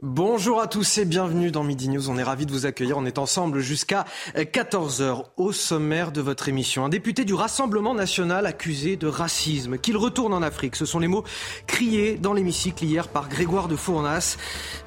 Bonjour 0.00 0.60
à 0.60 0.68
tous 0.68 0.98
et 0.98 1.04
bienvenue 1.04 1.50
dans 1.50 1.64
Midi 1.64 1.88
News. 1.88 2.08
On 2.08 2.18
est 2.18 2.22
ravis 2.22 2.46
de 2.46 2.52
vous 2.52 2.66
accueillir. 2.66 2.96
On 2.98 3.04
est 3.04 3.18
ensemble 3.18 3.58
jusqu'à 3.58 4.04
14h 4.36 5.24
au 5.36 5.50
sommaire 5.50 6.12
de 6.12 6.20
votre 6.20 6.48
émission. 6.48 6.84
Un 6.84 6.88
député 6.88 7.24
du 7.24 7.34
Rassemblement 7.34 7.94
national 7.94 8.46
accusé 8.46 8.94
de 8.94 9.08
racisme, 9.08 9.76
qu'il 9.76 9.96
retourne 9.96 10.32
en 10.32 10.40
Afrique. 10.40 10.76
Ce 10.76 10.84
sont 10.86 11.00
les 11.00 11.08
mots 11.08 11.24
criés 11.66 12.14
dans 12.14 12.32
l'hémicycle 12.32 12.84
hier 12.84 13.08
par 13.08 13.28
Grégoire 13.28 13.66
de 13.66 13.74
Fournas. 13.74 14.36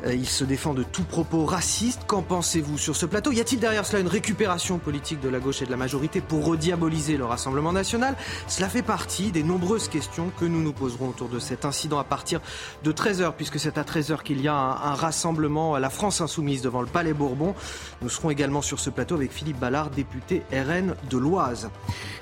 Euh, 0.05 0.13
il 0.13 0.25
se 0.25 0.45
défend 0.45 0.73
de 0.73 0.83
tout 0.83 1.03
propos 1.03 1.43
raciste. 1.43 2.03
Qu'en 2.07 2.21
pensez-vous 2.21 2.77
sur 2.77 2.95
ce 2.95 3.05
plateau? 3.05 3.33
Y 3.33 3.41
a-t-il 3.41 3.59
derrière 3.59 3.85
cela 3.85 3.99
une 3.99 4.07
récupération 4.07 4.77
politique 4.77 5.19
de 5.19 5.27
la 5.27 5.39
gauche 5.39 5.61
et 5.61 5.65
de 5.65 5.71
la 5.71 5.77
majorité 5.77 6.21
pour 6.21 6.45
rediaboliser 6.45 7.17
le 7.17 7.25
Rassemblement 7.25 7.73
national? 7.73 8.15
Cela 8.47 8.69
fait 8.69 8.81
partie 8.81 9.33
des 9.33 9.43
nombreuses 9.43 9.89
questions 9.89 10.31
que 10.39 10.45
nous 10.45 10.61
nous 10.61 10.71
poserons 10.71 11.09
autour 11.09 11.27
de 11.27 11.39
cet 11.39 11.65
incident 11.65 11.99
à 11.99 12.05
partir 12.05 12.39
de 12.85 12.93
13h, 12.93 13.33
puisque 13.35 13.59
c'est 13.59 13.77
à 13.77 13.83
13h 13.83 14.23
qu'il 14.23 14.39
y 14.41 14.47
a 14.47 14.55
un 14.55 15.00
rassemblement 15.01 15.75
à 15.75 15.79
la 15.79 15.89
France 15.89 16.21
Insoumise 16.21 16.61
devant 16.61 16.81
le 16.81 16.87
Palais 16.87 17.13
Bourbon. 17.13 17.55
Nous 18.01 18.09
serons 18.09 18.29
également 18.29 18.61
sur 18.61 18.79
ce 18.79 18.89
plateau 18.89 19.15
avec 19.15 19.31
Philippe 19.31 19.59
Ballard, 19.59 19.89
député 19.89 20.43
RN 20.53 20.95
de 21.09 21.17
l'Oise. 21.17 21.69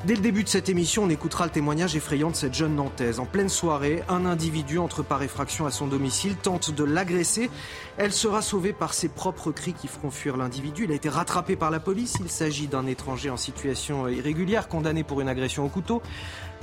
Dès 0.05 0.15
le 0.15 0.21
début 0.21 0.43
de 0.43 0.49
cette 0.49 0.69
émission, 0.69 1.03
on 1.03 1.09
écoutera 1.09 1.45
le 1.45 1.51
témoignage 1.51 1.95
effrayant 1.95 2.31
de 2.31 2.35
cette 2.35 2.53
jeune 2.53 2.75
Nantaise. 2.75 3.19
En 3.19 3.25
pleine 3.25 3.49
soirée, 3.49 4.01
un 4.07 4.25
individu 4.25 4.79
entre 4.79 5.03
par 5.03 5.21
effraction 5.21 5.65
à 5.65 5.71
son 5.71 5.87
domicile 5.87 6.35
tente 6.35 6.71
de 6.71 6.83
l'agresser. 6.85 7.49
Elle 7.97 8.13
sera 8.13 8.41
sauvée 8.41 8.71
par 8.71 8.93
ses 8.93 9.09
propres 9.09 9.51
cris 9.51 9.73
qui 9.73 9.87
feront 9.87 10.09
fuir 10.09 10.37
l'individu. 10.37 10.85
Il 10.85 10.91
a 10.91 10.95
été 10.95 11.09
rattrapé 11.09 11.57
par 11.57 11.71
la 11.71 11.81
police. 11.81 12.15
Il 12.21 12.29
s'agit 12.29 12.67
d'un 12.67 12.87
étranger 12.87 13.29
en 13.29 13.37
situation 13.37 14.07
irrégulière, 14.07 14.69
condamné 14.69 15.03
pour 15.03 15.19
une 15.19 15.27
agression 15.27 15.65
au 15.65 15.69
couteau. 15.69 16.01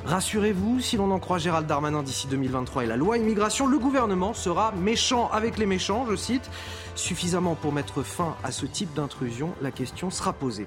Rassurez-vous, 0.04 0.80
si 0.80 0.96
l'on 0.96 1.10
en 1.10 1.18
croit 1.18 1.38
Gérald 1.38 1.66
Darmanin 1.66 2.02
d'ici 2.02 2.28
2023 2.28 2.84
et 2.84 2.86
la 2.86 2.96
loi 2.96 3.18
immigration, 3.18 3.66
le 3.66 3.78
gouvernement 3.78 4.34
sera 4.34 4.70
méchant 4.72 5.28
avec 5.30 5.58
les 5.58 5.66
méchants, 5.66 6.06
je 6.08 6.14
cite. 6.14 6.48
Suffisamment 6.94 7.56
pour 7.56 7.72
mettre 7.72 8.02
fin 8.02 8.36
à 8.44 8.52
ce 8.52 8.66
type 8.66 8.94
d'intrusion, 8.94 9.52
la 9.60 9.70
question 9.70 10.10
sera 10.10 10.32
posée. 10.32 10.66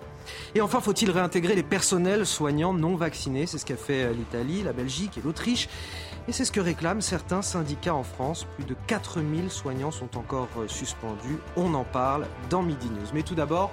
Et 0.55 0.61
enfin, 0.61 0.81
faut-il 0.81 1.09
réintégrer 1.09 1.55
les 1.55 1.63
personnels 1.63 2.25
soignants 2.25 2.73
non 2.73 2.95
vaccinés? 2.95 3.45
C'est 3.45 3.57
ce 3.57 3.65
qu'a 3.65 3.77
fait 3.77 4.13
l'Italie, 4.13 4.61
la 4.61 4.73
Belgique 4.73 5.17
et 5.17 5.21
l'Autriche. 5.21 5.69
Et 6.27 6.33
c'est 6.33 6.45
ce 6.45 6.51
que 6.51 6.59
réclament 6.59 7.01
certains 7.01 7.41
syndicats 7.41 7.95
en 7.95 8.03
France. 8.03 8.45
Plus 8.55 8.65
de 8.65 8.75
4000 8.87 9.49
soignants 9.49 9.91
sont 9.91 10.17
encore 10.17 10.49
suspendus. 10.67 11.39
On 11.55 11.73
en 11.73 11.85
parle 11.85 12.27
dans 12.49 12.61
Midi 12.61 12.87
News. 12.87 13.07
Mais 13.13 13.23
tout 13.23 13.35
d'abord, 13.35 13.71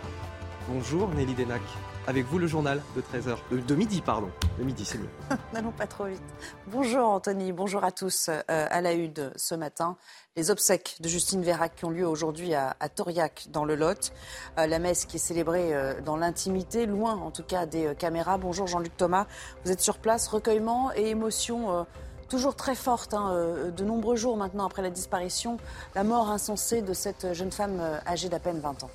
bonjour 0.68 1.08
Nelly 1.10 1.34
Denac. 1.34 1.62
Avec 2.08 2.24
vous, 2.26 2.38
le 2.38 2.46
journal 2.46 2.80
de 2.94 3.00
13h. 3.00 3.36
De, 3.50 3.58
de 3.58 3.74
midi, 3.74 4.00
pardon. 4.00 4.28
De 4.60 4.64
midi, 4.64 4.84
c'est 4.84 4.96
mieux. 4.96 5.08
N'allons 5.52 5.72
pas 5.72 5.88
trop 5.88 6.04
vite. 6.04 6.22
Bonjour 6.68 7.04
Anthony, 7.08 7.50
bonjour 7.50 7.82
à 7.82 7.90
tous. 7.90 8.28
Euh, 8.28 8.42
à 8.48 8.80
la 8.80 8.92
une 8.92 9.32
ce 9.34 9.56
matin, 9.56 9.96
les 10.36 10.52
obsèques 10.52 10.98
de 11.00 11.08
Justine 11.08 11.42
Vérac 11.42 11.74
qui 11.74 11.84
ont 11.84 11.90
lieu 11.90 12.06
aujourd'hui 12.06 12.54
à, 12.54 12.76
à, 12.78 12.88
Toriac, 12.88 13.48
dans 13.50 13.64
le 13.64 13.74
Lot. 13.74 14.12
Euh, 14.56 14.68
la 14.68 14.78
messe 14.78 15.04
qui 15.04 15.16
est 15.16 15.20
célébrée 15.20 15.74
euh, 15.74 16.00
dans 16.00 16.16
l'intimité, 16.16 16.86
loin 16.86 17.14
en 17.14 17.32
tout 17.32 17.42
cas 17.42 17.66
des 17.66 17.92
caméras. 17.98 18.38
Bonjour 18.38 18.68
Jean-Luc 18.68 18.96
Thomas, 18.96 19.26
vous 19.64 19.72
êtes 19.72 19.80
sur 19.80 19.98
place. 19.98 20.28
Recueillement 20.28 20.92
et 20.94 21.08
émotion 21.08 21.86
toujours 22.28 22.54
très 22.54 22.76
forte, 22.76 23.14
hein, 23.14 23.70
de 23.76 23.84
nombreux 23.84 24.16
jours 24.16 24.36
maintenant 24.36 24.66
après 24.66 24.82
la 24.82 24.90
disparition, 24.90 25.58
la 25.96 26.04
mort 26.04 26.30
insensée 26.30 26.82
de 26.82 26.92
cette 26.92 27.32
jeune 27.32 27.52
femme 27.52 27.80
âgée 28.06 28.28
d'à 28.28 28.38
peine 28.38 28.60
20 28.60 28.84
ans. 28.84 28.90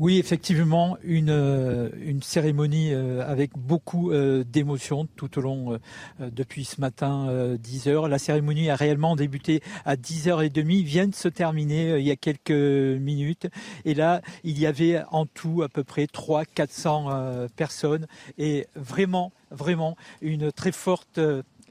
Oui, 0.00 0.18
effectivement, 0.18 0.96
une, 1.02 1.90
une 2.00 2.22
cérémonie 2.22 2.92
avec 2.94 3.50
beaucoup 3.56 4.12
d'émotions 4.44 5.08
tout 5.16 5.38
au 5.38 5.40
long 5.40 5.78
depuis 6.20 6.64
ce 6.64 6.80
matin 6.80 7.56
10 7.58 7.88
heures. 7.88 8.06
La 8.06 8.18
cérémonie 8.18 8.70
a 8.70 8.76
réellement 8.76 9.16
débuté 9.16 9.60
à 9.84 9.96
10h30, 9.96 10.84
vient 10.84 11.08
de 11.08 11.14
se 11.16 11.26
terminer 11.26 11.98
il 11.98 12.06
y 12.06 12.12
a 12.12 12.16
quelques 12.16 12.50
minutes. 12.50 13.48
Et 13.84 13.94
là, 13.94 14.22
il 14.44 14.56
y 14.58 14.66
avait 14.66 15.02
en 15.10 15.26
tout 15.26 15.62
à 15.64 15.68
peu 15.68 15.82
près 15.82 16.04
300-400 16.04 17.48
personnes 17.56 18.06
et 18.38 18.68
vraiment, 18.76 19.32
vraiment 19.50 19.96
une 20.22 20.52
très 20.52 20.72
forte 20.72 21.18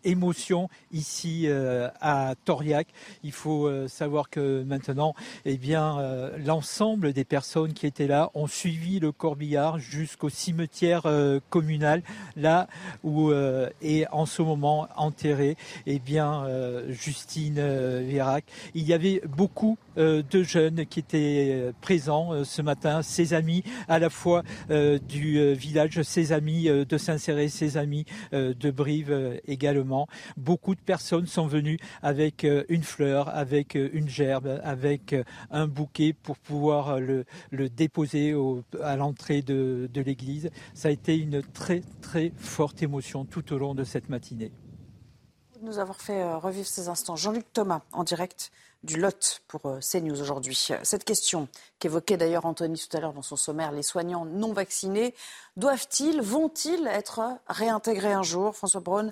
émotion 0.08 0.70
ici 0.92 1.44
euh, 1.46 1.90
à 2.02 2.34
Toriac. 2.46 2.88
Il 3.24 3.34
faut 3.34 3.68
euh, 3.68 3.88
savoir 3.88 4.30
que 4.30 4.64
maintenant, 4.64 5.14
eh 5.46 5.58
bien, 5.58 6.00
euh, 6.00 6.38
l'ensemble 6.44 7.14
des 7.14 7.26
personnes 7.26 7.74
qui 7.74 7.86
étaient 7.86 8.08
là 8.08 8.32
ont 8.34 8.48
suivi 8.48 9.00
le 9.00 9.12
corbillard 9.12 9.80
jusqu'au 9.80 10.30
cimetière 10.30 11.04
communal, 11.50 12.02
là 12.36 12.68
où 13.04 13.32
est 13.82 14.08
en 14.12 14.26
ce 14.26 14.42
moment 14.42 14.88
enterré, 14.96 15.58
eh 15.86 16.00
bien, 16.00 16.46
Justine 16.90 17.62
Vérac. 18.02 18.46
Il 18.74 18.84
y 18.84 18.94
avait 18.94 19.22
beaucoup 19.28 19.78
de 19.96 20.44
jeunes 20.44 20.86
qui 20.86 21.00
étaient 21.00 21.72
présents 21.82 22.44
ce 22.44 22.62
matin, 22.62 23.02
ses 23.02 23.34
amis 23.34 23.64
à 23.88 24.00
la 24.00 24.10
fois 24.10 24.44
du 24.70 25.54
village, 25.54 26.02
ses 26.04 26.32
amis 26.32 26.66
de 26.66 26.98
Saint-Céré, 26.98 27.50
ses 27.50 27.78
amis 27.78 28.06
de 28.32 28.72
Brive 28.72 29.42
également. 29.48 29.97
Beaucoup 30.36 30.76
de 30.76 30.82
personnes 30.82 31.26
sont 31.26 31.48
venues 31.48 31.80
avec 32.02 32.46
une 32.70 32.84
fleur, 32.84 33.30
avec 33.30 33.76
une 33.76 34.08
gerbe, 34.08 34.60
avec 34.64 35.16
un 35.50 35.68
bouquet 35.68 36.14
pour 36.14 36.38
pouvoir 36.38 37.00
le, 37.00 37.26
déposer 37.70 38.36
à 38.84 38.96
l'entrée 38.96 39.42
de, 39.42 39.90
de 39.92 40.02
l'église. 40.02 40.50
Ça 40.74 40.90
a 40.90 40.92
été 40.92 41.18
une 41.18 41.42
très 41.42 41.82
très 42.02 42.32
forte 42.38 42.84
émotion 42.84 43.26
tout 43.26 43.54
au 43.54 43.58
long 43.58 43.76
de 43.76 43.84
cette 43.84 44.10
matinée. 44.10 44.52
Nous 45.62 45.80
avons 45.80 45.94
fait 45.94 46.34
revivre 46.36 46.68
ces 46.68 46.88
instants. 46.88 47.16
Jean-Luc 47.16 47.52
Thomas 47.52 47.82
en 47.92 48.04
direct 48.04 48.52
du 48.84 48.98
Lot 49.00 49.42
pour 49.48 49.62
CNews 49.82 50.22
aujourd'hui. 50.22 50.70
Cette 50.84 51.04
question 51.04 51.48
qu'évoquait 51.80 52.18
d'ailleurs 52.18 52.46
Anthony 52.46 52.78
tout 52.78 52.96
à 52.96 53.00
l'heure 53.00 53.14
dans 53.14 53.24
son 53.24 53.36
sommaire, 53.36 53.72
les 53.72 53.82
soignants 53.82 54.26
non 54.26 54.54
vaccinés, 54.54 55.16
doivent-ils, 55.56 56.22
vont-ils 56.22 56.86
être 56.88 57.22
réintégrés 57.48 58.14
un 58.14 58.22
jour? 58.22 58.56
François 58.56 58.82
Braun 58.82 59.12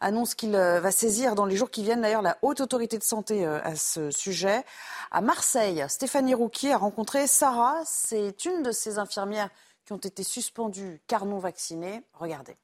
annonce 0.00 0.34
qu'il 0.34 0.52
va 0.52 0.90
saisir 0.90 1.36
dans 1.36 1.46
les 1.46 1.56
jours 1.56 1.70
qui 1.70 1.84
viennent 1.84 2.02
d'ailleurs 2.02 2.22
la 2.22 2.38
haute 2.42 2.60
autorité 2.60 2.98
de 2.98 3.04
santé 3.04 3.46
à 3.46 3.76
ce 3.76 4.10
sujet. 4.10 4.64
À 5.12 5.20
Marseille, 5.20 5.84
Stéphanie 5.88 6.34
Rouquier 6.34 6.72
a 6.72 6.78
rencontré 6.78 7.26
Sarah, 7.28 7.80
c'est 7.86 8.44
une 8.44 8.62
de 8.62 8.72
ces 8.72 8.98
infirmières 8.98 9.50
qui 9.86 9.92
ont 9.92 9.98
été 9.98 10.24
suspendues 10.24 11.00
car 11.06 11.24
non 11.24 11.38
vaccinées. 11.38 12.02
Regardez. 12.14 12.56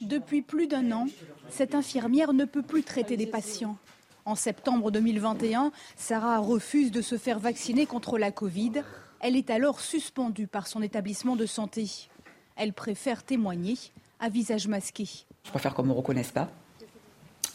Depuis 0.00 0.42
plus 0.42 0.66
d'un 0.66 0.92
an, 0.92 1.06
cette 1.50 1.74
infirmière 1.74 2.32
ne 2.32 2.44
peut 2.44 2.62
plus 2.62 2.82
traiter 2.82 3.16
des 3.16 3.26
patients. 3.26 3.76
En 4.24 4.34
septembre 4.34 4.90
2021, 4.90 5.72
Sarah 5.96 6.38
refuse 6.38 6.90
de 6.90 7.00
se 7.00 7.16
faire 7.16 7.38
vacciner 7.38 7.86
contre 7.86 8.18
la 8.18 8.30
Covid. 8.30 8.82
Elle 9.20 9.36
est 9.36 9.50
alors 9.50 9.80
suspendue 9.80 10.46
par 10.46 10.66
son 10.66 10.82
établissement 10.82 11.36
de 11.36 11.46
santé. 11.46 12.08
Elle 12.56 12.72
préfère 12.72 13.22
témoigner 13.22 13.76
à 14.20 14.28
visage 14.28 14.66
masqué. 14.66 15.06
Je 15.44 15.50
préfère 15.50 15.74
qu'on 15.74 15.82
ne 15.82 15.88
me 15.88 15.92
reconnaisse 15.92 16.32
pas, 16.32 16.50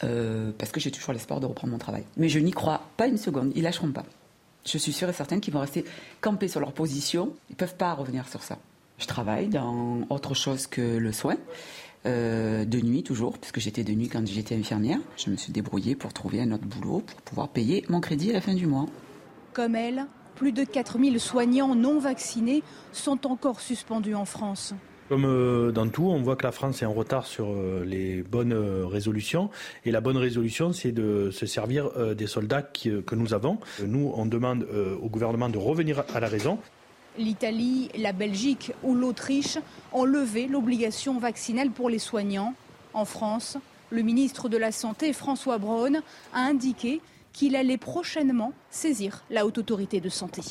euh, 0.04 0.52
parce 0.57 0.72
que 0.72 0.80
j'ai 0.80 0.92
toujours 0.92 1.14
l'espoir 1.14 1.40
de 1.40 1.46
reprendre 1.46 1.72
mon 1.72 1.80
travail. 1.80 2.04
Mais 2.18 2.30
je 2.30 2.40
n'y 2.40 2.52
crois 2.52 2.81
pas 2.98 3.07
une 3.07 3.18
seconde, 3.18 3.52
ils 3.56 3.64
lâcheront 3.64 3.92
pas. 3.92 4.06
Je 4.66 4.78
suis 4.78 4.94
sûre 4.94 5.10
et 5.10 5.14
certaine 5.14 5.42
qu'ils 5.42 5.54
vont 5.54 5.60
rester 5.60 5.86
campés 6.22 6.48
sur 6.48 6.60
leur 6.60 6.72
position, 6.72 7.34
ils 7.50 7.54
ne 7.54 7.57
peuvent 7.57 7.75
pas 7.75 7.94
revenir 7.94 8.28
sur 8.28 8.44
ça. 8.44 8.57
Je 8.98 9.07
travaille 9.07 9.48
dans 9.48 10.02
autre 10.10 10.36
chose 10.36 10.68
que 10.68 10.81
le 10.98 11.12
soin. 11.12 11.36
Euh, 12.07 12.65
de 12.65 12.80
nuit 12.80 13.03
toujours, 13.03 13.38
puisque 13.38 13.59
j'étais 13.59 13.83
de 13.83 13.94
nuit 13.94 14.09
quand 14.09 14.25
j'étais 14.25 14.56
infirmière. 14.56 14.98
Je 15.18 15.30
me 15.30 15.36
suis 15.36 15.53
débrouillée 15.53 15.95
pour 15.95 16.13
trouver 16.13 16.42
un 16.42 16.51
autre 16.51 16.65
boulot 16.65 17.03
pour 17.06 17.21
pouvoir 17.21 17.50
payer 17.50 17.86
mon 17.89 18.01
crédit 18.01 18.31
à 18.31 18.33
la 18.33 18.42
fin 18.42 18.56
du 18.56 18.65
mois. 18.65 18.88
Comme 19.53 19.75
elle, 19.75 20.07
plus 20.36 20.51
de 20.51 20.63
4000 20.63 21.19
soignants 21.19 21.75
non 21.75 22.00
vaccinés 22.00 22.63
sont 22.92 23.27
encore 23.27 23.59
suspendus 23.59 24.15
en 24.15 24.25
France. 24.25 24.74
Comme 25.09 25.71
dans 25.74 25.89
tout, 25.89 26.06
on 26.06 26.21
voit 26.21 26.38
que 26.38 26.44
la 26.44 26.53
France 26.53 26.81
est 26.81 26.86
en 26.86 26.94
retard 26.94 27.27
sur 27.27 27.53
les 27.83 28.24
bonnes 28.24 28.54
résolutions. 28.54 29.50
Et 29.83 29.92
la 29.92 30.00
bonne 30.00 30.15
résolution, 30.15 30.71
c'est 30.71 30.94
de 30.94 31.30
se 31.31 31.45
servir 31.45 31.92
des 32.15 32.27
soldats 32.27 32.62
que 32.62 33.15
nous 33.15 33.33
avons. 33.33 33.59
Nous, 33.86 34.09
on 34.15 34.25
demande 34.25 34.65
au 35.01 35.09
gouvernement 35.09 35.50
de 35.50 35.57
revenir 35.57 36.06
à 36.15 36.21
la 36.21 36.27
raison. 36.30 36.59
L'Italie, 37.18 37.90
la 37.96 38.13
Belgique 38.13 38.72
ou 38.84 38.96
l'Autriche 38.96 39.58
ont 39.92 40.06
levé 40.06 40.48
l'obligation 40.48 41.19
vaccinale 41.19 41.72
pour 41.72 41.90
les 41.90 42.00
soignants. 42.00 42.54
En 42.94 43.06
France, 43.06 43.58
le 43.90 44.02
ministre 44.02 44.48
de 44.48 44.58
la 44.58 44.72
Santé, 44.72 45.12
François 45.12 45.58
Braun, 45.58 46.02
a 46.34 46.40
indiqué 46.40 47.02
qu'il 47.34 47.56
allait 47.56 47.78
prochainement 47.78 48.54
saisir 48.69 49.24
la 49.30 49.46
haute 49.46 49.58
autorité 49.58 50.00
de 50.00 50.10
santé. 50.10 50.42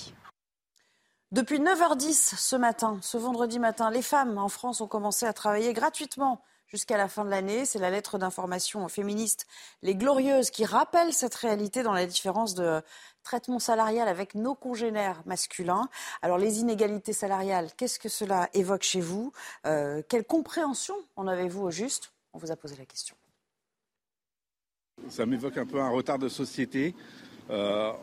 Depuis 1.33 1.61
9h10 1.61 2.35
ce 2.37 2.57
matin, 2.57 2.99
ce 3.03 3.17
vendredi 3.17 3.59
matin, 3.59 3.91
les 3.91 4.03
femmes 4.03 4.37
en 4.37 4.49
France 4.49 4.81
ont 4.81 4.89
commencé 4.89 5.27
à 5.27 5.33
travailler 5.33 5.73
gratuitement 5.73 6.43
jusqu'à 6.71 6.97
la 6.97 7.09
fin 7.09 7.25
de 7.25 7.31
l'année. 7.31 7.65
C'est 7.65 7.79
la 7.79 7.91
lettre 7.91 8.19
d'information 8.19 8.89
féministe 8.89 9.47
Les 9.83 9.95
Glorieuses 9.95 10.51
qui 10.51 10.65
rappelle 10.65 11.13
cette 11.13 11.35
réalité 11.35 11.83
dans 11.83 11.93
la 11.93 12.07
différence 12.07 12.55
de 12.55 12.81
traitement 13.23 13.59
salarial 13.59 14.09
avec 14.09 14.35
nos 14.35 14.55
congénères 14.55 15.23
masculins. 15.27 15.89
Alors 16.23 16.39
les 16.39 16.61
inégalités 16.61 17.13
salariales, 17.13 17.71
qu'est-ce 17.77 17.99
que 17.99 18.09
cela 18.09 18.49
évoque 18.55 18.83
chez 18.83 19.01
vous? 19.01 19.33
Euh, 19.67 20.03
Quelle 20.09 20.25
compréhension 20.25 20.95
en 21.17 21.27
avez-vous 21.27 21.63
au 21.63 21.71
juste? 21.71 22.13
On 22.33 22.39
vous 22.39 22.51
a 22.51 22.57
posé 22.57 22.77
la 22.77 22.87
question. 22.87 23.17
Ça 25.09 25.27
m'évoque 25.27 25.57
un 25.57 25.67
peu 25.67 25.81
un 25.81 25.89
retard 25.89 26.19
de 26.19 26.29
société 26.29 26.95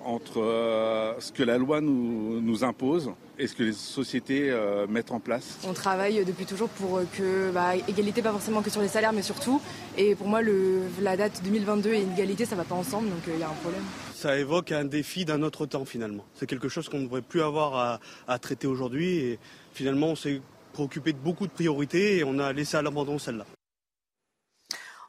entre 0.05 0.41
euh, 0.41 1.13
ce 1.19 1.31
que 1.31 1.43
la 1.43 1.57
loi 1.57 1.81
nous, 1.81 2.63
impose 2.63 3.11
et 3.37 3.45
ce 3.45 3.55
que 3.55 3.63
les 3.63 3.73
sociétés 3.73 4.49
euh, 4.49 4.87
mettent 4.87 5.11
en 5.11 5.19
place. 5.19 5.59
On 5.67 5.73
travaille 5.73 6.25
depuis 6.25 6.45
toujours 6.45 6.69
pour 6.69 7.01
que 7.15 7.51
bah, 7.51 7.75
égalité 7.87 8.21
pas 8.21 8.31
forcément 8.31 8.61
que 8.61 8.69
sur 8.69 8.81
les 8.81 8.87
salaires 8.87 9.13
mais 9.13 9.21
surtout 9.21 9.61
et 9.95 10.15
pour 10.15 10.27
moi 10.27 10.41
le, 10.41 10.81
la 11.01 11.15
date 11.15 11.41
2022 11.43 11.93
et 11.93 12.01
inégalité 12.01 12.45
ça 12.45 12.55
va 12.55 12.63
pas 12.63 12.73
ensemble 12.73 13.09
donc 13.09 13.19
il 13.27 13.39
y 13.39 13.43
a 13.43 13.47
un 13.47 13.61
problème. 13.61 13.83
Ça 14.15 14.37
évoque 14.37 14.71
un 14.71 14.85
défi 14.85 15.23
d'un 15.23 15.43
autre 15.43 15.65
temps 15.65 15.85
finalement. 15.85 16.25
C'est 16.33 16.47
quelque 16.47 16.69
chose 16.69 16.89
qu'on 16.89 16.99
ne 16.99 17.05
devrait 17.05 17.21
plus 17.21 17.41
avoir 17.41 17.75
à, 17.75 17.99
à 18.27 18.39
traiter 18.39 18.65
aujourd'hui 18.65 19.17
et 19.17 19.39
finalement 19.73 20.07
on 20.07 20.15
s'est 20.15 20.41
préoccupé 20.73 21.13
de 21.13 21.19
beaucoup 21.19 21.45
de 21.45 21.51
priorités 21.51 22.17
et 22.17 22.23
on 22.23 22.39
a 22.39 22.53
laissé 22.53 22.77
à 22.77 22.81
l'abandon 22.81 23.19
celle-là. 23.19 23.45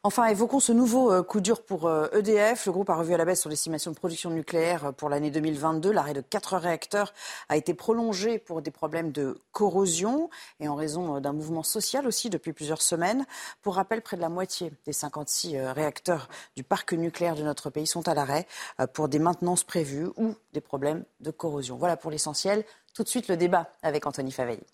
Enfin, 0.08 0.24
évoquons 0.24 0.58
ce 0.58 0.72
nouveau 0.72 1.12
euh, 1.12 1.22
coup 1.22 1.42
dur 1.42 1.62
pour 1.62 1.80
EDF. 1.90 2.62
Euh, 2.62 2.62
e 2.62 2.66
Le 2.68 2.72
groupe 2.72 2.88
a 2.88 2.94
revu 2.94 3.12
à 3.12 3.18
la 3.18 3.26
baisse 3.26 3.42
son 3.42 3.50
estimation 3.50 3.90
de 3.90 3.96
production 3.96 4.30
nucléaire 4.30 4.86
euh, 4.86 4.92
pour 4.92 5.10
l'année 5.10 5.30
2022. 5.30 5.92
L'arrêt 5.92 6.14
de 6.14 6.22
quatre 6.22 6.56
réacteurs 6.56 7.12
a 7.50 7.58
été 7.58 7.74
prolongé 7.74 8.38
pour 8.38 8.62
des 8.62 8.70
problèmes 8.70 9.12
de 9.12 9.38
corrosion 9.52 10.30
et 10.60 10.68
en 10.68 10.76
raison 10.76 11.20
d'un 11.20 11.34
mouvement 11.34 11.62
social 11.62 12.06
aussi 12.06 12.30
depuis 12.30 12.54
plusieurs 12.54 12.80
semaines. 12.80 13.26
Pour 13.60 13.74
rappel, 13.74 14.00
près 14.00 14.16
de 14.16 14.22
la 14.22 14.30
moitié 14.30 14.72
des 14.86 14.94
56 14.94 15.58
réacteurs 15.58 16.30
du 16.56 16.64
parc 16.64 16.94
nucléaire 16.94 17.34
de 17.34 17.42
notre 17.42 17.68
pays 17.68 17.86
sont 17.86 18.08
à 18.08 18.14
l'arrêt 18.14 18.46
pour 18.94 19.10
des 19.10 19.18
maintenances 19.18 19.62
prévues 19.62 20.08
ou 20.16 20.34
des 20.54 20.62
problèmes 20.62 21.04
de 21.20 21.30
corrosion. 21.30 21.76
Voilà 21.76 21.98
pour 21.98 22.10
l'essentiel. 22.10 22.64
Tout 22.94 23.02
de 23.02 23.08
suite, 23.08 23.28
le 23.28 23.36
débat 23.36 23.68
avec 23.82 24.06
Anthony 24.06 24.32
Faveille. 24.32 24.64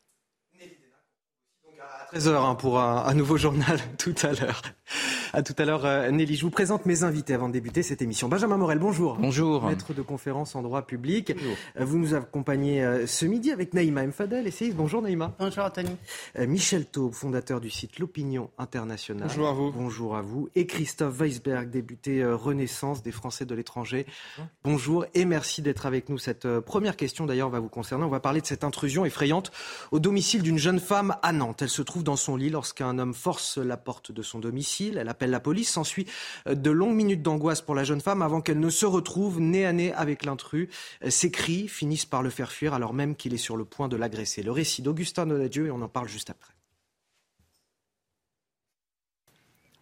13h 2.15 2.29
hein, 2.29 2.55
pour 2.55 2.79
un, 2.79 3.13
nouveau 3.15 3.37
journal 3.37 3.81
tout 3.99 4.15
à 4.23 4.33
l'heure. 4.33 4.63
À 5.33 5.43
tout 5.43 5.55
à 5.59 5.65
l'heure, 5.65 5.85
euh, 5.85 6.13
Nelly. 6.13 6.37
Je 6.37 6.43
vous 6.43 6.51
présente 6.51 6.87
mes 6.87 7.03
invités 7.03 7.35
avant 7.35 7.49
de 7.49 7.55
débuter 7.55 7.83
cette 7.83 8.03
émission. 8.03 8.29
Benjamin 8.29 8.57
Morel, 8.57 8.79
bonjour. 8.79 9.17
Bonjour. 9.19 9.65
Maître 9.65 9.93
de 9.93 10.01
conférence 10.01 10.55
en 10.55 10.63
droit 10.63 10.83
public. 10.83 11.33
Bonjour. 11.35 11.57
Euh, 11.81 11.85
vous 11.85 11.99
nous 11.99 12.15
accompagnez 12.15 12.85
euh, 12.85 13.09
ce 13.09 13.27
midi 13.27 13.51
avec 13.51 13.75
Naïma 13.75 14.07
Mfadel, 14.07 14.47
essayiste. 14.47 14.77
Bonjour 14.77 15.03
Naïma. 15.03 15.35
Bonjour 15.41 15.65
Anthony. 15.65 15.97
Michel 16.39 16.87
Taube, 16.87 17.15
fondateur 17.15 17.61
du 17.61 17.69
site 17.69 17.99
L'Opinion 17.99 18.51
Internationale. 18.59 19.27
Bonjour 19.27 19.49
à 19.49 19.53
vous. 19.53 19.73
Bonjour 19.73 20.17
à 20.17 20.23
vous. 20.23 20.49
Et 20.55 20.67
Christophe 20.67 21.19
Weisberg, 21.19 21.69
débuté 21.69 22.25
Renaissance 22.25 23.03
des 23.03 23.11
Français 23.11 23.45
de 23.45 23.57
l'étranger. 23.57 24.07
Bonjour 24.63 25.05
et 25.15 25.25
merci 25.25 25.63
d'être 25.63 25.85
avec 25.85 26.09
nous. 26.09 26.19
Cette 26.19 26.61
première 26.61 26.97
question 26.97 27.27
d'ailleurs 27.27 27.51
va 27.51 27.59
vous 27.59 27.69
concerner. 27.69 28.05
On 28.05 28.09
va 28.09 28.21
parler 28.21 28.41
de 28.41 28.47
cette 28.47 28.63
intrusion 28.63 29.05
effrayante 29.05 29.51
au 29.91 29.99
domicile 29.99 30.43
d'une 30.43 30.59
jeune 30.59 30.79
femme 30.79 31.17
à 31.23 31.33
Nantes. 31.33 31.63
Elle 31.63 31.69
se 31.69 31.83
trouve 31.83 32.04
dans 32.05 32.17
son 32.17 32.37
lit 32.37 32.51
lorsqu'un 32.51 32.99
homme 32.99 33.15
force 33.15 33.59
la 33.59 33.77
porte 33.77 34.13
de 34.13 34.23
son 34.23 34.39
domicile. 34.39 34.99
Elle 34.99 35.09
appelle 35.09 35.31
la 35.31 35.41
police. 35.41 35.73
S'ensuit 35.73 36.07
euh, 36.47 36.55
de 36.55 36.71
longues 36.71 36.95
minutes 36.95 37.23
d'angoisse 37.23 37.63
pour 37.63 37.75
la 37.75 37.85
jeune 37.85 38.01
femme 38.01 38.23
avant 38.23 38.41
qu'elle 38.41 38.61
ne 38.61 38.71
se 38.71 38.87
retrouve 38.87 39.41
nez 39.41 39.67
à 39.67 39.73
nez 39.73 39.93
avec 39.93 40.25
l'intrus. 40.25 40.69
Euh, 41.03 41.11
ses 41.11 41.31
cris 41.31 41.67
finissent 41.67 42.07
par 42.07 42.23
le 42.23 42.31
faire 42.31 42.53
fuir 42.53 42.75
alors 42.75 42.95
même 42.95 43.17
qu'il 43.17 43.35
est 43.35 43.39
sur 43.39 43.57
le 43.57 43.65
point 43.65 43.89
de 43.89 43.97
l'agresser. 43.97 44.43
Le 44.43 44.53
récit 44.53 44.83
d'Augustin 44.83 45.27
Donadieu 45.27 45.67
et 45.67 45.71
on 45.71 45.83
en 45.83 45.89
parle 45.89 46.09
juste 46.09 46.31
après. 46.31 46.55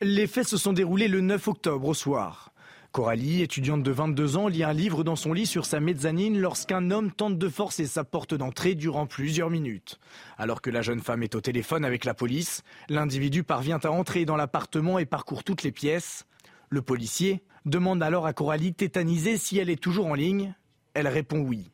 Les 0.01 0.27
faits 0.27 0.49
se 0.49 0.57
sont 0.57 0.73
déroulés 0.73 1.07
le 1.07 1.21
9 1.21 1.47
octobre 1.47 1.87
au 1.87 1.95
soir. 1.95 2.52
Coralie, 2.93 3.41
étudiante 3.41 3.83
de 3.83 3.91
22 3.91 4.37
ans, 4.37 4.49
lit 4.49 4.65
un 4.65 4.75
livre 4.75 5.03
dans 5.03 5.17
son 5.17 5.33
lit 5.33 5.47
sur 5.47 5.65
sa 5.65 5.81
mezzanine 5.81 6.39
lorsqu'un 6.39 6.91
homme 6.91 7.11
tente 7.11 7.39
de 7.39 7.49
forcer 7.49 7.87
sa 7.87 8.05
porte 8.05 8.35
d'entrée 8.35 8.75
durant 8.75 9.07
plusieurs 9.07 9.49
minutes. 9.49 9.99
Alors 10.37 10.61
que 10.61 10.69
la 10.69 10.83
jeune 10.83 11.01
femme 11.01 11.23
est 11.23 11.35
au 11.35 11.41
téléphone 11.41 11.87
avec 11.87 12.05
la 12.05 12.13
police, 12.13 12.63
l'individu 12.91 13.45
parvient 13.45 13.81
à 13.83 13.89
entrer 13.89 14.27
dans 14.27 14.37
l'appartement 14.37 14.99
et 14.99 15.07
parcourt 15.07 15.43
toutes 15.43 15.63
les 15.63 15.73
pièces. 15.73 16.27
Le 16.69 16.83
policier 16.83 17.43
demande 17.65 18.03
alors 18.03 18.27
à 18.27 18.35
Coralie 18.35 18.75
tétanisée 18.75 19.39
si 19.39 19.57
elle 19.57 19.71
est 19.71 19.83
toujours 19.83 20.09
en 20.09 20.15
ligne. 20.15 20.55
Elle 20.93 21.09
répond 21.09 21.39
oui 21.41 21.72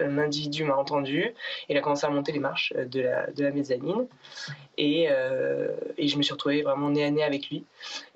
un 0.00 0.18
individu 0.18 0.64
m'a 0.64 0.76
entendu. 0.76 1.34
Il 1.68 1.76
a 1.76 1.80
commencé 1.80 2.06
à 2.06 2.10
monter 2.10 2.32
les 2.32 2.38
marches 2.38 2.72
euh, 2.76 2.84
de 2.84 3.00
la, 3.00 3.30
de 3.30 3.44
la 3.44 3.50
mezzanine. 3.50 4.06
Et, 4.76 5.06
euh, 5.10 5.68
et, 5.96 6.08
je 6.08 6.16
me 6.16 6.22
suis 6.22 6.32
retrouvée 6.32 6.62
vraiment 6.62 6.90
nez 6.90 7.04
à 7.04 7.10
nez 7.10 7.22
avec 7.22 7.48
lui. 7.48 7.64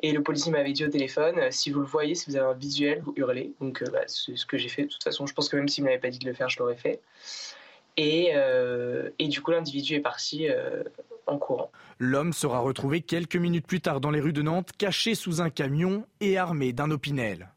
Et 0.02 0.12
le 0.12 0.22
policier 0.22 0.50
m'avait 0.50 0.72
dit 0.72 0.84
au 0.84 0.88
téléphone 0.88 1.38
euh, 1.38 1.48
si 1.50 1.70
vous 1.70 1.80
le 1.80 1.86
voyez, 1.86 2.14
si 2.14 2.30
vous 2.30 2.36
avez 2.36 2.46
un 2.46 2.54
visuel, 2.54 3.00
vous 3.02 3.12
hurlez. 3.16 3.52
Donc 3.60 3.84
bah, 3.90 4.02
c'est 4.06 4.36
ce 4.36 4.46
que 4.46 4.58
j'ai 4.58 4.68
fait. 4.68 4.82
De 4.84 4.88
toute 4.88 5.04
façon, 5.04 5.26
je 5.26 5.34
pense 5.34 5.48
que 5.48 5.56
même 5.56 5.68
s'il 5.68 5.84
ne 5.84 5.88
m'avait 5.88 6.00
pas 6.00 6.10
dit 6.10 6.18
de 6.18 6.26
le 6.26 6.34
faire, 6.34 6.48
je 6.48 6.58
l'aurais 6.58 6.76
fait. 6.76 7.00
Et, 7.96 8.32
et, 9.18 9.26
du 9.26 9.42
coup, 9.42 9.50
l'individu 9.50 9.94
est 9.94 10.00
parti 10.00 10.46
en 11.26 11.36
courant. 11.36 11.72
L'homme 11.98 12.32
sera 12.32 12.60
retrouvé 12.60 13.00
quelques 13.00 13.34
minutes 13.34 13.66
plus 13.66 13.80
tard 13.80 14.00
dans 14.00 14.12
les 14.12 14.20
rues 14.20 14.32
de 14.32 14.40
Nantes, 14.40 14.70
caché 14.78 15.16
sous 15.16 15.42
un 15.42 15.50
camion 15.50 16.06
et 16.20 16.38
armé 16.38 16.72
d'un 16.72 16.92
opinel. 16.92 17.48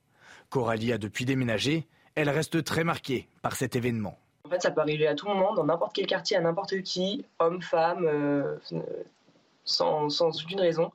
Coralie 0.50 0.94
a 0.94 0.98
depuis 0.98 1.26
déménagé 1.26 1.86
elle 2.16 2.30
reste 2.30 2.64
très 2.64 2.84
marquée 2.84 3.28
par 3.42 3.56
cet 3.56 3.76
événement. 3.76 4.18
En 4.46 4.50
fait, 4.50 4.62
ça 4.62 4.72
peut 4.72 4.82
arriver 4.82 5.08
à 5.08 5.16
tout 5.16 5.28
moment, 5.28 5.54
dans 5.54 5.64
n'importe 5.64 5.94
quel 5.96 6.08
quartier, 6.08 6.36
à 6.38 6.42
n'importe 6.42 6.82
qui, 6.82 7.26
homme, 7.40 7.62
femme, 7.62 8.06
euh, 8.06 8.58
sans, 9.64 10.10
sans, 10.10 10.44
aucune 10.44 10.60
raison. 10.60 10.92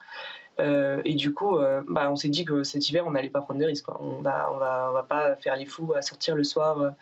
Euh, 0.59 1.01
et 1.05 1.15
du 1.15 1.33
coup, 1.33 1.59
euh, 1.59 1.83
bah, 1.89 2.11
on 2.11 2.17
s'est 2.17 2.29
dit 2.29 2.45
que 2.45 2.63
cet 2.63 2.89
hiver, 2.89 3.07
on 3.07 3.13
n'allait 3.13 3.31
pas 3.31 3.41
prendre 3.41 3.61
de 3.61 3.67
risques. 3.67 3.89
On 4.01 4.21
va, 4.21 4.51
on, 4.53 4.59
va, 4.59 4.89
on 4.91 4.95
va 4.95 5.03
pas 5.03 5.37
faire 5.37 5.57
les 5.57 5.67
fous 5.67 5.93
à 5.95 6.03
sortir 6.03 6.35
le 6.35 6.45
soir 6.45 6.95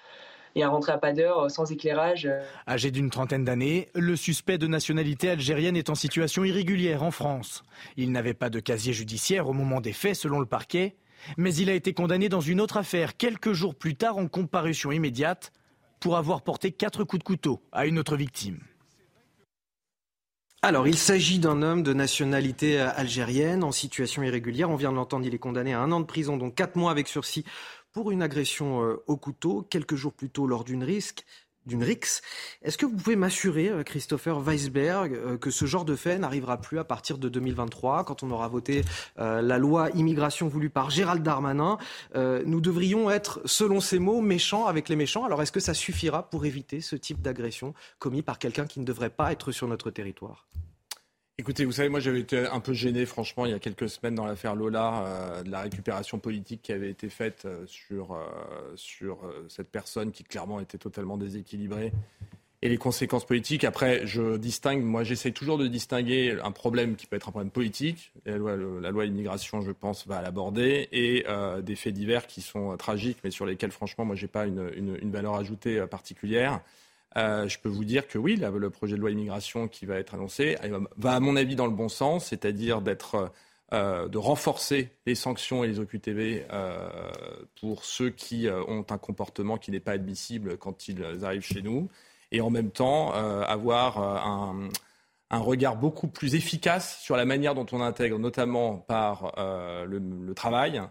et 0.56 0.62
à 0.62 0.68
rentrer 0.68 0.92
à 0.92 0.98
pas 0.98 1.12
d'heure 1.12 1.50
sans 1.50 1.70
éclairage. 1.72 2.28
Âgé 2.68 2.90
d'une 2.90 3.10
trentaine 3.10 3.44
d'années, 3.44 3.88
le 3.94 4.14
suspect 4.14 4.58
de 4.58 4.66
nationalité 4.66 5.30
algérienne 5.30 5.76
est 5.76 5.90
en 5.90 5.94
situation 5.94 6.44
irrégulière 6.44 7.02
en 7.02 7.10
France. 7.10 7.64
Il 7.96 8.12
n'avait 8.12 8.34
pas 8.34 8.50
de 8.50 8.60
casier 8.60 8.92
judiciaire 8.92 9.48
au 9.48 9.52
moment 9.52 9.80
des 9.80 9.92
faits, 9.92 10.14
selon 10.14 10.38
le 10.38 10.46
parquet. 10.46 10.94
Mais 11.36 11.54
il 11.54 11.70
a 11.70 11.74
été 11.74 11.92
condamné 11.94 12.28
dans 12.28 12.40
une 12.40 12.60
autre 12.60 12.76
affaire 12.76 13.16
quelques 13.16 13.52
jours 13.52 13.74
plus 13.74 13.96
tard 13.96 14.18
en 14.18 14.28
comparution 14.28 14.92
immédiate 14.92 15.52
pour 16.00 16.16
avoir 16.16 16.42
porté 16.42 16.72
quatre 16.72 17.04
coups 17.04 17.20
de 17.20 17.24
couteau 17.24 17.62
à 17.72 17.86
une 17.86 17.98
autre 17.98 18.16
victime. 18.16 18.60
Alors, 20.64 20.88
il 20.88 20.96
s'agit 20.96 21.38
d'un 21.38 21.60
homme 21.60 21.82
de 21.82 21.92
nationalité 21.92 22.80
algérienne 22.80 23.62
en 23.64 23.70
situation 23.70 24.22
irrégulière. 24.22 24.70
On 24.70 24.76
vient 24.76 24.92
de 24.92 24.96
l'entendre, 24.96 25.26
il 25.26 25.34
est 25.34 25.38
condamné 25.38 25.74
à 25.74 25.80
un 25.80 25.92
an 25.92 26.00
de 26.00 26.06
prison, 26.06 26.38
dont 26.38 26.50
quatre 26.50 26.76
mois 26.76 26.90
avec 26.90 27.06
sursis 27.06 27.44
pour 27.92 28.10
une 28.10 28.22
agression 28.22 28.82
euh, 28.82 29.02
au 29.06 29.18
couteau. 29.18 29.60
Quelques 29.68 29.94
jours 29.94 30.14
plus 30.14 30.30
tôt, 30.30 30.46
lors 30.46 30.64
d'une 30.64 30.82
risque, 30.82 31.26
d'une 31.66 31.82
RIX. 31.82 32.20
Est-ce 32.62 32.78
que 32.78 32.86
vous 32.86 32.96
pouvez 32.96 33.16
m'assurer, 33.16 33.68
euh, 33.68 33.82
Christopher 33.82 34.40
Weisberg, 34.40 35.14
euh, 35.14 35.36
que 35.36 35.50
ce 35.50 35.64
genre 35.64 35.84
de 35.84 35.96
fait 35.96 36.18
n'arrivera 36.18 36.60
plus 36.60 36.78
à 36.78 36.84
partir 36.84 37.18
de 37.18 37.28
2023, 37.28 38.04
quand 38.04 38.22
on 38.22 38.30
aura 38.30 38.48
voté 38.48 38.84
euh, 39.18 39.40
la 39.42 39.58
loi 39.58 39.90
immigration 39.90 40.48
voulue 40.48 40.70
par 40.70 40.90
Gérald 40.90 41.22
Darmanin 41.22 41.78
Nous 42.14 42.60
devrions 42.60 43.10
être, 43.10 43.40
selon 43.44 43.80
ces 43.80 43.98
mots, 43.98 44.20
méchants 44.20 44.66
avec 44.66 44.88
les 44.88 44.96
méchants. 44.96 45.24
Alors 45.24 45.42
est-ce 45.42 45.52
que 45.52 45.60
ça 45.60 45.74
suffira 45.74 46.28
pour 46.28 46.44
éviter 46.44 46.80
ce 46.80 46.96
type 46.96 47.22
d'agression 47.22 47.74
commis 47.98 48.22
par 48.22 48.38
quelqu'un 48.38 48.66
qui 48.66 48.80
ne 48.80 48.84
devrait 48.84 49.10
pas 49.10 49.32
être 49.32 49.52
sur 49.52 49.68
notre 49.68 49.90
territoire? 49.90 50.46
Écoutez, 51.36 51.64
vous 51.64 51.72
savez, 51.72 51.88
moi 51.88 51.98
j'avais 51.98 52.20
été 52.20 52.46
un 52.46 52.60
peu 52.60 52.72
gêné, 52.72 53.04
franchement, 53.06 53.44
il 53.44 53.50
y 53.50 53.54
a 53.54 53.58
quelques 53.58 53.88
semaines 53.88 54.14
dans 54.14 54.24
l'affaire 54.24 54.54
Lola, 54.54 55.04
euh, 55.04 55.42
de 55.42 55.50
la 55.50 55.62
récupération 55.62 56.20
politique 56.20 56.62
qui 56.62 56.70
avait 56.70 56.90
été 56.90 57.08
faite 57.08 57.42
euh, 57.44 57.64
sur, 57.66 58.14
euh, 58.14 59.44
cette 59.48 59.68
personne 59.68 60.12
qui 60.12 60.22
clairement 60.22 60.60
était 60.60 60.78
totalement 60.78 61.16
déséquilibrée 61.16 61.92
et 62.62 62.68
les 62.68 62.76
conséquences 62.78 63.26
politiques. 63.26 63.64
Après, 63.64 64.06
je 64.06 64.36
distingue, 64.36 64.84
moi 64.84 65.02
j'essaie 65.02 65.32
toujours 65.32 65.58
de 65.58 65.66
distinguer 65.66 66.38
un 66.40 66.52
problème 66.52 66.94
qui 66.94 67.06
peut 67.06 67.16
être 67.16 67.28
un 67.28 67.32
problème 67.32 67.50
politique, 67.50 68.12
la 68.26 68.36
loi, 68.36 68.56
la 68.56 68.92
loi 68.92 69.04
immigration, 69.04 69.60
je 69.60 69.72
pense, 69.72 70.06
va 70.06 70.22
l'aborder, 70.22 70.88
et 70.92 71.26
des 71.62 71.76
faits 71.76 71.92
divers 71.92 72.26
qui 72.26 72.40
sont 72.40 72.74
tragiques, 72.78 73.18
mais 73.22 73.30
sur 73.30 73.44
lesquels, 73.44 73.70
franchement, 73.70 74.06
moi 74.06 74.16
j'ai 74.16 74.28
pas 74.28 74.46
une, 74.46 74.70
une 74.74 75.10
valeur 75.10 75.34
ajoutée 75.34 75.84
particulière. 75.88 76.62
Euh, 77.16 77.48
je 77.48 77.58
peux 77.58 77.68
vous 77.68 77.84
dire 77.84 78.08
que 78.08 78.18
oui, 78.18 78.36
le 78.36 78.70
projet 78.70 78.96
de 78.96 79.00
loi 79.00 79.10
immigration 79.10 79.68
qui 79.68 79.86
va 79.86 79.96
être 79.96 80.14
annoncé 80.14 80.56
va, 80.96 81.14
à 81.14 81.20
mon 81.20 81.36
avis, 81.36 81.56
dans 81.56 81.66
le 81.66 81.72
bon 81.72 81.88
sens, 81.88 82.26
c'est-à-dire 82.26 82.82
euh, 83.72 84.08
de 84.08 84.18
renforcer 84.18 84.90
les 85.06 85.14
sanctions 85.14 85.62
et 85.64 85.68
les 85.68 85.78
OQTV 85.78 86.46
euh, 86.52 86.88
pour 87.60 87.84
ceux 87.84 88.10
qui 88.10 88.48
ont 88.48 88.84
un 88.88 88.98
comportement 88.98 89.58
qui 89.58 89.70
n'est 89.70 89.80
pas 89.80 89.92
admissible 89.92 90.56
quand 90.58 90.88
ils 90.88 91.24
arrivent 91.24 91.44
chez 91.44 91.62
nous. 91.62 91.88
et 92.32 92.40
en 92.40 92.50
même 92.50 92.70
temps 92.70 93.12
avoir 93.12 93.98
un, 93.98 94.68
regard 95.30 95.76
beaucoup 95.76 96.06
plus 96.06 96.36
efficace 96.36 97.00
sur 97.00 97.16
la 97.16 97.24
manière 97.24 97.54
dont 97.54 97.66
on 97.72 97.80
intègre, 97.80 98.18
notamment 98.18 98.76
par 98.76 99.32
le, 99.86 100.32
travail, 100.34 100.82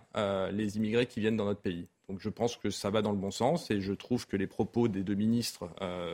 les 0.51 0.77
immigrés 0.77 1.05
qui 1.05 1.19
viennent 1.19 1.37
dans 1.37 1.45
notre 1.45 1.61
pays. 1.61 1.87
Donc 2.09 2.19
je 2.19 2.29
pense 2.29 2.57
que 2.57 2.69
ça 2.69 2.89
va 2.89 3.01
dans 3.01 3.11
le 3.11 3.17
bon 3.17 3.31
sens 3.31 3.71
et 3.71 3.79
je 3.79 3.93
trouve 3.93 4.27
que 4.27 4.35
les 4.35 4.47
propos 4.47 4.87
des 4.87 5.03
deux 5.03 5.15
ministres, 5.15 5.69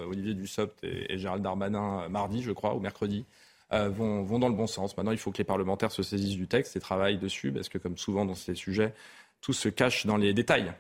Olivier 0.08 0.34
Dussopt 0.34 0.84
et, 0.84 1.18
Gérald 1.18 1.44
Darmanin, 1.44 2.08
mardi, 2.10 2.44
je 2.44 2.52
crois, 2.52 2.76
ou 2.76 2.80
mercredi, 2.80 3.26
euh, 3.72 3.90
vont, 3.90 4.24
vont, 4.24 4.40
dans 4.40 4.50
le 4.50 4.56
bon 4.56 4.66
sens. 4.66 4.98
Maintenant, 4.98 5.12
il 5.12 5.20
faut 5.20 5.32
que 5.32 5.38
les 5.38 5.44
parlementaires 5.44 5.92
se 5.92 6.02
saisissent 6.02 6.38
du 6.38 6.48
texte 6.48 6.76
et 6.76 6.80
travaillent 6.80 7.20
dessus, 7.20 7.52
parce 7.52 7.70
que 7.70 7.78
comme 7.78 7.98
souvent 7.98 8.26
dans 8.26 8.34
ces 8.34 8.56
sujets, 8.56 8.94
tout 9.42 9.54
se 9.54 9.70
cache 9.70 10.08
dans 10.08 10.18
les 10.18 10.34
détails. 10.34 10.74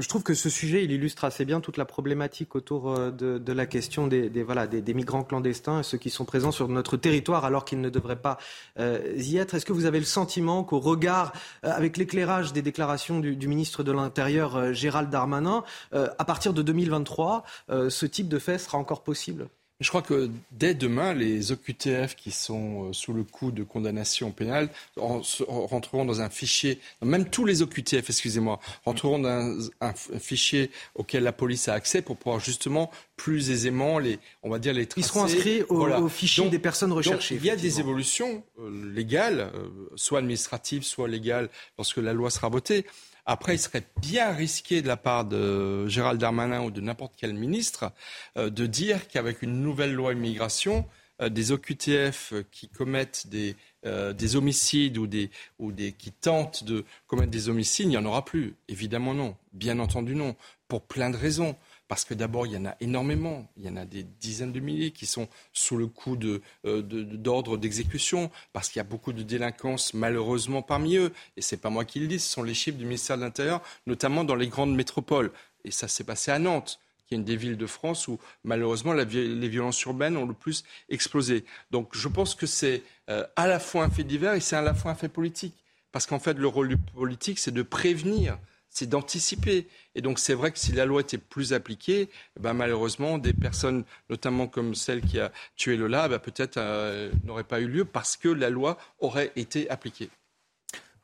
Je 0.00 0.08
trouve 0.08 0.22
que 0.22 0.34
ce 0.34 0.48
sujet, 0.48 0.84
il 0.84 0.92
illustre 0.92 1.24
assez 1.24 1.44
bien 1.44 1.60
toute 1.60 1.76
la 1.76 1.84
problématique 1.84 2.54
autour 2.54 2.90
euh, 2.90 3.10
de, 3.10 3.52
la 3.52 3.66
question 3.66 4.06
des, 4.06 4.28
voilà, 4.42 4.66
des, 4.66 4.94
migrants 4.94 5.24
clandestins, 5.24 5.82
ceux 5.82 5.98
qui 5.98 6.10
sont 6.10 6.24
présents 6.24 6.52
sur 6.52 6.68
notre 6.68 6.96
territoire 6.96 7.44
alors 7.44 7.64
qu'ils 7.64 7.80
ne 7.80 7.90
devraient 7.90 8.20
pas 8.20 8.38
euh, 8.78 9.14
y 9.16 9.38
être. 9.38 9.54
Est-ce 9.54 9.66
que 9.66 9.72
vous 9.72 9.86
avez 9.86 9.98
le 9.98 10.04
sentiment 10.04 10.62
qu'au 10.62 10.78
regard, 10.78 11.32
euh, 11.64 11.72
avec 11.72 11.96
l'éclairage 11.96 12.52
des 12.52 12.62
déclarations 12.62 13.18
du, 13.18 13.48
ministre 13.48 13.82
de 13.82 13.90
l'Intérieur, 13.90 14.72
Gérald 14.74 15.10
Darmanin, 15.10 15.64
à 15.92 16.24
partir 16.24 16.52
de 16.52 16.60
2023, 16.60 17.44
ce 17.88 18.06
type 18.06 18.28
de 18.28 18.38
fait 18.38 18.58
sera 18.58 18.76
encore 18.76 19.02
possible? 19.02 19.48
Je 19.80 19.88
crois 19.90 20.02
que 20.02 20.28
dès 20.50 20.74
demain, 20.74 21.14
les 21.14 21.52
OQTF 21.52 22.16
qui 22.16 22.32
sont 22.32 22.88
euh, 22.88 22.92
sous 22.92 23.12
le 23.12 23.22
coup 23.22 23.52
de 23.52 23.62
condamnation 23.62 24.32
pénale 24.32 24.70
rentreront 24.96 26.04
dans 26.04 26.20
un 26.20 26.30
fichier, 26.30 26.80
même 27.00 27.28
tous 27.28 27.44
les 27.44 27.62
OQTF, 27.62 28.10
excusez-moi, 28.10 28.58
rentreront 28.84 29.20
dans 29.20 29.56
un, 29.80 29.92
fichier 30.18 30.72
auquel 30.96 31.22
la 31.22 31.32
police 31.32 31.68
a 31.68 31.74
accès 31.74 32.02
pour 32.02 32.16
pouvoir 32.16 32.40
justement 32.40 32.90
plus 33.16 33.50
aisément 33.50 34.00
les, 34.00 34.18
on 34.42 34.50
va 34.50 34.58
dire 34.58 34.72
les 34.72 34.86
tracer. 34.86 35.06
Ils 35.06 35.08
seront 35.08 35.24
inscrits 35.24 35.62
au, 35.68 36.08
fichier 36.08 36.48
des 36.48 36.58
personnes 36.58 36.92
recherchées. 36.92 37.36
il 37.36 37.44
y 37.44 37.50
a 37.50 37.56
des 37.56 37.78
évolutions 37.78 38.42
euh, 38.58 38.92
légales, 38.92 39.52
euh, 39.54 39.68
soit 39.94 40.18
administratives, 40.18 40.82
soit 40.82 41.06
légales, 41.06 41.48
lorsque 41.76 41.98
la 41.98 42.12
loi 42.12 42.30
sera 42.30 42.48
votée. 42.48 42.84
Après, 43.30 43.56
il 43.56 43.58
serait 43.58 43.84
bien 44.00 44.32
risqué 44.32 44.80
de 44.80 44.88
la 44.88 44.96
part 44.96 45.26
de 45.26 45.86
Gérald 45.86 46.18
Darmanin 46.18 46.62
ou 46.62 46.70
de 46.70 46.80
n'importe 46.80 47.12
quel 47.14 47.34
ministre 47.34 47.92
euh, 48.38 48.48
de 48.48 48.64
dire 48.64 49.06
qu'avec 49.06 49.42
une 49.42 49.60
nouvelle 49.60 49.92
loi 49.92 50.14
immigration, 50.14 50.86
euh, 51.20 51.28
des 51.28 51.52
OQTF 51.52 52.32
qui 52.50 52.70
commettent 52.70 53.26
des, 53.26 53.54
euh, 53.84 54.14
des 54.14 54.36
homicides 54.36 54.96
ou 54.96 55.06
des, 55.06 55.28
ou 55.58 55.72
des 55.72 55.92
qui 55.92 56.10
tentent 56.10 56.64
de 56.64 56.86
commettre 57.06 57.30
des 57.30 57.50
homicides, 57.50 57.84
il 57.84 57.90
n'y 57.90 57.96
en 57.98 58.06
aura 58.06 58.24
plus. 58.24 58.56
Évidemment 58.66 59.12
non. 59.12 59.36
Bien 59.52 59.78
entendu 59.78 60.14
non. 60.14 60.34
Pour 60.66 60.80
plein 60.80 61.10
de 61.10 61.16
raisons. 61.18 61.54
Parce 61.88 62.04
que 62.04 62.14
d'abord, 62.14 62.46
il 62.46 62.52
y 62.52 62.56
en 62.56 62.66
a 62.66 62.76
énormément. 62.80 63.50
Il 63.56 63.64
y 63.64 63.68
en 63.68 63.76
a 63.76 63.84
des 63.84 64.02
dizaines 64.02 64.52
de 64.52 64.60
milliers 64.60 64.90
qui 64.90 65.06
sont 65.06 65.28
sous 65.52 65.76
le 65.76 65.86
coup 65.86 66.18
euh, 66.22 66.82
d'ordre 66.82 67.56
de, 67.56 67.62
d'exécution, 67.62 68.30
parce 68.52 68.68
qu'il 68.68 68.78
y 68.78 68.80
a 68.80 68.84
beaucoup 68.84 69.12
de 69.12 69.22
délinquance, 69.22 69.94
malheureusement, 69.94 70.62
parmi 70.62 70.96
eux. 70.96 71.12
Et 71.36 71.42
ce 71.42 71.54
n'est 71.54 71.60
pas 71.60 71.70
moi 71.70 71.84
qui 71.84 72.00
le 72.00 72.06
dis, 72.06 72.18
ce 72.18 72.30
sont 72.30 72.42
les 72.42 72.54
chiffres 72.54 72.78
du 72.78 72.84
ministère 72.84 73.16
de 73.16 73.22
l'Intérieur, 73.22 73.62
notamment 73.86 74.24
dans 74.24 74.34
les 74.34 74.48
grandes 74.48 74.74
métropoles. 74.74 75.32
Et 75.64 75.70
ça 75.70 75.88
s'est 75.88 76.04
passé 76.04 76.30
à 76.30 76.38
Nantes 76.38 76.78
qui 77.06 77.14
est 77.14 77.16
une 77.16 77.24
des 77.24 77.36
villes 77.36 77.56
de 77.56 77.66
France 77.66 78.06
où 78.06 78.18
malheureusement 78.44 78.92
les 78.92 79.48
violences 79.48 79.80
urbaines 79.84 80.18
ont 80.18 80.26
le 80.26 80.34
plus 80.34 80.62
explosé. 80.90 81.42
Donc 81.70 81.88
je 81.92 82.06
pense 82.06 82.34
que 82.34 82.44
c'est 82.44 82.82
euh, 83.08 83.24
à 83.34 83.46
la 83.46 83.58
fois 83.58 83.84
un 83.84 83.88
fait 83.88 84.04
divers 84.04 84.34
et 84.34 84.40
c'est 84.40 84.56
à 84.56 84.60
la 84.60 84.74
fois 84.74 84.90
un 84.90 84.94
fait 84.94 85.08
politique. 85.08 85.54
Parce 85.90 86.06
qu'en 86.06 86.18
fait, 86.18 86.34
le 86.34 86.46
rôle 86.46 86.68
du 86.68 86.76
politique, 86.76 87.38
c'est 87.38 87.50
de 87.50 87.62
prévenir 87.62 88.38
c'est 88.70 88.88
d'anticiper. 88.88 89.68
Et 89.94 90.00
donc 90.00 90.18
c'est 90.18 90.34
vrai 90.34 90.52
que 90.52 90.58
si 90.58 90.72
la 90.72 90.84
loi 90.84 91.00
était 91.00 91.18
plus 91.18 91.52
appliquée, 91.52 92.08
eh 92.36 92.40
ben, 92.40 92.54
malheureusement, 92.54 93.18
des 93.18 93.32
personnes, 93.32 93.84
notamment 94.10 94.46
comme 94.46 94.74
celle 94.74 95.00
qui 95.02 95.20
a 95.20 95.32
tué 95.56 95.76
Lola, 95.76 96.04
eh 96.06 96.08
ben, 96.10 96.18
peut-être 96.18 96.56
euh, 96.58 97.10
n'auraient 97.24 97.44
pas 97.44 97.60
eu 97.60 97.68
lieu 97.68 97.84
parce 97.84 98.16
que 98.16 98.28
la 98.28 98.50
loi 98.50 98.78
aurait 99.00 99.32
été 99.36 99.68
appliquée. 99.70 100.10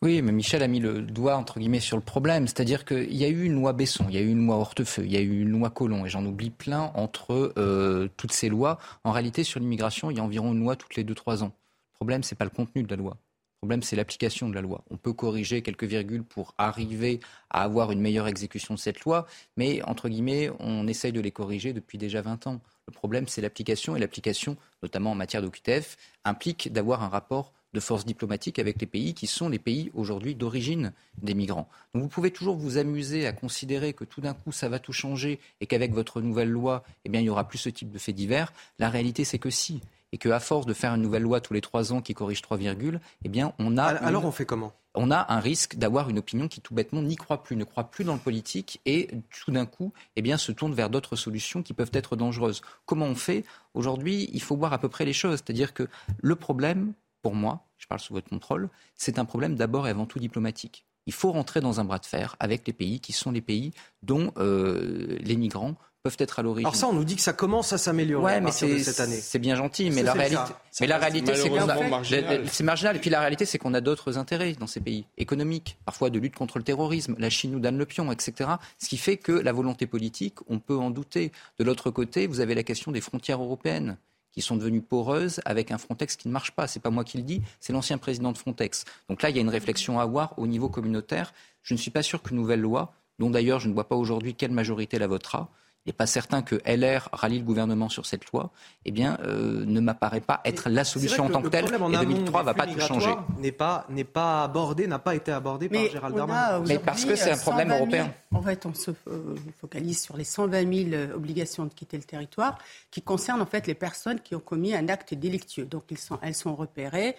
Oui, 0.02 0.20
mais 0.20 0.32
Michel 0.32 0.62
a 0.62 0.68
mis 0.68 0.80
le 0.80 1.00
doigt 1.00 1.36
entre 1.36 1.58
guillemets 1.58 1.80
sur 1.80 1.96
le 1.96 2.02
problème, 2.02 2.46
c'est-à-dire 2.46 2.84
qu'il 2.84 3.16
y 3.16 3.24
a 3.24 3.28
eu 3.28 3.44
une 3.44 3.54
loi 3.54 3.72
Besson, 3.72 4.04
il 4.10 4.14
y 4.14 4.18
a 4.18 4.20
eu 4.20 4.28
une 4.28 4.44
loi 4.44 4.56
Hortefeux, 4.56 5.06
il 5.06 5.10
y 5.10 5.16
a 5.16 5.20
eu 5.20 5.40
une 5.40 5.48
loi 5.48 5.70
Colomb, 5.70 6.04
et 6.04 6.10
j'en 6.10 6.26
oublie 6.26 6.50
plein 6.50 6.92
entre 6.94 7.54
euh, 7.56 8.08
toutes 8.18 8.32
ces 8.32 8.50
lois. 8.50 8.78
En 9.04 9.12
réalité, 9.12 9.44
sur 9.44 9.60
l'immigration, 9.60 10.10
il 10.10 10.18
y 10.18 10.20
a 10.20 10.22
environ 10.22 10.52
une 10.52 10.60
loi 10.60 10.76
toutes 10.76 10.96
les 10.96 11.04
2-3 11.04 11.42
ans. 11.42 11.52
Le 11.92 11.94
problème, 11.94 12.22
c'est 12.22 12.34
pas 12.34 12.44
le 12.44 12.50
contenu 12.50 12.82
de 12.82 12.90
la 12.90 12.96
loi. 12.96 13.16
Le 13.64 13.66
problème, 13.66 13.82
c'est 13.82 13.96
l'application 13.96 14.50
de 14.50 14.54
la 14.54 14.60
loi. 14.60 14.84
On 14.90 14.98
peut 14.98 15.14
corriger 15.14 15.62
quelques 15.62 15.84
virgules 15.84 16.22
pour 16.22 16.52
arriver 16.58 17.20
à 17.48 17.62
avoir 17.62 17.92
une 17.92 18.00
meilleure 18.02 18.28
exécution 18.28 18.74
de 18.74 18.78
cette 18.78 19.00
loi, 19.00 19.26
mais 19.56 19.80
entre 19.84 20.10
guillemets, 20.10 20.50
on 20.58 20.86
essaye 20.86 21.12
de 21.12 21.20
les 21.22 21.30
corriger 21.30 21.72
depuis 21.72 21.96
déjà 21.96 22.20
20 22.20 22.46
ans. 22.46 22.60
Le 22.86 22.92
problème, 22.92 23.26
c'est 23.26 23.40
l'application, 23.40 23.96
et 23.96 24.00
l'application, 24.00 24.58
notamment 24.82 25.12
en 25.12 25.14
matière 25.14 25.40
d'OQTF, 25.40 25.96
implique 26.26 26.74
d'avoir 26.74 27.02
un 27.02 27.08
rapport 27.08 27.54
de 27.72 27.80
force 27.80 28.04
diplomatique 28.04 28.58
avec 28.58 28.78
les 28.82 28.86
pays 28.86 29.14
qui 29.14 29.26
sont 29.26 29.48
les 29.48 29.58
pays 29.58 29.90
aujourd'hui 29.94 30.34
d'origine 30.34 30.92
des 31.22 31.32
migrants. 31.32 31.70
Donc 31.94 32.02
vous 32.02 32.10
pouvez 32.10 32.30
toujours 32.30 32.56
vous 32.56 32.76
amuser 32.76 33.26
à 33.26 33.32
considérer 33.32 33.94
que 33.94 34.04
tout 34.04 34.20
d'un 34.20 34.34
coup 34.34 34.52
ça 34.52 34.68
va 34.68 34.78
tout 34.78 34.92
changer 34.92 35.40
et 35.62 35.66
qu'avec 35.66 35.94
votre 35.94 36.20
nouvelle 36.20 36.50
loi, 36.50 36.84
eh 37.06 37.08
bien, 37.08 37.22
il 37.22 37.24
n'y 37.24 37.30
aura 37.30 37.48
plus 37.48 37.56
ce 37.56 37.70
type 37.70 37.90
de 37.90 37.98
faits 37.98 38.14
divers. 38.14 38.52
La 38.78 38.90
réalité, 38.90 39.24
c'est 39.24 39.38
que 39.38 39.48
si 39.48 39.80
et 40.12 40.18
qu'à 40.18 40.40
force 40.40 40.66
de 40.66 40.74
faire 40.74 40.94
une 40.94 41.02
nouvelle 41.02 41.22
loi 41.22 41.40
tous 41.40 41.54
les 41.54 41.60
trois 41.60 41.92
ans 41.92 42.00
qui 42.00 42.14
corrige 42.14 42.42
trois 42.42 42.56
virgules, 42.56 43.00
eh 43.24 43.28
bien, 43.28 43.52
on 43.58 43.76
a. 43.76 43.84
Alors, 43.84 44.24
on 44.24 44.32
fait 44.32 44.46
comment? 44.46 44.72
on 44.94 45.10
a 45.10 45.32
un 45.32 45.40
risque 45.40 45.76
d'avoir 45.76 46.08
une 46.08 46.18
opinion 46.18 46.48
qui 46.48 46.60
tout 46.60 46.74
bêtement 46.74 47.02
n'y 47.02 47.16
croit 47.16 47.42
plus, 47.42 47.56
ne 47.56 47.64
croit 47.64 47.90
plus 47.90 48.04
dans 48.04 48.14
le 48.14 48.20
politique 48.20 48.80
et 48.86 49.10
tout 49.44 49.50
d'un 49.50 49.66
coup, 49.66 49.92
eh 50.16 50.22
bien, 50.22 50.38
se 50.38 50.52
tourne 50.52 50.72
vers 50.72 50.88
d'autres 50.88 51.16
solutions 51.16 51.62
qui 51.62 51.74
peuvent 51.74 51.90
être 51.92 52.16
dangereuses. 52.16 52.62
Comment 52.86 53.06
on 53.06 53.16
fait? 53.16 53.44
Aujourd'hui, 53.74 54.30
il 54.32 54.40
faut 54.40 54.56
voir 54.56 54.72
à 54.72 54.78
peu 54.78 54.88
près 54.88 55.04
les 55.04 55.12
choses. 55.12 55.42
C'est-à-dire 55.44 55.74
que 55.74 55.88
le 56.22 56.36
problème, 56.36 56.94
pour 57.22 57.34
moi, 57.34 57.66
je 57.78 57.86
parle 57.86 58.00
sous 58.00 58.14
votre 58.14 58.28
contrôle, 58.28 58.70
c'est 58.94 59.18
un 59.18 59.24
problème 59.24 59.56
d'abord 59.56 59.86
et 59.86 59.90
avant 59.90 60.06
tout 60.06 60.20
diplomatique. 60.20 60.86
Il 61.06 61.12
faut 61.12 61.32
rentrer 61.32 61.60
dans 61.60 61.80
un 61.80 61.84
bras 61.84 61.98
de 61.98 62.06
fer 62.06 62.36
avec 62.38 62.66
les 62.66 62.72
pays 62.72 63.00
qui 63.00 63.12
sont 63.12 63.32
les 63.32 63.42
pays 63.42 63.72
dont 64.02 64.32
euh, 64.38 65.18
les 65.20 65.36
migrants 65.36 65.74
peuvent 66.04 66.16
être 66.18 66.38
à 66.38 66.42
l'origine. 66.42 66.66
Alors 66.66 66.76
ça, 66.76 66.86
on 66.86 66.92
nous 66.92 67.02
dit 67.02 67.16
que 67.16 67.22
ça 67.22 67.32
commence 67.32 67.72
à 67.72 67.78
s'améliorer 67.78 68.34
ouais, 68.34 68.40
mais 68.42 68.52
cette 68.52 69.00
année. 69.00 69.16
C'est 69.16 69.38
bien 69.38 69.56
gentil, 69.56 69.88
mais 69.88 70.02
la, 70.02 70.12
réalité, 70.12 70.52
mais 70.78 70.86
la 70.86 70.98
réalité, 70.98 71.34
c'est 71.34 71.48
qu'on 71.48 72.04
c'est 72.44 72.62
marginal. 72.62 72.96
Et 72.96 72.98
puis 72.98 73.08
la 73.08 73.20
réalité, 73.20 73.46
c'est 73.46 73.56
qu'on 73.56 73.72
a 73.72 73.80
d'autres 73.80 74.18
intérêts 74.18 74.52
dans 74.52 74.66
ces 74.66 74.80
pays 74.80 75.06
économiques, 75.16 75.78
parfois 75.86 76.10
de 76.10 76.18
lutte 76.18 76.36
contre 76.36 76.58
le 76.58 76.64
terrorisme. 76.64 77.16
La 77.18 77.30
Chine 77.30 77.52
nous 77.52 77.58
donne 77.58 77.78
le 77.78 77.86
pion, 77.86 78.12
etc. 78.12 78.50
Ce 78.78 78.86
qui 78.90 78.98
fait 78.98 79.16
que 79.16 79.32
la 79.32 79.52
volonté 79.52 79.86
politique, 79.86 80.36
on 80.46 80.58
peut 80.58 80.76
en 80.76 80.90
douter. 80.90 81.32
De 81.58 81.64
l'autre 81.64 81.90
côté, 81.90 82.26
vous 82.26 82.40
avez 82.40 82.54
la 82.54 82.64
question 82.64 82.92
des 82.92 83.00
frontières 83.00 83.40
européennes 83.42 83.96
qui 84.30 84.42
sont 84.42 84.56
devenues 84.56 84.82
poreuses 84.82 85.40
avec 85.46 85.70
un 85.70 85.78
Frontex 85.78 86.16
qui 86.16 86.28
ne 86.28 86.34
marche 86.34 86.50
pas. 86.50 86.66
C'est 86.66 86.80
pas 86.80 86.90
moi 86.90 87.04
qui 87.04 87.16
le 87.16 87.22
dis, 87.22 87.40
c'est 87.60 87.72
l'ancien 87.72 87.96
président 87.96 88.30
de 88.30 88.36
Frontex. 88.36 88.84
Donc 89.08 89.22
là, 89.22 89.30
il 89.30 89.36
y 89.36 89.38
a 89.38 89.42
une 89.42 89.48
réflexion 89.48 89.98
à 89.98 90.02
avoir 90.02 90.38
au 90.38 90.46
niveau 90.46 90.68
communautaire. 90.68 91.32
Je 91.62 91.72
ne 91.72 91.78
suis 91.78 91.90
pas 91.90 92.02
sûr 92.02 92.22
qu'une 92.22 92.36
nouvelle 92.36 92.60
loi, 92.60 92.92
dont 93.18 93.30
d'ailleurs 93.30 93.60
je 93.60 93.68
ne 93.68 93.72
vois 93.72 93.88
pas 93.88 93.96
aujourd'hui 93.96 94.34
quelle 94.34 94.50
majorité 94.50 94.98
la 94.98 95.06
votera, 95.06 95.50
il 95.84 95.90
n'est 95.90 95.92
pas 95.92 96.06
certain 96.06 96.40
que 96.40 96.56
LR 96.64 97.10
rallie 97.12 97.38
le 97.38 97.44
gouvernement 97.44 97.90
sur 97.90 98.06
cette 98.06 98.30
loi, 98.32 98.50
eh 98.86 98.90
bien, 98.90 99.18
euh, 99.22 99.66
ne 99.66 99.80
m'apparaît 99.80 100.22
pas 100.22 100.40
être 100.46 100.70
la 100.70 100.82
solution 100.82 101.26
en 101.26 101.28
tant 101.28 101.42
que 101.42 101.48
telle. 101.48 101.66
Et 101.66 101.78
2003 101.78 102.40
ne 102.40 102.46
va 102.46 102.54
pas 102.54 102.66
tout 102.66 102.80
changer. 102.80 103.14
N'est 103.38 103.52
pas, 103.52 103.86
n'est 103.90 104.04
pas 104.04 104.44
abordé, 104.44 104.86
n'a 104.86 104.98
pas 104.98 105.14
été 105.14 105.30
abordé 105.30 105.68
par 105.68 105.82
Gérald 105.86 106.16
Darmanin. 106.16 106.62
Mais 106.66 106.78
parce 106.78 107.04
que 107.04 107.14
c'est 107.14 107.32
un 107.32 107.36
problème 107.36 107.70
européen. 107.70 108.14
En 108.32 108.40
fait, 108.40 108.64
on 108.64 108.72
se 108.72 108.92
euh, 109.08 109.36
focalise 109.60 110.00
sur 110.00 110.16
les 110.16 110.24
120 110.24 110.90
000 110.90 111.12
obligations 111.14 111.66
de 111.66 111.74
quitter 111.74 111.98
le 111.98 112.04
territoire, 112.04 112.56
qui 112.90 113.02
concernent 113.02 113.42
en 113.42 113.46
fait 113.46 113.66
les 113.66 113.74
personnes 113.74 114.20
qui 114.20 114.34
ont 114.34 114.40
commis 114.40 114.74
un 114.74 114.88
acte 114.88 115.12
délictueux. 115.12 115.66
Donc, 115.66 115.84
ils 115.90 115.98
sont, 115.98 116.18
elles 116.22 116.34
sont 116.34 116.54
repérées. 116.56 117.14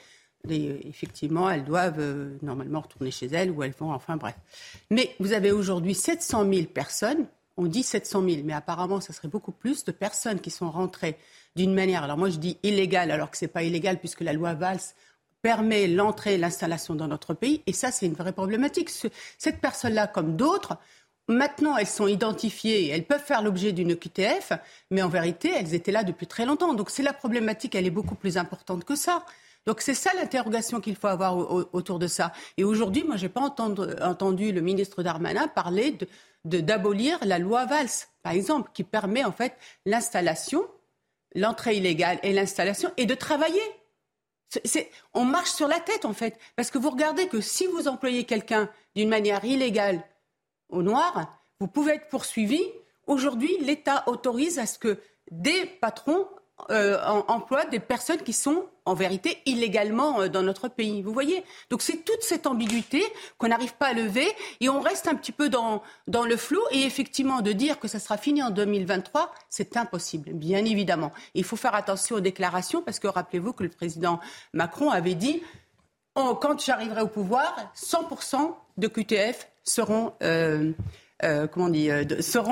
Et 0.50 0.88
effectivement, 0.88 1.50
elles 1.50 1.66
doivent 1.66 2.00
euh, 2.00 2.38
normalement 2.42 2.82
retourner 2.82 3.12
chez 3.12 3.28
elles 3.28 3.52
ou 3.52 3.62
elles 3.62 3.74
vont, 3.80 3.92
enfin 3.92 4.18
bref. 4.18 4.36
Mais 4.90 5.16
vous 5.20 5.34
avez 5.34 5.52
aujourd'hui 5.52 5.94
700 5.94 6.52
000 6.52 6.66
personnes 6.66 7.26
on 7.58 7.66
dit 7.66 7.84
700 7.84 8.24
000, 8.28 8.42
mais 8.44 8.54
apparemment, 8.54 9.00
ça 9.00 9.14
serait 9.14 9.28
beaucoup 9.28 9.52
plus 9.52 9.84
de 9.86 9.92
personnes 9.92 10.40
qui 10.40 10.52
sont 10.52 10.70
rentrées 10.70 11.18
d'une 11.56 11.74
manière, 11.74 12.04
alors 12.04 12.18
moi 12.18 12.30
je 12.30 12.38
dis 12.38 12.58
illégale, 12.64 13.12
alors 13.12 13.32
que 13.32 13.38
ce 13.38 13.46
n'est 13.46 13.50
pas 13.50 13.64
illégal, 13.64 14.00
puisque 14.00 14.22
la 14.22 14.34
loi 14.34 14.54
Valls 14.54 14.80
permet 15.42 15.88
l'entrée 15.88 16.34
et 16.34 16.38
l'installation 16.38 16.96
dans 16.96 17.08
notre 17.08 17.34
pays, 17.34 17.62
et 17.68 17.74
ça, 17.74 17.92
c'est 17.92 18.08
une 18.08 18.14
vraie 18.14 18.34
problématique. 18.34 18.90
Cette 19.38 19.62
personne-là, 19.62 20.08
comme 20.08 20.36
d'autres, 20.36 20.78
Maintenant, 21.28 21.76
elles 21.76 21.88
sont 21.88 22.08
identifiées, 22.08 22.90
elles 22.90 23.06
peuvent 23.06 23.24
faire 23.24 23.42
l'objet 23.42 23.72
d'une 23.72 23.96
QTF, 23.96 24.52
mais 24.92 25.02
en 25.02 25.10
vérité, 25.10 25.52
elles 25.56 25.74
étaient 25.74 25.92
là 25.92 26.04
depuis 26.04 26.28
très 26.28 26.46
longtemps. 26.46 26.76
Donc 26.76 26.92
c'est 26.92 27.02
la 27.02 27.14
problématique, 27.14 27.74
elle 27.74 27.88
est 27.88 27.92
beaucoup 27.92 28.14
plus 28.14 28.38
importante 28.38 28.84
que 28.84 28.96
ça. 28.96 29.26
Donc 29.66 29.82
c'est 29.82 29.96
ça 29.96 30.12
l'interrogation 30.16 30.80
qu'il 30.80 30.96
faut 30.96 31.08
avoir 31.08 31.36
autour 31.74 31.98
de 31.98 32.08
ça. 32.08 32.32
Et 32.58 32.64
aujourd'hui, 32.64 33.04
moi, 33.04 33.18
je 33.18 33.24
n'ai 33.24 33.30
pas 33.30 33.42
entendu, 33.42 34.52
le 34.52 34.62
ministre 34.62 35.02
Darmanin 35.02 35.48
parler 35.48 35.98
d'abolir 36.44 37.18
la 37.24 37.40
loi 37.40 37.66
Valls, 37.66 37.90
par 38.22 38.34
exemple, 38.34 38.70
qui 38.74 38.84
permet 38.84 39.24
en 39.24 39.32
fait 39.32 39.58
l'installation, 39.86 40.68
l'entrée 41.34 41.78
illégale 41.78 42.20
et 42.22 42.34
l'installation, 42.34 42.92
et 42.98 43.06
de 43.08 43.16
travailler. 43.16 43.62
on 45.14 45.26
marche 45.26 45.52
sur 45.52 45.68
la 45.68 45.80
tête 45.80 46.06
en 46.06 46.14
fait, 46.14 46.38
parce 46.56 46.70
que 46.70 46.78
vous 46.78 46.92
regardez 46.92 47.28
que 47.28 47.42
si 47.42 47.66
vous 47.66 47.88
employez 47.88 48.26
quelqu'un 48.26 48.70
d'une 48.96 49.10
manière 49.10 49.44
illégale 49.44 50.04
au 50.70 50.84
noir, 50.84 51.40
vous 51.60 51.68
pouvez 51.68 51.94
être 51.94 52.10
poursuivi. 52.10 52.62
Aujourd'hui, 53.08 53.58
l'État 53.62 54.04
autorise 54.08 54.60
à 54.60 54.68
ce 54.68 54.78
que 54.78 55.00
des 55.32 55.66
patrons 55.66 56.28
euh, 56.72 56.98
emploient 57.28 57.66
des 57.66 57.80
personnes 57.80 58.22
qui 58.22 58.32
sont 58.32 58.66
en 58.86 58.94
vérité 58.94 59.40
illégalement 59.46 60.22
euh, 60.22 60.30
dans 60.30 60.42
notre 60.42 60.70
pays. 60.70 61.02
Vous 61.02 61.12
voyez? 61.12 61.44
Donc 61.70 61.82
c'est 61.82 62.06
toute 62.06 62.22
cette 62.22 62.48
ambiguïté 62.48 63.04
qu'on 63.38 63.50
n'arrive 63.50 63.74
pas 63.76 63.88
à 63.88 63.94
lever 63.94 64.28
et 64.62 64.70
on 64.70 64.80
reste 64.80 65.08
un 65.08 65.16
petit 65.16 65.34
peu 65.34 65.50
dans, 65.50 65.84
dans 66.08 66.24
le 66.24 66.38
flou. 66.38 66.62
Et 66.72 66.84
effectivement, 66.84 67.42
de 67.42 67.52
dire 67.52 67.78
que 67.78 67.90
ça 67.90 68.00
sera 68.00 68.18
fini 68.18 68.42
en 68.42 68.52
2023, 68.52 69.34
c'est 69.50 69.76
impossible, 69.76 70.32
bien 70.32 70.64
évidemment. 70.64 71.12
Il 71.34 71.44
faut 71.44 71.58
faire 71.58 71.76
attention 71.76 72.16
aux 72.16 72.22
déclarations 72.22 72.82
parce 72.82 73.00
que 73.00 73.08
rappelez-vous 73.08 73.52
que 73.52 73.64
le 73.64 73.70
président 73.70 74.22
Macron 74.54 74.90
avait 74.92 75.16
dit 75.16 75.44
oh, 76.16 76.38
quand 76.42 76.64
j'arriverai 76.64 77.02
au 77.02 77.08
pouvoir, 77.08 77.74
100% 77.76 78.54
de 78.78 78.88
QTF 78.88 79.50
seront, 79.64 80.14
euh, 80.24 80.72
euh, 81.24 81.48
comment 81.48 81.66
on 81.66 81.70
dit, 81.70 81.90
seront 82.22 82.52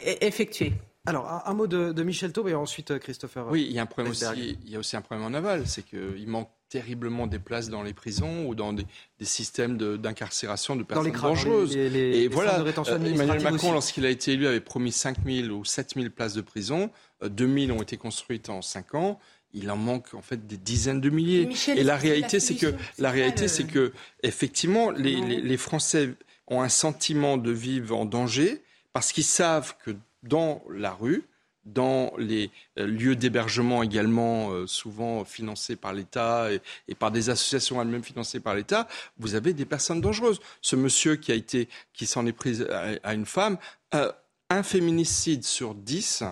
effectués. 0.00 0.72
Alors, 1.06 1.42
un, 1.44 1.52
mot 1.52 1.66
de, 1.66 2.02
Michel 2.02 2.32
Taube 2.32 2.48
et 2.48 2.54
ensuite 2.54 2.90
euh, 2.90 2.98
Christopher. 2.98 3.46
Oui, 3.50 3.66
il 3.68 3.74
y 3.74 3.78
a, 3.78 3.82
un 3.82 3.86
problème 3.86 4.12
aussi, 4.12 4.24
il 4.64 4.70
y 4.70 4.76
a 4.76 4.78
aussi 4.78 4.96
un 4.96 5.02
problème 5.02 5.26
en 5.26 5.34
aval, 5.36 5.66
c'est 5.66 5.82
qu'il 5.82 6.26
manque 6.26 6.48
terriblement 6.70 7.26
des 7.26 7.38
places 7.38 7.68
dans 7.68 7.82
les 7.82 7.92
prisons 7.92 8.46
ou 8.46 8.54
dans 8.54 8.72
des, 8.72 8.86
systèmes 9.20 9.76
d'incarcération 9.76 10.76
de, 10.76 10.82
personnes 10.82 11.12
dangereuses. 11.12 11.76
et 11.76 12.26
voilà, 12.28 12.60
euh, 12.60 12.96
Emmanuel 13.04 13.42
Macron, 13.42 13.72
lorsqu'il 13.72 14.06
a 14.06 14.10
été 14.10 14.32
élu, 14.32 14.46
avait 14.46 14.60
promis 14.60 14.92
5 14.92 15.18
000 15.26 15.48
ou 15.48 15.64
7 15.64 15.94
000 15.94 16.08
places 16.08 16.34
de 16.34 16.40
prison. 16.40 16.90
2 17.22 17.44
euh, 17.44 17.66
000 17.66 17.78
ont 17.78 17.82
été 17.82 17.96
construites 17.96 18.48
en 18.48 18.62
5 18.62 18.94
ans 18.94 19.20
il 19.56 19.70
en 19.70 19.76
manque 19.76 20.14
en 20.14 20.20
fait 20.20 20.48
des 20.48 20.56
dizaines 20.56 21.00
de 21.00 21.10
milliers. 21.10 21.48
et 21.68 21.84
la 21.84 21.96
réalité, 21.96 22.40
c'est 22.40 22.56
que 22.56 22.74
la 22.98 23.12
réalité, 23.12 23.46
c'est 23.46 23.62
que 23.62 23.92
effectivement, 24.24 24.90
les, 24.90 25.20
les, 25.20 25.56
Français 25.56 26.14
ont 26.48 26.60
un 26.60 26.68
sentiment 26.68 27.36
de 27.36 27.52
vivre 27.52 27.96
en 27.96 28.04
danger 28.04 28.62
parce 28.92 29.12
qu'ils 29.12 29.22
savent 29.22 29.76
que 29.84 29.92
dans 30.24 30.62
la 30.68 30.92
rue, 30.92 31.24
dans 31.64 32.12
les 32.18 32.50
euh, 32.78 32.86
lieux 32.86 33.16
d'hébergement 33.16 33.82
également, 33.82 34.50
euh, 34.50 34.66
souvent 34.66 35.24
financés 35.24 35.76
par 35.76 35.92
l'État 35.92 36.48
et, 36.52 36.94
par 36.94 37.10
des 37.10 37.30
associations 37.30 37.80
elles-mêmes 37.80 38.04
financées 38.04 38.40
par 38.40 38.54
l'État, 38.54 38.88
vous 39.18 39.34
avez 39.34 39.52
des 39.54 39.64
personnes 39.64 40.00
dangereuses. 40.00 40.40
Ce 40.60 40.76
monsieur 40.76 41.16
qui 41.16 41.32
a 41.32 41.34
été, 41.34 41.68
qui 41.92 42.06
s'en 42.06 42.26
est 42.26 42.32
pris 42.32 42.62
à, 43.02 43.14
une 43.14 43.26
femme, 43.26 43.56
euh, 43.94 44.12
un 44.50 44.62
féminicide 44.62 45.44
sur 45.44 45.74
dix 45.74 46.22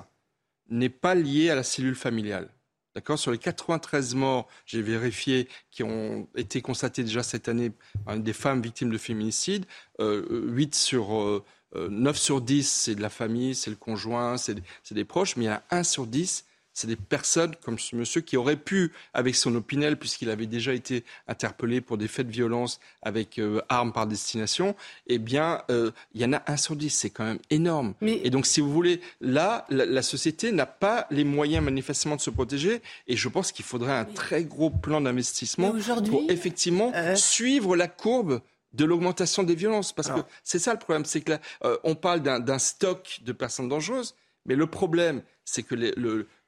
n'est 0.69 0.89
pas 0.89 1.15
lié 1.15 1.51
à 1.51 1.55
la 1.55 1.63
cellule 1.63 1.97
familiale. 1.97 2.49
D'accord? 2.95 3.19
Sur 3.19 3.31
les 3.31 3.39
93 3.39 4.15
morts, 4.15 4.49
j'ai 4.67 4.83
vérifié, 4.83 5.49
qui 5.71 5.83
ont 5.83 6.29
été 6.37 6.61
constatées 6.61 7.05
déjà 7.05 7.23
cette 7.23 7.49
année, 7.49 7.73
des 8.17 8.35
femmes 8.35 8.61
victimes 8.61 8.91
de 8.91 8.99
féminicide, 8.99 9.65
8 9.99 10.75
sur 10.75 11.43
9 11.75 12.15
euh, 12.15 12.19
sur 12.19 12.41
10, 12.41 12.69
c'est 12.69 12.95
de 12.95 13.03
la 13.03 13.11
famille, 13.11 13.55
c'est 13.55 13.71
le 13.71 13.77
conjoint, 13.77 14.37
c'est 14.37 14.55
des 14.93 15.05
proches, 15.05 15.37
mais 15.37 15.45
il 15.45 15.49
y 15.49 15.51
a 15.51 15.63
1 15.71 15.83
sur 15.85 16.07
10, 16.07 16.45
c'est 16.75 16.87
des 16.87 16.97
personnes 16.97 17.55
comme 17.63 17.79
ce 17.79 17.95
monsieur 17.97 18.21
qui 18.21 18.37
aurait 18.37 18.57
pu, 18.57 18.93
avec 19.15 19.37
son 19.37 19.55
opinel, 19.55 19.97
puisqu'il 19.97 20.31
avait 20.31 20.47
déjà 20.47 20.73
été 20.73 21.05
interpellé 21.29 21.81
pour 21.81 21.99
des 21.99 22.09
faits 22.09 22.27
de 22.27 22.33
violence 22.33 22.81
avec 23.03 23.39
euh, 23.39 23.61
armes 23.69 23.93
par 23.93 24.07
destination, 24.07 24.75
eh 25.07 25.19
bien, 25.19 25.63
euh, 25.71 25.91
il 26.15 26.23
y 26.23 26.25
en 26.25 26.33
a 26.33 26.43
un 26.47 26.57
sur 26.57 26.77
dix. 26.77 26.91
C'est 26.91 27.11
quand 27.11 27.25
même 27.25 27.41
énorme. 27.51 27.95
Et 28.03 28.31
donc, 28.31 28.47
si 28.47 28.61
vous 28.61 28.73
voulez, 28.73 29.01
là, 29.21 29.67
la, 29.69 30.03
société 30.03 30.51
n'a 30.51 30.67
pas 30.67 31.07
les 31.11 31.25
moyens 31.25 31.65
manifestement 31.65 32.17
de 32.17 32.21
se 32.21 32.31
protéger. 32.31 32.83
Et 33.07 33.17
je 33.17 33.29
pense 33.29 33.53
qu'il 33.53 33.65
faudrait 33.65 33.93
un 33.93 34.05
très 34.05 34.45
gros 34.45 34.71
plan 34.71 35.01
d'investissement 35.01 35.75
pour 36.09 36.25
effectivement 36.29 36.93
suivre 37.15 37.77
la 37.77 37.89
courbe 37.89 38.41
de 38.73 38.85
l'augmentation 38.85 39.43
des 39.43 39.55
violences. 39.55 39.93
Parce 39.93 40.09
que 40.09 40.21
c'est 40.43 40.59
ça 40.59 40.73
le 40.73 40.79
problème, 40.79 41.05
c'est 41.05 41.21
que 41.21 41.33
euh, 41.65 41.77
on 41.85 41.95
parle 41.95 42.21
d'un 42.21 42.59
stock 42.59 43.21
de 43.23 43.33
personnes 43.33 43.69
dangereuses, 43.69 44.15
mais 44.47 44.57
le 44.57 44.67
problème, 44.67 45.23
c'est 45.45 45.63
que 45.63 45.75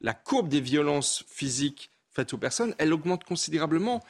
la 0.01 0.13
courbe 0.13 0.49
des 0.49 0.61
violences 0.61 1.23
physiques 1.27 1.89
faites 2.11 2.33
aux 2.33 2.37
personnes, 2.37 2.73
elle 2.77 2.93
augmente 2.93 3.23
considérablement. 3.23 4.03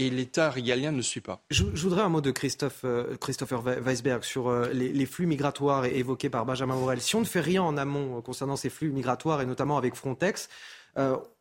Et 0.00 0.10
l'État 0.10 0.48
régalien 0.48 0.92
ne 0.92 1.02
suit 1.02 1.20
pas. 1.20 1.42
Je, 1.50 1.64
voudrais 1.64 2.02
un 2.02 2.08
mot 2.08 2.20
de 2.20 2.30
Christophe, 2.30 2.82
euh, 2.84 3.16
Christopher 3.16 3.62
Weisberg 3.62 4.22
sur 4.22 4.46
euh, 4.46 4.68
les, 4.72 5.06
flux 5.06 5.26
migratoires 5.26 5.86
évoqués 5.86 6.30
par 6.30 6.46
Benjamin 6.46 6.76
Morel. 6.76 7.00
Si 7.00 7.16
on 7.16 7.20
ne 7.20 7.24
fait 7.24 7.40
rien 7.40 7.64
en 7.64 7.76
amont 7.76 8.22
concernant 8.22 8.54
ces 8.54 8.70
flux 8.70 8.92
migratoires, 8.92 9.42
et 9.42 9.46
notamment 9.46 9.76
avec 9.76 9.96
Frontex, 9.96 10.48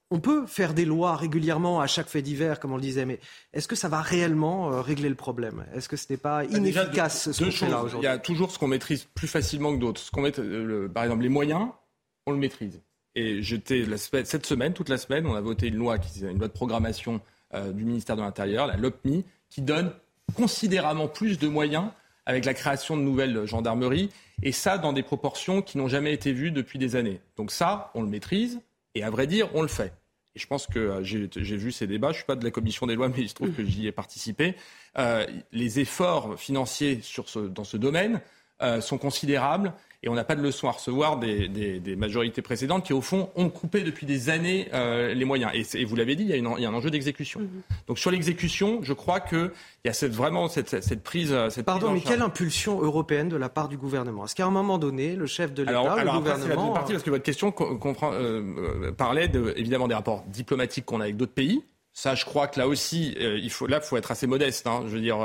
on 0.10 0.20
peut 0.20 0.46
faire 0.48 0.74
des 0.74 0.86
lois 0.86 1.16
régulièrement 1.16 1.82
à 1.82 1.88
chaque 1.88 2.08
fait 2.08 2.22
divers, 2.22 2.60
comme 2.60 2.72
on 2.72 2.78
le 2.78 2.82
disait, 2.82 3.06
mais 3.06 3.20
est-ce 3.54 3.68
que 3.68 3.76
ça 3.76 3.90
va 3.90 4.02
réellement 4.02 4.72
euh, 4.72 4.82
régler 4.82 5.10
le 5.10 5.16
problème? 5.16 5.66
Est-ce 5.74 5.90
que 5.90 5.98
ce 5.98 6.06
n'est 6.10 6.18
pas 6.18 6.44
bah, 6.44 6.58
inefficace 6.58 7.32
ce 7.32 7.44
qu'on 7.44 7.52
fait 7.52 7.70
là 7.70 7.84
aujourd'hui 7.84 8.08
Il 8.08 8.12
y 8.12 8.14
a 8.14 8.18
toujours 8.18 8.52
ce 8.52 8.60
qu'on 8.60 8.68
maîtrise 8.68 9.04
plus 9.04 9.28
facilement 9.28 9.74
que 9.74 9.80
d'autres. 9.80 10.02
Ce 10.02 10.12
qu'on 10.12 10.26
euh, 10.26 10.88
par 10.88 11.04
exemple, 11.04 11.24
les 11.24 11.30
moyens, 11.30 11.70
on 12.26 12.32
le 12.32 12.38
maîtrise. 12.38 12.82
Et 13.16 13.42
j'étais 13.42 13.86
cette 13.98 14.46
semaine, 14.46 14.74
toute 14.74 14.90
la 14.90 14.98
semaine, 14.98 15.26
on 15.26 15.34
a 15.34 15.42
voté 15.42 15.68
une 15.68 15.78
loi, 15.78 15.98
qui, 15.98 16.22
une 16.22 16.38
loi 16.38 16.48
de 16.48 16.54
programmation 16.54 17.20
euh, 17.54 17.72
du 17.72 17.84
ministère 17.84 18.16
de 18.16 18.22
l'Intérieur, 18.22 18.68
la 18.68 18.78
LOPMI, 18.78 19.26
qui 19.50 19.62
donne 19.62 19.92
considérablement 20.36 21.08
plus 21.08 21.40
de 21.40 21.48
moyens 21.48 21.90
avec 22.26 22.46
la 22.46 22.54
création 22.54 22.98
de 22.98 23.02
nouvelles 23.02 23.46
gendarmeries, 23.46 24.10
et 24.44 24.52
ça 24.52 24.78
dans 24.78 24.92
des 24.92 25.02
proportions 25.02 25.62
qui 25.62 25.78
n'ont 25.78 25.88
jamais 25.88 26.14
été 26.14 26.34
vues 26.34 26.52
depuis 26.52 26.78
des 26.78 26.98
années. 26.98 27.22
Donc 27.38 27.52
ça, 27.52 27.90
on 27.96 28.02
le 28.02 28.10
maîtrise. 28.10 28.60
Et 28.98 29.04
à 29.04 29.12
vrai 29.12 29.28
dire, 29.28 29.48
on 29.54 29.62
le 29.62 29.68
fait. 29.68 29.94
Et 30.36 30.40
je 30.40 30.48
pense 30.48 30.66
que 30.66 30.80
euh, 30.80 31.04
j'ai 31.04 31.58
vu 31.58 31.72
ces 31.72 31.86
débats. 31.86 32.08
Je 32.08 32.14
ne 32.14 32.18
suis 32.18 32.26
pas 32.26 32.36
de 32.36 32.44
la 32.44 32.50
commission 32.50 32.88
des 32.88 32.96
lois, 32.96 33.10
mais 33.10 33.20
il 33.20 33.30
se 33.30 33.36
trouve 33.36 33.52
que 33.52 33.64
j'y 33.64 33.86
ai 33.86 33.92
participé. 33.92 34.56
Euh, 34.98 35.24
les 35.52 35.80
efforts 35.80 36.40
financiers 36.40 37.02
dans 37.52 37.64
ce 37.64 37.78
domaine 37.78 38.22
euh, 38.62 38.82
sont 38.82 38.98
considérables 38.98 39.74
et 40.04 40.10
on 40.10 40.14
n'a 40.14 40.24
pas 40.24 40.36
de 40.36 40.42
leçon 40.42 40.68
à 40.68 40.72
recevoir 40.72 41.18
des, 41.18 41.96
majorités 41.98 42.42
précédentes 42.42 42.86
qui, 42.86 42.94
au 42.94 43.02
fond, 43.02 43.30
ont 43.36 43.50
coupé 43.50 43.82
depuis 43.82 44.06
des 44.06 44.30
années 44.30 44.70
euh, 44.74 45.14
les 45.14 45.26
moyens. 45.26 45.52
Et, 45.74 45.86
vous 45.86 45.96
l'avez 45.96 46.16
dit, 46.16 46.24
il 46.24 46.36
y, 46.36 46.66
a 46.66 46.70
un 46.70 46.74
enjeu 46.74 46.92
d'exécution. 46.92 47.40
Mhm. 47.40 47.62
Donc 47.88 47.98
sur 47.98 48.12
l'exécution, 48.12 48.80
je 48.84 48.94
crois 48.94 49.20
qu'il 49.20 49.52
y 49.86 49.90
a 49.90 49.94
cette, 49.94 50.14
vraiment 50.14 50.50
cette, 50.50 51.04
prise. 51.04 51.36
Cette 51.50 51.66
Pardon, 51.66 51.92
mais 51.92 52.02
quelle 52.02 52.22
impulsion 52.22 52.80
européenne 52.80 53.28
de 53.28 53.38
la 53.38 53.50
part 53.50 53.68
du 53.68 53.78
gouvernement? 53.78 54.26
Est-ce 54.26 54.36
qu'à 54.36 54.46
un 54.46 54.52
moment 54.52 54.78
donné, 54.78 55.16
le 55.16 55.26
chef 55.26 55.54
de 55.54 55.64
l'État, 55.64 55.96
le 55.96 56.02
alors 56.02 56.18
gouvernement... 56.18 56.74
partie, 56.74 56.92
parce 56.92 57.04
que 57.04 57.10
votre 57.10 57.24
question 57.24 57.52
comprend, 57.52 58.12
euh, 58.14 58.92
parlait 58.92 59.28
de, 59.28 59.54
évidemment 59.58 59.88
des 59.88 59.96
rapports 59.96 60.24
diplomatiques 60.28 60.86
qu'on 60.86 61.02
a 61.02 61.06
avec 61.06 61.18
d'autres 61.18 61.34
pays. 61.34 61.64
Ça, 61.94 62.14
je 62.14 62.26
crois 62.26 62.48
que 62.48 62.60
là 62.60 62.68
aussi, 62.68 63.16
il 63.20 63.50
faut, 63.50 63.66
là, 63.66 63.80
il 63.82 63.86
faut 63.86 63.98
être 63.98 64.12
assez 64.12 64.28
modeste. 64.28 64.68
Hein. 64.68 64.84
Je 64.86 64.92
veux 64.92 65.02
dire, 65.02 65.18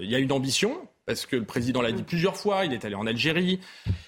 il 0.00 0.10
y 0.10 0.16
a 0.16 0.18
une 0.18 0.32
ambition 0.32 0.76
parce 1.08 1.24
que 1.24 1.36
le 1.36 1.44
président 1.44 1.80
l'a 1.80 1.90
dit 1.90 2.02
plusieurs 2.02 2.36
fois, 2.36 2.66
il 2.66 2.74
est 2.74 2.84
allé 2.84 2.94
en 2.94 3.06
Algérie, 3.06 3.60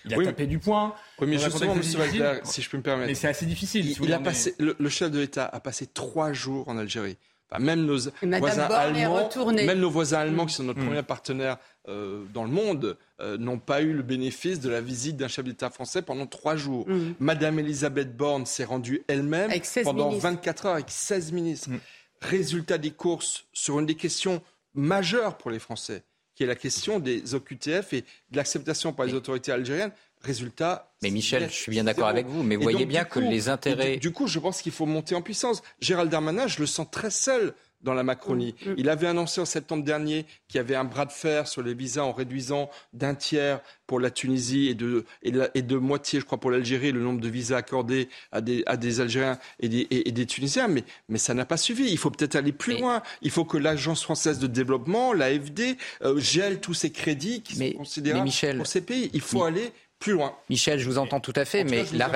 il 0.05 0.13
a 0.13 0.23
tapé 0.23 0.47
du 0.47 0.59
poing. 0.59 0.95
Oui, 1.19 1.29
mais 1.29 1.39
justement, 1.39 1.73
M. 1.73 1.83
si 1.83 2.63
je 2.63 2.69
peux 2.69 2.77
me 2.77 2.83
permettre. 2.83 3.09
Mais 3.09 3.15
c'est 3.15 3.27
assez 3.29 3.47
difficile. 3.47 3.97
Il, 4.03 4.13
a 4.13 4.19
passé, 4.19 4.55
le, 4.59 4.89
chef 4.91 5.11
de 5.11 5.19
l'État 5.19 5.47
a 5.47 5.61
passé 5.61 5.87
trois 5.87 6.35
jours 6.35 6.69
en 6.69 6.77
Algérie. 6.77 7.17
même 7.59 7.87
nos 7.87 7.97
voisins 8.39 8.65
allemands, 8.67 9.31
même 9.55 9.81
nos 9.81 9.89
voisins 9.89 10.19
allemands 10.19 10.45
qui 10.45 10.53
sont 10.53 10.63
notre 10.63 10.81
mm. 10.81 10.87
premier 10.87 11.03
partenaire 11.03 11.57
euh, 11.89 12.27
dans 12.35 12.45
le 12.45 12.51
monde, 12.51 12.99
euh, 13.23 13.39
n'ont 13.39 13.59
pas 13.59 13.81
eu 13.81 13.95
le 13.95 14.03
bénéfice 14.03 14.61
de 14.61 14.69
la 14.69 14.83
visite 14.83 15.17
d'un 15.17 15.29
chef 15.29 15.47
d'État 15.47 15.71
français 15.71 16.03
pendant 16.03 16.27
trois 16.27 16.57
jours. 16.57 16.87
Mm. 16.87 17.15
Madame 17.19 17.59
Elisabeth 17.61 18.15
Borne 18.15 18.45
s'est 18.45 18.65
rendue 18.65 19.05
elle-même 19.09 19.51
pendant 19.85 20.11
24 20.11 20.67
heures 20.67 20.75
avec 20.75 20.91
16 20.91 21.33
ministres. 21.33 21.71
Mm. 21.71 21.79
Résultat 22.21 22.77
des 22.77 22.91
courses 22.91 23.47
sur 23.55 23.81
une 23.81 23.87
des 23.87 23.95
questions 23.95 24.43
majeures 24.75 25.39
pour 25.39 25.51
les 25.51 25.59
Français 25.59 26.05
qui 26.41 26.45
est 26.45 26.47
la 26.47 26.55
question 26.55 27.01
des 27.01 27.35
OQTF 27.35 27.93
et 27.93 28.01
de 28.31 28.37
l'acceptation 28.39 28.95
par 28.95 29.05
les 29.05 29.13
autorités 29.13 29.53
algériennes. 29.53 29.93
Résultat. 30.23 30.91
Mais 31.03 31.11
Michel, 31.11 31.51
je 31.51 31.55
suis 31.55 31.71
bien 31.71 31.85
d'accord 31.85 32.09
avec 32.09 32.27
vous, 32.29 32.43
mais 32.43 32.57
vous 32.57 32.63
voyez 32.63 32.87
bien 32.87 33.05
que 33.05 33.21
les 33.21 33.51
intérêts. 33.51 33.99
Du, 33.99 34.11
coup, 34.11 34.27
je 34.27 34.39
pense 34.39 34.63
qu'il 34.63 34.73
faut 34.73 34.87
monter 34.87 35.15
en 35.15 35.21
puissance. 35.21 35.63
Gérald 35.83 36.11
Darmanin, 36.11 36.47
je 36.47 36.61
le 36.61 36.65
sens 36.65 36.87
très 36.91 37.11
seul 37.11 37.53
dans 37.83 37.95
la 37.95 38.03
Macronie. 38.03 38.55
Mm, 38.65 38.71
mm. 38.71 38.75
Il 38.79 38.89
avait 38.89 39.07
annoncé 39.07 39.41
en 39.41 39.45
septembre 39.45 39.85
dernier 39.85 40.27
qu'il 40.49 40.59
y 40.59 40.61
avait 40.61 40.75
un 40.75 40.85
bras 40.85 41.07
de 41.07 41.13
fer 41.13 41.49
sur 41.49 41.63
les 41.63 41.75
visas 41.75 42.03
en 42.03 42.13
réduisant 42.13 42.71
d'un 42.93 43.15
tiers 43.15 43.61
pour 43.87 44.01
la 44.01 44.11
Tunisie 44.11 44.69
et 44.69 44.75
de, 44.75 45.05
et 45.23 45.63
de, 45.63 45.77
moitié, 45.77 46.21
je 46.21 46.25
crois, 46.25 46.39
pour 46.39 46.51
l'Algérie, 46.51 46.93
le 46.93 47.01
nombre 47.01 47.21
de 47.21 47.29
visas 47.29 47.57
accordés 47.57 48.09
à 48.31 48.41
des, 48.41 48.63
à 48.67 48.77
des 48.77 49.01
Algériens 49.01 49.39
et 49.59 49.69
des, 49.69 49.87
et, 49.91 50.13
des 50.13 50.27
Tunisiens. 50.27 50.69
Mais, 50.69 50.85
mais 51.09 51.19
ça 51.19 51.35
n'a 51.35 51.45
pas 51.45 51.57
suffi. 51.57 51.91
Il 51.91 51.99
faut 51.99 52.11
peut-être 52.11 52.37
aller 52.37 52.53
plus 52.53 52.79
loin. 52.79 53.03
Il 53.23 53.31
faut 53.31 53.45
que 53.45 53.59
l'Agence 53.59 54.03
française 54.03 54.39
de 54.39 54.47
développement, 54.47 55.13
l'AFD, 55.13 55.77
euh, 56.03 56.21
gèle 56.21 56.61
tous 56.61 56.75
ces 56.75 56.91
crédits 56.91 57.43
qui 57.43 57.57
sont 57.57 57.73
considérables 57.79 58.31
pour 58.57 58.67
ces 58.67 58.81
pays. 58.81 59.11
Il 59.13 59.21
faut 59.21 59.43
aller 59.43 59.73
plus 60.01 60.13
loin. 60.13 60.35
Michel, 60.49 60.81
je 60.81 60.87
vous 60.87 60.99
entends 60.99 61.21
tout 61.21 61.35
à 61.37 61.45
fait, 61.45 61.63
mais, 61.63 61.85
la 61.93 62.11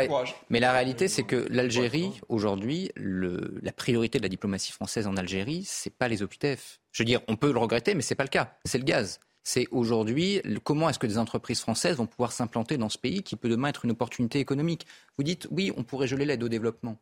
mais 0.49 0.59
la 0.59 0.73
réalité, 0.73 1.07
c'est 1.07 1.23
que 1.23 1.47
l'Algérie, 1.51 2.21
aujourd'hui, 2.29 2.91
la 2.97 3.73
priorité 3.73 4.19
de 4.19 4.25
la 4.25 4.29
diplomatie 4.29 4.73
française 4.73 5.07
en 5.07 5.17
Algérie, 5.17 5.63
c'est 5.65 5.95
pas 5.95 6.09
les 6.09 6.23
OQTF. 6.23 6.81
Je 6.91 7.03
veux 7.03 7.07
dire, 7.07 7.21
on 7.29 7.37
peut 7.37 7.53
le 7.53 7.59
regretter, 7.59 7.95
mais 7.95 8.03
c'est 8.03 8.15
pas 8.15 8.25
le 8.25 8.31
cas. 8.31 8.57
C'est 8.65 8.79
le 8.79 8.85
gaz. 8.85 9.21
C'est 9.47 9.69
aujourd'hui 9.71 10.41
comment 10.65 10.89
est-ce 10.89 10.99
que 10.99 11.07
des 11.07 11.19
entreprises 11.19 11.61
françaises 11.61 11.99
vont 11.99 12.07
pouvoir 12.07 12.33
s'implanter 12.33 12.79
dans 12.79 12.89
ce 12.89 12.97
pays 12.97 13.23
qui 13.23 13.37
peut 13.37 13.51
demain 13.51 13.69
être 13.69 13.85
une 13.85 13.91
opportunité 13.91 14.41
économique? 14.41 14.87
Vous 15.19 15.25
dites 15.25 15.47
oui, 15.51 15.71
on 15.77 15.85
pourrait 15.85 16.09
geler 16.09 16.25
l'aide 16.25 16.43
au 16.43 16.49
développement. 16.49 16.99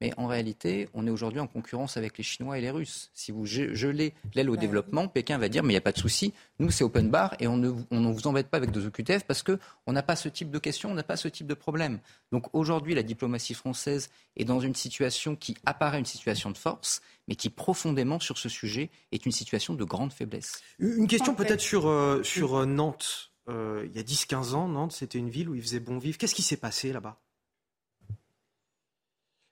Mais 0.00 0.12
en 0.18 0.26
réalité, 0.26 0.88
on 0.92 1.06
est 1.06 1.10
aujourd'hui 1.10 1.40
en 1.40 1.46
concurrence 1.46 1.96
avec 1.96 2.18
les 2.18 2.24
Chinois 2.24 2.58
et 2.58 2.60
les 2.60 2.70
Russes. 2.70 3.10
Si 3.14 3.32
vous 3.32 3.46
gelez 3.46 4.14
l'aile 4.34 4.50
au 4.50 4.56
développement, 4.56 5.08
Pékin 5.08 5.38
va 5.38 5.48
dire 5.48 5.62
mais 5.62 5.70
il 5.70 5.74
n'y 5.74 5.78
a 5.78 5.82
pas 5.82 5.92
de 5.92 5.98
souci, 5.98 6.34
nous 6.58 6.70
c'est 6.70 6.84
open 6.84 7.10
bar 7.10 7.34
et 7.40 7.46
on 7.46 7.56
ne, 7.56 7.68
vous 7.68 8.26
embête 8.26 8.48
pas 8.48 8.58
avec 8.58 8.70
des 8.70 8.86
OQTF 8.86 9.24
parce 9.24 9.42
qu'on 9.42 9.92
n'a 9.92 10.02
pas 10.02 10.16
ce 10.16 10.28
type 10.28 10.50
de 10.50 10.58
questions, 10.58 10.90
on 10.90 10.94
n'a 10.94 11.02
pas 11.02 11.16
ce 11.16 11.28
type 11.28 11.46
de 11.46 11.54
problème. 11.54 12.00
Donc 12.30 12.54
aujourd'hui, 12.54 12.94
la 12.94 13.02
diplomatie 13.02 13.54
française 13.54 14.10
est 14.36 14.44
dans 14.44 14.60
une 14.60 14.74
situation 14.74 15.34
qui 15.34 15.56
apparaît 15.64 15.98
une 15.98 16.04
situation 16.04 16.50
de 16.50 16.58
force, 16.58 17.00
mais 17.26 17.34
qui 17.34 17.48
profondément 17.48 18.20
sur 18.20 18.36
ce 18.36 18.48
sujet 18.48 18.90
est 19.12 19.24
une 19.24 19.32
situation 19.32 19.74
de 19.74 19.84
grande 19.84 20.12
faiblesse. 20.12 20.60
Une 20.78 21.06
question 21.06 21.34
peut-être 21.34 21.60
sur, 21.60 21.88
euh, 21.88 22.22
sur 22.22 22.56
euh, 22.56 22.66
Nantes. 22.66 23.32
Euh, 23.48 23.86
il 23.86 23.96
y 23.96 23.98
a 23.98 24.02
10-15 24.02 24.54
ans, 24.54 24.68
Nantes, 24.68 24.92
c'était 24.92 25.18
une 25.18 25.30
ville 25.30 25.48
où 25.48 25.54
il 25.54 25.62
faisait 25.62 25.80
bon 25.80 25.98
vivre. 25.98 26.18
Qu'est-ce 26.18 26.34
qui 26.34 26.42
s'est 26.42 26.56
passé 26.56 26.92
là-bas? 26.92 27.18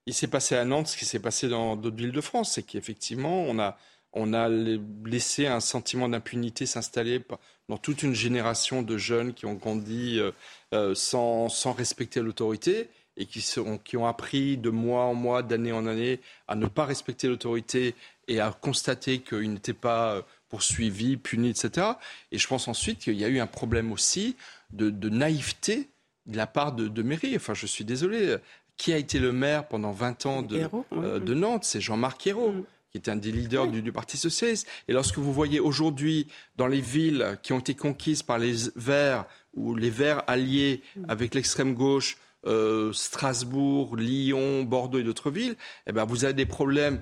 Il 0.07 0.15
s'est 0.15 0.29
passé 0.29 0.55
à 0.57 0.65
Nantes 0.65 0.89
ce 0.89 0.97
qui 0.97 1.05
s'est 1.05 1.19
passé 1.19 1.49
dans 1.49 1.77
d'autres 1.77 1.97
villes 1.97 2.13
de 2.13 2.21
France, 2.21 2.53
c'est 2.53 2.63
qu'effectivement, 2.63 3.43
on 3.43 3.59
a, 3.59 3.77
on 4.13 4.33
a 4.35 4.49
laissé 4.49 5.47
un 5.47 5.61
sentiment 5.61 6.09
d'impunité 6.09 6.67
s'installer 6.67 7.23
dans 7.69 7.79
toute 7.79 8.03
une 8.03 8.15
génération 8.15 8.83
de 8.83 8.97
jeunes 8.97 9.35
qui 9.35 9.47
ont 9.47 9.55
grandi 9.55 10.19
euh, 10.19 10.31
euh, 10.75 10.95
sans, 10.95 11.49
respecter 11.73 12.21
l'autorité 12.21 12.89
et 13.17 13.27
qui, 13.27 13.45
qui 13.85 13.97
ont 13.97 14.07
appris 14.07 14.59
de 14.59 14.71
mois 14.71 15.05
en 15.05 15.15
mois, 15.15 15.43
d'année 15.43 15.73
en 15.73 15.87
année, 15.87 16.21
à 16.49 16.57
ne 16.57 16.67
pas 16.67 16.85
respecter 16.85 17.29
l'autorité 17.29 17.95
et 18.29 18.41
à 18.41 18.53
constater 18.53 19.21
qu'ils 19.21 19.53
n'étaient 19.53 19.73
pas 19.73 20.17
euh, 20.17 20.23
poursuivis, 20.49 21.17
punis, 21.17 21.51
etc. 21.51 21.87
Et 22.31 22.39
je 22.39 22.47
pense 22.47 22.69
ensuite 22.69 22.99
qu'il 22.99 23.15
y 23.15 23.25
a 23.25 23.29
eu 23.29 23.41
un 23.41 23.47
problème 23.47 23.91
aussi 23.93 24.37
de, 24.73 24.91
de 24.91 25.09
naïveté 25.09 25.89
de 26.27 26.37
la 26.37 26.47
part 26.47 26.73
de, 26.73 26.89
de 26.89 27.03
mairie. 27.03 27.37
Enfin, 27.37 27.55
je 27.55 27.67
suis 27.67 27.85
désolé 27.85 28.37
qui 28.77 28.93
a 28.93 28.99
été 28.99 29.19
le 29.19 29.33
maire 29.33 29.69
pendant 29.69 29.93
20 29.93 30.27
ans 30.27 30.43
de, 30.43 30.69
euh, 30.93 31.21
de 31.21 31.35
Nantes 31.35 31.65
C'est 31.65 31.81
Jean-Marc 31.81 32.27
Ayrault. 32.27 32.53
Mm. 32.53 32.65
qui 32.91 32.99
est 32.99 33.09
un 33.09 33.17
des 33.17 33.33
leaders 33.33 33.69
du, 33.69 33.93
Parti 33.93 34.17
socialiste. 34.17 34.69
Et 34.89 34.93
lorsque 34.93 35.19
vous 35.19 35.33
voyez 35.33 35.61
aujourd'hui 35.61 36.29
dans 36.57 36.69
les 36.69 36.81
villes 36.81 37.39
qui 37.43 37.53
ont 37.53 37.59
été 37.59 37.75
conquises 37.75 38.23
par 38.23 38.39
les 38.39 38.55
Verts 38.77 39.27
ou 39.55 39.75
les 39.75 39.91
Verts 39.91 40.23
alliés 40.27 40.83
mm. 40.97 41.05
avec 41.09 41.35
l'extrême 41.35 41.75
gauche, 41.75 42.17
euh, 42.47 42.93
Strasbourg, 42.93 43.97
Lyon, 43.97 44.65
Bordeaux 44.65 44.99
et 44.99 45.03
d'autres 45.03 45.31
villes, 45.31 45.57
eh 45.87 45.93
ben 45.93 46.05
vous 46.05 46.25
avez 46.25 46.35
des 46.35 46.47
problèmes 46.47 47.01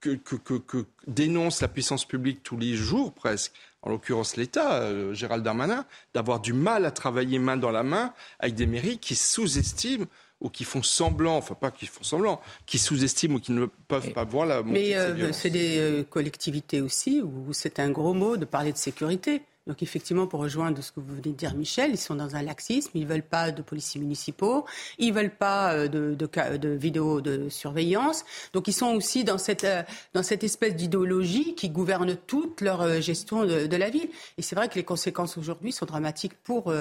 que, 0.00 0.10
que, 0.10 0.36
que, 0.36 0.54
que, 0.54 0.86
dénonce 1.08 1.62
la 1.62 1.68
puissance 1.68 2.04
publique 2.04 2.42
tous 2.42 2.56
les 2.56 2.74
jours 2.74 3.12
presque, 3.12 3.52
en 3.82 3.90
l'occurrence 3.90 4.36
l'État, 4.36 4.74
euh, 4.74 5.14
Gérald 5.14 5.42
Darmanin, 5.42 5.84
d'avoir 6.14 6.40
du 6.40 6.52
mal 6.52 6.84
à 6.84 6.90
travailler 6.90 7.38
main 7.38 7.56
dans 7.56 7.70
la 7.70 7.82
main 7.82 8.12
avec 8.38 8.54
des 8.54 8.66
mairies 8.66 8.98
qui 8.98 9.16
sous-estiment 9.16 10.06
ou 10.40 10.50
qui 10.50 10.64
font 10.64 10.82
semblant, 10.82 11.36
enfin 11.36 11.54
pas 11.54 11.70
qui 11.70 11.86
font 11.86 12.02
semblant, 12.02 12.40
qui 12.66 12.78
sous-estiment 12.78 13.36
ou 13.36 13.40
qui 13.40 13.52
ne 13.52 13.66
peuvent 13.88 14.12
pas 14.12 14.24
voir 14.24 14.46
la 14.46 14.62
montée 14.62 14.90
Mais 14.90 14.96
euh, 14.96 15.32
c'est 15.32 15.50
des 15.50 15.78
euh, 15.78 16.02
collectivités 16.04 16.80
aussi 16.80 17.22
où 17.22 17.52
c'est 17.52 17.78
un 17.80 17.90
gros 17.90 18.14
mot 18.14 18.36
de 18.36 18.44
parler 18.44 18.72
de 18.72 18.76
sécurité. 18.76 19.42
Donc 19.66 19.82
effectivement, 19.82 20.28
pour 20.28 20.40
rejoindre 20.40 20.80
ce 20.80 20.92
que 20.92 21.00
vous 21.00 21.08
venez 21.08 21.22
de 21.22 21.30
dire, 21.32 21.56
Michel, 21.56 21.90
ils 21.90 21.98
sont 21.98 22.14
dans 22.14 22.36
un 22.36 22.42
laxisme, 22.42 22.90
ils 22.94 23.02
ne 23.02 23.08
veulent 23.08 23.22
pas 23.22 23.50
de 23.50 23.62
policiers 23.62 24.00
municipaux, 24.00 24.64
ils 24.98 25.08
ne 25.08 25.14
veulent 25.14 25.34
pas 25.34 25.72
euh, 25.72 25.88
de, 25.88 26.14
de, 26.14 26.56
de 26.56 26.68
vidéos 26.68 27.20
de 27.20 27.48
surveillance. 27.48 28.24
Donc 28.52 28.68
ils 28.68 28.74
sont 28.74 28.94
aussi 28.94 29.24
dans 29.24 29.38
cette, 29.38 29.66
dans 30.12 30.22
cette 30.22 30.44
espèce 30.44 30.76
d'idéologie 30.76 31.54
qui 31.54 31.70
gouverne 31.70 32.14
toute 32.26 32.60
leur 32.60 33.00
gestion 33.00 33.44
de, 33.44 33.66
de 33.66 33.76
la 33.76 33.88
ville. 33.88 34.10
Et 34.38 34.42
c'est 34.42 34.54
vrai 34.54 34.68
que 34.68 34.74
les 34.74 34.84
conséquences 34.84 35.38
aujourd'hui 35.38 35.72
sont 35.72 35.86
dramatiques 35.86 36.34
pour, 36.44 36.72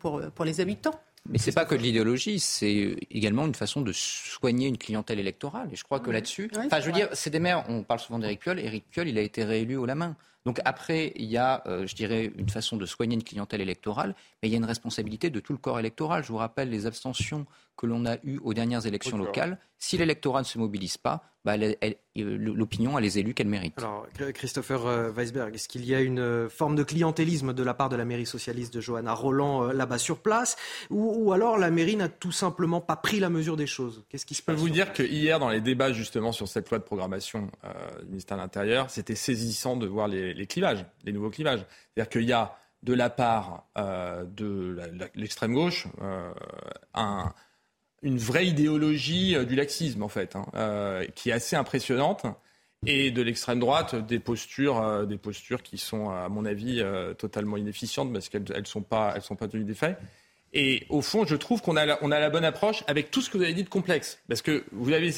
pour, 0.00 0.20
pour 0.20 0.44
les 0.44 0.60
habitants. 0.60 1.00
Mais 1.28 1.38
c'est 1.38 1.52
pas 1.52 1.64
que 1.64 1.74
de 1.74 1.80
l'idéologie, 1.80 2.38
c'est 2.38 2.96
également 3.10 3.46
une 3.46 3.54
façon 3.54 3.80
de 3.80 3.92
soigner 3.92 4.68
une 4.68 4.76
clientèle 4.76 5.18
électorale. 5.18 5.68
Et 5.72 5.76
je 5.76 5.82
crois 5.82 6.00
que 6.00 6.10
là-dessus, 6.10 6.50
enfin, 6.56 6.80
je 6.80 6.86
veux 6.86 6.92
dire, 6.92 7.08
c'est 7.12 7.30
des 7.30 7.40
maires. 7.40 7.64
On 7.68 7.82
parle 7.82 8.00
souvent 8.00 8.18
d'Éric 8.18 8.40
Piolle. 8.40 8.60
Éric 8.60 8.84
Piolle, 8.90 9.08
il 9.08 9.16
a 9.16 9.22
été 9.22 9.42
réélu 9.42 9.76
haut 9.76 9.86
la 9.86 9.94
main. 9.94 10.16
Donc 10.44 10.60
après, 10.66 11.12
il 11.16 11.24
y 11.24 11.38
a, 11.38 11.62
euh, 11.66 11.86
je 11.86 11.94
dirais, 11.94 12.30
une 12.36 12.50
façon 12.50 12.76
de 12.76 12.84
soigner 12.84 13.14
une 13.14 13.24
clientèle 13.24 13.62
électorale, 13.62 14.14
mais 14.42 14.48
il 14.48 14.52
y 14.52 14.54
a 14.54 14.58
une 14.58 14.66
responsabilité 14.66 15.30
de 15.30 15.40
tout 15.40 15.54
le 15.54 15.58
corps 15.58 15.78
électoral. 15.78 16.22
Je 16.22 16.28
vous 16.28 16.36
rappelle 16.36 16.68
les 16.68 16.84
abstentions 16.84 17.46
que 17.76 17.86
l'on 17.86 18.06
a 18.06 18.16
eues 18.24 18.38
aux 18.42 18.54
dernières 18.54 18.86
élections 18.86 19.18
locales. 19.18 19.58
Si 19.78 19.98
l'électorat 19.98 20.40
ne 20.40 20.44
se 20.44 20.58
mobilise 20.58 20.96
pas, 20.96 21.24
bah, 21.44 21.56
l'opinion 22.16 22.96
a 22.96 23.00
les 23.00 23.18
élus 23.18 23.34
qu'elle 23.34 23.48
mérite. 23.48 23.74
Alors, 23.78 24.06
Christopher 24.32 24.86
euh, 24.86 25.10
Weisberg, 25.10 25.54
est-ce 25.54 25.68
qu'il 25.68 25.84
y 25.84 25.94
a 25.94 26.00
une 26.00 26.20
euh, 26.20 26.48
forme 26.48 26.74
de 26.74 26.82
clientélisme 26.82 27.52
de 27.52 27.62
la 27.62 27.74
part 27.74 27.90
de 27.90 27.96
la 27.96 28.06
mairie 28.06 28.24
socialiste 28.24 28.72
de 28.72 28.80
Johanna 28.80 29.12
Roland 29.12 29.64
là-bas 29.72 29.98
sur 29.98 30.20
place? 30.20 30.56
Ou, 30.88 31.32
alors 31.32 31.58
la 31.58 31.70
mairie 31.70 31.96
n'a 31.96 32.08
tout 32.08 32.32
simplement 32.32 32.80
pas 32.80 32.96
pris 32.96 33.20
la 33.20 33.28
mesure 33.28 33.56
des 33.56 33.66
choses? 33.66 34.04
Qu'est-ce 34.08 34.24
qui 34.24 34.34
se 34.34 34.40
Je 34.40 34.46
peux 34.46 34.54
vous 34.54 34.70
dire 34.70 34.92
que 34.94 35.02
hier, 35.02 35.38
dans 35.38 35.50
les 35.50 35.60
débats 35.60 35.92
justement 35.92 36.32
sur 36.32 36.48
cette 36.48 36.70
loi 36.70 36.78
de 36.78 36.84
programmation 36.84 37.50
du 38.00 38.06
ministère 38.06 38.38
de 38.38 38.42
l'Intérieur, 38.42 38.88
c'était 38.88 39.14
saisissant 39.14 39.76
de 39.76 39.86
voir 39.86 40.08
les, 40.08 40.32
les, 40.32 40.46
clivages, 40.46 40.86
les 41.04 41.12
nouveaux 41.12 41.30
clivages. 41.30 41.66
C'est-à-dire 41.94 42.08
qu'il 42.08 42.24
y 42.24 42.32
a 42.32 42.56
de 42.84 42.92
la 42.92 43.10
part 43.10 43.64
euh, 43.78 44.24
de 44.24 44.78
l'extrême 45.14 45.54
gauche 45.54 45.86
euh, 46.02 46.32
un, 46.92 47.32
une 48.04 48.18
vraie 48.18 48.46
idéologie 48.46 49.34
euh, 49.34 49.44
du 49.44 49.56
laxisme 49.56 50.02
en 50.04 50.08
fait, 50.08 50.36
hein, 50.36 51.00
qui 51.16 51.30
est 51.30 51.32
assez 51.32 51.56
impressionnante, 51.56 52.26
et 52.86 53.10
de 53.10 53.22
l'extrême 53.22 53.58
droite 53.58 53.94
des 53.94 54.18
postures, 54.18 55.06
des 55.06 55.16
postures 55.16 55.62
qui 55.62 55.78
sont 55.78 56.10
à 56.10 56.28
mon 56.28 56.44
avis 56.44 56.84
totalement 57.16 57.56
inefficientes 57.56 58.12
parce 58.12 58.28
qu'elles 58.28 58.44
elles 58.54 58.66
sont 58.66 58.82
pas, 58.82 59.18
sont 59.20 59.36
pas 59.36 59.48
tenues 59.48 59.64
des 59.64 59.74
faits. 59.74 59.98
Et 60.54 60.84
au 60.88 61.02
fond, 61.02 61.26
je 61.26 61.34
trouve 61.34 61.60
qu'on 61.60 61.76
a, 61.76 61.98
on 62.00 62.12
a 62.12 62.20
la 62.20 62.30
bonne 62.30 62.44
approche 62.44 62.84
avec 62.86 63.10
tout 63.10 63.20
ce 63.20 63.28
que 63.28 63.36
vous 63.36 63.42
avez 63.42 63.54
dit 63.54 63.64
de 63.64 63.68
complexe. 63.68 64.20
Parce 64.28 64.40
que 64.40 64.64
vous 64.70 64.92
avez, 64.92 65.10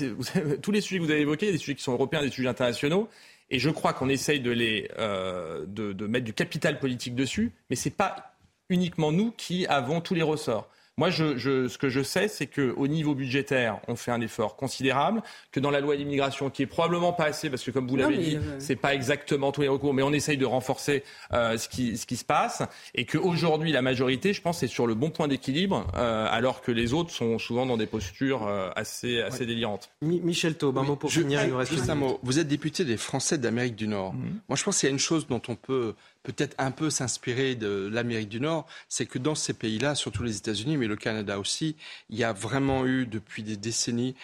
tous 0.62 0.72
les 0.72 0.80
sujets 0.80 0.98
que 0.98 1.04
vous 1.04 1.10
avez 1.10 1.20
évoqués, 1.20 1.52
des 1.52 1.58
sujets 1.58 1.74
qui 1.74 1.82
sont 1.82 1.92
européens, 1.92 2.22
des 2.22 2.30
sujets 2.30 2.48
internationaux. 2.48 3.08
Et 3.50 3.58
je 3.58 3.68
crois 3.68 3.92
qu'on 3.92 4.08
essaye 4.08 4.40
de, 4.40 4.50
les, 4.50 4.90
euh, 4.98 5.66
de, 5.66 5.92
de, 5.92 6.06
mettre 6.06 6.24
du 6.24 6.32
capital 6.32 6.78
politique 6.78 7.14
dessus, 7.14 7.52
mais 7.68 7.76
ce 7.76 7.88
n'est 7.88 7.94
pas 7.94 8.34
uniquement 8.70 9.12
nous 9.12 9.30
qui 9.30 9.66
avons 9.66 10.00
tous 10.00 10.14
les 10.14 10.22
ressorts. 10.22 10.68
Moi, 10.98 11.10
je, 11.10 11.36
je, 11.36 11.68
ce 11.68 11.76
que 11.76 11.90
je 11.90 12.02
sais, 12.02 12.26
c'est 12.26 12.46
qu'au 12.46 12.86
niveau 12.86 13.14
budgétaire, 13.14 13.80
on 13.86 13.96
fait 13.96 14.12
un 14.12 14.20
effort 14.22 14.56
considérable, 14.56 15.22
que 15.52 15.60
dans 15.60 15.70
la 15.70 15.80
loi 15.80 15.94
d'immigration, 15.94 16.48
qui 16.48 16.62
est 16.62 16.66
probablement 16.66 17.12
pas 17.12 17.24
assez, 17.24 17.50
parce 17.50 17.62
que 17.62 17.70
comme 17.70 17.86
vous 17.86 17.96
l'avez 17.96 18.16
dit, 18.16 18.36
euh... 18.36 18.56
c'est 18.60 18.76
pas 18.76 18.94
exactement 18.94 19.52
tous 19.52 19.60
les 19.60 19.68
recours, 19.68 19.92
mais 19.92 20.02
on 20.02 20.14
essaye 20.14 20.38
de 20.38 20.46
renforcer 20.46 21.04
euh, 21.34 21.58
ce, 21.58 21.68
qui, 21.68 21.98
ce 21.98 22.06
qui 22.06 22.16
se 22.16 22.24
passe, 22.24 22.62
et 22.94 23.04
qu'aujourd'hui, 23.04 23.72
la 23.72 23.82
majorité, 23.82 24.32
je 24.32 24.40
pense, 24.40 24.62
est 24.62 24.68
sur 24.68 24.86
le 24.86 24.94
bon 24.94 25.10
point 25.10 25.28
d'équilibre, 25.28 25.86
euh, 25.96 26.28
alors 26.30 26.62
que 26.62 26.72
les 26.72 26.94
autres 26.94 27.10
sont 27.10 27.38
souvent 27.38 27.66
dans 27.66 27.76
des 27.76 27.84
postures 27.84 28.46
euh, 28.46 28.70
assez, 28.74 29.20
assez 29.20 29.44
délirantes. 29.44 29.90
Michel 30.00 30.56
Taub, 30.56 30.78
un 30.78 30.82
mot 30.82 30.96
pour 30.96 31.12
finir, 31.12 31.42
il 31.44 31.50
nous 31.50 31.58
reste 31.58 31.72
juste 31.72 31.90
un 31.90 31.94
mot. 31.94 32.18
Vous 32.22 32.38
êtes 32.38 32.48
député 32.48 32.86
des 32.86 32.96
Français 32.96 33.36
d'Amérique 33.36 33.76
du 33.76 33.86
Nord. 33.86 34.14
Mhm. 34.14 34.40
Moi, 34.48 34.56
je 34.56 34.64
pense 34.64 34.80
qu'il 34.80 34.86
y 34.86 34.90
a 34.90 34.94
une 34.94 34.98
chose 34.98 35.26
dont 35.26 35.42
on 35.48 35.56
peut 35.56 35.94
peut-être 36.26 36.56
un 36.58 36.72
peu 36.72 36.90
s'inspirer 36.90 37.54
de 37.54 37.88
l'Amérique 37.92 38.28
du 38.28 38.40
Nord, 38.40 38.66
c'est 38.88 39.06
que 39.06 39.18
dans 39.18 39.36
ces 39.36 39.54
pays-là, 39.54 39.94
surtout 39.94 40.24
les 40.24 40.36
États-Unis, 40.36 40.76
mais 40.76 40.88
le 40.88 40.96
Canada 40.96 41.38
aussi, 41.38 41.76
il 42.10 42.18
y 42.18 42.24
a 42.24 42.32
vraiment 42.32 42.84
eu 42.84 43.06
depuis 43.06 43.44
des 43.44 43.56
décennies 43.56 44.16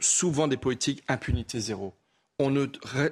souvent 0.00 0.48
des 0.48 0.56
politiques 0.56 1.02
impunité 1.08 1.60
zéro 1.60 1.94
on 2.38 2.50
ne 2.50 2.66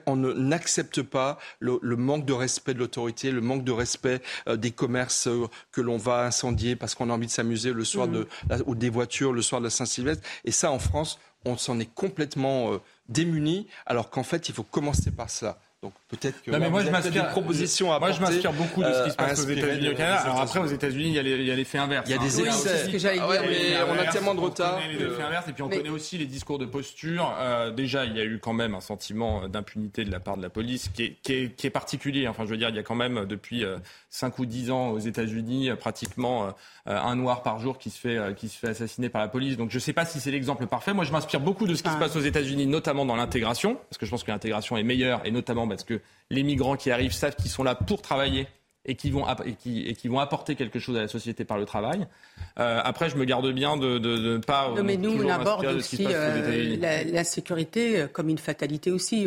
on 0.04 0.16
n'accepte 0.16 1.00
pas 1.00 1.38
le, 1.58 1.78
manque 1.96 2.26
de 2.26 2.34
respect 2.34 2.74
de 2.74 2.78
l'autorité, 2.78 3.30
le 3.30 3.40
manque 3.40 3.64
de 3.64 3.72
respect 3.72 4.20
euh, 4.48 4.56
des 4.56 4.70
commerces 4.70 5.28
euh, 5.28 5.46
que 5.72 5.80
l'on 5.80 5.96
va 5.96 6.26
incendier 6.26 6.76
parce 6.76 6.94
qu'on 6.94 7.08
a 7.08 7.14
envie 7.14 7.26
de 7.26 7.32
s'amuser 7.32 7.72
le 7.72 7.84
soir 7.84 8.06
de 8.06 8.28
mmh. 8.50 8.62
ou 8.66 8.74
des 8.74 8.90
voitures 8.90 9.32
le 9.32 9.40
soir 9.40 9.62
de 9.62 9.66
la 9.66 9.70
Saint-Sylvestre. 9.70 10.28
Et 10.44 10.50
ça, 10.50 10.70
en 10.70 10.78
France, 10.78 11.18
on 11.46 11.56
s'en 11.56 11.78
est 11.78 11.92
complètement 11.94 12.74
euh, 12.74 12.78
démuni, 13.08 13.66
alors 13.86 14.10
qu'en 14.10 14.24
fait, 14.24 14.48
il 14.48 14.54
faut 14.54 14.62
commencer 14.62 15.10
par 15.10 15.30
cela. 15.30 15.58
Donc 15.84 15.92
peut-être 16.08 16.42
que 16.42 16.50
non, 16.50 16.58
mais 16.58 16.70
moi, 16.70 16.82
je 16.82 16.88
m'inspire 16.88 17.28
propositions 17.28 17.92
à 17.92 17.98
Moi, 17.98 18.12
je 18.12 18.20
m'inspire 18.22 18.54
beaucoup 18.54 18.82
de 18.82 18.90
ce 18.90 19.04
qui 19.04 19.10
se 19.10 19.16
passe 19.16 19.44
aux 19.44 19.50
États-Unis 19.50 19.86
et 19.86 19.90
au 19.90 19.94
Canada. 19.94 20.20
Alors 20.20 20.40
après, 20.40 20.58
aux 20.58 20.66
États-Unis, 20.66 21.08
il 21.08 21.44
y 21.44 21.50
a 21.50 21.54
l'effet 21.54 21.76
inverse. 21.76 22.08
Il 22.08 22.12
y 22.12 22.18
a 22.18 22.22
des 22.22 22.40
excès. 22.40 23.18
Ah 23.20 23.28
mais 23.46 23.76
on 23.86 23.98
a 23.98 24.06
tellement 24.06 24.34
de 24.34 24.40
retard. 24.40 24.78
On 24.78 24.80
connaît 24.80 25.04
l'effet 25.04 25.22
inverse 25.22 25.48
et 25.48 25.52
puis 25.52 25.62
on 25.62 25.68
connaît 25.68 25.90
aussi 25.90 26.16
les 26.16 26.24
discours 26.24 26.58
de 26.58 26.64
posture. 26.64 27.34
Euh, 27.38 27.70
déjà, 27.70 28.06
il 28.06 28.16
y 28.16 28.20
a 28.20 28.24
eu 28.24 28.38
quand 28.38 28.54
même 28.54 28.74
un 28.74 28.80
sentiment 28.80 29.46
d'impunité 29.46 30.06
de 30.06 30.10
la 30.10 30.20
part 30.20 30.38
de 30.38 30.42
la 30.42 30.48
police 30.48 30.88
qui 30.88 31.02
est, 31.02 31.16
qui 31.22 31.32
est, 31.34 31.54
qui 31.54 31.66
est 31.66 31.70
particulier. 31.70 32.28
Enfin, 32.28 32.44
je 32.46 32.50
veux 32.50 32.56
dire, 32.56 32.70
il 32.70 32.76
y 32.76 32.78
a 32.78 32.82
quand 32.82 32.94
même 32.94 33.26
depuis 33.26 33.62
5 34.08 34.32
euh, 34.32 34.42
ou 34.42 34.46
10 34.46 34.70
ans 34.70 34.88
aux 34.88 34.98
États-Unis 34.98 35.68
pratiquement 35.78 36.46
euh, 36.46 36.50
un 36.86 37.16
noir 37.16 37.42
par 37.42 37.58
jour 37.58 37.76
qui 37.76 37.90
se 37.90 37.98
fait 37.98 38.18
qui 38.36 38.48
se 38.48 38.58
fait 38.58 38.68
assassiner 38.68 39.10
par 39.10 39.20
la 39.20 39.28
police. 39.28 39.58
Donc 39.58 39.70
je 39.70 39.76
ne 39.76 39.80
sais 39.80 39.92
pas 39.92 40.06
si 40.06 40.18
c'est 40.18 40.30
l'exemple 40.30 40.66
parfait. 40.66 40.94
Moi, 40.94 41.04
je 41.04 41.12
m'inspire 41.12 41.40
beaucoup 41.40 41.66
de 41.66 41.74
ce 41.74 41.82
qui 41.82 41.90
se 41.90 41.96
passe 41.96 42.16
aux 42.16 42.20
États-Unis, 42.20 42.66
notamment 42.66 43.04
dans 43.04 43.16
l'intégration, 43.16 43.76
parce 43.90 43.98
que 43.98 44.06
je 44.06 44.10
pense 44.10 44.24
que 44.24 44.30
l'intégration 44.30 44.78
est 44.78 44.82
meilleure 44.82 45.20
et 45.24 45.30
notamment 45.30 45.66
parce 45.74 45.84
que 45.84 46.00
les 46.30 46.42
migrants 46.42 46.76
qui 46.76 46.90
arrivent 46.90 47.12
savent 47.12 47.36
qu'ils 47.36 47.50
sont 47.50 47.64
là 47.64 47.74
pour 47.74 48.02
travailler 48.02 48.46
et 48.86 48.96
qui 48.96 49.10
vont 49.10 49.26
et 49.44 49.54
qui, 49.54 49.86
et 49.86 49.94
qui 49.94 50.08
vont 50.08 50.18
apporter 50.18 50.56
quelque 50.56 50.78
chose 50.78 50.96
à 50.96 51.00
la 51.00 51.08
société 51.08 51.44
par 51.44 51.58
le 51.58 51.64
travail. 51.64 52.06
Euh, 52.58 52.80
après, 52.84 53.08
je 53.08 53.16
me 53.16 53.24
garde 53.24 53.50
bien 53.52 53.76
de 53.76 53.98
ne 53.98 54.38
pas. 54.38 54.72
Non, 54.76 54.82
mais 54.82 54.96
nous, 54.96 55.22
on 55.24 55.28
aborde 55.28 55.64
aussi 55.66 56.06
euh, 56.08 56.76
la, 56.78 57.24
sécurité 57.24 58.02
euh, 58.02 58.06
comme 58.06 58.28
une 58.28 58.38
fatalité 58.38 58.90
aussi. 58.90 59.26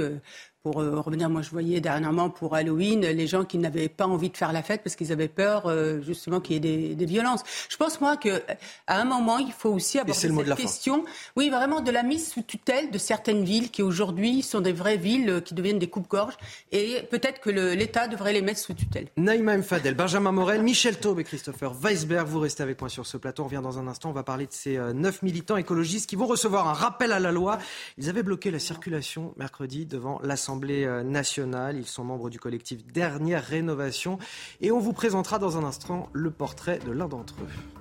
Pour 0.63 0.81
euh, 0.81 0.99
revenir, 0.99 1.29
moi 1.29 1.41
je 1.41 1.49
voyais 1.51 1.79
dernièrement 1.79 2.29
pour 2.29 2.55
Halloween 2.55 3.01
les 3.01 3.27
gens 3.27 3.45
qui 3.45 3.57
n'avaient 3.57 3.89
pas 3.89 4.07
envie 4.07 4.29
de 4.29 4.37
faire 4.37 4.51
la 4.51 4.63
fête 4.63 4.81
parce 4.83 4.95
qu'ils 4.95 5.11
avaient 5.11 5.27
peur 5.27 5.67
euh, 5.67 6.01
justement 6.01 6.39
qu'il 6.41 6.65
y 6.65 6.91
ait 6.91 6.95
des, 6.95 7.05
violences. 7.05 7.41
Je 7.69 7.77
pense 7.77 8.01
moi 8.01 8.17
que 8.17 8.41
à 8.87 8.99
un 8.99 9.05
moment 9.05 9.37
il 9.37 9.51
faut 9.51 9.69
aussi 9.69 9.99
avoir 9.99 10.15
cette 10.15 10.55
question, 10.55 11.05
oui 11.35 11.49
vraiment 11.49 11.81
de 11.81 11.91
la 11.91 12.03
mise 12.03 12.31
sous 12.31 12.41
tutelle 12.41 12.91
de 12.91 12.97
certaines 12.97 13.45
villes 13.45 13.71
qui 13.71 13.81
aujourd'hui 13.81 14.41
sont 14.41 14.59
des 14.59 14.73
vraies 14.73 14.97
villes 14.97 15.29
euh, 15.29 15.41
qui 15.41 15.53
deviennent 15.53 15.79
des 15.79 15.87
coupes-gorges 15.87 16.37
et 16.71 17.03
peut-être 17.09 17.39
que 17.39 17.49
l'État 17.49 18.07
devrait 18.07 18.33
les 18.33 18.41
mettre 18.41 18.59
sous 18.59 18.73
tutelle. 18.73 19.07
Naïma 19.15 19.57
Mfadel, 19.57 19.95
Benjamin 19.95 20.31
Morel, 20.31 20.63
Michel 20.63 20.97
Taube 20.97 21.19
et 21.19 21.23
Christopher 21.23 21.73
Weisberg, 21.73 22.27
vous 22.27 22.39
restez 22.39 22.63
avec 22.63 22.81
moi 22.81 22.89
sur 22.89 23.05
ce 23.05 23.17
plateau. 23.17 23.43
On 23.43 23.45
revient 23.45 23.61
dans 23.63 23.79
un 23.79 23.87
instant. 23.87 24.09
On 24.09 24.13
va 24.13 24.23
parler 24.23 24.47
de 24.47 24.53
ces 24.53 24.77
neuf 24.93 25.21
militants 25.21 25.57
écologistes 25.57 26.09
qui 26.09 26.15
vont 26.15 26.27
recevoir 26.27 26.67
un 26.67 26.73
rappel 26.73 27.11
à 27.11 27.19
la 27.19 27.31
loi. 27.31 27.57
Ils 27.97 28.09
avaient 28.09 28.23
bloqué 28.23 28.51
la 28.51 28.59
circulation 28.59 29.33
mercredi 29.37 29.85
devant 29.85 30.19
l'Assemblée 30.23 30.46
euh, 30.49 31.03
nationale. 31.03 31.77
Ils 31.77 31.85
sont 31.85 32.03
membres 32.03 32.29
du 32.29 32.39
collectif 32.39 32.85
Dernière 32.85 33.43
Rénovation. 33.43 34.17
Et 34.61 34.71
on 34.71 34.79
vous 34.79 34.93
présentera 34.93 35.39
dans 35.39 35.57
un 35.57 35.63
instant 35.63 36.09
le 36.13 36.31
portrait 36.31 36.79
de 36.79 36.91
l'un 36.91 37.07
d'entre 37.07 37.35
eux. 37.41 37.77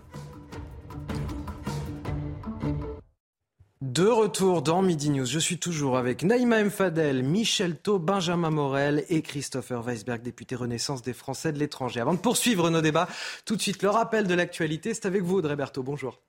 De 3.82 4.06
retour 4.06 4.62
dans 4.62 4.82
Midi 4.82 5.10
News, 5.10 5.26
je 5.26 5.38
suis 5.38 5.58
toujours 5.58 5.96
avec 5.96 6.22
Naïma 6.22 6.62
Mfadel, 6.64 7.22
Michel 7.22 7.76
Thau, 7.76 7.98
Benjamin 7.98 8.50
Morel 8.50 9.04
et 9.08 9.22
Christopher 9.22 9.82
Weisberg, 9.82 10.22
député 10.22 10.54
Renaissance 10.54 11.02
des 11.02 11.12
Français 11.12 11.52
de 11.52 11.58
l'étranger. 11.58 12.00
Avant 12.00 12.14
de 12.14 12.18
poursuivre 12.18 12.68
nos 12.68 12.80
débats, 12.80 13.08
tout 13.44 13.56
de 13.56 13.62
suite 13.62 13.82
le 13.82 13.88
rappel 13.88 14.26
de 14.26 14.34
l'actualité, 14.34 14.92
c'est 14.92 15.06
avec 15.06 15.22
vous 15.22 15.36
Audrey 15.36 15.56
Berthaud. 15.56 15.82
Bonjour. 15.82 16.20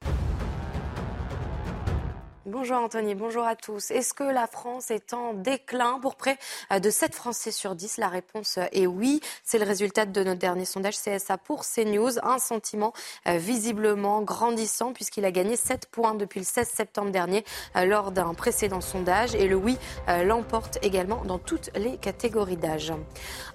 Bonjour 2.50 2.78
Anthony, 2.78 3.14
bonjour 3.14 3.44
à 3.44 3.58
tous. 3.58 3.92
Est-ce 3.92 4.14
que 4.14 4.24
la 4.24 4.48
France 4.48 4.90
est 4.90 5.14
en 5.14 5.34
déclin 5.34 6.00
pour 6.02 6.16
près 6.16 6.38
euh, 6.72 6.80
de 6.80 6.90
7 6.90 7.14
Français 7.14 7.52
sur 7.52 7.76
10 7.76 7.98
La 7.98 8.08
réponse 8.08 8.58
euh, 8.58 8.64
est 8.72 8.88
oui. 8.88 9.20
C'est 9.44 9.60
le 9.60 9.66
résultat 9.66 10.06
de 10.06 10.24
notre 10.24 10.40
dernier 10.40 10.64
sondage 10.64 10.96
CSA 10.96 11.38
pour 11.40 11.66
CNews. 11.66 12.20
Un 12.24 12.40
sentiment 12.40 12.94
euh, 13.28 13.38
visiblement 13.38 14.22
grandissant 14.22 14.94
puisqu'il 14.94 15.26
a 15.26 15.32
gagné 15.32 15.58
7 15.58 15.88
points 15.88 16.16
depuis 16.16 16.40
le 16.40 16.46
16 16.46 16.70
septembre 16.70 17.12
dernier 17.12 17.44
lors 17.76 18.14
d'un 18.14 18.34
précédent 18.34 18.80
sondage. 18.80 19.36
Et 19.36 19.50
le 19.50 19.56
oui 19.58 19.78
l'emporte 20.24 20.78
également 20.84 21.26
dans 21.26 21.40
toutes 21.40 21.70
les 21.76 21.98
catégories 21.98 22.56
d'âge. 22.56 22.94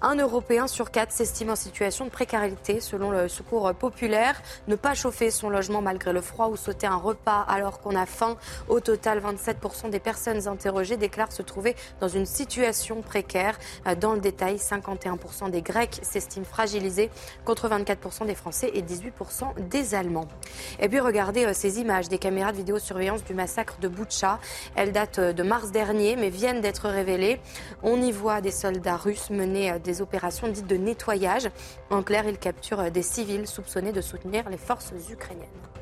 Un 0.03 0.15
Européen 0.15 0.67
sur 0.67 0.91
4 0.91 1.11
s'estime 1.11 1.49
en 1.49 1.55
situation 1.55 2.05
de 2.05 2.11
précarité 2.11 2.79
selon 2.79 3.09
le 3.09 3.27
secours 3.27 3.73
populaire. 3.73 4.39
Ne 4.67 4.75
pas 4.75 4.93
chauffer 4.93 5.31
son 5.31 5.49
logement 5.49 5.81
malgré 5.81 6.13
le 6.13 6.21
froid 6.21 6.49
ou 6.49 6.57
sauter 6.57 6.85
un 6.85 6.95
repas 6.95 7.43
alors 7.47 7.79
qu'on 7.79 7.95
a 7.95 8.05
faim 8.05 8.37
total, 8.83 9.19
27% 9.19 9.89
des 9.89 9.99
personnes 9.99 10.47
interrogées 10.47 10.97
déclarent 10.97 11.31
se 11.31 11.41
trouver 11.41 11.75
dans 12.01 12.07
une 12.07 12.25
situation 12.25 13.01
précaire. 13.01 13.57
Euh, 13.87 13.95
dans 13.95 14.13
le 14.13 14.19
détail, 14.19 14.57
51% 14.57 15.49
des 15.49 15.61
Grecs 15.61 15.99
s'estiment 16.01 16.45
fragilisés 16.45 17.09
contre 17.45 17.69
24% 17.69 18.25
des 18.25 18.35
Français 18.35 18.71
et 18.73 18.81
18% 18.81 19.67
des 19.69 19.95
Allemands. 19.95 20.27
Et 20.79 20.89
puis 20.89 20.99
regardez 20.99 21.45
euh, 21.45 21.53
ces 21.53 21.79
images 21.79 22.09
des 22.09 22.17
caméras 22.17 22.51
de 22.51 22.57
vidéosurveillance 22.57 23.23
du 23.23 23.33
massacre 23.33 23.77
de 23.79 23.87
Boutcha. 23.87 24.39
Elles 24.75 24.91
datent 24.91 25.19
euh, 25.19 25.33
de 25.33 25.43
mars 25.43 25.71
dernier 25.71 26.15
mais 26.15 26.29
viennent 26.29 26.61
d'être 26.61 26.89
révélées. 26.89 27.39
On 27.81 28.01
y 28.01 28.11
voit 28.11 28.41
des 28.41 28.51
soldats 28.51 28.97
russes 28.97 29.29
mener 29.29 29.79
des 29.79 30.01
opérations 30.01 30.47
dites 30.47 30.67
de 30.67 30.77
nettoyage. 30.77 31.49
En 31.89 32.03
clair, 32.03 32.25
ils 32.27 32.37
capturent 32.37 32.91
des 32.91 33.01
civils 33.01 33.47
soupçonnés 33.47 33.91
de 33.91 34.01
soutenir 34.01 34.49
les 34.49 34.57
forces 34.57 34.93
ukrainiennes. 35.09 35.72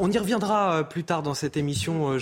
On 0.00 0.10
y 0.10 0.18
reviendra 0.18 0.78
euh, 0.78 0.82
plus 0.82 1.04
tard 1.04 1.22
dans 1.22 1.34
cette 1.34 1.56
émission. 1.56 2.12
Euh, 2.12 2.18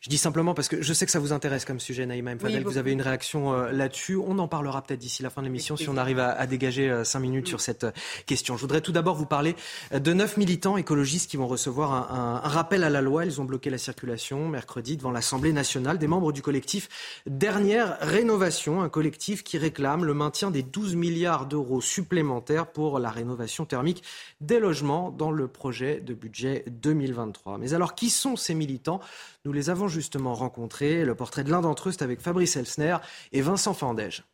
je 0.00 0.10
dis 0.10 0.18
simplement 0.18 0.54
parce 0.54 0.68
que 0.68 0.80
je 0.80 0.92
sais 0.92 1.06
que 1.06 1.10
ça 1.12 1.18
vous 1.18 1.32
intéresse 1.32 1.64
comme 1.64 1.80
sujet, 1.80 2.06
Naïma 2.06 2.34
Mfadel. 2.34 2.62
vous 2.62 2.78
avez 2.78 2.92
une 2.92 3.02
réaction 3.02 3.52
euh, 3.52 3.72
là-dessus. 3.72 4.16
On 4.16 4.38
en 4.38 4.46
parlera 4.46 4.82
peut-être 4.82 5.00
d'ici 5.00 5.22
la 5.22 5.30
fin 5.30 5.42
de 5.42 5.46
l'émission 5.46 5.76
si 5.76 5.88
on 5.88 5.96
arrive 5.96 6.20
à, 6.20 6.46
dégager 6.46 6.88
euh, 6.88 7.04
cinq 7.04 7.20
minutes 7.20 7.48
sur 7.48 7.60
cette 7.60 7.84
euh, 7.84 7.90
question. 8.26 8.56
Je 8.56 8.60
voudrais 8.60 8.80
tout 8.80 8.92
d'abord 8.92 9.16
vous 9.16 9.26
parler 9.26 9.56
de 9.92 10.12
neuf 10.12 10.36
militants 10.36 10.76
écologistes 10.76 11.28
qui 11.30 11.36
vont 11.36 11.48
recevoir 11.48 12.12
un, 12.12 12.38
rappel 12.38 12.84
à 12.84 12.90
la 12.90 13.00
loi. 13.00 13.24
Ils 13.24 13.40
ont 13.40 13.44
bloqué 13.44 13.70
la 13.70 13.78
circulation 13.78 14.48
mercredi 14.48 14.96
devant 14.96 15.10
l'Assemblée 15.10 15.52
nationale. 15.52 15.98
Des 15.98 16.06
membres 16.06 16.32
du 16.32 16.42
collectif 16.42 16.88
Dernière 17.26 17.98
Rénovation, 18.00 18.82
un 18.82 18.88
collectif 18.88 19.42
qui 19.42 19.58
réclame 19.58 20.04
le 20.04 20.14
maintien 20.14 20.50
des 20.50 20.62
12 20.62 20.94
milliards 20.94 21.46
d'euros 21.46 21.80
supplémentaires 21.80 22.66
pour 22.66 22.98
la 22.98 23.10
rénovation 23.10 23.64
thermique 23.64 24.02
des 24.40 24.60
logements 24.60 25.10
dans 25.10 25.30
le 25.30 25.48
projet 25.48 26.00
de 26.00 26.14
budget 26.14 26.64
2023. 26.68 27.58
Mais 27.58 27.74
alors, 27.74 27.94
qui 27.94 28.10
sont 28.10 28.36
ces 28.36 28.54
militants? 28.54 29.00
Nous 29.48 29.54
les 29.54 29.70
avons 29.70 29.88
justement 29.88 30.34
rencontrés. 30.34 31.06
Le 31.06 31.14
portrait 31.14 31.42
de 31.42 31.50
l'un 31.50 31.62
d'entre 31.62 31.88
eux, 31.88 31.92
c'est 31.92 32.02
avec 32.02 32.20
Fabrice 32.20 32.54
Elsner 32.56 32.98
et 33.32 33.40
Vincent 33.40 33.72
Fandège. 33.72 34.24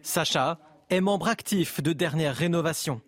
Sacha 0.00 0.60
est 0.90 1.00
membre 1.00 1.26
actif 1.26 1.82
de 1.82 1.92
Dernière 1.92 2.36
Rénovation. 2.36 3.00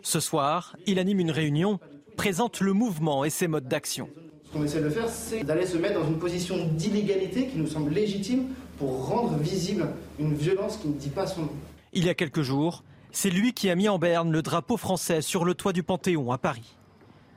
Ce 0.00 0.18
soir, 0.18 0.76
il 0.86 0.98
anime 0.98 1.20
une 1.20 1.30
réunion, 1.30 1.78
présente 2.16 2.62
le 2.62 2.72
mouvement 2.72 3.22
et 3.22 3.28
ses 3.28 3.48
modes 3.48 3.68
d'action. 3.68 4.08
Ce 4.46 4.50
qu'on 4.50 4.64
essaie 4.64 4.80
de 4.80 4.88
faire, 4.88 5.10
c'est 5.10 5.44
d'aller 5.44 5.66
se 5.66 5.76
mettre 5.76 6.00
dans 6.00 6.08
une 6.08 6.18
position 6.18 6.56
d'illégalité 6.68 7.48
qui 7.48 7.58
nous 7.58 7.66
semble 7.66 7.90
légitime 7.92 8.46
pour 8.78 9.08
rendre 9.08 9.36
visible 9.36 9.88
une 10.18 10.34
violence 10.34 10.78
qui 10.78 10.88
ne 10.88 10.94
dit 10.94 11.10
pas 11.10 11.26
son 11.26 11.42
nom. 11.42 11.52
Il 11.92 12.06
y 12.06 12.08
a 12.08 12.14
quelques 12.14 12.40
jours, 12.40 12.82
c'est 13.12 13.28
lui 13.28 13.52
qui 13.52 13.68
a 13.68 13.74
mis 13.74 13.90
en 13.90 13.98
berne 13.98 14.32
le 14.32 14.40
drapeau 14.40 14.78
français 14.78 15.20
sur 15.20 15.44
le 15.44 15.52
toit 15.52 15.74
du 15.74 15.82
Panthéon 15.82 16.32
à 16.32 16.38
Paris. 16.38 16.78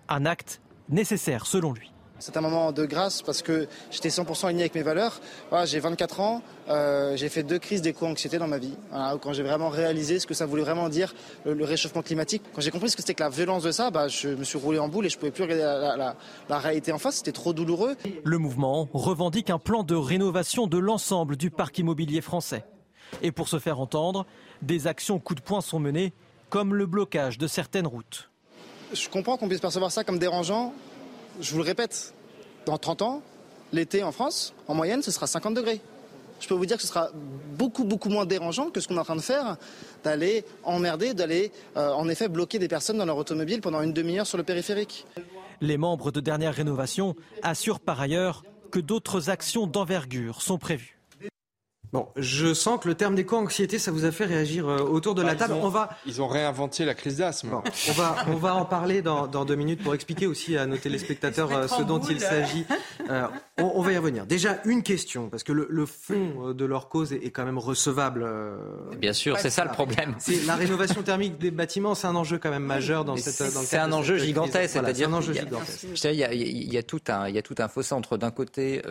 Un 0.07 0.25
acte 0.25 0.61
nécessaire 0.87 1.45
selon 1.45 1.73
lui. 1.73 1.90
C'est 2.21 2.37
un 2.37 2.41
moment 2.41 2.71
de 2.71 2.85
grâce 2.85 3.23
parce 3.23 3.41
que 3.41 3.67
j'étais 3.89 4.09
100% 4.09 4.45
aligné 4.45 4.63
avec 4.63 4.75
mes 4.75 4.83
valeurs. 4.83 5.19
j'ai 5.65 5.79
24 5.79 6.19
ans, 6.19 6.43
euh, 6.69 7.17
j'ai 7.17 7.29
fait 7.29 7.41
deux 7.41 7.57
crises 7.57 7.81
d'éco-anxiété 7.81 8.37
dans 8.37 8.47
ma 8.47 8.59
vie. 8.59 8.75
quand 9.21 9.33
j'ai 9.33 9.41
vraiment 9.41 9.69
réalisé 9.69 10.19
ce 10.19 10.27
que 10.27 10.35
ça 10.35 10.45
voulait 10.45 10.61
vraiment 10.61 10.87
dire 10.87 11.15
le, 11.45 11.65
réchauffement 11.65 12.03
climatique. 12.03 12.43
Quand 12.53 12.61
j'ai 12.61 12.69
compris 12.69 12.91
ce 12.91 12.95
que 12.95 13.01
c'était 13.01 13.15
que 13.15 13.23
la 13.23 13.29
violence 13.29 13.63
de 13.63 13.71
ça, 13.71 13.89
bah, 13.89 14.07
je 14.07 14.29
me 14.29 14.43
suis 14.43 14.59
roulé 14.59 14.77
en 14.77 14.87
boule 14.87 15.07
et 15.07 15.09
je 15.09 15.17
pouvais 15.17 15.31
plus 15.31 15.43
regarder 15.43 15.63
la, 15.63 16.15
la 16.47 16.59
réalité 16.59 16.91
en 16.91 16.99
face. 16.99 17.15
C'était 17.15 17.31
trop 17.31 17.53
douloureux. 17.53 17.95
Le 18.23 18.37
mouvement 18.37 18.87
revendique 18.93 19.49
un 19.49 19.59
plan 19.59 19.81
de 19.81 19.95
rénovation 19.95 20.67
de 20.67 20.77
l'ensemble 20.77 21.37
du 21.37 21.49
parc 21.49 21.79
immobilier 21.79 22.21
français. 22.21 22.63
Et 23.23 23.31
pour 23.31 23.47
se 23.47 23.57
faire 23.57 23.79
entendre, 23.79 24.27
des 24.61 24.85
actions 24.85 25.19
coup 25.19 25.35
de 25.35 25.41
poing 25.41 25.61
sont 25.61 25.79
menées, 25.79 26.13
comme 26.49 26.75
le 26.75 26.85
blocage 26.85 27.37
de 27.37 27.47
certaines 27.47 27.87
routes. 27.87 28.29
Je 28.93 29.07
comprends 29.09 29.37
qu'on 29.37 29.47
puisse 29.47 29.61
percevoir 29.61 29.91
ça 29.91 30.03
comme 30.03 30.19
dérangeant, 30.19 30.73
je 31.39 31.51
vous 31.51 31.57
le 31.57 31.63
répète, 31.63 32.13
dans 32.65 32.77
30 32.77 33.01
ans, 33.01 33.21
l'été 33.73 34.03
en 34.03 34.11
France, 34.11 34.53
en 34.67 34.75
moyenne, 34.75 35.01
ce 35.01 35.11
sera 35.11 35.27
50 35.27 35.53
degrés. 35.53 35.81
Je 36.39 36.47
peux 36.47 36.55
vous 36.55 36.65
dire 36.65 36.77
que 36.77 36.81
ce 36.81 36.87
sera 36.87 37.09
beaucoup, 37.57 38.09
moins 38.09 38.25
dérangeant 38.25 38.71
que 38.71 38.79
ce 38.79 38.87
qu'on 38.87 38.95
est 38.95 38.99
en 38.99 39.03
train 39.03 39.15
de 39.15 39.21
faire, 39.21 39.57
d'aller 40.03 40.43
emmerder, 40.63 41.13
d'aller 41.13 41.51
euh, 41.77 41.91
en 41.91 42.09
effet 42.09 42.27
bloquer 42.27 42.57
des 42.57 42.67
personnes 42.67 42.97
dans 42.97 43.05
leur 43.05 43.17
automobile 43.17 43.61
pendant 43.61 43.81
une 43.81 43.93
demi-heure 43.93 44.25
sur 44.25 44.37
le 44.37 44.43
périphérique. 44.43 45.05
Les 45.61 45.77
membres 45.77 46.11
de 46.11 46.19
dernière 46.19 46.55
rénovation 46.55 47.15
assurent 47.43 47.79
par 47.79 48.01
ailleurs 48.01 48.43
que 48.71 48.79
d'autres 48.79 49.29
actions 49.29 49.67
d'envergure 49.67 50.41
sont 50.41 50.57
prévues. 50.57 51.00
Bon, 51.93 52.07
je 52.15 52.53
sens 52.53 52.79
que 52.79 52.87
le 52.87 52.95
terme 52.95 53.15
d'éco-anxiété, 53.15 53.77
ça 53.77 53.91
vous 53.91 54.05
a 54.05 54.11
fait 54.11 54.23
réagir 54.23 54.65
euh, 54.65 54.77
autour 54.77 55.13
de 55.13 55.21
la 55.21 55.35
table. 55.35 55.55
Ils 55.57 55.61
ont, 55.61 55.65
on 55.65 55.69
va... 55.69 55.89
ils 56.05 56.21
ont 56.21 56.27
réinventé 56.27 56.85
la 56.85 56.93
crise 56.93 57.17
d'asthme. 57.17 57.49
on, 57.89 57.91
va, 57.91 58.15
on 58.29 58.35
va 58.35 58.55
en 58.55 58.63
parler 58.63 59.01
dans, 59.01 59.27
dans, 59.27 59.43
deux 59.43 59.55
minutes 59.55 59.83
pour 59.83 59.93
expliquer 59.93 60.25
aussi 60.25 60.55
à 60.55 60.65
nos 60.65 60.77
téléspectateurs 60.77 61.51
euh, 61.51 61.67
ce 61.67 61.81
dont 61.83 61.99
il 61.99 62.21
s'agit. 62.21 62.65
Euh, 63.09 63.27
on, 63.57 63.81
va 63.81 63.91
y 63.91 63.97
revenir. 63.97 64.25
Déjà, 64.25 64.61
une 64.63 64.83
question, 64.83 65.29
parce 65.29 65.43
que 65.43 65.51
le, 65.51 65.67
le 65.69 65.85
fond 65.85 66.53
de 66.53 66.65
leur 66.65 66.87
cause 66.87 67.11
est, 67.11 67.31
quand 67.31 67.43
même 67.43 67.57
recevable. 67.57 68.25
Bien 68.97 69.11
sûr, 69.11 69.37
c'est 69.37 69.49
ça 69.49 69.65
le 69.65 69.71
problème. 69.71 70.15
C'est 70.19 70.45
la 70.45 70.55
rénovation 70.55 71.03
thermique 71.03 71.37
des 71.39 71.51
bâtiments, 71.51 71.93
c'est 71.93 72.07
un 72.07 72.15
enjeu 72.15 72.37
quand 72.37 72.51
même 72.51 72.63
majeur 72.63 73.03
dans 73.03 73.17
cette. 73.17 73.51
C'est 73.51 73.77
un 73.77 73.91
enjeu 73.91 74.17
gigantesque, 74.17 74.73
c'est-à-dire 74.73 75.09
un 75.09 75.13
enjeu 75.13 75.33
gigantesque. 75.33 75.87
Il 76.05 76.13
y, 76.13 76.23
a, 76.23 76.33
il 76.33 76.73
y 76.73 76.77
a 76.77 76.83
tout 76.83 77.01
un, 77.09 77.27
il 77.27 77.35
y 77.35 77.37
a 77.37 77.41
tout 77.41 77.55
un 77.57 77.67
fossé 77.67 77.93
entre 77.93 78.17
d'un 78.17 78.31
côté 78.31 78.81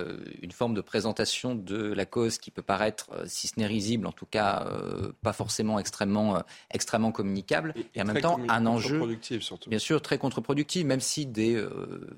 une 0.43 0.53
forme 0.53 0.75
de 0.75 0.83
présentation 0.83 1.55
de 1.55 1.93
la 1.95 2.05
cause 2.05 2.37
qui 2.39 2.51
peut 2.51 2.63
paraître 2.63 2.90
euh, 3.13 3.25
si 3.27 3.49
ce 3.49 3.59
n'est 3.59 3.67
risible, 3.67 4.07
en 4.07 4.13
tout 4.13 4.27
cas 4.27 4.67
euh, 4.67 5.13
pas 5.23 5.33
forcément 5.33 5.79
extrêmement, 5.79 6.37
euh, 6.37 6.41
extrêmement 6.71 7.13
communicable, 7.13 7.75
et, 7.95 8.03
en 8.03 8.05
même 8.05 8.21
temps 8.21 8.39
un 8.49 8.67
enjeu, 8.67 9.19
bien 9.67 9.79
sûr, 9.79 10.03
très 10.03 10.19
contre-productif, 10.19 10.85
même 10.85 11.01
si 11.01 11.27
des 11.27 11.65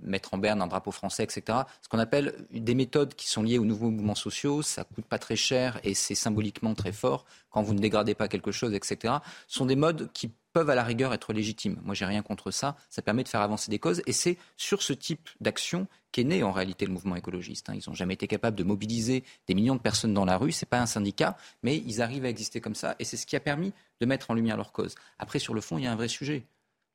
mettre 0.02 0.34
en 0.34 0.38
berne 0.38 0.62
un 0.62 0.66
drapeau 0.66 0.90
français, 0.90 1.24
etc., 1.24 1.58
ce 1.80 1.88
qu'on 1.88 1.98
appelle 1.98 2.34
des 2.50 2.74
méthodes 2.74 3.14
qui 3.14 3.28
sont 3.28 3.42
liées 3.42 3.58
aux 3.58 3.64
nouveaux 3.64 3.90
mouvements 3.90 4.14
sociaux, 4.14 4.62
ça 4.62 4.84
coûte 4.84 5.04
pas 5.04 5.18
très 5.18 5.36
cher 5.36 5.80
et 5.84 5.94
c'est 5.94 6.14
symboliquement 6.14 6.74
très 6.74 6.92
fort 6.92 7.24
quand 7.50 7.62
vous 7.62 7.74
ne 7.74 7.78
dégradez 7.78 8.14
pas 8.14 8.28
quelque 8.28 8.50
chose, 8.50 8.74
etc., 8.74 9.14
sont 9.46 9.66
des 9.66 9.76
modes 9.76 10.10
qui 10.12 10.32
peuvent 10.52 10.70
à 10.70 10.74
la 10.74 10.82
rigueur 10.84 11.12
être 11.12 11.32
légitimes. 11.32 11.80
Moi, 11.84 11.94
j'ai 11.94 12.04
rien 12.04 12.22
contre 12.22 12.50
ça. 12.50 12.76
Ça 12.90 13.02
permet 13.02 13.22
de 13.24 13.28
faire 13.28 13.40
avancer 13.40 13.70
des 13.70 13.78
causes. 13.78 14.02
Et 14.06 14.12
c'est 14.12 14.38
sur 14.56 14.82
ce 14.82 14.92
type 14.92 15.28
d'action 15.40 15.86
qu'est 16.12 16.24
né 16.24 16.42
en 16.42 16.52
réalité 16.52 16.86
le 16.86 16.92
mouvement 16.92 17.16
écologiste. 17.16 17.70
Hein. 17.70 17.74
Ils 17.74 17.88
n'ont 17.88 17.94
jamais 17.94 18.14
été 18.14 18.26
capables 18.26 18.56
de 18.56 18.64
mobiliser 18.64 19.24
des 19.46 19.54
millions 19.54 19.76
de 19.76 19.80
personnes 19.80 20.14
dans 20.14 20.24
la 20.24 20.36
rue. 20.36 20.52
Ce 20.52 20.64
n'est 20.64 20.68
pas 20.68 20.80
un 20.80 20.86
syndicat, 20.86 21.36
mais 21.62 21.78
ils 21.78 22.02
arrivent 22.02 22.24
à 22.24 22.28
exister 22.28 22.60
comme 22.60 22.74
ça. 22.74 22.94
Et 22.98 23.04
c'est 23.04 23.16
ce 23.16 23.26
qui 23.26 23.36
a 23.36 23.40
permis 23.40 23.72
de 24.00 24.06
mettre 24.06 24.30
en 24.30 24.34
lumière 24.34 24.56
leur 24.56 24.72
cause. 24.72 24.94
Après, 25.18 25.38
sur 25.38 25.54
le 25.54 25.60
fond, 25.60 25.78
il 25.78 25.84
y 25.84 25.86
a 25.86 25.92
un 25.92 25.96
vrai 25.96 26.08
sujet. 26.08 26.44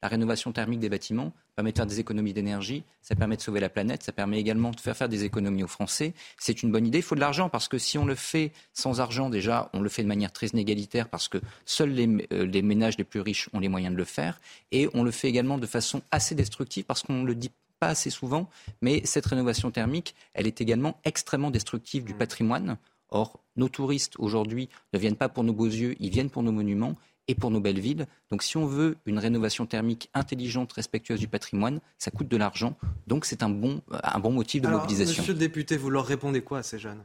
La 0.03 0.09
rénovation 0.09 0.51
thermique 0.51 0.79
des 0.79 0.89
bâtiments 0.89 1.33
permet 1.55 1.71
de 1.71 1.77
faire 1.77 1.87
des 1.87 1.99
économies 1.99 2.33
d'énergie, 2.33 2.83
ça 3.01 3.15
permet 3.15 3.35
de 3.35 3.41
sauver 3.41 3.59
la 3.59 3.69
planète, 3.69 4.03
ça 4.03 4.11
permet 4.11 4.39
également 4.39 4.69
de 4.69 4.79
faire 4.79 4.95
faire 4.95 5.09
des 5.09 5.23
économies 5.23 5.63
aux 5.63 5.67
Français. 5.67 6.13
C'est 6.37 6.61
une 6.61 6.71
bonne 6.71 6.85
idée. 6.85 6.99
Il 6.99 7.03
faut 7.03 7.15
de 7.15 7.19
l'argent 7.19 7.49
parce 7.49 7.67
que 7.67 7.79
si 7.79 7.97
on 7.97 8.05
le 8.05 8.13
fait 8.13 8.51
sans 8.73 8.99
argent, 8.99 9.31
déjà, 9.31 9.71
on 9.73 9.81
le 9.81 9.89
fait 9.89 10.03
de 10.03 10.07
manière 10.07 10.31
très 10.31 10.47
inégalitaire 10.47 11.09
parce 11.09 11.27
que 11.27 11.39
seuls 11.65 11.89
les, 11.89 12.27
euh, 12.31 12.45
les 12.45 12.61
ménages 12.61 12.97
les 12.97 13.03
plus 13.03 13.21
riches 13.21 13.49
ont 13.53 13.59
les 13.59 13.69
moyens 13.69 13.93
de 13.93 13.97
le 13.97 14.05
faire. 14.05 14.39
Et 14.71 14.87
on 14.93 15.03
le 15.03 15.11
fait 15.11 15.29
également 15.29 15.57
de 15.57 15.65
façon 15.65 16.03
assez 16.11 16.35
destructive 16.35 16.85
parce 16.85 17.01
qu'on 17.01 17.23
le 17.23 17.33
dit 17.33 17.51
pas 17.79 17.89
assez 17.89 18.09
souvent, 18.09 18.49
mais 18.81 19.01
cette 19.05 19.25
rénovation 19.25 19.71
thermique, 19.71 20.15
elle 20.33 20.47
est 20.47 20.61
également 20.61 20.99
extrêmement 21.05 21.51
destructive 21.51 22.03
du 22.03 22.13
patrimoine. 22.13 22.77
Or, 23.09 23.39
nos 23.55 23.69
touristes 23.69 24.15
aujourd'hui 24.19 24.69
ne 24.93 24.99
viennent 24.99 25.15
pas 25.15 25.29
pour 25.29 25.43
nos 25.43 25.53
beaux 25.53 25.65
yeux, 25.67 25.95
ils 25.99 26.09
viennent 26.09 26.29
pour 26.29 26.43
nos 26.43 26.51
monuments 26.51 26.95
et 27.27 27.35
pour 27.35 27.51
nos 27.51 27.59
belles 27.59 27.79
villes. 27.79 28.05
Donc 28.31 28.43
si 28.43 28.57
on 28.57 28.65
veut 28.65 28.95
une 29.05 29.19
rénovation 29.19 29.65
thermique 29.65 30.09
intelligente, 30.13 30.73
respectueuse 30.73 31.19
du 31.19 31.27
patrimoine, 31.27 31.79
ça 31.97 32.11
coûte 32.11 32.27
de 32.27 32.37
l'argent. 32.37 32.75
Donc 33.07 33.25
c'est 33.25 33.43
un 33.43 33.49
bon, 33.49 33.81
un 34.03 34.19
bon 34.19 34.31
motif 34.31 34.61
de 34.61 34.67
Alors, 34.67 34.81
mobilisation. 34.81 35.21
Monsieur 35.21 35.33
le 35.33 35.39
député, 35.39 35.77
vous 35.77 35.89
leur 35.89 36.05
répondez 36.05 36.41
quoi 36.41 36.59
à 36.59 36.63
ces 36.63 36.79
jeunes? 36.79 37.03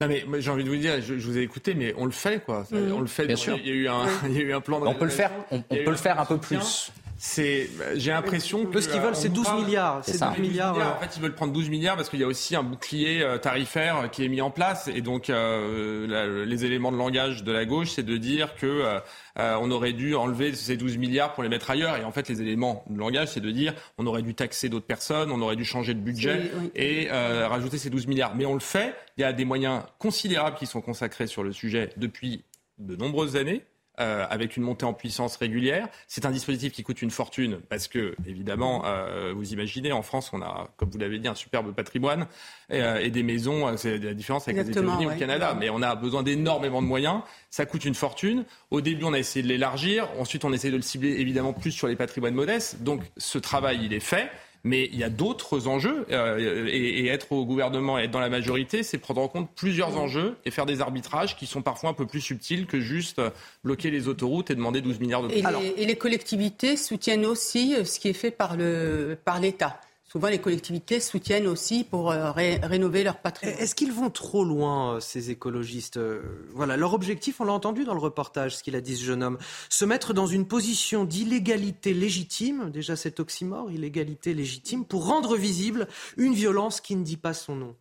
Non 0.00 0.08
mais 0.08 0.24
j'ai 0.40 0.50
envie 0.50 0.64
de 0.64 0.68
vous 0.68 0.76
dire, 0.76 1.00
je, 1.00 1.16
je 1.18 1.26
vous 1.28 1.38
ai 1.38 1.42
écouté, 1.42 1.74
mais 1.74 1.94
on 1.96 2.06
le 2.06 2.10
fait 2.10 2.42
quoi. 2.44 2.66
Mhm. 2.72 2.92
On 2.92 3.00
le 3.00 3.06
fait. 3.06 3.26
Bien 3.26 3.36
sûr. 3.36 3.56
Il 3.56 3.66
y 3.66 3.70
a 3.70 3.74
eu 3.74 3.88
un, 3.88 4.06
il 4.26 4.32
y 4.32 4.38
a 4.38 4.42
eu 4.42 4.52
un 4.52 4.60
plan. 4.60 4.80
De 4.80 4.86
On 4.86 4.94
peut 4.94 5.04
le 5.04 5.10
faire, 5.10 5.30
on- 5.50 5.60
peut 5.62 5.84
le 5.90 5.96
faire 5.96 6.18
un 6.20 6.24
peu 6.26 6.38
plus. 6.38 6.90
C'est, 7.24 7.70
j'ai 7.94 8.10
l'impression 8.10 8.66
que 8.66 8.80
ce 8.80 8.88
qu'ils 8.88 9.00
veulent, 9.00 9.12
euh, 9.12 9.14
c'est 9.14 9.28
on 9.28 9.30
nous 9.30 9.36
12 9.36 9.44
parle- 9.46 9.64
milliards. 9.64 10.00
C'est 10.04 10.18
12 10.20 10.38
milliards, 10.40 10.76
euh. 10.76 10.82
En 10.82 10.98
fait, 10.98 11.16
ils 11.16 11.22
veulent 11.22 11.36
prendre 11.36 11.52
12 11.52 11.68
milliards 11.70 11.94
parce 11.94 12.08
qu'il 12.10 12.18
y 12.18 12.24
a 12.24 12.26
aussi 12.26 12.56
un 12.56 12.64
bouclier 12.64 13.22
euh, 13.22 13.38
tarifaire 13.38 14.10
qui 14.10 14.24
est 14.24 14.28
mis 14.28 14.40
en 14.40 14.50
place. 14.50 14.88
Et 14.92 15.02
donc, 15.02 15.30
euh, 15.30 16.08
la- 16.08 16.44
les 16.44 16.64
éléments 16.64 16.90
de 16.90 16.96
langage 16.96 17.44
de 17.44 17.52
la 17.52 17.64
gauche, 17.64 17.90
c'est 17.92 18.02
de 18.02 18.16
dire 18.16 18.56
que 18.56 18.66
euh, 18.66 18.98
euh, 19.38 19.56
on 19.60 19.70
aurait 19.70 19.92
dû 19.92 20.16
enlever 20.16 20.52
ces 20.56 20.76
12 20.76 20.98
milliards 20.98 21.32
pour 21.32 21.44
les 21.44 21.48
mettre 21.48 21.70
ailleurs. 21.70 21.96
Et 21.96 22.02
en 22.02 22.10
fait, 22.10 22.28
les 22.28 22.40
éléments 22.42 22.84
de 22.90 22.98
langage, 22.98 23.28
c'est 23.28 23.40
de 23.40 23.52
dire 23.52 23.72
on 23.98 24.06
aurait 24.08 24.22
dû 24.22 24.34
taxer 24.34 24.68
d'autres 24.68 24.86
personnes, 24.86 25.30
on 25.30 25.40
aurait 25.42 25.54
dû 25.54 25.64
changer 25.64 25.94
de 25.94 26.00
budget 26.00 26.50
Oui, 26.56 26.60
oui. 26.62 26.70
et 26.74 27.08
euh, 27.12 27.46
rajouter 27.46 27.78
ces 27.78 27.88
12 27.88 28.08
milliards. 28.08 28.34
Mais 28.34 28.46
on 28.46 28.54
le 28.54 28.58
fait. 28.60 28.96
Il 29.16 29.20
y 29.20 29.24
a 29.24 29.32
des 29.32 29.44
moyens 29.44 29.82
considérables 30.00 30.56
qui 30.56 30.66
sont 30.66 30.80
consacrés 30.80 31.28
sur 31.28 31.44
le 31.44 31.52
sujet 31.52 31.90
depuis 31.98 32.42
de 32.78 32.96
nombreuses 32.96 33.36
années. 33.36 33.62
Euh, 34.02 34.26
avec 34.28 34.56
une 34.56 34.64
montée 34.64 34.84
en 34.84 34.92
puissance 34.92 35.36
régulière. 35.36 35.88
C'est 36.08 36.26
un 36.26 36.32
dispositif 36.32 36.72
qui 36.72 36.82
coûte 36.82 37.02
une 37.02 37.10
fortune 37.12 37.60
parce 37.68 37.86
que, 37.86 38.16
évidemment, 38.26 38.82
euh, 38.84 39.32
vous 39.34 39.52
imaginez, 39.52 39.92
en 39.92 40.02
France, 40.02 40.30
on 40.32 40.42
a, 40.42 40.68
comme 40.76 40.90
vous 40.90 40.98
l'avez 40.98 41.20
dit, 41.20 41.28
un 41.28 41.36
superbe 41.36 41.72
patrimoine 41.72 42.26
et, 42.68 42.82
euh, 42.82 43.00
et 43.00 43.10
des 43.10 43.22
maisons. 43.22 43.76
C'est 43.76 43.98
la 43.98 44.14
différence 44.14 44.48
avec 44.48 44.58
Exactement, 44.58 44.98
les 44.98 45.04
États-Unis 45.04 45.06
ou 45.06 45.14
le 45.14 45.18
Canada. 45.18 45.56
Mais 45.58 45.70
on 45.70 45.82
a 45.82 45.94
besoin 45.94 46.24
d'énormément 46.24 46.82
de 46.82 46.86
moyens. 46.88 47.20
Ça 47.48 47.64
coûte 47.64 47.84
une 47.84 47.94
fortune. 47.94 48.44
Au 48.70 48.80
début, 48.80 49.04
on 49.04 49.12
a 49.12 49.18
essayé 49.18 49.42
de 49.42 49.48
l'élargir. 49.48 50.08
Ensuite, 50.18 50.44
on 50.44 50.52
essaie 50.52 50.70
de 50.70 50.76
le 50.76 50.82
cibler 50.82 51.20
évidemment 51.20 51.52
plus 51.52 51.70
sur 51.70 51.86
les 51.86 51.96
patrimoines 51.96 52.34
modestes. 52.34 52.82
Donc, 52.82 53.02
ce 53.16 53.38
travail, 53.38 53.80
il 53.84 53.92
est 53.92 54.00
fait. 54.00 54.30
Mais 54.64 54.88
il 54.92 54.98
y 54.98 55.04
a 55.04 55.10
d'autres 55.10 55.66
enjeux 55.66 56.06
euh, 56.10 56.68
et, 56.68 57.00
et 57.00 57.06
être 57.08 57.32
au 57.32 57.44
gouvernement 57.44 57.98
et 57.98 58.04
être 58.04 58.10
dans 58.10 58.20
la 58.20 58.28
majorité, 58.28 58.82
c'est 58.82 58.98
prendre 58.98 59.20
en 59.20 59.28
compte 59.28 59.50
plusieurs 59.54 59.96
enjeux 59.98 60.36
et 60.44 60.50
faire 60.50 60.66
des 60.66 60.80
arbitrages 60.80 61.36
qui 61.36 61.46
sont 61.46 61.62
parfois 61.62 61.90
un 61.90 61.94
peu 61.94 62.06
plus 62.06 62.20
subtils 62.20 62.66
que 62.66 62.80
juste 62.80 63.20
bloquer 63.64 63.90
les 63.90 64.08
autoroutes 64.08 64.50
et 64.50 64.54
demander 64.54 64.80
12 64.80 65.00
milliards 65.00 65.22
de 65.22 65.32
Et, 65.32 65.42
les, 65.42 65.82
et 65.82 65.86
les 65.86 65.96
collectivités 65.96 66.76
soutiennent 66.76 67.26
aussi 67.26 67.74
euh, 67.74 67.84
ce 67.84 67.98
qui 67.98 68.08
est 68.08 68.12
fait 68.12 68.30
par 68.30 68.56
le 68.56 69.18
par 69.24 69.40
l'État. 69.40 69.80
Souvent, 70.12 70.28
les 70.28 70.42
collectivités 70.42 71.00
soutiennent 71.00 71.46
aussi 71.46 71.84
pour 71.84 72.10
euh, 72.10 72.32
ré- 72.32 72.60
rénover 72.62 73.02
leur 73.02 73.16
patrimoine. 73.16 73.58
Est-ce 73.58 73.74
qu'ils 73.74 73.92
vont 73.92 74.10
trop 74.10 74.44
loin, 74.44 74.96
euh, 74.96 75.00
ces 75.00 75.30
écologistes 75.30 75.96
Euh, 75.96 76.20
Voilà, 76.52 76.76
leur 76.76 76.92
objectif, 76.92 77.40
on 77.40 77.44
l'a 77.44 77.54
entendu 77.54 77.84
dans 77.84 77.94
le 77.94 78.00
reportage, 78.00 78.54
ce 78.58 78.62
qu'il 78.62 78.76
a 78.76 78.82
dit 78.82 78.94
ce 78.94 79.04
jeune 79.04 79.22
homme, 79.22 79.38
se 79.70 79.86
mettre 79.86 80.12
dans 80.12 80.26
une 80.26 80.46
position 80.46 81.04
d'illégalité 81.06 81.94
légitime, 81.94 82.70
déjà 82.70 82.94
cet 82.94 83.20
oxymore, 83.20 83.70
illégalité 83.70 84.34
légitime, 84.34 84.84
pour 84.84 85.06
rendre 85.06 85.34
visible 85.34 85.88
une 86.18 86.34
violence 86.34 86.82
qui 86.82 86.94
ne 86.94 87.04
dit 87.04 87.16
pas 87.16 87.32
son 87.32 87.56
nom. 87.56 87.74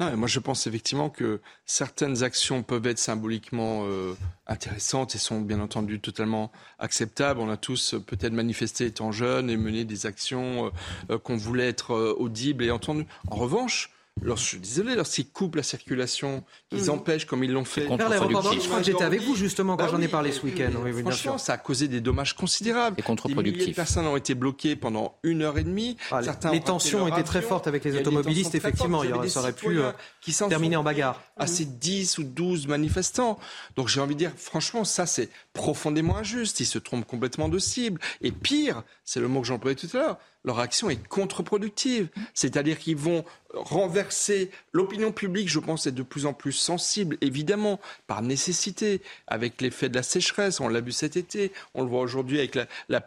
Non, 0.00 0.16
moi, 0.16 0.28
je 0.28 0.38
pense 0.38 0.68
effectivement 0.68 1.10
que 1.10 1.40
certaines 1.66 2.22
actions 2.22 2.62
peuvent 2.62 2.86
être 2.86 3.00
symboliquement 3.00 3.82
euh, 3.84 4.14
intéressantes 4.46 5.16
et 5.16 5.18
sont 5.18 5.40
bien 5.40 5.58
entendu 5.58 5.98
totalement 5.98 6.52
acceptables. 6.78 7.40
On 7.40 7.50
a 7.50 7.56
tous 7.56 7.94
euh, 7.94 7.98
peut-être 7.98 8.32
manifesté 8.32 8.86
étant 8.86 9.10
jeunes 9.10 9.50
et 9.50 9.56
mené 9.56 9.84
des 9.84 10.06
actions 10.06 10.70
euh, 11.10 11.18
qu'on 11.18 11.36
voulait 11.36 11.68
être 11.68 12.14
audibles 12.16 12.62
et 12.62 12.70
entendues. 12.70 13.06
En 13.26 13.34
revanche, 13.34 13.90
Lorsque, 14.22 14.42
je 14.44 14.48
suis 14.48 14.58
désolé, 14.58 14.94
lorsqu'ils 14.94 15.28
coupent 15.30 15.56
la 15.56 15.62
circulation, 15.62 16.44
qu'ils 16.70 16.82
Mhm. 16.84 16.90
empêchent 16.90 17.26
comme 17.26 17.44
ils 17.44 17.52
l'ont 17.52 17.64
fait. 17.64 17.86
Vers 17.86 18.08
l'aéroport 18.08 18.52
je 18.52 18.58
crois 18.60 18.78
que 18.78 18.84
j'étais 18.84 19.04
avec 19.04 19.22
vous 19.22 19.34
justement 19.36 19.76
quand 19.76 19.84
Bah 19.84 19.90
j'en 19.92 20.00
ai 20.00 20.08
parlé 20.08 20.32
ce 20.32 20.42
week-end. 20.44 20.70
Oui, 20.84 20.90
oui. 20.94 21.02
Franchement, 21.02 21.38
ça 21.38 21.54
a 21.54 21.58
causé 21.58 21.88
des 21.88 22.00
dommages 22.00 22.34
considérables. 22.34 22.96
Et 22.98 23.02
Des 23.02 23.08
milliers 23.08 23.16
de 23.16 23.20
contre-productif. 23.22 23.76
personnes 23.76 24.06
ont 24.06 24.16
été 24.16 24.34
bloquées 24.34 24.76
pendant 24.76 25.16
une 25.22 25.42
heure 25.42 25.58
et 25.58 25.64
demie. 25.64 25.96
Ah, 26.10 26.20
les- 26.20 26.24
Certains 26.26 26.58
tensions 26.58 27.06
étaient 27.08 27.22
très 27.22 27.42
fortes 27.42 27.66
avec 27.66 27.84
les 27.84 27.92
des 27.92 27.98
automobilistes, 27.98 28.54
effectivement. 28.54 29.02
Il 29.04 29.14
y 29.14 29.18
des 29.20 29.28
ça 29.28 29.40
aurait 29.40 29.52
pu, 29.52 29.78
euh, 29.80 29.92
qui 30.20 30.32
terminer 30.34 30.76
en 30.76 30.82
bagarre. 30.82 31.22
À 31.36 31.46
ces 31.46 31.64
10 31.64 32.18
ou 32.18 32.24
12 32.24 32.66
manifestants. 32.66 33.38
Donc 33.76 33.88
j'ai 33.88 34.00
envie 34.00 34.14
de 34.14 34.18
dire, 34.18 34.32
franchement, 34.36 34.84
ça 34.84 35.06
c'est 35.06 35.28
profondément 35.52 36.16
injuste. 36.16 36.60
Ils 36.60 36.66
se 36.66 36.78
trompent 36.78 37.06
complètement 37.06 37.48
de 37.48 37.58
cible. 37.58 38.00
Et 38.20 38.32
pire, 38.32 38.82
c'est 39.04 39.20
le 39.20 39.28
mot 39.28 39.40
que 39.40 39.46
j'employais 39.46 39.76
tout 39.76 39.88
à 39.94 39.96
l'heure, 39.98 40.18
leur 40.44 40.60
action 40.60 40.88
est 40.90 41.06
contre-productive. 41.08 42.08
C'est-à-dire 42.34 42.78
qu'ils 42.78 42.96
vont 42.96 43.24
renverser 43.54 44.50
l'opinion 44.72 45.12
publique, 45.12 45.48
je 45.48 45.58
pense, 45.58 45.86
est 45.86 45.92
de 45.92 46.02
plus 46.02 46.26
en 46.26 46.32
plus 46.32 46.52
sensible, 46.52 47.16
évidemment, 47.20 47.80
par 48.06 48.22
nécessité, 48.22 49.02
avec 49.26 49.60
l'effet 49.60 49.88
de 49.88 49.94
la 49.94 50.02
sécheresse. 50.02 50.60
On 50.60 50.68
l'a 50.68 50.80
vu 50.80 50.92
cet 50.92 51.16
été, 51.16 51.52
on 51.74 51.82
le 51.82 51.88
voit 51.88 52.00
aujourd'hui 52.00 52.38
avec 52.38 52.58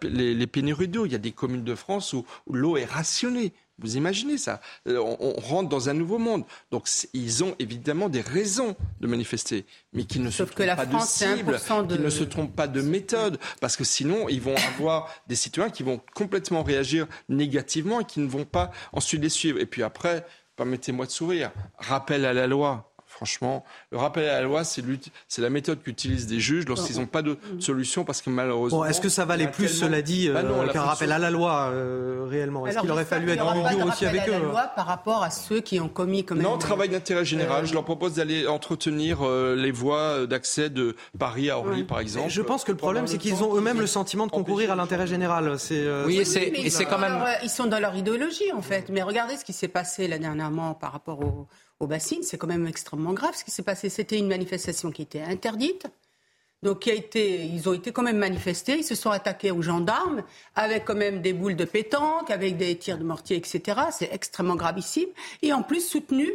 les, 0.03 0.47
pénuries 0.47 0.87
d'eau. 0.87 1.05
Il 1.05 1.11
y 1.11 1.15
a 1.15 1.19
des 1.19 1.31
communes 1.31 1.63
de 1.63 1.75
France 1.75 2.13
où 2.13 2.25
l'eau 2.51 2.77
est 2.77 2.85
rationnée. 2.85 3.53
Vous 3.79 3.97
imaginez 3.97 4.37
ça 4.37 4.61
Euh, 4.87 4.97
on, 4.99 5.17
on 5.19 5.39
rentre 5.39 5.69
dans 5.69 5.89
un 5.89 5.93
nouveau 5.93 6.17
monde. 6.19 6.43
Donc 6.71 6.87
ils 7.13 7.43
ont 7.43 7.55
évidemment 7.59 8.09
des 8.09 8.21
raisons 8.21 8.75
de 8.99 9.07
manifester, 9.07 9.65
mais 9.93 10.03
qu'ils 10.03 10.21
ne 10.23 10.29
se 10.29 10.37
Sauf 10.37 10.51
trompent 10.51 10.65
la 10.67 10.75
pas 10.75 10.85
de 10.85 10.91
France, 10.91 11.09
cible, 11.13 11.55
1% 11.55 11.87
de- 11.87 11.95
qu'ils 11.95 12.05
ne 12.05 12.09
se 12.09 12.23
trompent 12.23 12.55
pas 12.55 12.67
de 12.67 12.81
méthode, 12.81 13.39
parce 13.59 13.75
que 13.77 13.83
sinon 13.83 14.29
ils 14.29 14.41
vont 14.41 14.55
avoir 14.75 15.09
des 15.27 15.35
citoyens 15.35 15.71
qui 15.71 15.83
vont 15.83 15.99
complètement 16.13 16.63
réagir 16.63 17.07
négativement 17.29 18.01
et 18.01 18.05
qui 18.05 18.19
ne 18.19 18.27
vont 18.27 18.45
pas 18.45 18.71
ensuite 18.93 19.21
les 19.21 19.29
suivre. 19.29 19.59
Et 19.59 19.65
puis 19.65 19.81
après, 19.83 20.25
permettez-moi 20.55 21.05
de 21.07 21.11
sourire, 21.11 21.51
rappel 21.77 22.25
à 22.25 22.33
la 22.33 22.45
loi. 22.45 22.90
Franchement, 23.25 23.63
le 23.91 23.99
rappel 23.99 24.27
à 24.27 24.39
la 24.39 24.41
loi, 24.41 24.63
c'est 24.63 24.81
la 25.41 25.49
méthode 25.51 25.83
qu'utilisent 25.83 26.25
des 26.25 26.39
juges 26.39 26.65
lorsqu'ils 26.67 26.97
n'ont 26.99 27.05
pas 27.05 27.21
de 27.21 27.37
solution 27.59 28.03
parce 28.03 28.19
que 28.23 28.31
malheureusement. 28.31 28.79
Bon, 28.79 28.85
est-ce 28.85 28.99
que 28.99 29.09
ça 29.09 29.25
valait 29.25 29.45
plus, 29.51 29.67
tellement- 29.67 29.79
cela 29.85 30.01
dit, 30.01 30.27
Bah 30.29 30.41
non, 30.41 30.61
euh, 30.61 30.65
la 30.65 30.73
qu'un 30.73 30.81
rappel 30.81 31.11
à 31.11 31.19
la 31.19 31.29
loi, 31.29 31.69
euh, 31.71 32.25
réellement? 32.27 32.65
Est-ce 32.65 32.79
qu'il 32.79 32.89
aurait 32.89 33.05
fallu 33.05 33.29
être 33.29 33.45
en 33.45 33.53
aussi 33.85 34.05
rappel 34.05 34.07
avec 34.07 34.21
à 34.21 34.27
eux 34.29 34.31
la 34.31 34.39
loi 34.39 34.71
par 34.75 34.87
rapport 34.87 35.21
à 35.21 35.29
ceux 35.29 35.59
qui 35.61 35.79
ont 35.79 35.87
commis 35.87 36.25
même. 36.33 36.41
Non, 36.41 36.57
travail 36.57 36.89
d'intérêt 36.89 37.23
général. 37.23 37.67
Je 37.67 37.75
leur 37.75 37.83
propose 37.85 38.15
d'aller 38.15 38.47
entretenir 38.47 39.19
euh, 39.21 39.55
les 39.55 39.69
voies 39.71 40.25
d'accès 40.25 40.71
de 40.71 40.95
Paris 41.19 41.51
à 41.51 41.59
Orly, 41.59 41.81
Ouais. 41.81 41.87
par 41.87 41.99
exemple. 41.99 42.29
Je 42.31 42.41
pense 42.41 42.63
que 42.63 42.71
le 42.71 42.77
problème, 42.77 43.05
c'est 43.05 43.19
qu'ils 43.19 43.43
ont 43.43 43.55
eux-mêmes 43.55 43.79
le 43.79 43.85
sentiment 43.87 44.25
de 44.25 44.31
concourir 44.31 44.71
à 44.71 44.75
l'intérêt 44.75 45.05
général. 45.05 45.59
C'est, 45.59 45.85
Oui, 46.07 46.17
et 46.17 46.25
c'est- 46.25 46.85
quand 46.85 46.93
dans 46.95 46.97
même- 46.97 47.19
leur, 47.19 47.27
ils 47.43 47.49
sont 47.51 47.67
dans 47.67 47.79
leur 47.79 47.95
idéologie, 47.95 48.51
en 48.51 48.63
fait. 48.63 48.89
Mais 48.89 49.03
regardez 49.03 49.37
ce 49.37 49.45
qui 49.45 49.53
s'est 49.53 49.67
passé 49.67 50.07
là 50.07 50.17
dernièrement 50.17 50.73
par 50.73 50.91
rapport 50.91 51.19
au- 51.19 51.47
aux 51.81 51.87
bassines. 51.87 52.23
C'est 52.23 52.37
quand 52.37 52.47
même 52.47 52.67
extrêmement 52.67 53.13
grave 53.13 53.35
ce 53.35 53.43
qui 53.43 53.51
s'est 53.51 53.63
passé. 53.63 53.89
C'était 53.89 54.17
une 54.17 54.27
manifestation 54.27 54.91
qui 54.91 55.01
était 55.01 55.21
interdite. 55.21 55.87
Donc, 56.63 56.81
qui 56.81 56.91
a 56.91 56.93
été, 56.93 57.43
ils 57.43 57.67
ont 57.67 57.73
été 57.73 57.91
quand 57.91 58.03
même 58.03 58.19
manifestés. 58.19 58.77
Ils 58.77 58.83
se 58.83 58.93
sont 58.93 59.09
attaqués 59.09 59.49
aux 59.49 59.63
gendarmes 59.63 60.23
avec 60.55 60.85
quand 60.85 60.95
même 60.95 61.21
des 61.21 61.33
boules 61.33 61.55
de 61.55 61.65
pétanque, 61.65 62.29
avec 62.29 62.55
des 62.55 62.77
tirs 62.77 62.99
de 62.99 63.03
mortier, 63.03 63.35
etc. 63.35 63.81
C'est 63.91 64.13
extrêmement 64.13 64.55
gravissime. 64.55 65.09
Et 65.41 65.53
en 65.53 65.63
plus 65.63 65.81
soutenu 65.81 66.31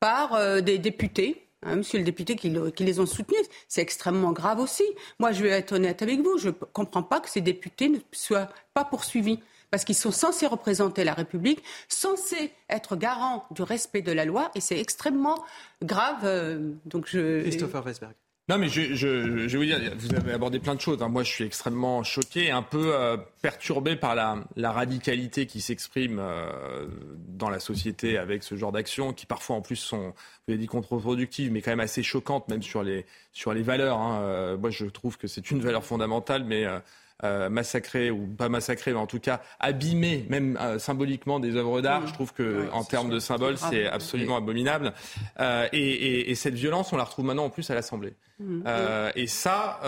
par 0.00 0.34
euh, 0.34 0.62
des 0.62 0.78
députés. 0.78 1.46
hein, 1.62 1.76
monsieur 1.76 1.98
le 1.98 2.04
député 2.04 2.36
qui, 2.36 2.54
qui 2.74 2.84
les 2.84 3.00
ont 3.00 3.06
soutenus, 3.06 3.46
c'est 3.68 3.82
extrêmement 3.82 4.32
grave 4.32 4.60
aussi. 4.60 4.84
Moi, 5.18 5.32
je 5.32 5.42
vais 5.42 5.50
être 5.50 5.72
honnête 5.72 6.00
avec 6.00 6.20
vous, 6.20 6.38
je 6.38 6.48
ne 6.48 6.52
comprends 6.52 7.02
pas 7.02 7.20
que 7.20 7.28
ces 7.28 7.42
députés 7.42 7.90
ne 7.90 7.98
soient 8.12 8.48
pas 8.72 8.84
poursuivis. 8.84 9.40
Parce 9.76 9.84
qu'ils 9.84 9.94
sont 9.94 10.10
censés 10.10 10.46
représenter 10.46 11.04
la 11.04 11.12
République, 11.12 11.62
censés 11.86 12.50
être 12.70 12.96
garants 12.96 13.44
du 13.50 13.62
respect 13.62 14.00
de 14.00 14.10
la 14.10 14.24
loi, 14.24 14.50
et 14.54 14.62
c'est 14.62 14.80
extrêmement 14.80 15.44
grave. 15.82 16.20
euh, 16.24 16.70
donc 16.86 17.06
je... 17.06 17.42
Christopher 17.42 17.84
Weisberg. 17.84 18.14
Non, 18.48 18.56
mais 18.56 18.68
je, 18.68 18.94
je, 18.94 19.48
je 19.48 19.58
vais 19.58 19.58
vous 19.58 19.64
dire, 19.64 19.92
vous 19.98 20.14
avez 20.14 20.32
abordé 20.32 20.60
plein 20.60 20.74
de 20.74 20.80
choses. 20.80 21.02
hein. 21.02 21.08
Moi, 21.10 21.24
je 21.24 21.30
suis 21.30 21.44
extrêmement 21.44 22.02
choqué, 22.04 22.50
un 22.50 22.62
peu 22.62 22.94
euh, 22.94 23.18
perturbé 23.42 23.96
par 23.96 24.14
la, 24.14 24.38
la 24.56 24.72
radicalité 24.72 25.44
qui 25.44 25.60
s'exprime 25.60 26.18
euh, 26.20 26.86
dans 27.28 27.50
la 27.50 27.60
société 27.60 28.16
avec 28.16 28.44
ce 28.44 28.54
genre 28.56 28.72
d'actions, 28.72 29.12
qui 29.12 29.26
parfois 29.26 29.56
en 29.56 29.60
plus 29.60 29.76
sont, 29.76 30.14
vous 30.46 30.54
avez 30.54 30.56
dit 30.58 30.68
contre-productives, 30.68 31.52
mais 31.52 31.60
quand 31.60 31.72
même 31.72 31.80
assez 31.80 32.02
choquantes, 32.02 32.48
même 32.48 32.62
sur 32.62 32.82
les 32.82 33.04
sur 33.32 33.52
les 33.52 33.62
valeurs. 33.62 33.98
hein. 33.98 34.20
Euh, 34.22 34.56
moi, 34.56 34.70
je 34.70 34.86
trouve 34.86 35.18
que 35.18 35.26
c'est 35.26 35.50
une 35.50 35.60
valeur 35.60 35.84
fondamentale, 35.84 36.44
mais 36.44 36.64
euh, 36.64 36.78
euh, 37.24 37.48
massacrer 37.48 38.10
ou 38.10 38.26
pas 38.26 38.48
massacrer, 38.48 38.92
mais 38.92 38.98
en 38.98 39.06
tout 39.06 39.20
cas 39.20 39.40
abîmer 39.58 40.26
même 40.28 40.58
euh, 40.60 40.78
symboliquement 40.78 41.40
des 41.40 41.56
œuvres 41.56 41.80
d'art. 41.80 42.02
Mmh. 42.02 42.08
Je 42.08 42.12
trouve 42.12 42.32
que 42.32 42.70
en 42.72 42.84
termes 42.84 43.10
de 43.10 43.18
symboles, 43.18 43.56
c'est 43.58 43.86
absolument 43.86 44.36
abominable. 44.36 44.92
Euh, 45.40 45.68
et, 45.72 45.78
et, 45.78 46.30
et, 46.30 46.34
cette 46.34 46.54
violence, 46.54 46.92
on 46.92 46.96
la 46.96 47.04
retrouve 47.04 47.24
maintenant 47.24 47.46
en 47.46 47.50
plus 47.50 47.70
à 47.70 47.74
l'Assemblée. 47.74 48.14
Mmh. 48.38 48.62
Euh, 48.66 49.10
et 49.14 49.26
ça, 49.26 49.80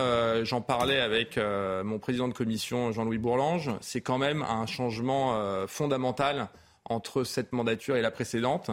j'en 0.44 0.60
parlais 0.60 1.00
avec 1.00 1.38
mon 1.84 1.98
président 1.98 2.28
de 2.28 2.34
commission 2.34 2.92
Jean-Louis 2.92 3.18
Bourlange. 3.18 3.70
C'est 3.80 4.00
quand 4.00 4.18
même 4.18 4.42
un 4.42 4.66
changement 4.66 5.66
fondamental 5.66 6.48
entre 6.88 7.24
cette 7.24 7.52
mandature 7.52 7.96
et 7.96 8.02
la 8.02 8.10
précédente. 8.10 8.70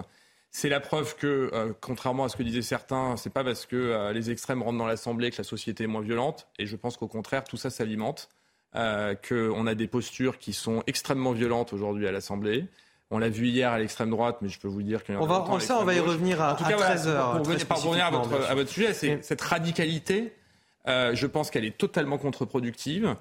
C'est 0.57 0.69
la 0.69 0.79
preuve 0.79 1.17
que, 1.17 1.49
euh, 1.51 1.73
contrairement 1.81 2.23
à 2.23 2.29
ce 2.29 2.37
que 2.37 2.43
disaient 2.43 2.61
certains, 2.61 3.17
c'est 3.17 3.29
pas 3.29 3.43
parce 3.43 3.65
que 3.65 3.75
euh, 3.75 4.13
les 4.13 4.31
extrêmes 4.31 4.63
rentrent 4.63 4.77
dans 4.77 4.87
l'Assemblée 4.87 5.29
que 5.29 5.35
la 5.37 5.43
société 5.43 5.83
est 5.83 5.87
moins 5.87 5.99
violente. 5.99 6.47
Et 6.57 6.65
je 6.65 6.77
pense 6.77 6.95
qu'au 6.95 7.09
contraire, 7.09 7.43
tout 7.43 7.57
ça 7.57 7.69
s'alimente. 7.69 8.29
Euh, 8.75 9.15
qu'on 9.15 9.67
a 9.67 9.75
des 9.75 9.87
postures 9.87 10.37
qui 10.37 10.51
sont 10.51 10.83
extrêmement 10.85 11.31
violentes 11.31 11.71
aujourd'hui 11.71 12.07
à 12.07 12.11
l'Assemblée. 12.11 12.65
On 13.09 13.19
l'a 13.19 13.29
vu 13.29 13.47
hier 13.47 13.71
à 13.71 13.79
l'extrême 13.79 14.09
droite, 14.09 14.39
mais 14.41 14.49
je 14.49 14.59
peux 14.59 14.67
vous 14.67 14.83
dire 14.83 15.05
qu'il 15.05 15.15
y 15.15 15.17
en 15.17 15.21
a 15.21 15.23
on 15.23 15.53
va, 15.53 15.59
ça, 15.61 15.79
on 15.79 15.85
va 15.85 15.93
y 15.93 15.99
revenir 16.01 16.41
à, 16.41 16.53
en 16.53 16.55
tout 16.57 16.65
cas, 16.65 16.75
13 16.75 17.03
voilà, 17.03 17.19
heures. 17.19 17.31
Pour, 17.31 17.47
revenir, 17.47 17.65
pour 17.67 17.83
revenir 17.83 18.05
à, 18.05 18.11
votre, 18.11 18.49
à 18.49 18.53
votre 18.53 18.69
sujet, 18.69 18.93
c'est 18.93 19.23
cette 19.23 19.39
radicalité. 19.39 20.33
Euh, 20.87 21.15
je 21.15 21.25
pense 21.25 21.51
qu'elle 21.51 21.63
est 21.63 21.77
totalement 21.77 22.17
contre-productive 22.17 23.15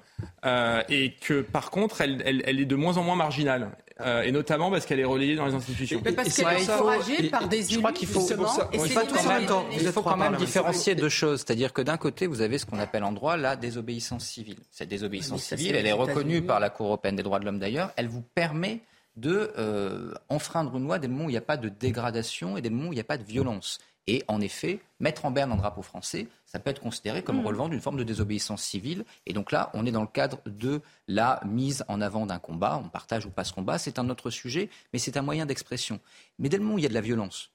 euh, 0.45 0.83
et 0.89 1.13
que 1.13 1.41
par 1.41 1.71
contre, 1.71 2.01
elle, 2.01 2.21
elle, 2.25 2.43
elle, 2.45 2.59
est 2.59 2.65
de 2.65 2.75
moins 2.75 2.97
en 2.97 3.03
moins 3.03 3.15
marginale. 3.15 3.71
Euh, 4.01 4.23
et 4.23 4.31
notamment 4.33 4.69
parce 4.69 4.85
qu'elle 4.85 4.99
est 4.99 5.05
relayée 5.05 5.35
dans 5.35 5.45
les 5.45 5.53
institutions. 5.53 6.01
Mais 6.03 6.11
parce 6.11 6.35
qu'elle 6.35 6.47
est 6.47 6.69
encouragée 6.69 7.29
par 7.29 7.47
des 7.47 7.63
Je 7.63 7.77
crois 7.77 7.93
qu'il 7.93 8.09
faut, 8.09 8.27
il 8.73 8.89
faut 8.89 8.99
quand 9.07 9.27
même, 9.27 9.47
il 9.71 9.87
faut 9.87 10.01
quand 10.01 10.17
même 10.17 10.35
différencier 10.35 10.95
deux 10.95 11.09
choses. 11.09 11.39
C'est-à-dire 11.39 11.71
que 11.71 11.81
d'un 11.81 11.95
côté, 11.95 12.27
vous 12.27 12.41
avez 12.41 12.57
ce 12.57 12.65
qu'on 12.65 12.79
appelle 12.79 13.05
en 13.05 13.13
droit 13.13 13.37
la 13.37 13.55
désobéissance 13.55 14.25
civile. 14.25 14.57
Cette 14.69 14.89
désobéissance 14.89 15.43
civile, 15.43 15.75
elle 15.75 15.87
est 15.87 15.93
reconnue 15.93 16.41
par 16.41 16.59
la 16.59 16.69
Cour 16.69 16.87
européenne 16.87 17.15
des 17.15 17.23
droits 17.23 17.39
de 17.39 17.45
l'homme 17.45 17.59
d'ailleurs. 17.59 17.91
Elle 17.95 18.09
vous 18.09 18.21
permet 18.21 18.81
de 19.15 19.53
euh, 19.57 20.13
enfreindre 20.27 20.75
une 20.75 20.83
loi 20.83 20.99
dès 20.99 21.07
le 21.07 21.13
moment 21.13 21.27
où 21.27 21.29
il 21.29 21.33
n'y 21.33 21.37
a 21.37 21.41
pas 21.41 21.55
de 21.55 21.69
dégradation 21.69 22.57
et 22.57 22.61
dès 22.61 22.67
le 22.67 22.75
moment 22.75 22.89
où 22.89 22.93
il 22.93 22.97
n'y 22.97 23.01
a 23.01 23.05
pas 23.05 23.17
de 23.17 23.23
violence. 23.23 23.79
Et 24.07 24.23
en 24.27 24.39
effet, 24.39 24.81
mettre 24.99 25.25
en 25.25 25.31
berne 25.31 25.51
un 25.51 25.55
drapeau 25.55 25.81
français, 25.81 26.27
ça 26.45 26.59
peut 26.59 26.69
être 26.69 26.79
considéré 26.81 27.23
comme 27.23 27.41
Hmm. 27.41 27.47
relevant 27.47 27.69
d'une 27.69 27.81
forme 27.81 27.97
de 27.97 28.03
désobéissance 28.03 28.61
civile. 28.61 29.03
Et 29.25 29.33
donc 29.33 29.51
là, 29.51 29.71
on 29.73 29.85
est 29.85 29.91
dans 29.91 30.01
le 30.01 30.07
cadre 30.07 30.39
de 30.45 30.81
la 31.07 31.41
mise 31.45 31.83
en 31.87 32.01
avant 32.01 32.25
d'un 32.27 32.37
combat. 32.37 32.79
On 32.83 32.89
partage 32.89 33.25
ou 33.25 33.31
pas 33.31 33.43
ce 33.43 33.51
combat, 33.53 33.77
c'est 33.79 33.97
un 33.97 34.09
autre 34.09 34.29
sujet, 34.29 34.69
mais 34.93 34.99
c'est 34.99 35.17
un 35.17 35.23
moyen 35.23 35.47
d'expression. 35.47 35.99
Mais 36.37 36.49
dès 36.49 36.57
le 36.57 36.63
moment 36.63 36.75
où 36.75 36.79
il 36.79 36.83
y 36.83 36.85
a 36.85 36.89
de 36.89 36.93
la 36.93 37.01
violence, 37.01 37.51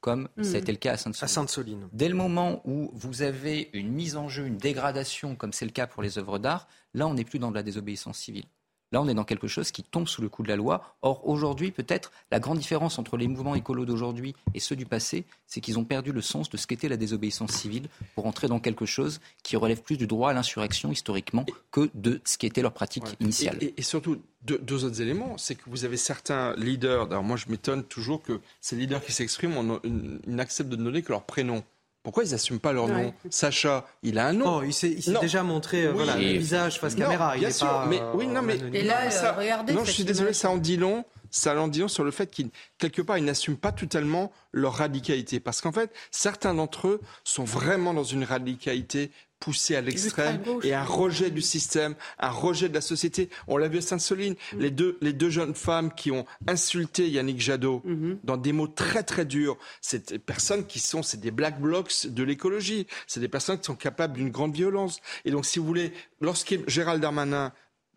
comme 0.00 0.28
Hmm. 0.36 0.42
ça 0.42 0.56
a 0.56 0.58
été 0.58 0.72
le 0.72 0.78
cas 0.78 0.92
à 0.92 0.96
Sainte-Soline. 0.96 1.28
Sainte-Soline. 1.28 1.88
Dès 1.92 2.08
le 2.08 2.14
moment 2.14 2.62
où 2.64 2.90
vous 2.94 3.20
avez 3.22 3.68
une 3.74 3.90
mise 3.92 4.16
en 4.16 4.28
jeu, 4.28 4.46
une 4.46 4.56
dégradation, 4.58 5.36
comme 5.36 5.52
c'est 5.52 5.64
le 5.66 5.70
cas 5.70 5.86
pour 5.86 6.02
les 6.02 6.18
œuvres 6.18 6.38
d'art, 6.38 6.66
là, 6.94 7.06
on 7.06 7.14
n'est 7.14 7.24
plus 7.24 7.38
dans 7.38 7.50
de 7.50 7.54
la 7.56 7.62
désobéissance 7.62 8.18
civile. 8.18 8.44
Là, 8.92 9.02
on 9.02 9.08
est 9.08 9.14
dans 9.14 9.24
quelque 9.24 9.48
chose 9.48 9.72
qui 9.72 9.82
tombe 9.82 10.06
sous 10.06 10.22
le 10.22 10.28
coup 10.28 10.42
de 10.44 10.48
la 10.48 10.56
loi. 10.56 10.94
Or, 11.02 11.26
aujourd'hui, 11.28 11.72
peut-être, 11.72 12.12
la 12.30 12.38
grande 12.38 12.58
différence 12.58 12.98
entre 12.98 13.16
les 13.16 13.26
mouvements 13.26 13.54
écolos 13.56 13.84
d'aujourd'hui 13.86 14.34
et 14.54 14.60
ceux 14.60 14.76
du 14.76 14.86
passé, 14.86 15.24
c'est 15.46 15.60
qu'ils 15.60 15.78
ont 15.78 15.84
perdu 15.84 16.12
le 16.12 16.20
sens 16.20 16.48
de 16.48 16.56
ce 16.56 16.66
qu'était 16.66 16.88
la 16.88 16.96
désobéissance 16.96 17.50
civile 17.52 17.88
pour 18.14 18.26
entrer 18.26 18.46
dans 18.46 18.60
quelque 18.60 18.86
chose 18.86 19.20
qui 19.42 19.56
relève 19.56 19.82
plus 19.82 19.96
du 19.96 20.06
droit 20.06 20.30
à 20.30 20.32
l'insurrection 20.32 20.92
historiquement 20.92 21.44
que 21.72 21.90
de 21.94 22.20
ce 22.24 22.38
qui 22.38 22.46
était 22.46 22.62
leur 22.62 22.72
pratique 22.72 23.04
Ouais. 23.04 23.10
initiale. 23.20 23.58
Et, 23.60 23.66
et- 23.66 23.74
et 23.78 23.82
surtout, 23.82 24.20
deux, 24.42 24.58
deux 24.58 24.84
autres 24.84 25.00
éléments, 25.00 25.38
c'est 25.38 25.54
que 25.56 25.62
vous 25.68 25.84
avez 25.84 25.96
certains 25.96 26.54
leaders, 26.56 27.10
alors 27.10 27.24
moi 27.24 27.36
je 27.36 27.46
m'étonne 27.48 27.82
toujours 27.82 28.22
que 28.22 28.40
ces 28.60 28.76
leaders 28.76 29.02
qui 29.04 29.12
s'expriment, 29.12 29.56
on- 29.56 29.80
n'acceptent 30.26 30.70
de 30.70 30.76
ne 30.76 30.84
donner 30.84 31.02
que 31.02 31.10
leur 31.10 31.24
prénom. 31.24 31.64
Pourquoi 32.04 32.22
ils 32.22 32.30
n'assument 32.30 32.60
pas 32.60 32.72
leur 32.72 32.84
Ouais. 32.84 33.02
nom 33.06 33.14
Sacha, 33.30 33.84
il 34.04 34.18
a 34.18 34.26
un 34.28 34.32
nom. 34.34 34.58
Oh, 34.58 34.62
il 34.62 34.72
s'est 34.74 34.96
Non. 35.08 35.20
déjà 35.20 35.42
montré 35.42 35.84
euh, 35.86 35.88
Oui. 35.90 35.94
voilà, 35.96 36.16
le 36.16 36.38
visage 36.38 36.78
face 36.78 36.94
Non, 36.96 37.06
caméra. 37.06 37.34
il 37.34 37.40
bien 37.40 37.48
est 37.48 37.52
sûr, 37.52 37.66
pas, 37.66 37.86
mais 37.88 37.98
euh, 38.00 38.12
oui, 38.14 38.26
non, 38.28 38.42
mais 38.42 38.52
anonyme. 38.54 38.74
Et 38.74 38.82
là, 38.82 39.10
ça- 39.10 39.30
euh, 39.34 39.40
regardez 39.40 39.72
non, 39.72 39.84
je 39.84 39.90
suis 39.90 40.04
désolé, 40.04 40.32
ça 40.34 40.50
en 40.50 40.58
dit 40.58 40.76
long. 40.76 41.04
Ça 41.30 41.60
en 41.60 41.66
dit 41.66 41.80
long 41.80 41.88
sur 41.88 42.04
le 42.04 42.12
fait 42.12 42.30
qu'ils, 42.30 42.50
quelque 42.78 43.02
part, 43.02 43.18
ils 43.18 43.24
n'assument 43.24 43.56
pas 43.56 43.72
totalement 43.72 44.30
leur 44.52 44.74
radicalité. 44.74 45.40
Parce 45.40 45.60
qu'en 45.60 45.72
fait, 45.72 45.90
certains 46.12 46.54
d'entre 46.54 46.86
eux 46.86 47.00
sont 47.24 47.42
vraiment 47.42 47.92
dans 47.92 48.04
une 48.04 48.22
radicalité 48.22 49.10
poussée 49.44 49.76
à 49.76 49.80
l'extrême 49.82 50.40
et 50.62 50.72
un 50.72 50.84
rejet 50.84 51.30
du 51.30 51.42
système, 51.42 51.94
un 52.18 52.30
rejet 52.30 52.68
de 52.70 52.74
la 52.74 52.80
société. 52.80 53.28
On 53.46 53.58
l'a 53.58 53.68
vu 53.68 53.78
à 53.78 53.82
Sainte-Soline, 53.82 54.34
Mm. 54.52 54.58
les, 54.60 54.70
deux, 54.70 54.98
les 55.02 55.12
deux 55.12 55.28
jeunes 55.30 55.54
femmes 55.54 55.92
qui 55.94 56.10
ont 56.10 56.24
insulté 56.46 57.08
Yannick 57.10 57.40
Jadot 57.40 57.82
Mm-hmm. 57.84 58.16
dans 58.24 58.36
des 58.36 58.52
mots 58.52 58.66
très 58.68 59.02
très 59.02 59.24
durs. 59.24 59.56
C'est 59.80 60.12
des 60.12 60.18
personnes 60.18 60.64
qui 60.66 60.78
sont, 60.78 61.02
c'est 61.02 61.20
des 61.20 61.30
black 61.30 61.60
blocs 61.60 62.06
de 62.06 62.22
l'écologie. 62.22 62.86
C'est 63.06 63.20
des 63.20 63.28
personnes 63.28 63.58
qui 63.58 63.64
sont 63.66 63.74
capables 63.74 64.14
d'une 64.14 64.30
grande 64.30 64.54
violence. 64.54 65.00
Et 65.24 65.30
donc, 65.30 65.44
si 65.44 65.58
vous 65.58 65.66
voulez, 65.66 65.92
lorsque 66.20 66.56
Gérald 66.68 67.02
Darmanin 67.02 67.52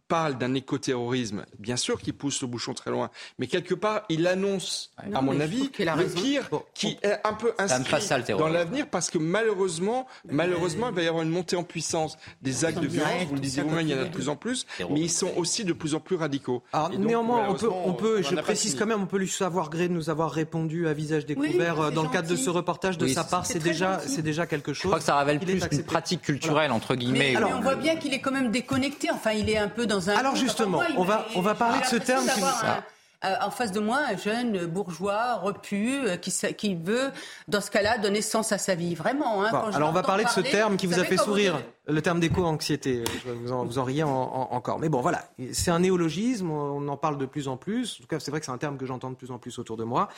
parle 0.08 0.38
d'un 0.38 0.53
écoterrorisme, 0.53 1.45
bien 1.60 1.78
sûr 1.78 1.99
qu'il 1.99 2.14
pousse 2.14 2.41
le 2.41 2.47
bouchon 2.47 2.74
très 2.74 2.91
loin, 2.91 3.10
mais 3.39 3.47
quelque 3.47 3.74
part, 3.74 4.03
il 4.10 4.28
annonce, 4.28 4.91
Non, 5.10 5.20
à 5.20 5.22
mon 5.22 5.39
avis, 5.39 5.70
a 5.88 5.95
le 5.95 6.05
pire 6.05 6.49
qui 6.74 6.97
est 7.03 7.20
un 7.24 7.34
peu 7.34 7.53
inscrit 7.58 8.01
ça, 8.01 8.20
dans 8.20 8.47
l'avenir 8.47 8.88
parce 8.89 9.10
que 9.10 9.18
malheureusement, 9.18 10.08
malheureusement, 10.30 10.89
il 10.89 10.95
va 10.95 11.03
y 11.03 11.08
avoir 11.08 11.24
une 11.24 11.30
montée 11.30 11.55
en 11.55 11.64
puissance 11.64 12.18
des 12.41 12.66
actes 12.66 12.80
de 12.80 12.88
violence. 12.88 13.24
Vous 13.28 13.36
le 13.36 13.41
disiez 13.41 13.64
vous-même, 13.64 13.88
il 13.88 13.91
y 13.91 13.95
en 13.95 14.01
a 14.01 14.05
de 14.05 14.14
plus 14.14 14.30
en 14.30 14.36
plus, 14.36 14.66
mais 14.89 15.01
ils 15.01 15.10
sont 15.10 15.32
aussi 15.36 15.66
de 15.66 15.74
plus 15.74 15.95
en 15.95 15.99
plus 15.99 16.16
radicaux. 16.16 16.64
Alors, 16.74 16.89
donc, 16.89 16.99
néanmoins, 16.99 17.47
on 17.49 17.53
peut, 17.53 17.68
malheureusement, 17.68 17.88
on 17.88 17.93
peut 17.93 18.22
on 18.26 18.30
je 18.30 18.36
précise 18.36 18.76
quand 18.76 18.86
même, 18.86 19.01
on 19.01 19.08
peut 19.08 19.18
lui 19.18 19.28
savoir 19.28 19.70
gré 19.70 19.88
de 19.88 19.93
nous 19.93 20.10
avoir 20.10 20.32
répondu 20.32 20.88
à 20.88 20.93
visage 20.93 21.26
découvert 21.26 21.80
euh, 21.80 21.91
dans 21.91 22.03
le 22.03 22.10
cadre 22.10 22.30
de 22.30 22.36
ce 22.36 22.49
reportage 22.49 22.97
de 22.97 23.05
Oui, 23.05 23.14
sa 23.14 23.24
part. 23.24 23.45
c'est 23.45 23.60
déjà, 23.60 23.99
c'est 24.05 24.22
déjà 24.22 24.45
quelque 24.45 24.74
chose. 24.74 24.84
Je 24.84 24.88
crois 24.88 24.99
que 24.99 25.05
ça 25.05 25.18
révèle 25.18 25.39
plus 25.39 25.64
une 25.72 25.84
pratique 25.84 26.22
culturelle, 26.22 26.72
entre 26.72 26.95
guillemets. 26.95 27.36
Mais 27.38 27.43
on 27.43 27.62
voit 27.62 27.76
bien 27.76 27.95
qu'il 27.95 28.14
est 28.14 28.20
quand 28.20 28.32
même 28.32 28.51
déconnecté. 28.51 29.10
Enfin, 29.12 29.32
il 29.32 29.49
est 29.49 29.58
un 29.58 29.68
peu 29.68 29.86
dans 29.86 29.97
un. 30.10 30.16
Alors, 30.16 30.36
justement, 30.36 30.78
moi, 30.78 30.86
on 30.98 31.04
va- 31.04 31.26
on 31.36 31.41
va 31.41 31.56
parler 31.56 31.80
de 31.82 31.86
ce 31.86 31.95
terme 31.98 32.26
qui 32.26 32.41
un- 32.43 32.84
euh, 33.26 33.34
en 33.41 33.50
face 33.50 33.72
de 33.72 33.80
moi, 33.80 33.98
un 34.12 34.16
jeune 34.16 34.68
bourgeois 34.68 35.36
repu 35.38 35.98
euh, 36.06 36.18
qui, 36.18 36.30
veut, 36.76 37.10
dans 37.48 37.62
ce 37.62 37.72
cas-là, 37.72 37.98
donner 37.98 38.22
sens 38.22 38.52
à 38.52 38.60
sa 38.60 38.76
vie. 38.76 38.93
Vraiment. 38.93 39.41
Hein, 39.43 39.50
Bon, 39.52 39.60
quand 39.62 39.72
je 39.72 39.76
alors 39.78 39.89
on 39.89 39.91
va 39.91 40.04
parler 40.04 40.24
de 40.24 40.30
ce 40.30 40.39
terme 40.41 40.78
qui 40.78 40.86
vous 40.86 41.00
a 41.00 41.04
fait 41.04 41.16
vous 41.16 41.24
sourire, 41.24 41.60
le 41.88 42.02
terme 42.04 42.20
d'éco-anxiété. 42.20 43.04
Je- 43.26 43.32
Vous 43.32 43.52
en, 43.52 43.66
vous 43.66 43.80
en 43.80 43.84
riez 43.84 44.04
en- 44.04 44.10
en- 44.10 44.50
encore. 44.52 44.78
Mais 44.78 44.88
bon, 44.89 45.02
voilà, 45.02 45.24
c'est 45.52 45.72
un 45.72 45.80
néologisme, 45.80 46.52
on 46.52 46.88
en 46.88 46.98
parle 46.98 47.18
de 47.18 47.26
plus 47.26 47.48
en 47.48 47.58
plus. 47.58 47.98
En 48.00 48.04
tout 48.04 48.08
cas, 48.08 48.20
c'est 48.20 48.30
vrai 48.30 48.39
que 48.39 48.45
c'est 48.45 48.52
un 48.52 48.58
terme 48.60 48.78
que 48.78 48.86
j'entends 48.86 49.10
de 49.10 49.16
plus 49.16 49.32
en 49.32 49.39
plus 49.39 49.58
autour 49.58 49.78
de 49.78 49.84
moi. 49.84 50.10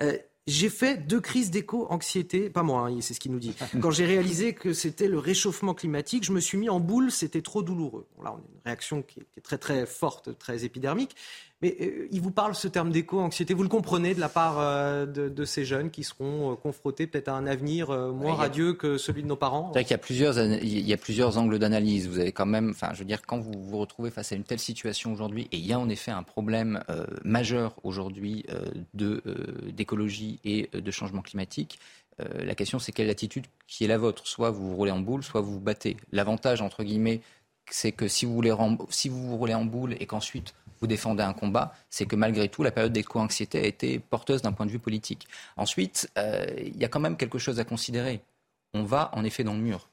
Euh, 0.00 0.16
j'ai 0.46 0.68
fait 0.68 1.06
deux 1.06 1.20
crises 1.20 1.50
d'éco-anxiété, 1.50 2.50
pas 2.50 2.62
moi, 2.62 2.88
hein, 2.88 2.98
c'est 3.00 3.14
ce 3.14 3.20
qu'il 3.20 3.32
nous 3.32 3.38
dit. 3.38 3.54
Quand 3.80 3.90
j'ai 3.90 4.06
réalisé 4.06 4.54
que 4.54 4.72
c'était 4.72 5.08
le 5.08 5.18
réchauffement 5.18 5.74
climatique, 5.74 6.24
je 6.24 6.32
me 6.32 6.40
suis 6.40 6.58
mis 6.58 6.68
en 6.68 6.80
boule, 6.80 7.10
c'était 7.10 7.42
trop 7.42 7.62
douloureux. 7.62 8.06
Bon, 8.16 8.24
là, 8.24 8.32
on 8.32 8.38
a 8.38 8.40
une 8.40 8.60
réaction 8.64 9.02
qui 9.02 9.20
est, 9.20 9.24
qui 9.30 9.38
est 9.38 9.42
très 9.42 9.58
très 9.58 9.86
forte, 9.86 10.36
très 10.38 10.64
épidermique. 10.64 11.14
Mais 11.62 11.76
euh, 11.80 12.08
il 12.10 12.20
vous 12.20 12.32
parle 12.32 12.54
ce 12.56 12.66
terme 12.68 12.90
d'éco-anxiété, 12.90 13.54
vous 13.54 13.62
le 13.62 13.68
comprenez 13.68 14.14
de 14.14 14.20
la 14.20 14.28
part 14.28 14.58
euh, 14.58 15.06
de, 15.06 15.28
de 15.28 15.44
ces 15.44 15.64
jeunes 15.64 15.90
qui 15.90 16.02
seront 16.02 16.52
euh, 16.52 16.54
confrontés 16.56 17.06
peut-être 17.06 17.28
à 17.28 17.34
un 17.34 17.46
avenir 17.46 17.90
moins 17.90 18.30
il 18.30 18.32
a- 18.32 18.34
radieux 18.34 18.72
que 18.74 18.98
celui 18.98 19.22
de 19.22 19.28
nos 19.28 19.36
parents? 19.36 19.70
Qu'il 19.72 19.88
y 19.90 19.94
a 19.94 19.98
plusieurs, 19.98 20.36
il 20.38 20.80
y 20.80 20.92
a 20.92 20.96
plusieurs 20.96 21.38
angles 21.38 21.58
d'analyse. 21.60 22.08
Vous 22.08 22.18
avez 22.18 22.32
quand 22.32 22.46
même, 22.46 22.70
enfin, 22.70 22.90
je 22.94 22.98
veux 22.98 23.04
dire, 23.04 23.22
quand 23.24 23.38
vous 23.38 23.52
vous 23.62 23.78
retrouvez 23.78 24.10
face 24.10 24.32
à 24.32 24.34
une 24.34 24.44
telle 24.44 24.58
situation 24.58 25.12
aujourd'hui, 25.12 25.48
et 25.52 25.56
il 25.56 25.64
y 25.66 25.72
a 25.72 25.78
en 25.78 25.88
effet 25.88 26.10
un 26.10 26.24
problème 26.24 26.82
majeur 27.24 27.76
aujourd'hui 27.84 28.44
d'écologie 28.94 30.40
et 30.44 30.68
de 30.72 30.90
changement 30.90 31.22
climatique. 31.22 31.78
euh, 32.20 32.44
la 32.44 32.54
question, 32.54 32.78
c'est 32.78 32.92
quelle 32.92 33.10
attitude 33.10 33.46
qui 33.66 33.84
est 33.84 33.88
la 33.88 33.98
vôtre? 33.98 34.26
Soit 34.26 34.50
vous 34.50 34.70
vous 34.70 34.76
roulez 34.76 34.90
en 34.90 35.00
boule, 35.00 35.22
soit 35.22 35.40
vous 35.40 35.52
vous 35.54 35.60
battez. 35.60 35.96
L'avantage, 36.12 36.60
entre 36.60 36.82
guillemets, 36.84 37.20
c'est 37.70 37.92
que 37.92 38.08
si 38.08 38.26
vous, 38.26 38.34
voulez 38.34 38.52
si 38.90 39.08
vous 39.08 39.26
vous 39.28 39.36
roulez 39.36 39.54
en 39.54 39.64
boule 39.64 39.94
et 39.98 40.06
qu'ensuite 40.06 40.54
vous 40.82 40.88
défendez 40.88 41.22
un 41.22 41.32
combat, 41.32 41.72
c'est 41.88 42.06
que 42.06 42.16
malgré 42.16 42.48
tout, 42.48 42.64
la 42.64 42.72
période 42.72 42.92
d'éco-anxiété 42.92 43.60
a 43.60 43.64
été 43.64 44.00
porteuse 44.00 44.42
d'un 44.42 44.50
point 44.50 44.66
de 44.66 44.70
vue 44.72 44.80
politique. 44.80 45.28
Ensuite, 45.56 46.10
euh, 46.18 46.44
il 46.58 46.76
y 46.76 46.84
a 46.84 46.88
quand 46.88 46.98
même 46.98 47.16
quelque 47.16 47.38
chose 47.38 47.60
à 47.60 47.64
considérer. 47.64 48.20
On 48.74 48.82
va 48.82 49.10
en 49.14 49.22
effet 49.24 49.44
dans 49.44 49.54
le 49.54 49.60
mur. 49.60 49.88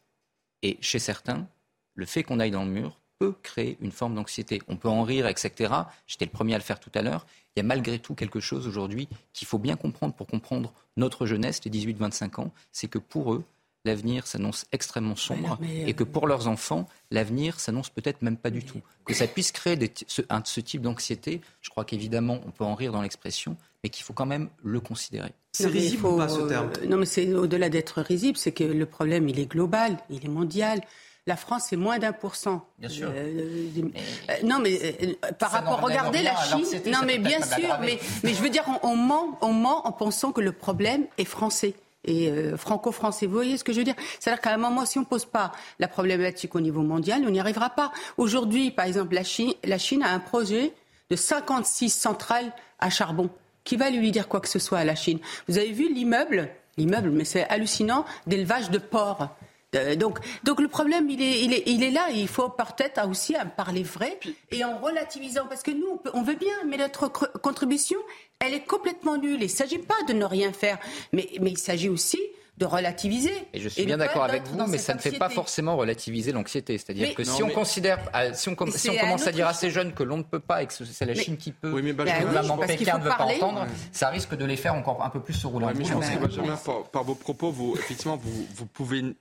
Et 0.63 0.79
chez 0.81 0.97
certains, 0.97 1.47
le 1.93 2.07
fait 2.07 2.23
qu'on 2.23 2.39
aille 2.39 2.49
dans 2.49 2.65
le 2.65 2.71
mur 2.71 2.99
peut 3.19 3.35
créer 3.43 3.77
une 3.81 3.91
forme 3.91 4.15
d'anxiété. 4.15 4.63
On 4.67 4.77
peut 4.77 4.89
en 4.89 5.03
rire, 5.03 5.27
etc. 5.27 5.73
J'étais 6.07 6.25
le 6.25 6.31
premier 6.31 6.55
à 6.55 6.57
le 6.57 6.63
faire 6.63 6.79
tout 6.79 6.91
à 6.95 7.03
l'heure. 7.03 7.27
Il 7.55 7.59
y 7.59 7.61
a 7.61 7.63
malgré 7.63 7.99
tout 7.99 8.15
quelque 8.15 8.39
chose 8.39 8.67
aujourd'hui 8.67 9.07
qu'il 9.31 9.47
faut 9.47 9.59
bien 9.59 9.75
comprendre 9.75 10.15
pour 10.15 10.25
comprendre 10.25 10.73
notre 10.97 11.27
jeunesse, 11.27 11.63
les 11.65 11.71
18-25 11.71 12.41
ans, 12.41 12.51
c'est 12.71 12.87
que 12.87 12.97
pour 12.97 13.33
eux, 13.33 13.43
l'avenir 13.85 14.27
s'annonce 14.27 14.65
extrêmement 14.71 15.15
sombre 15.15 15.57
mais, 15.61 15.83
euh, 15.83 15.87
et 15.87 15.93
que 15.93 16.03
pour 16.03 16.27
leurs 16.27 16.47
enfants, 16.47 16.87
l'avenir 17.11 17.59
s'annonce 17.59 17.89
peut-être 17.89 18.21
même 18.21 18.37
pas 18.37 18.49
du 18.49 18.63
tout. 18.63 18.81
Que 19.05 19.13
ça 19.13 19.25
puisse 19.27 19.51
créer 19.51 19.75
des- 19.75 19.91
ce, 20.07 20.21
un- 20.29 20.41
ce 20.43 20.59
type 20.59 20.81
d'anxiété, 20.81 21.41
je 21.61 21.69
crois 21.69 21.85
qu'évidemment, 21.85 22.39
on 22.45 22.51
peut 22.51 22.63
en 22.65 22.75
rire 22.75 22.91
dans 22.91 23.01
l'expression, 23.01 23.55
mais 23.83 23.89
qu'il 23.89 24.03
faut 24.03 24.13
quand 24.13 24.25
même 24.25 24.49
le 24.63 24.79
considérer. 24.81 25.31
C'est 25.53 25.63
Non, 25.63 25.69
mais 25.71 25.77
il 25.77 25.81
risible 25.81 26.01
faut, 26.01 26.13
ou 26.13 26.17
pas 26.17 26.29
ce 26.29 26.41
terme? 26.41 26.69
euh, 26.81 26.85
Non, 26.87 26.97
mais 26.97 27.05
c'est 27.05 27.33
au-delà 27.33 27.69
d'être 27.69 28.01
risible, 28.01 28.37
c'est 28.37 28.51
que 28.51 28.63
le 28.63 28.85
problème, 28.85 29.29
il 29.29 29.39
est 29.39 29.45
global, 29.47 29.97
il 30.09 30.23
est 30.25 30.29
mondial. 30.29 30.81
La 31.27 31.35
France, 31.37 31.63
c'est 31.69 31.75
moins 31.75 31.99
d'un 31.99 32.11
pour 32.11 32.35
cent. 32.35 32.65
Bien 32.79 32.89
sûr. 32.89 33.09
Euh, 33.13 33.67
euh, 33.77 34.33
non, 34.43 34.59
mais 34.59 34.79
euh, 35.03 35.31
par 35.37 35.51
rapport, 35.51 35.79
regardez 35.81 36.21
la 36.23 36.35
Chine. 36.35 36.65
Non, 36.87 36.99
mais 37.05 37.17
bien 37.19 37.41
sûr, 37.41 37.77
mais, 37.81 37.99
mais 38.23 38.33
je 38.33 38.41
veux 38.41 38.49
dire, 38.49 38.63
on, 38.83 38.89
on 38.89 38.95
ment, 38.95 39.37
on 39.41 39.53
ment 39.53 39.85
en 39.87 39.91
pensant 39.91 40.31
que 40.31 40.41
le 40.41 40.51
problème 40.51 41.05
est 41.17 41.25
français. 41.25 41.75
Et 42.05 42.29
euh, 42.29 42.57
franco-français. 42.57 43.25
Vous 43.25 43.33
voyez 43.33 43.57
ce 43.57 43.63
que 43.63 43.73
je 43.73 43.79
veux 43.79 43.83
dire? 43.83 43.95
C'est-à-dire 44.19 44.41
qu'à 44.41 44.53
un 44.53 44.57
moment, 44.57 44.85
si 44.85 44.97
on 44.97 45.01
ne 45.01 45.05
pose 45.05 45.25
pas 45.25 45.51
la 45.79 45.87
problématique 45.87 46.55
au 46.55 46.61
niveau 46.61 46.81
mondial, 46.81 47.23
on 47.25 47.29
n'y 47.29 47.39
arrivera 47.39 47.69
pas. 47.69 47.91
Aujourd'hui, 48.17 48.71
par 48.71 48.85
exemple, 48.85 49.15
la 49.15 49.23
Chine, 49.23 49.53
la 49.63 49.77
Chine 49.77 50.03
a 50.03 50.11
un 50.11 50.19
projet 50.19 50.73
de 51.09 51.15
56 51.15 51.89
centrales 51.89 52.51
à 52.79 52.89
charbon. 52.89 53.29
Qui 53.63 53.75
va 53.75 53.89
lui 53.89 54.11
dire 54.11 54.27
quoi 54.27 54.39
que 54.39 54.47
ce 54.47 54.59
soit 54.59 54.79
à 54.79 54.83
la 54.83 54.95
Chine? 54.95 55.19
Vous 55.47 55.57
avez 55.57 55.71
vu 55.71 55.93
l'immeuble? 55.93 56.49
L'immeuble, 56.77 57.09
mais 57.11 57.25
c'est 57.25 57.47
hallucinant, 57.49 58.05
d'élevage 58.25 58.69
de 58.69 58.77
porcs. 58.77 59.27
Euh, 59.75 59.95
donc, 59.95 60.19
donc 60.43 60.59
le 60.61 60.67
problème, 60.67 61.09
il 61.09 61.21
est, 61.21 61.43
il 61.43 61.53
est, 61.53 61.63
il 61.67 61.83
est 61.83 61.91
là. 61.91 62.09
Il 62.11 62.27
faut 62.27 62.49
peut-être 62.49 63.07
aussi 63.07 63.35
parler 63.55 63.83
vrai 63.83 64.19
et 64.51 64.63
en 64.63 64.77
relativisant. 64.79 65.45
Parce 65.47 65.63
que 65.63 65.71
nous, 65.71 65.87
on, 65.93 65.97
peut, 65.97 66.11
on 66.13 66.23
veut 66.23 66.35
bien, 66.35 66.55
mais 66.67 66.77
notre 66.77 67.07
contribution, 67.07 67.99
elle 68.39 68.53
est 68.53 68.65
complètement 68.65 69.17
nulle. 69.17 69.41
Il 69.41 69.43
ne 69.43 69.47
s'agit 69.47 69.79
pas 69.79 70.01
de 70.07 70.13
ne 70.13 70.25
rien 70.25 70.53
faire, 70.53 70.79
mais, 71.13 71.29
mais 71.39 71.51
il 71.51 71.57
s'agit 71.57 71.89
aussi 71.89 72.19
de 72.59 72.65
relativiser. 72.65 73.33
Et 73.53 73.59
je 73.59 73.69
suis 73.69 73.85
bien 73.85 73.97
d'accord 73.97 74.25
avec 74.25 74.43
vous, 74.43 74.67
mais 74.67 74.77
ça 74.77 74.93
ne 74.93 74.99
fait 74.99 75.17
pas 75.17 75.29
forcément 75.29 75.77
relativiser 75.77 76.33
l'anxiété. 76.33 76.77
C'est-à-dire 76.77 77.15
que 77.15 77.23
si, 77.23 77.41
on 77.41 77.49
considère, 77.49 77.99
euh, 78.13 78.31
si 78.33 78.49
on, 78.49 78.71
si 78.71 78.89
on 78.89 78.97
commence 78.97 79.27
à 79.27 79.31
dire 79.31 79.47
à 79.47 79.53
ces 79.53 79.71
jeunes 79.71 79.93
que 79.93 80.03
l'on 80.03 80.17
ne 80.17 80.23
peut 80.23 80.41
pas 80.41 80.61
et 80.61 80.67
que 80.67 80.73
c'est 80.73 81.05
la 81.05 81.15
Chine 81.15 81.37
qui 81.37 81.53
peut, 81.53 81.71
oui, 81.71 81.81
mais 81.81 81.93
Benjamin, 81.93 82.57
Pékin 82.67 82.97
ne 82.97 83.03
veut 83.03 83.09
pas 83.09 83.25
entendre, 83.25 83.65
ça 83.93 84.09
risque 84.09 84.35
de 84.35 84.45
les 84.45 84.57
faire 84.57 84.75
encore 84.75 85.03
un 85.03 85.09
peu 85.09 85.21
plus 85.21 85.33
se 85.33 85.47
rouler 85.47 85.67
ouais, 85.67 85.73
mais 85.75 85.85
je 85.85 85.93
pense 85.93 86.09
que 86.09 86.17
Benjamin, 86.17 86.57
par, 86.57 86.83
par, 86.83 87.03
vos 87.03 87.15
propos, 87.15 87.51
vous, 87.51 87.75
effectivement, 87.77 88.17
vous, 88.17 88.45
vous 88.55 88.65
pouvez 88.65 89.15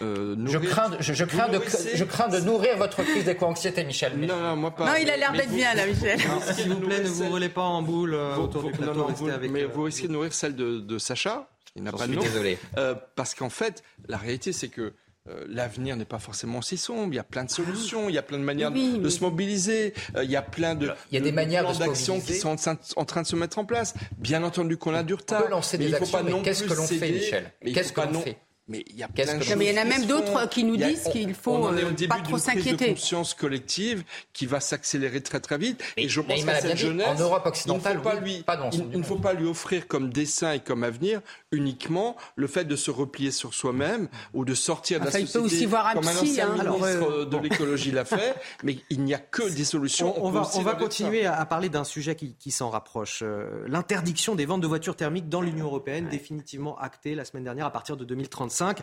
euh, 0.00 0.36
je, 0.46 0.58
crains 0.58 0.88
de, 0.88 0.96
je, 1.00 1.12
je 1.12 1.24
crains 1.24 1.48
de, 1.48 1.60
je, 1.94 2.04
crains 2.04 2.28
de, 2.28 2.40
nourrir 2.40 2.76
votre 2.76 3.02
crise 3.02 3.24
d'éco-anxiété, 3.24 3.84
Michel. 3.84 4.18
Non, 4.18 4.36
non, 4.36 4.56
moi 4.56 4.70
pas. 4.72 4.86
Non, 4.86 4.96
il 5.00 5.10
a 5.10 5.16
l'air 5.16 5.32
d'être 5.32 5.52
bien, 5.52 5.74
là, 5.74 5.86
Michel. 5.86 6.18
S'il 6.54 6.72
vous 6.72 6.80
plaît, 6.80 7.00
ne 7.00 7.08
vous 7.08 7.28
roulez 7.28 7.48
pas 7.48 7.62
en 7.62 7.82
boule 7.82 8.14
euh, 8.14 8.36
autour 8.36 8.62
du 8.62 8.72
plateau. 8.72 8.94
Non, 8.94 9.08
non, 9.08 9.14
vous, 9.14 9.28
avec, 9.28 9.50
mais 9.50 9.62
euh, 9.62 9.68
vous 9.72 9.82
risquez 9.82 10.08
de 10.08 10.12
nourrir 10.12 10.32
celle 10.32 10.56
de, 10.56 10.80
de 10.80 10.98
Sacha. 10.98 11.48
Il 11.76 11.82
n'a 11.82 11.92
pas 11.92 12.06
de 12.06 12.14
nom. 12.14 12.22
désolé. 12.22 12.58
Euh, 12.76 12.94
parce 13.16 13.34
qu'en 13.34 13.50
fait, 13.50 13.82
la 14.08 14.18
réalité, 14.18 14.52
c'est 14.52 14.68
que 14.68 14.92
euh, 15.28 15.44
l'avenir 15.48 15.96
n'est 15.96 16.04
pas 16.04 16.18
forcément 16.18 16.58
aussi 16.58 16.76
sombre. 16.76 17.12
Il 17.12 17.16
y 17.16 17.20
a 17.20 17.24
plein 17.24 17.44
de 17.44 17.50
solutions, 17.50 18.08
il 18.08 18.14
y 18.14 18.18
a 18.18 18.22
plein 18.22 18.38
de 18.38 18.42
manières 18.42 18.72
oui, 18.72 18.98
de 18.98 19.08
se 19.08 19.20
mobiliser. 19.20 19.94
Euh, 20.16 20.24
il 20.24 20.30
y 20.30 20.36
a 20.36 20.42
plein 20.42 20.74
de, 20.74 20.90
il 21.10 21.14
y 21.14 21.16
a 21.16 21.20
de, 21.20 21.26
des 21.26 21.32
manières 21.32 21.72
de 21.72 21.78
d'action 21.78 22.20
qui 22.20 22.34
sont 22.34 22.56
en, 22.68 22.74
en, 22.96 23.04
train 23.04 23.22
de 23.22 23.26
se 23.26 23.36
mettre 23.36 23.58
en 23.58 23.64
place. 23.64 23.94
Bien 24.18 24.42
entendu 24.42 24.76
qu'on 24.76 24.94
a 24.94 25.04
du 25.04 25.14
retard. 25.14 25.42
On 25.42 25.44
peut 25.44 25.50
lancer 25.50 25.78
des 25.78 25.86
mais 25.88 25.94
actions, 25.94 26.06
il 26.06 26.10
faut 26.10 26.30
pas 26.30 26.36
mais 26.38 26.42
qu'est-ce 26.42 26.64
que 26.64 26.74
l'on 26.74 26.86
fait, 26.86 27.12
Michel 27.12 27.52
Qu'est-ce 27.72 27.92
que 27.92 28.00
l'on 28.00 28.20
fait? 28.20 28.36
Mais 28.72 28.84
il 28.88 28.96
y 28.96 29.02
a 29.02 29.08
plein 29.08 29.36
de 29.36 29.42
choses. 29.42 29.54
Mais 29.56 29.66
il 29.66 29.74
y 29.74 29.78
en 29.78 29.82
a 29.82 29.84
même 29.84 30.06
d'autres 30.06 30.48
qui 30.48 30.64
nous 30.64 30.76
disent 30.76 31.08
qu'il 31.12 31.34
faut 31.34 31.52
on 31.52 31.76
est 31.76 31.84
au 31.84 31.88
euh, 31.88 31.90
début 31.90 32.08
pas 32.08 32.20
trop 32.20 32.38
s'inquiéter. 32.38 32.88
Une 32.88 32.94
conscience 32.94 33.34
collective 33.34 34.02
qui 34.32 34.46
va 34.46 34.60
s'accélérer 34.60 35.20
très 35.20 35.40
très 35.40 35.58
vite. 35.58 35.82
Mais, 35.96 36.04
et 36.04 36.08
je 36.08 36.20
pense 36.22 36.42
que 36.42 36.60
cette 36.60 36.76
jeunesse, 36.78 37.06
en 37.06 37.14
Europe 37.20 37.44
occidentale, 37.44 37.92
il 37.92 37.98
ne 37.98 38.02
faut, 38.02 38.10
pas, 38.10 38.20
lui, 38.20 38.42
pas 38.42 38.70
il, 38.72 38.86
il 38.92 38.98
ne 38.98 39.04
faut 39.04 39.18
pas 39.18 39.34
lui 39.34 39.46
offrir 39.46 39.86
comme 39.86 40.10
dessin 40.10 40.52
et 40.52 40.60
comme 40.60 40.84
avenir 40.84 41.20
uniquement 41.52 42.16
le 42.36 42.46
fait 42.46 42.64
de 42.64 42.76
se 42.76 42.90
replier 42.90 43.30
sur 43.30 43.54
soi-même 43.54 44.08
ou 44.34 44.44
de 44.44 44.54
sortir 44.54 44.98
de 44.98 45.04
enfin, 45.06 45.18
la 45.18 45.20
il 45.20 45.26
peut 45.26 45.32
société 45.32 45.54
aussi 45.56 45.66
voir 45.66 45.86
un 45.86 45.94
comme 45.94 46.08
un 46.08 46.14
psy, 46.14 46.30
ancien 46.30 46.50
hein, 46.50 46.64
ministre 46.64 46.86
alors, 46.86 47.10
euh, 47.10 47.24
de 47.26 47.36
l'écologie 47.36 47.92
l'a 47.92 48.04
fait. 48.04 48.34
Mais 48.64 48.78
il 48.90 49.04
n'y 49.04 49.14
a 49.14 49.18
que 49.18 49.48
des 49.48 49.64
solutions. 49.64 50.14
On, 50.22 50.28
on 50.28 50.30
va, 50.30 50.50
on 50.54 50.62
va 50.62 50.72
aller 50.72 50.80
continuer 50.80 51.26
à, 51.26 51.44
parler 51.46 51.68
d'un 51.68 51.84
sujet 51.84 52.16
qui, 52.16 52.34
qui 52.34 52.50
s'en 52.50 52.70
rapproche. 52.70 53.20
Euh, 53.22 53.64
L'interdiction 53.68 54.34
des 54.34 54.46
ventes 54.46 54.62
de 54.62 54.66
voitures 54.66 54.96
thermiques 54.96 55.28
dans 55.28 55.40
l'Union 55.40 55.66
européenne, 55.66 56.08
définitivement 56.08 56.78
actée 56.78 57.14
la 57.14 57.24
semaine 57.24 57.44
dernière 57.44 57.66
à 57.66 57.70
partir 57.70 57.96
de 57.96 58.04
2035. 58.04 58.80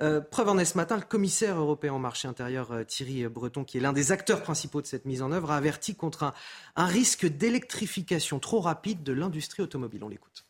Euh, 0.00 0.20
preuve 0.20 0.48
en 0.48 0.58
est 0.58 0.64
ce 0.64 0.76
matin, 0.76 0.96
le 0.96 1.02
commissaire 1.02 1.58
européen 1.58 1.94
au 1.94 1.98
marché 1.98 2.26
intérieur 2.26 2.72
Thierry 2.86 3.26
Breton, 3.28 3.64
qui 3.64 3.78
est 3.78 3.80
l'un 3.80 3.92
des 3.92 4.12
acteurs 4.12 4.42
principaux 4.42 4.82
de 4.82 4.86
cette 4.86 5.04
mise 5.04 5.22
en 5.22 5.32
œuvre, 5.32 5.50
a 5.52 5.56
averti 5.56 5.94
contre 5.94 6.24
un, 6.24 6.32
un 6.76 6.86
risque 6.86 7.26
d'électrification 7.26 8.38
trop 8.40 8.60
rapide 8.60 9.02
de 9.02 9.12
l'industrie 9.12 9.62
automobile. 9.62 10.02
On 10.04 10.08
l'écoute. 10.08 10.44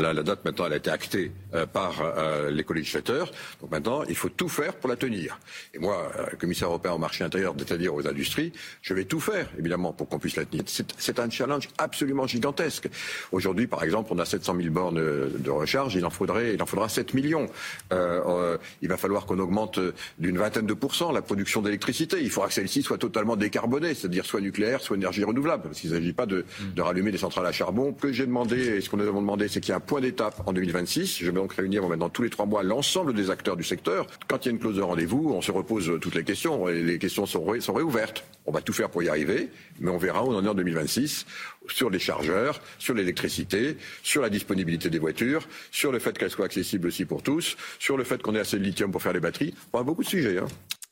La, 0.00 0.14
date 0.14 0.44
maintenant, 0.44 0.66
elle 0.66 0.74
a 0.74 0.76
été 0.76 0.90
actée 0.90 1.32
euh, 1.54 1.66
par 1.66 2.00
euh, 2.02 2.52
les 2.52 2.62
co-législateurs. 2.62 3.32
Donc 3.60 3.72
maintenant, 3.72 4.04
il 4.04 4.14
faut 4.14 4.28
tout 4.28 4.48
faire 4.48 4.76
pour 4.76 4.88
la 4.88 4.94
tenir. 4.94 5.40
Et 5.74 5.80
moi, 5.80 6.12
euh, 6.16 6.36
commissaire 6.38 6.68
européen 6.68 6.92
au 6.92 6.98
marché 6.98 7.24
intérieur, 7.24 7.52
c'est-à-dire 7.58 7.92
aux 7.96 8.06
industries, 8.06 8.52
je 8.80 8.94
vais 8.94 9.06
tout 9.06 9.18
faire, 9.18 9.48
évidemment, 9.58 9.92
pour 9.92 10.08
qu'on 10.08 10.20
puisse 10.20 10.36
la 10.36 10.44
tenir. 10.44 10.62
C'est 10.68 11.18
un 11.18 11.28
challenge 11.28 11.68
absolument 11.78 12.28
gigantesque. 12.28 12.88
Aujourd'hui, 13.32 13.66
par 13.66 13.82
exemple, 13.82 14.10
on 14.12 14.20
a 14.20 14.24
700 14.24 14.54
000 14.60 14.72
bornes 14.72 15.02
de 15.36 15.50
recharge. 15.50 15.96
Il 15.96 16.06
en 16.06 16.10
faudrait, 16.10 16.54
il 16.54 16.62
en 16.62 16.66
faudra 16.66 16.88
7 16.88 17.14
millions. 17.14 17.48
Euh, 17.92 18.56
il 18.82 18.88
va 18.88 18.98
falloir 18.98 19.26
qu'on 19.26 19.40
augmente 19.40 19.80
d'une 20.20 20.38
vingtaine 20.38 20.66
de 20.66 20.74
pourcents 20.74 21.10
la 21.10 21.22
production 21.22 21.60
d'électricité. 21.60 22.18
Il 22.20 22.30
faudra 22.30 22.46
que 22.46 22.54
celle-ci 22.54 22.82
soit 22.82 22.98
totalement 22.98 23.34
décarbonée, 23.34 23.94
c'est-à-dire 23.94 24.26
soit 24.26 24.42
nucléaire, 24.42 24.80
soit 24.80 24.96
énergie 24.96 25.24
renouvelable. 25.24 25.64
Parce 25.64 25.80
qu'il 25.80 25.90
ne 25.90 25.96
s'agit 25.96 26.12
pas 26.12 26.26
de, 26.26 26.44
rallumer 26.78 27.10
des 27.10 27.18
centrales 27.18 27.46
à 27.46 27.50
charbon. 27.50 27.92
Que 27.92 28.12
j'ai 28.12 28.26
demandé, 28.26 28.76
et 28.76 28.80
ce 28.80 28.88
qu'on 28.88 28.98
nous 28.98 29.06
demandé, 29.06 29.48
c'est 29.48 29.60
qu'il 29.60 29.70
y 29.70 29.72
ait 29.72 29.76
un 29.76 29.87
point 29.88 30.00
d'étape 30.02 30.42
en 30.46 30.52
2026. 30.52 31.18
Je 31.18 31.26
vais 31.26 31.32
donc 31.32 31.54
réunir 31.54 31.88
maintenant 31.88 32.10
tous 32.10 32.22
les 32.22 32.30
trois 32.30 32.46
mois 32.46 32.62
l'ensemble 32.62 33.14
des 33.14 33.30
acteurs 33.30 33.56
du 33.56 33.64
secteur. 33.64 34.06
Quand 34.28 34.44
il 34.44 34.46
y 34.46 34.50
a 34.50 34.52
une 34.52 34.58
clause 34.60 34.76
de 34.76 34.82
rendez-vous, 34.82 35.32
on 35.34 35.40
se 35.40 35.50
repose 35.50 35.90
toutes 36.00 36.14
les 36.14 36.24
questions 36.24 36.68
et 36.68 36.82
les 36.82 36.98
questions 36.98 37.24
sont 37.26 37.42
réouvertes. 37.44 38.22
On 38.46 38.52
va 38.52 38.60
tout 38.60 38.74
faire 38.74 38.90
pour 38.90 39.02
y 39.02 39.08
arriver, 39.08 39.48
mais 39.80 39.90
on 39.90 39.96
verra 39.96 40.22
où 40.24 40.28
on 40.28 40.36
en 40.36 40.44
est 40.44 40.48
en 40.48 40.54
2026 40.54 41.26
sur 41.68 41.88
les 41.88 41.98
chargeurs, 41.98 42.60
sur 42.78 42.94
l'électricité, 42.94 43.78
sur 44.02 44.20
la 44.20 44.28
disponibilité 44.28 44.90
des 44.90 44.98
voitures, 44.98 45.48
sur 45.70 45.90
le 45.90 45.98
fait 45.98 46.16
qu'elles 46.16 46.30
soient 46.30 46.46
accessibles 46.46 46.86
aussi 46.86 47.06
pour 47.06 47.22
tous, 47.22 47.56
sur 47.78 47.96
le 47.96 48.04
fait 48.04 48.22
qu'on 48.22 48.34
ait 48.34 48.40
assez 48.40 48.58
de 48.58 48.64
lithium 48.64 48.92
pour 48.92 49.02
faire 49.02 49.14
les 49.14 49.20
batteries. 49.20 49.54
On 49.72 49.80
a 49.80 49.82
beaucoup 49.82 50.04
de 50.04 50.08
sujets. 50.08 50.38
Hein. 50.38 50.46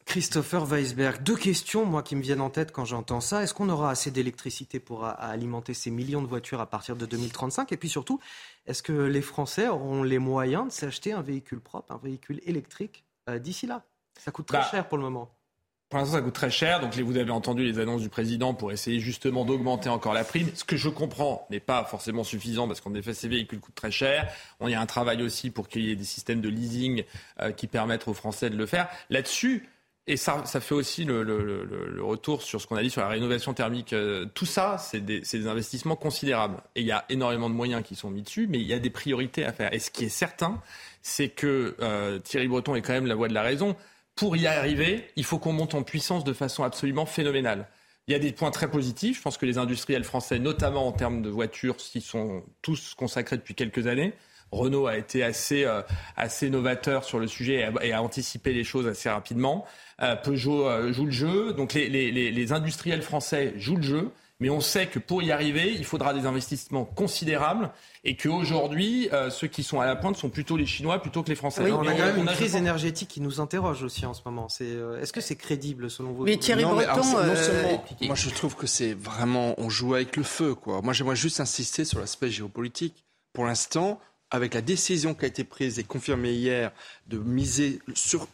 Christopher 0.06 0.64
Weisberg, 0.64 1.22
deux 1.24 1.36
questions, 1.36 1.84
moi, 1.84 2.02
qui 2.02 2.14
me 2.14 2.22
viennent 2.22 2.40
en 2.40 2.48
tête 2.48 2.70
quand 2.70 2.84
j'entends 2.84 3.20
ça. 3.20 3.42
Est-ce 3.42 3.52
qu'on 3.52 3.68
aura 3.68 3.90
assez 3.90 4.12
d'électricité 4.12 4.78
pour 4.78 5.04
à, 5.04 5.10
à 5.10 5.28
alimenter 5.28 5.74
ces 5.74 5.90
millions 5.90 6.22
de 6.22 6.28
voitures 6.28 6.60
à 6.60 6.66
partir 6.66 6.94
de 6.94 7.06
2035 7.06 7.72
Et 7.72 7.76
puis 7.76 7.88
surtout, 7.88 8.20
est-ce 8.66 8.84
que 8.84 8.92
les 8.92 9.20
Français 9.20 9.68
auront 9.68 10.04
les 10.04 10.20
moyens 10.20 10.68
de 10.68 10.72
s'acheter 10.72 11.12
un 11.12 11.22
véhicule 11.22 11.60
propre, 11.60 11.92
un 11.92 11.98
véhicule 11.98 12.40
électrique 12.46 13.04
euh, 13.28 13.40
d'ici 13.40 13.66
là? 13.66 13.82
Ça 14.18 14.30
coûte 14.30 14.46
très 14.46 14.58
bah, 14.58 14.68
cher 14.70 14.88
pour 14.88 14.96
le 14.96 15.02
moment. 15.02 15.28
Pour 15.88 15.98
l'instant, 15.98 16.16
ça 16.16 16.22
coûte 16.22 16.34
très 16.34 16.50
cher. 16.50 16.80
Donc, 16.80 16.96
vous 16.96 17.16
avez 17.16 17.30
entendu 17.30 17.64
les 17.64 17.78
annonces 17.78 18.00
du 18.00 18.08
président 18.08 18.54
pour 18.54 18.72
essayer 18.72 19.00
justement 19.00 19.44
d'augmenter 19.44 19.88
encore 19.88 20.14
la 20.14 20.24
prime. 20.24 20.48
Ce 20.54 20.64
que 20.64 20.76
je 20.76 20.88
comprends 20.88 21.46
n'est 21.50 21.60
pas 21.60 21.84
forcément 21.84 22.24
suffisant 22.24 22.66
parce 22.66 22.80
qu'en 22.80 22.94
effet, 22.94 23.12
ces 23.12 23.28
véhicules 23.28 23.60
coûtent 23.60 23.74
très 23.74 23.92
cher. 23.92 24.32
On 24.58 24.68
y 24.68 24.74
a 24.74 24.80
un 24.80 24.86
travail 24.86 25.22
aussi 25.22 25.50
pour 25.50 25.68
qu'il 25.68 25.84
y 25.84 25.90
ait 25.90 25.96
des 25.96 26.04
systèmes 26.04 26.40
de 26.40 26.48
leasing 26.48 27.04
euh, 27.40 27.52
qui 27.52 27.66
permettent 27.66 28.08
aux 28.08 28.14
Français 28.14 28.50
de 28.50 28.56
le 28.56 28.66
faire. 28.66 28.88
Là-dessus, 29.10 29.68
et 30.08 30.16
ça, 30.16 30.44
ça 30.44 30.60
fait 30.60 30.74
aussi 30.74 31.04
le, 31.04 31.24
le, 31.24 31.42
le, 31.42 31.64
le, 31.64 32.04
retour 32.04 32.42
sur 32.42 32.60
ce 32.60 32.68
qu'on 32.68 32.76
a 32.76 32.82
dit 32.82 32.90
sur 32.90 33.00
la 33.00 33.08
rénovation 33.08 33.54
thermique. 33.54 33.92
Euh, 33.92 34.24
tout 34.34 34.46
ça, 34.46 34.78
c'est 34.78 35.00
des, 35.00 35.20
des, 35.20 35.46
investissements 35.48 35.96
considérables. 35.96 36.58
Et 36.76 36.82
il 36.82 36.86
y 36.86 36.92
a 36.92 37.04
énormément 37.08 37.50
de 37.50 37.54
moyens 37.54 37.82
qui 37.82 37.96
sont 37.96 38.10
mis 38.10 38.22
dessus, 38.22 38.46
mais 38.48 38.58
il 38.58 38.66
y 38.66 38.72
a 38.72 38.78
des 38.78 38.90
priorités 38.90 39.44
à 39.44 39.52
faire. 39.52 39.72
Et 39.74 39.80
ce 39.80 39.90
qui 39.90 40.04
est 40.04 40.08
certain, 40.08 40.62
c'est 41.02 41.28
que 41.28 41.74
euh, 41.80 42.20
Thierry 42.20 42.46
Breton 42.46 42.76
est 42.76 42.82
quand 42.82 42.92
même 42.92 43.06
la 43.06 43.16
voix 43.16 43.26
de 43.26 43.34
la 43.34 43.42
raison. 43.42 43.74
Pour 44.14 44.36
y 44.36 44.46
arriver, 44.46 45.10
il 45.16 45.24
faut 45.24 45.40
qu'on 45.40 45.52
monte 45.52 45.74
en 45.74 45.82
puissance 45.82 46.22
de 46.22 46.32
façon 46.32 46.62
absolument 46.62 47.04
phénoménale. 47.04 47.66
Il 48.06 48.12
y 48.12 48.14
a 48.14 48.20
des 48.20 48.30
points 48.30 48.52
très 48.52 48.70
positifs. 48.70 49.16
Je 49.18 49.22
pense 49.22 49.36
que 49.38 49.46
les 49.46 49.58
industriels 49.58 50.04
français, 50.04 50.38
notamment 50.38 50.86
en 50.86 50.92
termes 50.92 51.20
de 51.20 51.28
voitures, 51.28 51.80
s'y 51.80 52.00
sont 52.00 52.44
tous 52.62 52.94
consacrés 52.94 53.36
depuis 53.36 53.56
quelques 53.56 53.88
années. 53.88 54.14
Renault 54.52 54.86
a 54.86 54.96
été 54.96 55.22
assez, 55.22 55.64
euh, 55.64 55.82
assez 56.16 56.50
novateur 56.50 57.04
sur 57.04 57.18
le 57.18 57.26
sujet 57.26 57.54
et 57.54 57.64
a, 57.64 57.72
et 57.82 57.92
a, 57.92 58.02
anticipé 58.02 58.52
les 58.52 58.64
choses 58.64 58.86
assez 58.86 59.08
rapidement. 59.08 59.64
Euh, 60.02 60.16
Peugeot 60.16 60.66
euh, 60.66 60.92
joue 60.92 61.06
le 61.06 61.10
jeu, 61.10 61.52
donc 61.52 61.74
les, 61.74 61.88
les, 61.88 62.10
les, 62.10 62.52
industriels 62.52 63.02
français 63.02 63.54
jouent 63.56 63.76
le 63.76 63.82
jeu. 63.82 64.10
Mais 64.38 64.50
on 64.50 64.60
sait 64.60 64.86
que 64.86 64.98
pour 64.98 65.22
y 65.22 65.32
arriver, 65.32 65.72
il 65.72 65.84
faudra 65.84 66.12
des 66.12 66.26
investissements 66.26 66.84
considérables 66.84 67.70
et 68.04 68.16
qu'aujourd'hui, 68.16 69.08
euh, 69.12 69.30
ceux 69.30 69.46
qui 69.46 69.62
sont 69.62 69.80
à 69.80 69.86
la 69.86 69.96
pointe 69.96 70.16
sont 70.16 70.28
plutôt 70.28 70.58
les 70.58 70.66
Chinois 70.66 71.00
plutôt 71.00 71.22
que 71.22 71.30
les 71.30 71.34
Français. 71.34 71.62
Oui, 71.64 71.72
on 71.72 71.86
a 71.86 71.92
quand 71.92 72.04
même 72.04 72.18
une 72.18 72.26
crise 72.26 72.54
énergétique 72.54 73.08
qui 73.08 73.22
nous 73.22 73.40
interroge 73.40 73.82
aussi 73.82 74.04
en 74.04 74.12
ce 74.12 74.20
moment. 74.26 74.50
C'est, 74.50 74.66
euh, 74.66 75.00
est-ce 75.00 75.14
que 75.14 75.22
c'est 75.22 75.36
crédible 75.36 75.90
selon 75.90 76.12
vous? 76.12 76.24
Mais 76.24 76.36
Thierry 76.36 76.64
non, 76.64 76.74
Breton, 76.74 76.86
mais 76.86 76.92
alors, 76.92 77.16
euh, 77.16 77.26
non 77.28 77.36
seulement, 77.36 77.84
moi 78.02 78.14
je 78.14 78.28
trouve 78.28 78.56
que 78.56 78.66
c'est 78.66 78.92
vraiment, 78.92 79.54
on 79.56 79.70
joue 79.70 79.94
avec 79.94 80.14
le 80.16 80.22
feu. 80.22 80.54
Quoi. 80.54 80.82
Moi 80.82 80.92
j'aimerais 80.92 81.16
juste 81.16 81.40
insister 81.40 81.86
sur 81.86 81.98
l'aspect 81.98 82.28
géopolitique. 82.28 83.06
Pour 83.32 83.46
l'instant, 83.46 83.98
avec 84.30 84.54
la 84.54 84.60
décision 84.60 85.14
qui 85.14 85.24
a 85.24 85.28
été 85.28 85.44
prise 85.44 85.78
et 85.78 85.84
confirmée 85.84 86.32
hier 86.32 86.72
de 87.06 87.18
miser 87.18 87.80
sur, 87.94 88.28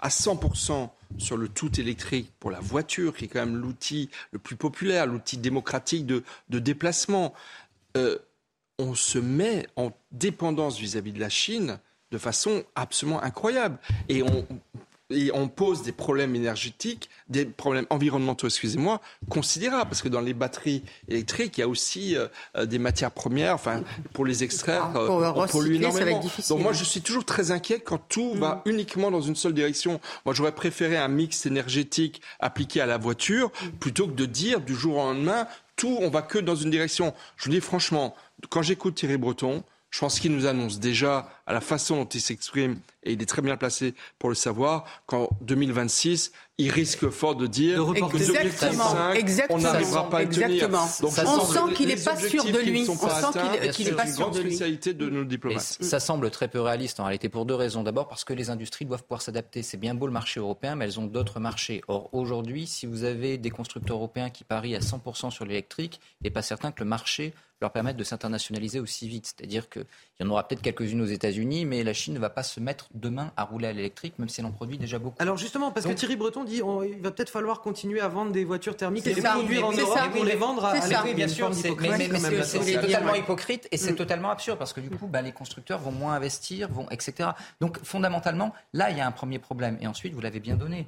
à 0.00 0.08
100% 0.08 0.90
sur 1.18 1.36
le 1.36 1.48
tout 1.48 1.80
électrique 1.80 2.30
pour 2.38 2.50
la 2.50 2.60
voiture, 2.60 3.14
qui 3.16 3.26
est 3.26 3.28
quand 3.28 3.40
même 3.40 3.56
l'outil 3.56 4.10
le 4.30 4.38
plus 4.38 4.56
populaire, 4.56 5.06
l'outil 5.06 5.36
démocratique 5.36 6.06
de, 6.06 6.22
déplacement, 6.48 7.34
euh, 7.96 8.18
on 8.78 8.94
se 8.94 9.18
met 9.18 9.66
en 9.76 9.92
dépendance 10.12 10.78
vis-à-vis 10.78 11.10
-vis 11.10 11.14
de 11.14 11.20
la 11.20 11.28
Chine 11.28 11.78
de 12.12 12.18
façon 12.18 12.64
absolument 12.74 13.22
incroyable. 13.22 13.78
Et 14.08 14.22
on, 14.22 14.46
et 15.12 15.30
on 15.34 15.48
pose 15.48 15.82
des 15.82 15.92
problèmes 15.92 16.34
énergétiques, 16.34 17.08
des 17.28 17.44
problèmes 17.44 17.86
environnementaux, 17.90 18.46
excusez-moi, 18.46 19.00
considérables. 19.28 19.90
Parce 19.90 20.02
que 20.02 20.08
dans 20.08 20.20
les 20.20 20.34
batteries 20.34 20.82
électriques, 21.08 21.58
il 21.58 21.60
y 21.60 21.64
a 21.64 21.68
aussi 21.68 22.16
euh, 22.16 22.66
des 22.66 22.78
matières 22.78 23.10
premières. 23.10 23.54
Enfin, 23.54 23.82
pour 24.12 24.24
les 24.24 24.44
extraire, 24.44 24.90
euh, 24.96 25.06
pour 25.06 25.16
on 25.16 25.46
pollue 25.46 25.74
énormément. 25.74 26.22
Donc 26.48 26.60
moi, 26.60 26.72
je 26.72 26.84
suis 26.84 27.00
toujours 27.00 27.24
très 27.24 27.50
inquiet 27.50 27.80
quand 27.80 28.00
tout 28.08 28.34
mmh. 28.34 28.38
va 28.38 28.62
uniquement 28.66 29.10
dans 29.10 29.20
une 29.20 29.36
seule 29.36 29.54
direction. 29.54 30.00
Moi, 30.24 30.34
j'aurais 30.34 30.52
préféré 30.54 30.96
un 30.96 31.08
mix 31.08 31.46
énergétique 31.46 32.22
appliqué 32.40 32.80
à 32.80 32.86
la 32.86 32.98
voiture 32.98 33.48
mmh. 33.48 33.68
plutôt 33.78 34.06
que 34.06 34.14
de 34.14 34.26
dire 34.26 34.60
du 34.60 34.74
jour 34.74 34.96
au 34.96 35.12
lendemain 35.12 35.46
tout, 35.76 35.98
on 36.00 36.10
va 36.10 36.22
que 36.22 36.38
dans 36.38 36.54
une 36.54 36.70
direction. 36.70 37.14
Je 37.36 37.46
vous 37.46 37.50
dis 37.50 37.60
franchement, 37.60 38.14
quand 38.50 38.62
j'écoute 38.62 38.94
Thierry 38.94 39.16
Breton, 39.16 39.64
Je 39.92 40.00
pense 40.00 40.18
qu'il 40.18 40.34
nous 40.34 40.46
annonce 40.46 40.80
déjà, 40.80 41.28
à 41.46 41.52
la 41.52 41.60
façon 41.60 41.96
dont 41.96 42.08
il 42.08 42.20
s'exprime, 42.20 42.80
et 43.04 43.12
il 43.12 43.20
est 43.20 43.26
très 43.26 43.42
bien 43.42 43.58
placé 43.58 43.94
pour 44.18 44.30
le 44.30 44.34
savoir, 44.34 44.84
qu'en 45.06 45.28
2026, 45.42 46.32
il 46.62 46.70
risque 46.70 47.08
fort 47.10 47.34
de 47.34 47.46
dire 47.46 47.84
de 47.84 48.00
que 48.00 48.16
exactement, 48.16 49.12
exactement, 49.12 49.58
on 49.58 49.62
n'arrivera 49.62 50.08
pas 50.08 50.18
à 50.18 50.26
tenir. 50.26 50.68
Donc, 50.68 51.12
on 51.26 51.44
sent 51.44 51.74
qu'il 51.74 51.88
n'est 51.88 51.96
pas 51.96 52.16
sûr 52.16 52.44
de 52.44 52.58
lui. 52.58 52.86
On 52.88 52.94
sent 52.94 53.38
qu'il 53.72 53.86
n'est 53.86 53.92
pas 53.92 54.06
sûr 54.06 54.30
de 54.30 54.40
lui. 54.40 54.50
spécialité 54.52 54.94
de 54.94 55.10
nos 55.10 55.24
diplomates. 55.24 55.78
ça 55.80 56.00
semble 56.00 56.30
très 56.30 56.48
peu 56.48 56.60
réaliste 56.60 57.00
en 57.00 57.04
réalité 57.04 57.28
pour 57.28 57.46
deux 57.46 57.54
raisons. 57.54 57.82
D'abord 57.82 58.08
parce 58.08 58.24
que 58.24 58.32
les 58.32 58.50
industries 58.50 58.84
doivent 58.84 59.02
pouvoir 59.02 59.22
s'adapter. 59.22 59.62
C'est 59.62 59.76
bien 59.76 59.94
beau 59.94 60.06
le 60.06 60.12
marché 60.12 60.40
européen, 60.40 60.76
mais 60.76 60.84
elles 60.84 61.00
ont 61.00 61.06
d'autres 61.06 61.40
marchés. 61.40 61.82
Or 61.88 62.08
aujourd'hui, 62.12 62.66
si 62.66 62.86
vous 62.86 63.04
avez 63.04 63.38
des 63.38 63.50
constructeurs 63.50 63.96
européens 63.96 64.30
qui 64.30 64.44
parient 64.44 64.76
à 64.76 64.80
100% 64.80 65.30
sur 65.30 65.44
l'électrique, 65.44 66.00
il 66.20 66.24
n'est 66.24 66.30
pas 66.30 66.42
certain 66.42 66.70
que 66.70 66.82
le 66.82 66.88
marché 66.88 67.34
leur 67.62 67.72
permettre 67.72 67.96
de 67.96 68.04
s'internationaliser 68.04 68.80
aussi 68.80 69.08
vite. 69.08 69.34
C'est-à-dire 69.34 69.70
qu'il 69.70 69.86
y 70.20 70.24
en 70.24 70.28
aura 70.28 70.46
peut-être 70.46 70.60
quelques-unes 70.60 71.00
aux 71.00 71.06
États-Unis, 71.06 71.64
mais 71.64 71.82
la 71.82 71.94
Chine 71.94 72.12
ne 72.12 72.18
va 72.18 72.28
pas 72.28 72.42
se 72.42 72.60
mettre 72.60 72.88
demain 72.92 73.32
à 73.36 73.44
rouler 73.44 73.68
à 73.68 73.72
l'électrique, 73.72 74.18
même 74.18 74.28
si 74.28 74.40
elle 74.40 74.46
en 74.46 74.52
produit 74.52 74.76
déjà 74.76 74.98
beaucoup. 74.98 75.16
Alors 75.20 75.38
justement, 75.38 75.70
parce 75.70 75.86
que 75.86 75.92
Thierry 75.92 76.16
Breton 76.16 76.44
dit 76.44 76.51
qu'il 76.60 77.02
va 77.02 77.10
peut-être 77.10 77.30
falloir 77.30 77.60
continuer 77.60 78.00
à 78.00 78.08
vendre 78.08 78.32
des 78.32 78.44
voitures 78.44 78.76
thermiques 78.76 79.06
et 79.06 79.14
les 79.14 79.22
produire 79.22 79.66
en 79.66 79.72
Europe 79.72 80.10
pour 80.12 80.24
les 80.24 80.36
vendre 80.36 80.64
à, 80.64 80.74
l'électrique. 80.74 81.16
bien 81.16 81.28
sûr, 81.28 81.52
c'est 81.54 81.74
totalement 82.80 83.14
hypocrite 83.14 83.68
et 83.70 83.76
c'est 83.76 83.92
mm. 83.92 83.96
totalement 83.96 84.30
absurde 84.30 84.58
parce 84.58 84.72
que 84.72 84.80
du 84.80 84.90
coup, 84.90 85.06
bah, 85.06 85.22
les 85.22 85.32
constructeurs 85.32 85.80
vont 85.80 85.92
moins 85.92 86.14
investir, 86.14 86.68
vont, 86.70 86.88
etc. 86.90 87.30
Donc 87.60 87.82
fondamentalement, 87.82 88.52
là, 88.72 88.90
il 88.90 88.98
y 88.98 89.00
a 89.00 89.06
un 89.06 89.12
premier 89.12 89.38
problème. 89.38 89.78
Et 89.80 89.86
ensuite, 89.86 90.14
vous 90.14 90.20
l'avez 90.20 90.40
bien 90.40 90.56
donné, 90.56 90.86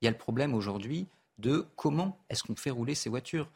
il 0.00 0.04
y 0.04 0.08
a 0.08 0.10
le 0.10 0.18
problème 0.18 0.54
aujourd'hui 0.54 1.06
de 1.38 1.66
comment 1.76 2.18
est-ce 2.28 2.42
qu'on 2.42 2.56
fait 2.56 2.70
rouler 2.70 2.94
ces 2.94 3.08
voitures 3.10 3.48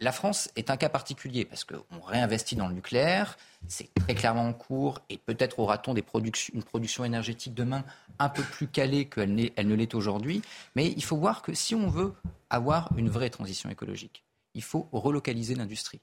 la 0.00 0.12
France 0.12 0.50
est 0.56 0.70
un 0.70 0.76
cas 0.76 0.88
particulier 0.88 1.44
parce 1.44 1.64
qu'on 1.64 2.00
réinvestit 2.04 2.56
dans 2.56 2.68
le 2.68 2.74
nucléaire, 2.74 3.38
c'est 3.68 3.88
très 3.94 4.14
clairement 4.14 4.46
en 4.46 4.52
cours 4.52 5.00
et 5.08 5.16
peut-être 5.16 5.58
aura-t-on 5.58 5.94
une 5.94 6.62
production 6.62 7.04
énergétique 7.04 7.54
demain 7.54 7.84
un 8.18 8.28
peu 8.28 8.42
plus 8.42 8.66
calée 8.66 9.06
qu'elle 9.06 9.34
ne 9.34 9.74
l'est 9.74 9.94
aujourd'hui. 9.94 10.42
Mais 10.76 10.88
il 10.88 11.02
faut 11.02 11.16
voir 11.16 11.42
que 11.42 11.54
si 11.54 11.74
on 11.74 11.88
veut 11.88 12.14
avoir 12.50 12.90
une 12.96 13.08
vraie 13.08 13.30
transition 13.30 13.70
écologique, 13.70 14.24
il 14.54 14.62
faut 14.62 14.88
relocaliser 14.92 15.54
l'industrie. 15.54 16.00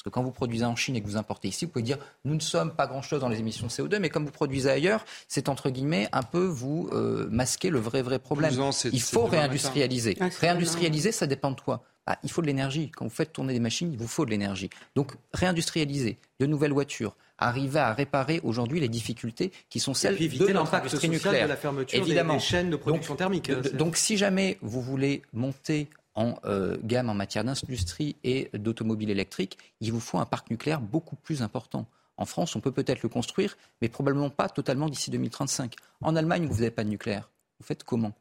Parce 0.00 0.14
que 0.14 0.14
quand 0.14 0.22
vous 0.22 0.30
produisez 0.30 0.64
en 0.64 0.76
Chine 0.76 0.96
et 0.96 1.02
que 1.02 1.06
vous 1.06 1.18
importez 1.18 1.48
ici, 1.48 1.66
vous 1.66 1.72
pouvez 1.72 1.82
dire 1.82 1.98
nous 2.24 2.34
ne 2.34 2.40
sommes 2.40 2.72
pas 2.72 2.86
grand-chose 2.86 3.20
dans 3.20 3.28
les 3.28 3.38
émissions 3.38 3.66
de 3.66 3.70
CO2, 3.70 3.98
mais 3.98 4.08
comme 4.08 4.24
vous 4.24 4.32
produisez 4.32 4.70
ailleurs, 4.70 5.04
c'est 5.28 5.50
entre 5.50 5.68
guillemets 5.68 6.08
un 6.12 6.22
peu 6.22 6.42
vous 6.46 6.88
euh, 6.92 7.28
masquer 7.30 7.68
le 7.68 7.80
vrai 7.80 8.00
vrai 8.00 8.18
problème. 8.18 8.50
il 8.92 9.02
faut 9.02 9.26
réindustrialiser. 9.26 10.16
Ah, 10.18 10.28
réindustrialiser, 10.40 11.12
ça 11.12 11.26
dépend 11.26 11.50
de 11.50 11.60
quoi 11.60 11.84
ah, 12.06 12.18
il 12.24 12.30
faut 12.30 12.40
de 12.40 12.46
l'énergie. 12.46 12.90
Quand 12.90 13.04
vous 13.04 13.10
faites 13.10 13.32
tourner 13.32 13.52
des 13.52 13.60
machines, 13.60 13.92
il 13.92 13.98
vous 13.98 14.08
faut 14.08 14.24
de 14.24 14.30
l'énergie. 14.30 14.70
Donc 14.96 15.12
réindustrialiser, 15.34 16.18
de 16.40 16.46
nouvelles 16.46 16.72
voitures, 16.72 17.14
arriver 17.38 17.78
à 17.78 17.92
réparer 17.92 18.40
aujourd'hui 18.42 18.80
les 18.80 18.88
difficultés 18.88 19.52
qui 19.68 19.80
sont 19.80 19.94
celles 19.94 20.16
de 20.16 20.46
l'industrie 20.46 21.08
nucléaire. 21.10 21.44
de 21.44 21.50
la 21.50 21.56
fermeture 21.56 21.98
Évidemment. 21.98 22.34
Des, 22.34 22.40
chaînes 22.40 22.70
de 22.70 22.76
production 22.76 23.16
thermique. 23.16 23.52
Donc, 23.74 23.96
si 23.96 24.16
jamais 24.16 24.58
vous 24.62 24.80
voulez 24.80 25.22
monter 25.34 25.88
en 26.20 26.38
euh, 26.44 26.76
gamme 26.84 27.08
en 27.08 27.14
matière 27.14 27.44
d'industrie 27.44 28.16
et 28.24 28.50
d'automobile 28.52 29.08
électrique, 29.08 29.56
il 29.80 29.90
vous 29.90 30.00
faut 30.00 30.18
un 30.18 30.26
parc 30.26 30.50
nucléaire 30.50 30.80
beaucoup 30.80 31.16
plus 31.16 31.40
important. 31.42 31.86
En 32.18 32.26
France, 32.26 32.54
on 32.54 32.60
peut 32.60 32.72
peut-être 32.72 33.02
le 33.02 33.08
construire, 33.08 33.56
mais 33.80 33.88
probablement 33.88 34.28
pas 34.28 34.50
totalement 34.50 34.90
d'ici 34.90 35.10
2035. 35.10 35.74
En 36.02 36.14
Allemagne, 36.16 36.46
vous 36.46 36.56
n'avez 36.56 36.70
pas 36.70 36.84
de 36.84 36.90
nucléaire. 36.90 37.30
Vous 37.58 37.64
faites 37.64 37.84
comment? 37.84 38.12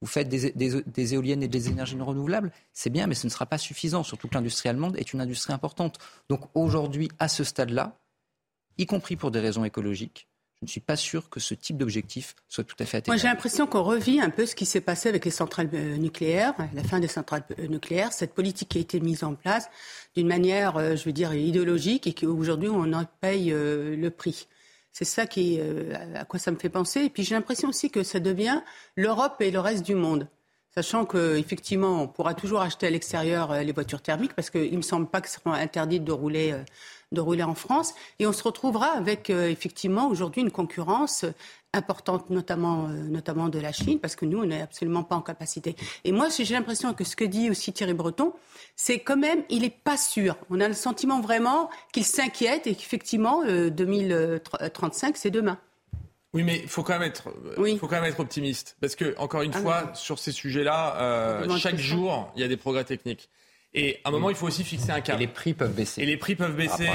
Vous 0.00 0.06
faites 0.06 0.28
des, 0.28 1.14
éoliennes 1.14 1.42
et 1.42 1.48
des 1.48 1.68
énergies 1.68 2.00
renouvelables, 2.00 2.52
c'est 2.72 2.88
bien, 2.88 3.06
mais 3.06 3.14
ce 3.14 3.26
ne 3.26 3.30
sera 3.30 3.44
pas 3.44 3.58
suffisant, 3.58 4.02
surtout 4.02 4.28
que 4.28 4.34
l'industrie 4.34 4.68
allemande 4.68 4.96
est 4.96 5.12
une 5.12 5.20
industrie 5.20 5.52
importante. 5.52 5.98
Donc 6.28 6.42
aujourd'hui, 6.54 7.10
à 7.18 7.28
ce 7.28 7.42
stade-là, 7.44 7.98
y 8.78 8.86
compris 8.86 9.16
pour 9.16 9.30
des 9.30 9.40
raisons 9.40 9.64
écologiques, 9.64 10.29
je 10.60 10.66
ne 10.66 10.68
suis 10.68 10.80
pas 10.80 10.96
sûr 10.96 11.30
que 11.30 11.40
ce 11.40 11.54
type 11.54 11.78
d'objectif 11.78 12.34
soit 12.48 12.64
tout 12.64 12.76
à 12.80 12.84
fait 12.84 12.98
atteignable. 12.98 13.16
Moi, 13.18 13.22
j'ai 13.22 13.28
l'impression 13.28 13.66
qu'on 13.66 13.82
revit 13.82 14.20
un 14.20 14.30
peu 14.30 14.44
ce 14.44 14.54
qui 14.54 14.66
s'est 14.66 14.80
passé 14.80 15.08
avec 15.08 15.24
les 15.24 15.30
centrales 15.30 15.70
euh, 15.72 15.96
nucléaires, 15.96 16.54
la 16.74 16.84
fin 16.84 17.00
des 17.00 17.08
centrales 17.08 17.44
euh, 17.58 17.66
nucléaires, 17.66 18.12
cette 18.12 18.34
politique 18.34 18.68
qui 18.68 18.78
a 18.78 18.80
été 18.82 19.00
mise 19.00 19.24
en 19.24 19.34
place 19.34 19.70
d'une 20.16 20.28
manière, 20.28 20.76
euh, 20.76 20.96
je 20.96 21.04
veux 21.04 21.12
dire, 21.12 21.32
idéologique 21.32 22.06
et 22.06 22.12
qu'aujourd'hui, 22.12 22.68
on 22.68 22.92
en 22.92 23.04
paye 23.20 23.50
le 23.50 24.08
prix. 24.10 24.48
C'est 24.92 25.04
ça 25.04 25.26
qui, 25.26 25.58
euh, 25.60 25.94
à 26.14 26.24
quoi 26.24 26.38
ça 26.38 26.50
me 26.50 26.56
fait 26.56 26.68
penser. 26.68 27.02
Et 27.02 27.10
puis 27.10 27.22
j'ai 27.22 27.34
l'impression 27.34 27.68
aussi 27.68 27.90
que 27.90 28.02
ça 28.02 28.20
devient 28.20 28.60
l'Europe 28.96 29.40
et 29.40 29.50
le 29.50 29.60
reste 29.60 29.84
du 29.84 29.94
monde. 29.94 30.26
Sachant 30.74 31.04
qu'effectivement, 31.04 32.02
on 32.02 32.08
pourra 32.08 32.34
toujours 32.34 32.60
acheter 32.60 32.86
à 32.86 32.90
l'extérieur 32.90 33.50
euh, 33.50 33.62
les 33.62 33.72
voitures 33.72 34.02
thermiques, 34.02 34.34
parce 34.34 34.50
qu'il 34.50 34.70
ne 34.70 34.76
me 34.76 34.82
semble 34.82 35.08
pas 35.08 35.20
que 35.20 35.28
ce 35.28 35.40
sera 35.40 35.56
interdit 35.56 35.98
de 35.98 36.12
rouler 36.12 36.52
euh, 36.52 36.62
de 37.12 37.20
rouler 37.20 37.42
en 37.42 37.54
France. 37.54 37.94
Et 38.18 38.26
on 38.26 38.32
se 38.32 38.42
retrouvera 38.42 38.88
avec 38.88 39.30
effectivement 39.30 40.08
aujourd'hui 40.08 40.42
une 40.42 40.50
concurrence 40.50 41.24
importante, 41.72 42.30
notamment, 42.30 42.88
euh, 42.88 42.92
notamment 43.08 43.48
de 43.48 43.58
la 43.58 43.72
Chine, 43.72 44.00
parce 44.00 44.16
que 44.16 44.24
nous, 44.24 44.38
on 44.38 44.46
n'est 44.46 44.62
absolument 44.62 45.04
pas 45.04 45.16
en 45.16 45.20
capacité. 45.20 45.76
Et 46.04 46.12
moi, 46.12 46.28
j'ai 46.28 46.52
l'impression 46.52 46.92
que 46.94 47.04
ce 47.04 47.16
que 47.16 47.24
dit 47.24 47.50
aussi 47.50 47.72
Thierry 47.72 47.94
Breton, 47.94 48.32
c'est 48.76 48.98
quand 49.00 49.16
même, 49.16 49.42
il 49.50 49.62
n'est 49.62 49.70
pas 49.70 49.96
sûr. 49.96 50.36
On 50.50 50.60
a 50.60 50.68
le 50.68 50.74
sentiment 50.74 51.20
vraiment 51.20 51.70
qu'il 51.92 52.04
s'inquiète 52.04 52.66
et 52.66 52.74
qu'effectivement, 52.74 53.44
2035, 53.44 55.08
euh, 55.08 55.12
c'est 55.14 55.30
demain. 55.30 55.58
Oui, 56.32 56.44
mais 56.44 56.60
il 56.62 56.68
faut 56.68 56.84
quand 56.84 56.92
même 56.92 57.08
être, 57.08 57.28
euh, 57.58 57.76
faut 57.76 57.88
quand 57.88 58.00
même 58.00 58.04
être 58.04 58.20
optimiste, 58.20 58.76
parce 58.80 58.94
que 58.94 59.16
encore 59.18 59.42
une 59.42 59.52
ah 59.54 59.60
fois, 59.60 59.90
sur 59.94 60.18
ces 60.18 60.32
sujets-là, 60.32 61.42
chaque 61.58 61.76
jour, 61.76 62.32
il 62.36 62.42
y 62.42 62.44
a 62.44 62.48
des 62.48 62.56
progrès 62.56 62.84
techniques. 62.84 63.28
Et 63.74 64.00
à 64.04 64.08
un 64.08 64.12
moment, 64.12 64.30
il 64.30 64.36
faut 64.36 64.46
aussi 64.46 64.64
fixer 64.64 64.90
un 64.90 65.00
cap. 65.00 65.16
Et 65.16 65.20
les 65.20 65.26
prix 65.26 65.54
peuvent 65.54 65.74
baisser. 65.74 66.02
Et 66.02 66.06
les 66.06 66.16
prix 66.16 66.34
peuvent 66.34 66.56
baisser. 66.56 66.88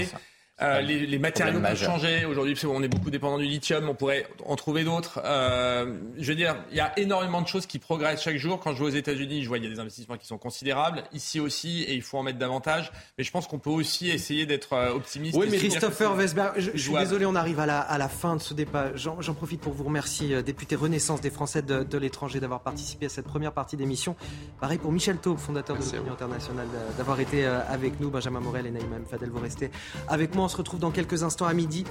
Euh, 0.61 0.79
les, 0.79 1.05
les, 1.05 1.19
matériaux 1.19 1.59
peuvent 1.59 1.75
changer. 1.75 2.23
Aujourd'hui, 2.23 2.57
on 2.65 2.81
est 2.81 2.87
beaucoup 2.87 3.11
dépendant 3.11 3.37
du 3.37 3.43
lithium, 3.43 3.89
on 3.89 3.93
pourrait 3.93 4.25
en 4.45 4.55
trouver 4.55 4.85
d'autres. 4.85 5.19
Euh, 5.25 5.97
je 6.17 6.29
veux 6.29 6.35
dire, 6.35 6.55
il 6.71 6.77
y 6.77 6.79
a 6.79 6.97
énormément 6.97 7.41
de 7.41 7.47
choses 7.47 7.65
qui 7.65 7.77
progressent 7.77 8.23
chaque 8.23 8.37
jour. 8.37 8.61
Quand 8.61 8.71
je 8.73 8.79
vais 8.79 8.85
aux 8.85 8.95
États-Unis, 8.95 9.43
je 9.43 9.49
vois 9.49 9.57
qu'il 9.57 9.67
y 9.67 9.71
a 9.71 9.75
des 9.75 9.81
investissements 9.81 10.15
qui 10.15 10.27
sont 10.27 10.37
considérables. 10.37 11.03
Ici 11.11 11.41
aussi, 11.41 11.83
et 11.83 11.93
il 11.93 12.01
faut 12.01 12.17
en 12.17 12.23
mettre 12.23 12.39
davantage. 12.39 12.93
Mais 13.17 13.25
je 13.25 13.31
pense 13.31 13.47
qu'on 13.47 13.59
peut 13.59 13.69
aussi 13.69 14.09
essayer 14.09 14.45
d'être 14.45 14.71
euh, 14.71 14.93
optimiste. 14.93 15.37
Oui, 15.37 15.47
mais 15.51 15.57
Christopher 15.57 16.15
Vesberg, 16.15 16.53
je, 16.55 16.71
je, 16.73 16.77
suis 16.77 16.93
désolé, 16.93 17.25
on 17.25 17.35
arrive 17.35 17.59
à 17.59 17.65
la, 17.65 17.81
à 17.81 17.97
la 17.97 18.07
fin 18.07 18.37
de 18.37 18.41
ce 18.41 18.53
débat. 18.53 18.95
J'en 18.95 19.33
profite 19.33 19.59
pour 19.59 19.73
vous 19.73 19.83
remercier, 19.83 20.41
député 20.41 20.77
Renaissance 20.77 21.19
des 21.19 21.31
Français 21.31 21.63
de, 21.63 21.83
de 21.83 21.97
l'étranger, 21.97 22.39
d'avoir 22.39 22.61
participé 22.61 23.07
à 23.07 23.09
cette 23.09 23.25
première 23.25 23.51
partie 23.51 23.75
d'émission. 23.75 24.15
Pareil 24.61 24.77
pour 24.77 24.93
Michel 24.93 25.17
Taube, 25.17 25.37
fondateur 25.37 25.77
de 25.77 25.83
l'Union 25.83 26.13
internationale, 26.13 26.67
d'avoir 26.97 27.19
été 27.19 27.45
avec 27.45 27.99
nous. 27.99 28.09
Benjamin 28.09 28.39
Morel 28.39 28.67
et 28.67 28.71
Naïma 28.71 28.95
Fadel, 29.09 29.29
vous 29.31 29.41
restez 29.41 29.69
avec 30.07 30.33
moi. 30.33 30.44
On 30.45 30.47
se 30.47 30.57
retrouve 30.57 30.79
dans 30.79 30.91
quelques 30.91 31.23
instants 31.23 31.47
à 31.47 31.55
midi. 31.55 31.85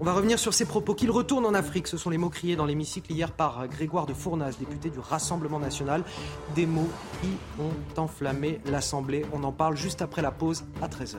On 0.00 0.04
va 0.04 0.14
revenir 0.14 0.38
sur 0.38 0.54
ces 0.54 0.64
propos 0.64 0.94
qu'il 0.94 1.10
retourne 1.10 1.44
en 1.44 1.52
Afrique. 1.52 1.86
Ce 1.86 1.98
sont 1.98 2.08
les 2.08 2.16
mots 2.16 2.30
criés 2.30 2.56
dans 2.56 2.64
l'hémicycle 2.64 3.12
hier 3.12 3.30
par 3.30 3.68
Grégoire 3.68 4.06
de 4.06 4.14
Fournas, 4.14 4.52
député 4.58 4.88
du 4.88 4.98
Rassemblement 4.98 5.58
national. 5.58 6.02
Des 6.54 6.64
mots 6.64 6.88
qui 7.20 7.28
ont 7.60 8.00
enflammé 8.00 8.62
l'Assemblée. 8.64 9.26
On 9.34 9.44
en 9.44 9.52
parle 9.52 9.76
juste 9.76 10.00
après 10.00 10.22
la 10.22 10.30
pause 10.30 10.64
à 10.80 10.88
13h. 10.88 11.18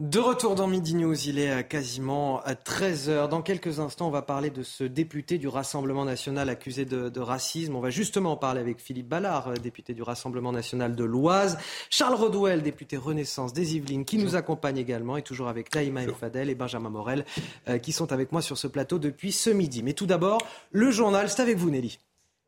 De 0.00 0.20
retour 0.20 0.54
dans 0.54 0.68
Midi 0.68 0.94
News, 0.94 1.26
il 1.26 1.40
est 1.40 1.66
quasiment 1.66 2.40
à 2.42 2.54
13h. 2.54 3.28
Dans 3.28 3.42
quelques 3.42 3.80
instants, 3.80 4.06
on 4.06 4.12
va 4.12 4.22
parler 4.22 4.48
de 4.48 4.62
ce 4.62 4.84
député 4.84 5.38
du 5.38 5.48
Rassemblement 5.48 6.04
national 6.04 6.48
accusé 6.50 6.84
de, 6.84 7.18
racisme. 7.18 7.74
On 7.74 7.80
va 7.80 7.90
justement 7.90 8.30
en 8.30 8.36
parler 8.36 8.60
avec 8.60 8.78
Philippe 8.78 9.08
Ballard, 9.08 9.48
euh, 9.48 9.54
député 9.54 9.94
du 9.94 10.02
Rassemblement 10.02 10.52
national 10.52 10.94
de 10.94 11.02
l'Oise. 11.02 11.58
Charles 11.90 12.14
Rodwell, 12.14 12.62
député 12.62 12.96
Renaissance 12.96 13.52
des 13.52 13.74
Yvelines, 13.74 14.04
qui 14.04 14.18
nous 14.18 14.36
accompagne 14.36 14.78
également, 14.78 15.16
et 15.16 15.22
toujours 15.22 15.48
avec 15.48 15.68
Taïma 15.68 16.04
El 16.04 16.14
Fadel 16.14 16.48
et 16.48 16.54
Benjamin 16.54 16.90
Morel, 16.90 17.24
euh, 17.68 17.78
qui 17.78 17.90
sont 17.90 18.12
avec 18.12 18.30
moi 18.30 18.40
sur 18.40 18.56
ce 18.56 18.68
plateau 18.68 19.00
depuis 19.00 19.32
ce 19.32 19.50
midi. 19.50 19.82
Mais 19.82 19.94
tout 19.94 20.06
d'abord, 20.06 20.40
le 20.70 20.92
journal, 20.92 21.28
c'est 21.28 21.42
avec 21.42 21.56
vous 21.56 21.70
Nelly. 21.70 21.98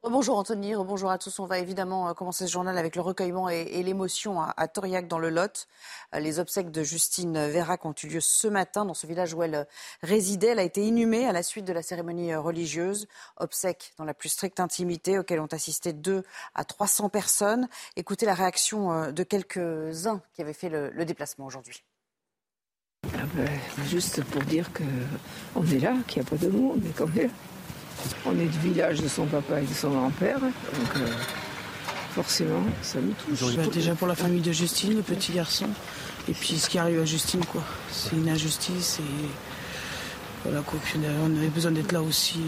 Bonjour 0.02 0.38
Anthony, 0.38 0.72
bonjour 0.76 1.10
à 1.10 1.18
tous. 1.18 1.40
On 1.40 1.44
va 1.44 1.58
évidemment 1.58 2.08
euh, 2.08 2.14
commencer 2.14 2.46
ce 2.46 2.52
journal 2.52 2.78
avec 2.78 2.96
le 2.96 3.02
recueillement 3.02 3.50
et, 3.50 3.82
l'émotion 3.82 4.40
à, 4.40 4.66
Toriac 4.66 5.06
dans 5.06 5.18
le 5.18 5.28
Lot. 5.28 5.68
Euh, 6.14 6.20
les 6.20 6.38
obsèques 6.38 6.70
de 6.70 6.82
Justine 6.82 7.46
Vérac 7.48 7.84
ont 7.84 7.94
eu 8.02 8.06
lieu 8.06 8.20
ce 8.20 8.48
matin 8.48 8.86
dans 8.86 8.94
ce 8.94 9.06
village 9.06 9.34
où 9.34 9.42
elle 9.42 9.54
euh, 9.54 9.64
résidait. 10.02 10.48
Elle 10.48 10.58
a 10.58 10.62
été 10.62 10.86
inhumée 10.86 11.26
à 11.26 11.32
la 11.32 11.42
suite 11.42 11.66
de 11.66 11.74
la 11.74 11.82
cérémonie 11.82 12.34
religieuse. 12.34 13.08
Obsèques 13.36 13.92
dans 13.98 14.04
la 14.04 14.14
plus 14.14 14.30
stricte 14.30 14.58
intimité 14.58 15.18
auxquelles 15.18 15.38
ont 15.38 15.52
assisté 15.52 15.92
2 15.92 16.24
à 16.54 16.64
300 16.64 17.10
personnes. 17.10 17.68
Écoutez 17.96 18.24
la 18.24 18.34
réaction 18.34 19.12
de 19.12 19.22
quelques-uns 19.22 20.22
qui 20.32 20.40
avaient 20.40 20.54
fait 20.54 20.70
le, 20.70 21.04
déplacement 21.04 21.44
aujourd'hui. 21.44 21.84
Ah 23.04 23.26
ben, 23.34 23.48
juste 23.84 24.24
pour 24.24 24.42
dire 24.44 24.70
qu'on 24.72 25.62
est 25.66 25.78
là, 25.78 25.94
qu'il 26.08 26.22
n'y 26.22 26.26
a 26.26 26.30
pas 26.30 26.36
de 26.36 26.48
monde, 26.48 26.80
mais 26.82 26.90
qu'on 26.90 27.12
est 27.18 27.24
là. 27.24 27.30
On 28.26 28.38
est 28.38 28.46
du 28.46 28.58
village 28.58 29.00
de 29.00 29.08
son 29.08 29.26
papa 29.26 29.60
et 29.60 29.66
de 29.66 29.74
son 29.74 29.90
grand-père, 29.90 30.40
donc 30.40 30.52
euh, 30.96 31.06
forcément, 32.14 32.62
ça 32.82 32.98
nous 33.00 33.12
touche. 33.12 33.56
Bah, 33.56 33.62
déjà 33.72 33.94
pour 33.94 34.06
la 34.06 34.14
famille 34.14 34.40
de 34.40 34.52
Justine, 34.52 34.96
le 34.96 35.02
petit 35.02 35.32
garçon, 35.32 35.66
et 36.28 36.32
puis 36.32 36.58
ce 36.58 36.68
qui 36.68 36.78
arrive 36.78 37.00
à 37.00 37.04
Justine, 37.04 37.44
quoi. 37.44 37.62
C'est 37.90 38.12
une 38.12 38.28
injustice 38.28 39.00
et 39.00 39.26
voilà 40.44 40.62
quoi. 40.62 40.78
on 41.22 41.36
avait 41.36 41.48
besoin 41.48 41.70
d'être 41.70 41.92
là 41.92 42.02
aussi. 42.02 42.40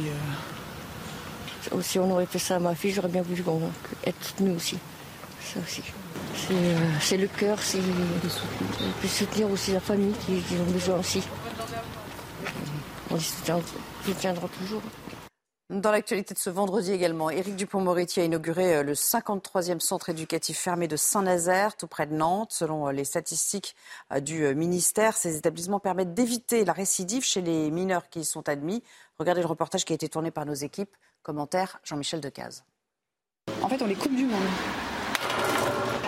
Euh. 1.72 1.80
Si 1.82 1.98
on 1.98 2.10
aurait 2.10 2.26
fait 2.26 2.38
ça 2.38 2.56
à 2.56 2.58
ma 2.58 2.74
fille, 2.74 2.92
j'aurais 2.92 3.08
bien 3.08 3.22
voulu 3.22 3.42
être 4.04 4.34
nous 4.40 4.56
aussi. 4.56 4.78
ça 5.40 5.60
aussi. 5.60 5.82
C'est 7.00 7.16
le 7.16 7.28
cœur, 7.28 7.58
c'est 7.60 7.78
de 7.78 9.08
soutenir 9.08 9.50
aussi 9.50 9.72
la 9.72 9.80
famille 9.80 10.14
qui, 10.26 10.40
qui 10.40 10.54
ont 10.54 10.70
besoin 10.70 10.98
aussi. 10.98 11.22
On 13.10 13.16
les 13.16 14.14
tiendra 14.14 14.48
toujours. 14.48 14.82
Dans 15.70 15.90
l'actualité 15.90 16.34
de 16.34 16.38
ce 16.38 16.50
vendredi 16.50 16.92
également, 16.92 17.30
Éric 17.30 17.56
Dupont-Moretti 17.56 18.20
a 18.20 18.24
inauguré 18.24 18.76
euh, 18.76 18.82
le 18.82 18.92
53e 18.92 19.80
centre 19.80 20.10
éducatif 20.10 20.58
fermé 20.58 20.86
de 20.86 20.96
Saint-Nazaire, 20.96 21.76
tout 21.76 21.86
près 21.86 22.06
de 22.06 22.14
Nantes. 22.14 22.52
Selon 22.52 22.88
euh, 22.88 22.92
les 22.92 23.04
statistiques 23.04 23.74
euh, 24.12 24.20
du 24.20 24.54
ministère, 24.54 25.16
ces 25.16 25.36
établissements 25.38 25.80
permettent 25.80 26.14
d'éviter 26.14 26.64
la 26.64 26.72
récidive 26.72 27.24
chez 27.24 27.40
les 27.40 27.70
mineurs 27.70 28.10
qui 28.10 28.20
y 28.20 28.24
sont 28.24 28.48
admis. 28.48 28.82
Regardez 29.18 29.40
le 29.40 29.46
reportage 29.46 29.84
qui 29.84 29.92
a 29.92 29.96
été 29.96 30.08
tourné 30.08 30.30
par 30.30 30.44
nos 30.44 30.54
équipes. 30.54 30.94
Commentaire 31.22 31.80
Jean-Michel 31.84 32.20
Decaze. 32.20 32.64
En 33.62 33.68
fait, 33.68 33.80
on 33.80 33.86
les 33.86 33.94
coupe 33.94 34.14
du 34.14 34.26
monde. 34.26 34.42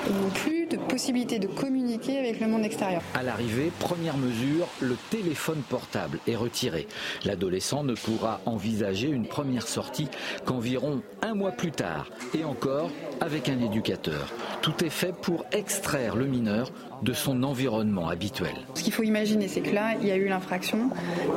Ils 0.06 0.14
n'ont 0.14 0.30
plus 0.30 0.63
possibilité 0.94 1.40
de 1.40 1.48
communiquer 1.48 2.20
avec 2.20 2.38
le 2.38 2.46
monde 2.46 2.64
extérieur. 2.64 3.02
À 3.14 3.24
l'arrivée, 3.24 3.72
première 3.80 4.16
mesure, 4.16 4.68
le 4.80 4.94
téléphone 5.10 5.60
portable 5.68 6.20
est 6.28 6.36
retiré. 6.36 6.86
L'adolescent 7.24 7.82
ne 7.82 7.94
pourra 7.94 8.40
envisager 8.46 9.08
une 9.08 9.26
première 9.26 9.66
sortie 9.66 10.06
qu'environ 10.44 11.02
un 11.20 11.34
mois 11.34 11.50
plus 11.50 11.72
tard, 11.72 12.10
et 12.32 12.44
encore 12.44 12.92
avec 13.20 13.48
un 13.48 13.60
éducateur. 13.60 14.32
Tout 14.62 14.84
est 14.84 14.90
fait 14.90 15.12
pour 15.12 15.44
extraire 15.50 16.14
le 16.14 16.26
mineur 16.26 16.70
de 17.02 17.12
son 17.12 17.42
environnement 17.42 18.08
habituel. 18.08 18.54
Ce 18.74 18.84
qu'il 18.84 18.92
faut 18.92 19.02
imaginer, 19.02 19.48
c'est 19.48 19.62
que 19.62 19.74
là, 19.74 19.94
il 20.00 20.06
y 20.06 20.12
a 20.12 20.16
eu 20.16 20.28
l'infraction, 20.28 20.90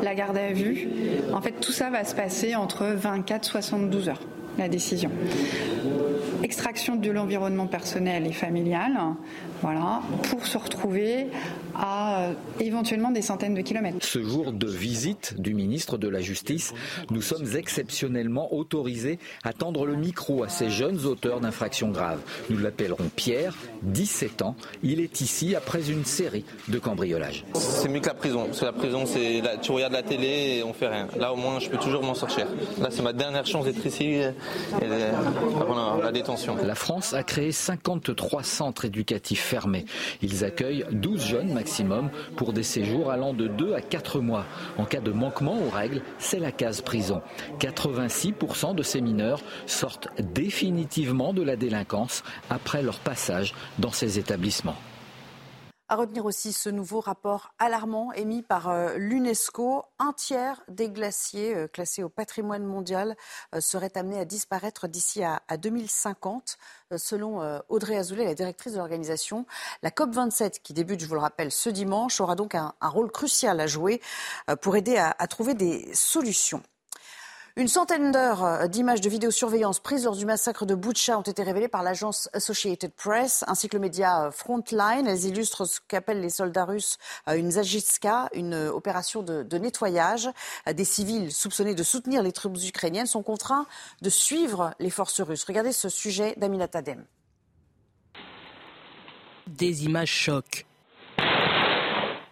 la 0.04 0.14
garde 0.14 0.38
à 0.38 0.54
vue. 0.54 0.88
En 1.34 1.42
fait, 1.42 1.54
tout 1.54 1.72
ça 1.72 1.90
va 1.90 2.04
se 2.04 2.14
passer 2.14 2.54
entre 2.54 2.86
24 2.86 3.44
et 3.44 3.62
72 3.64 4.10
heures 4.10 4.22
la 4.58 4.70
décision. 4.70 5.12
Extraction 6.44 6.96
de 6.96 7.10
l'environnement 7.10 7.68
personnel 7.68 8.28
et 8.28 8.32
familial, 8.32 8.94
voilà, 9.62 10.02
pour 10.30 10.46
se 10.46 10.58
retrouver 10.58 11.28
à 11.76 12.22
euh, 12.22 12.34
éventuellement 12.60 13.12
des 13.12 13.22
centaines 13.22 13.54
de 13.54 13.62
kilomètres. 13.62 13.98
Ce 14.02 14.22
jour 14.22 14.52
de 14.52 14.68
visite 14.68 15.40
du 15.40 15.54
ministre 15.54 15.98
de 15.98 16.08
la 16.08 16.22
Justice, 16.22 16.74
nous 17.10 17.22
sommes 17.22 17.56
exceptionnellement 17.56 18.54
autorisés 18.54 19.20
à 19.44 19.54
tendre 19.54 19.86
le 19.86 19.96
micro 19.96 20.44
à 20.44 20.50
ces 20.50 20.70
jeunes 20.70 21.06
auteurs 21.06 21.40
d'infractions 21.40 21.90
graves. 21.90 22.20
Nous 22.50 22.58
l'appellerons 22.58 23.10
Pierre, 23.16 23.56
17 23.84 24.42
ans. 24.42 24.56
Il 24.84 25.00
est 25.00 25.22
ici 25.22 25.56
après 25.56 25.90
une 25.90 26.06
série 26.06 26.46
de 26.68 26.80
cambriolages. 26.80 27.46
C'est 27.56 27.90
mieux 27.90 28.00
que 28.00 28.08
la 28.08 28.14
prison, 28.14 28.46
parce 28.46 28.60
que 28.60 28.66
la 28.66 28.74
prison, 28.74 29.06
c'est 29.06 29.42
tu 29.62 29.72
regardes 29.72 29.94
la 29.94 30.04
télé 30.04 30.58
et 30.58 30.64
on 30.64 30.74
fait 30.74 30.88
rien. 30.88 31.08
Là, 31.20 31.34
au 31.34 31.36
moins, 31.36 31.60
je 31.60 31.70
peux 31.70 31.78
toujours 31.78 32.04
m'en 32.04 32.14
sortir. 32.14 32.48
Là, 32.80 32.90
c'est 32.92 33.02
ma 33.02 33.14
dernière 33.14 33.46
chance 33.46 33.66
d'être 33.66 33.86
ici 33.86 34.06
et 34.06 34.34
la 34.88 36.12
La 36.64 36.76
France 36.76 37.14
a 37.14 37.24
créé 37.24 37.52
53 37.52 38.44
centres 38.44 38.86
éducatifs 38.86 39.42
fermés. 39.42 39.86
Ils 40.22 40.44
accueillent 40.44 40.86
12 40.92 41.26
jeunes 41.26 41.54
maximum 41.54 42.10
pour 42.36 42.54
des 42.54 42.64
séjours 42.64 43.12
allant 43.12 43.34
de 43.34 43.48
2 43.48 43.74
à 43.74 43.82
4 43.82 44.20
mois. 44.20 44.46
En 44.78 44.86
cas 44.86 45.00
de 45.00 45.12
manquement 45.12 45.58
aux 45.60 45.70
règles, 45.70 46.02
c'est 46.20 46.40
la 46.40 46.52
case 46.52 46.82
prison. 46.82 47.22
86% 47.60 48.76
de 48.76 48.84
ces 48.84 49.02
mineurs 49.02 49.42
sortent 49.66 50.10
définitivement 50.20 51.34
de 51.34 51.44
la 51.44 51.56
délinquance 51.56 52.24
après 52.50 52.82
leur 52.82 53.00
passage 53.00 53.54
dans 53.80 53.92
ces 53.92 54.20
établissements. 54.20 54.76
À 55.90 55.96
retenir 55.96 56.26
aussi 56.26 56.52
ce 56.52 56.68
nouveau 56.68 57.00
rapport 57.00 57.54
alarmant 57.60 58.12
émis 58.12 58.42
par 58.42 58.68
euh, 58.68 58.98
l'UNESCO. 58.98 59.86
Un 60.00 60.12
tiers 60.12 60.62
des 60.68 60.90
glaciers 60.90 61.56
euh, 61.56 61.68
classés 61.70 62.04
au 62.04 62.10
patrimoine 62.10 62.66
mondial 62.66 63.16
euh, 63.56 63.62
seraient 63.62 63.98
amenés 63.98 64.20
à 64.20 64.26
disparaître 64.26 64.90
d'ici 64.90 65.24
à, 65.24 65.40
2050. 65.58 66.58
Selon 66.98 67.62
Audrey 67.70 67.98
Azoulay, 67.98 68.26
la 68.26 68.34
directrice 68.34 68.74
de 68.74 68.78
l'organisation, 68.78 69.46
la 69.82 69.90
COP27, 69.90 70.62
qui 70.62 70.74
débute, 70.74 71.00
je 71.02 71.06
vous 71.06 71.16
le 71.16 71.22
rappelle, 71.22 71.52
ce 71.52 71.70
dimanche, 71.70 72.22
aura 72.22 72.36
donc 72.36 72.56
un, 72.56 72.74
rôle 72.82 73.12
crucial 73.12 73.60
à 73.60 73.68
jouer 73.68 74.02
pour 74.62 74.78
aider 74.78 74.98
à 74.98 75.28
trouver 75.28 75.54
des 75.54 75.94
solutions. 75.94 76.64
Une 77.58 77.68
centaine 77.68 78.12
d'heures 78.12 78.46
euh, 78.46 78.68
d'images 78.68 79.02
de 79.02 79.10
vidéosurveillance 79.10 79.80
prises 79.80 80.06
lors 80.06 80.16
du 80.16 80.28
massacre 80.28 80.68
de 80.68 80.76
Butcha 80.76 81.18
ont 81.18 81.24
été 81.24 81.42
révélées 81.42 81.68
par 81.68 81.82
l'agence 81.82 82.30
Associated 82.34 82.92
Press 82.92 83.44
ainsi 83.48 83.68
que 83.68 83.76
le 83.76 83.82
média 83.82 84.26
euh, 84.26 84.32
Frontline. 84.32 85.08
Elles 85.08 85.26
illustrent 85.26 85.66
ce 85.66 85.80
qu'appellent 85.88 86.22
les 86.22 86.30
soldats 86.30 86.66
russes 86.66 87.00
euh, 87.28 87.34
une 87.34 87.50
Zajitska, 87.50 88.30
une 88.36 88.54
opération 88.54 89.24
de, 89.24 89.58
nettoyage. 89.58 90.30
Des 90.72 90.86
civils 90.86 91.32
soupçonnés 91.32 91.74
de 91.74 91.82
soutenir 91.82 92.22
les 92.22 92.32
troupes 92.32 92.60
ukrainiennes 92.64 93.08
sont 93.08 93.24
contraints 93.24 93.66
de 94.04 94.10
suivre 94.12 94.76
les 94.78 94.92
forces 94.92 95.22
russes. 95.22 95.44
Regardez 95.44 95.72
ce 95.72 95.90
sujet 95.90 96.36
d'Amina 96.38 96.68
Tadem. 96.68 97.06
Des 99.48 99.84
images 99.84 100.12
chocs 100.12 100.68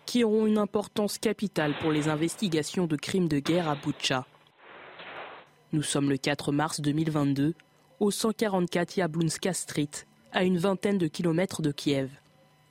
qui 0.05 0.23
auront 0.23 0.45
une 0.45 0.59
importance 0.59 1.17
capitale 1.17 1.73
pour 1.81 1.91
les 1.91 2.09
investigations 2.09 2.85
de 2.85 2.95
crimes 2.95 3.27
de 3.27 3.39
guerre 3.39 3.67
à 3.67 3.73
Butcha. 3.73 4.27
Nous 5.75 5.83
sommes 5.83 6.09
le 6.09 6.15
4 6.15 6.53
mars 6.53 6.79
2022 6.79 7.53
au 7.99 8.09
144 8.09 8.95
Yablunska 8.95 9.51
Street, 9.51 9.89
à 10.31 10.45
une 10.45 10.57
vingtaine 10.57 10.97
de 10.97 11.07
kilomètres 11.07 11.61
de 11.61 11.73
Kiev. 11.73 12.09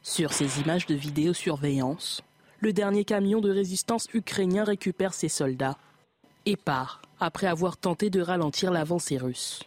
Sur 0.00 0.32
ces 0.32 0.62
images 0.62 0.86
de 0.86 0.94
vidéosurveillance, 0.94 2.22
le 2.61 2.72
dernier 2.72 3.05
camion 3.05 3.42
de 3.42 3.50
résistance 3.50 4.09
ukrainien 4.14 4.64
récupère 4.64 5.12
ses 5.12 5.28
soldats 5.28 5.76
et 6.46 6.57
part 6.57 7.02
après 7.20 7.46
avoir 7.46 7.76
tenté 7.76 8.09
de 8.09 8.22
ralentir 8.22 8.72
l'avancée 8.72 9.18
russe. 9.18 9.64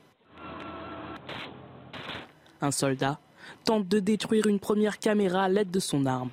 Un 2.59 2.71
soldat 2.71 3.19
tente 3.65 3.87
de 3.87 3.99
détruire 3.99 4.47
une 4.47 4.59
première 4.59 4.97
caméra 4.97 5.43
à 5.43 5.49
l'aide 5.49 5.69
de 5.69 5.79
son 5.79 6.07
arme. 6.07 6.31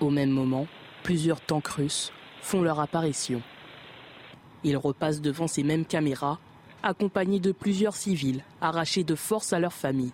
Au 0.00 0.10
même 0.10 0.30
moment, 0.30 0.68
plusieurs 1.02 1.40
tanks 1.40 1.66
russes 1.66 2.12
font 2.42 2.62
leur 2.62 2.78
apparition. 2.78 3.42
Ils 4.64 4.76
repassent 4.76 5.20
devant 5.20 5.48
ces 5.48 5.62
mêmes 5.62 5.84
caméras, 5.84 6.38
accompagnés 6.82 7.40
de 7.40 7.52
plusieurs 7.52 7.96
civils 7.96 8.42
arrachés 8.60 9.04
de 9.04 9.14
force 9.14 9.52
à 9.52 9.58
leur 9.58 9.72
famille. 9.72 10.12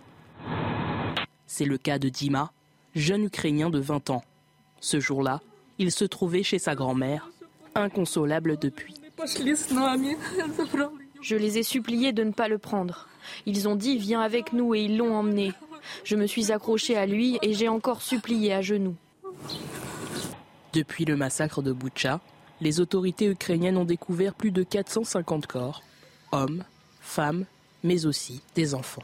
C'est 1.47 1.65
le 1.65 1.77
cas 1.77 1.99
de 1.99 2.09
Dima, 2.09 2.51
jeune 2.95 3.25
Ukrainien 3.25 3.69
de 3.69 3.79
20 3.79 4.09
ans. 4.11 4.23
Ce 4.79 4.99
jour-là, 4.99 5.41
il 5.77 5.91
se 5.91 6.05
trouvait 6.05 6.43
chez 6.43 6.59
sa 6.59 6.75
grand-mère, 6.75 7.29
inconsolable 7.75 8.57
depuis. 8.57 8.95
Je 11.21 11.35
les 11.35 11.57
ai 11.57 11.63
suppliés 11.63 12.11
de 12.13 12.23
ne 12.23 12.31
pas 12.31 12.47
le 12.47 12.57
prendre. 12.57 13.07
Ils 13.45 13.67
ont 13.67 13.75
dit 13.75 13.97
viens 13.97 14.21
avec 14.21 14.53
nous 14.53 14.73
et 14.73 14.83
ils 14.83 14.97
l'ont 14.97 15.15
emmené. 15.15 15.53
Je 16.03 16.15
me 16.15 16.27
suis 16.27 16.51
accroché 16.51 16.97
à 16.97 17.05
lui 17.05 17.37
et 17.41 17.53
j'ai 17.53 17.67
encore 17.67 18.01
supplié 18.01 18.53
à 18.53 18.61
genoux. 18.61 18.95
Depuis 20.73 21.05
le 21.05 21.15
massacre 21.15 21.61
de 21.61 21.71
Boutcha, 21.71 22.21
les 22.61 22.79
autorités 22.79 23.27
ukrainiennes 23.27 23.77
ont 23.77 23.85
découvert 23.85 24.33
plus 24.33 24.51
de 24.51 24.63
450 24.63 25.47
corps, 25.47 25.81
hommes, 26.31 26.63
femmes, 27.01 27.45
mais 27.83 28.05
aussi 28.05 28.41
des 28.55 28.75
enfants. 28.75 29.03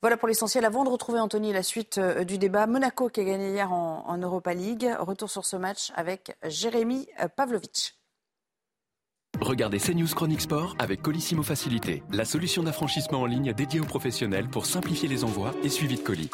Voilà 0.00 0.16
pour 0.16 0.26
l'essentiel. 0.26 0.64
Avant 0.64 0.84
de 0.84 0.88
retrouver 0.88 1.20
Anthony, 1.20 1.52
la 1.52 1.62
suite 1.62 1.98
euh, 1.98 2.24
du 2.24 2.36
débat, 2.36 2.66
Monaco 2.66 3.08
qui 3.08 3.20
a 3.20 3.24
gagné 3.24 3.52
hier 3.52 3.72
en, 3.72 4.18
Europa 4.18 4.52
League. 4.52 4.90
Retour 4.98 5.30
sur 5.30 5.46
ce 5.46 5.54
match 5.54 5.92
avec 5.94 6.36
Jérémy 6.44 7.06
euh, 7.20 7.28
Pavlovic. 7.28 7.94
Regardez 9.40 9.78
CNews 9.78 10.08
Chronique 10.08 10.40
Sport 10.40 10.74
avec 10.78 11.02
Colissimo 11.02 11.42
Facilité, 11.42 12.02
la 12.10 12.24
solution 12.24 12.64
d'affranchissement 12.64 13.20
en 13.20 13.26
ligne 13.26 13.52
dédiée 13.52 13.80
aux 13.80 13.84
professionnels 13.84 14.48
pour 14.48 14.66
simplifier 14.66 15.08
les 15.08 15.22
envois 15.22 15.52
et 15.62 15.68
suivi 15.68 15.96
de 15.96 16.02
colis. 16.02 16.30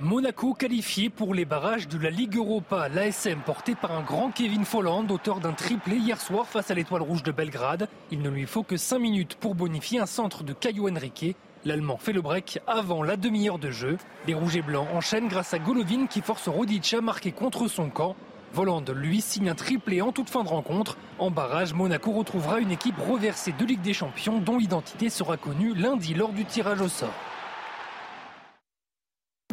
Monaco 0.00 0.52
qualifié 0.52 1.08
pour 1.08 1.32
les 1.32 1.46
barrages 1.46 1.88
de 1.88 1.96
la 1.96 2.10
Ligue 2.10 2.36
Europa. 2.36 2.90
L'ASM 2.90 3.40
porté 3.40 3.74
par 3.74 3.92
un 3.92 4.02
grand 4.02 4.30
Kevin 4.30 4.66
Folland, 4.66 5.10
auteur 5.10 5.40
d'un 5.40 5.54
triplé 5.54 5.96
hier 5.96 6.20
soir 6.20 6.46
face 6.46 6.70
à 6.70 6.74
l'Étoile 6.74 7.00
Rouge 7.00 7.22
de 7.22 7.32
Belgrade. 7.32 7.88
Il 8.10 8.20
ne 8.20 8.28
lui 8.28 8.44
faut 8.44 8.62
que 8.62 8.76
5 8.76 8.98
minutes 8.98 9.36
pour 9.36 9.54
bonifier 9.54 9.98
un 9.98 10.06
centre 10.06 10.44
de 10.44 10.52
Caio 10.52 10.90
Henrique. 10.90 11.34
L'Allemand 11.64 11.96
fait 11.96 12.12
le 12.12 12.20
break 12.20 12.60
avant 12.66 13.02
la 13.02 13.16
demi-heure 13.16 13.58
de 13.58 13.70
jeu. 13.70 13.96
Les 14.26 14.34
Rouges 14.34 14.56
et 14.56 14.62
Blancs 14.62 14.86
enchaînent 14.92 15.28
grâce 15.28 15.54
à 15.54 15.58
Golovin 15.58 16.06
qui 16.08 16.20
force 16.20 16.46
Rodic 16.48 16.92
à 16.92 17.00
marquer 17.00 17.32
contre 17.32 17.66
son 17.66 17.88
camp. 17.88 18.16
Voland, 18.52 18.84
lui, 18.94 19.22
signe 19.22 19.48
un 19.48 19.54
triplé 19.54 20.02
en 20.02 20.12
toute 20.12 20.28
fin 20.28 20.44
de 20.44 20.48
rencontre. 20.48 20.98
En 21.18 21.30
barrage, 21.30 21.72
Monaco 21.72 22.12
retrouvera 22.12 22.60
une 22.60 22.70
équipe 22.70 22.98
reversée 22.98 23.52
de 23.58 23.64
Ligue 23.64 23.80
des 23.80 23.94
Champions 23.94 24.40
dont 24.40 24.58
l'identité 24.58 25.08
sera 25.08 25.38
connue 25.38 25.74
lundi 25.74 26.12
lors 26.12 26.32
du 26.32 26.44
tirage 26.44 26.82
au 26.82 26.88
sort. 26.88 27.14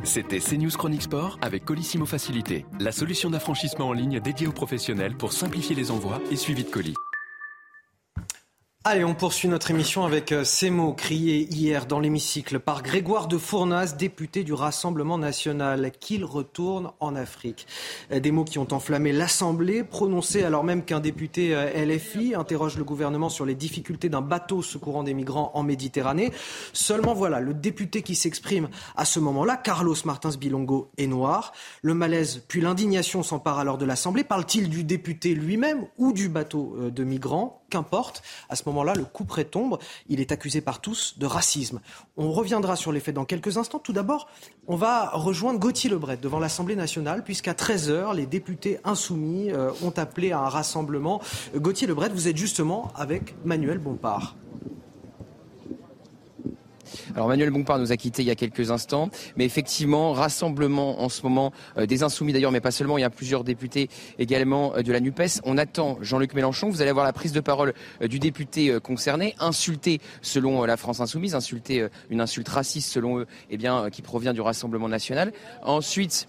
C'était 0.03 0.39
CNews 0.39 0.69
Chronique 0.71 1.03
Sport 1.03 1.39
avec 1.41 1.63
Colissimo 1.63 2.05
Facilité, 2.05 2.65
la 2.77 2.91
solution 2.91 3.29
d'affranchissement 3.29 3.87
en 3.87 3.93
ligne 3.93 4.19
dédiée 4.19 4.47
aux 4.47 4.51
professionnels 4.51 5.15
pour 5.15 5.31
simplifier 5.31 5.75
les 5.75 5.91
envois 5.91 6.19
et 6.29 6.35
suivi 6.35 6.65
de 6.65 6.69
colis. 6.69 6.95
Allez, 8.85 9.05
on 9.05 9.15
poursuit 9.15 9.47
notre 9.47 9.71
émission 9.71 10.03
avec 10.03 10.33
euh, 10.33 10.43
ces 10.43 10.69
mots 10.69 10.91
criés 10.91 11.47
hier 11.49 11.85
dans 11.85 12.01
l'hémicycle 12.01 12.59
par 12.59 12.83
Grégoire 12.83 13.29
de 13.29 13.37
Fournas, 13.37 13.95
député 13.97 14.43
du 14.43 14.51
Rassemblement 14.51 15.17
national, 15.17 15.89
qu'il 16.01 16.25
retourne 16.25 16.91
en 16.99 17.15
Afrique. 17.15 17.65
Euh, 18.11 18.19
des 18.19 18.31
mots 18.31 18.43
qui 18.43 18.59
ont 18.59 18.67
enflammé 18.73 19.13
l'Assemblée, 19.13 19.85
prononcés 19.85 20.43
alors 20.43 20.65
même 20.65 20.83
qu'un 20.83 20.99
député 20.99 21.55
euh, 21.55 21.85
LFI 21.85 22.35
interroge 22.35 22.75
le 22.75 22.83
gouvernement 22.83 23.29
sur 23.29 23.45
les 23.45 23.55
difficultés 23.55 24.09
d'un 24.09 24.19
bateau 24.19 24.61
secourant 24.61 25.03
des 25.03 25.13
migrants 25.13 25.51
en 25.53 25.63
Méditerranée. 25.63 26.33
Seulement 26.73 27.13
voilà, 27.13 27.39
le 27.39 27.53
député 27.53 28.01
qui 28.01 28.15
s'exprime 28.15 28.67
à 28.97 29.05
ce 29.05 29.21
moment-là, 29.21 29.55
Carlos 29.55 29.95
Martins 30.03 30.31
Bilongo, 30.37 30.91
est 30.97 31.07
noir. 31.07 31.53
Le 31.83 31.93
malaise 31.93 32.43
puis 32.49 32.59
l'indignation 32.59 33.23
s'emparent 33.23 33.59
alors 33.59 33.77
de 33.77 33.85
l'Assemblée. 33.85 34.25
Parle-t-il 34.25 34.69
du 34.69 34.83
député 34.83 35.35
lui-même 35.35 35.85
ou 35.97 36.11
du 36.11 36.27
bateau 36.27 36.75
de 36.91 37.03
migrants? 37.05 37.62
Qu'importe. 37.73 38.21
À 38.49 38.55
ce 38.55 38.63
moment-là, 38.67 38.93
le 38.93 39.03
coup 39.03 39.25
près. 39.25 39.43
Il 40.07 40.19
est 40.19 40.31
accusé 40.31 40.61
par 40.61 40.79
tous 40.79 41.15
de 41.17 41.25
racisme. 41.25 41.81
On 42.17 42.31
reviendra 42.31 42.75
sur 42.75 42.91
les 42.91 42.99
faits 42.99 43.15
dans 43.15 43.25
quelques 43.25 43.57
instants. 43.57 43.79
Tout 43.79 43.93
d'abord, 43.93 44.27
on 44.67 44.75
va 44.75 45.09
rejoindre 45.09 45.59
Gauthier 45.59 45.89
Lebret 45.89 46.17
devant 46.17 46.39
l'Assemblée 46.39 46.75
nationale, 46.75 47.23
puisqu'à 47.23 47.53
13h, 47.53 48.15
les 48.15 48.25
députés 48.25 48.79
insoumis 48.83 49.51
euh, 49.51 49.71
ont 49.81 49.93
appelé 49.97 50.31
à 50.31 50.39
un 50.39 50.49
rassemblement. 50.49 51.21
Gauthier 51.55 51.87
Lebret, 51.87 52.09
vous 52.09 52.27
êtes 52.27 52.37
justement 52.37 52.91
avec 52.95 53.35
Manuel 53.45 53.79
Bompard. 53.79 54.35
Alors 57.15 57.27
Manuel 57.27 57.49
Bompard 57.51 57.79
nous 57.79 57.91
a 57.91 57.97
quittés 57.97 58.21
il 58.21 58.27
y 58.27 58.31
a 58.31 58.35
quelques 58.35 58.71
instants, 58.71 59.09
mais 59.37 59.45
effectivement, 59.45 60.13
rassemblement 60.13 61.01
en 61.01 61.09
ce 61.09 61.23
moment 61.23 61.51
euh, 61.77 61.85
des 61.85 62.03
insoumis 62.03 62.33
d'ailleurs, 62.33 62.51
mais 62.51 62.61
pas 62.61 62.71
seulement, 62.71 62.97
il 62.97 63.01
y 63.01 63.05
a 63.05 63.09
plusieurs 63.09 63.43
députés 63.43 63.89
également 64.19 64.75
euh, 64.75 64.81
de 64.81 64.91
la 64.91 64.99
NUPES. 64.99 65.41
On 65.43 65.57
attend 65.57 65.97
Jean-Luc 66.01 66.33
Mélenchon, 66.33 66.69
vous 66.69 66.81
allez 66.81 66.91
avoir 66.91 67.05
la 67.05 67.13
prise 67.13 67.31
de 67.31 67.39
parole 67.39 67.73
euh, 68.01 68.07
du 68.07 68.19
député 68.19 68.79
concerné, 68.81 69.35
insulté 69.39 69.99
selon 70.21 70.63
la 70.63 70.77
France 70.77 70.99
insoumise, 70.99 71.35
insulté 71.35 71.87
une 72.09 72.21
insulte 72.21 72.49
raciste 72.49 72.89
selon 72.91 73.19
eux, 73.19 73.27
eh 73.49 73.57
bien, 73.57 73.89
qui 73.89 74.01
provient 74.01 74.33
du 74.33 74.41
Rassemblement 74.41 74.89
national. 74.89 75.33
Ensuite, 75.63 76.27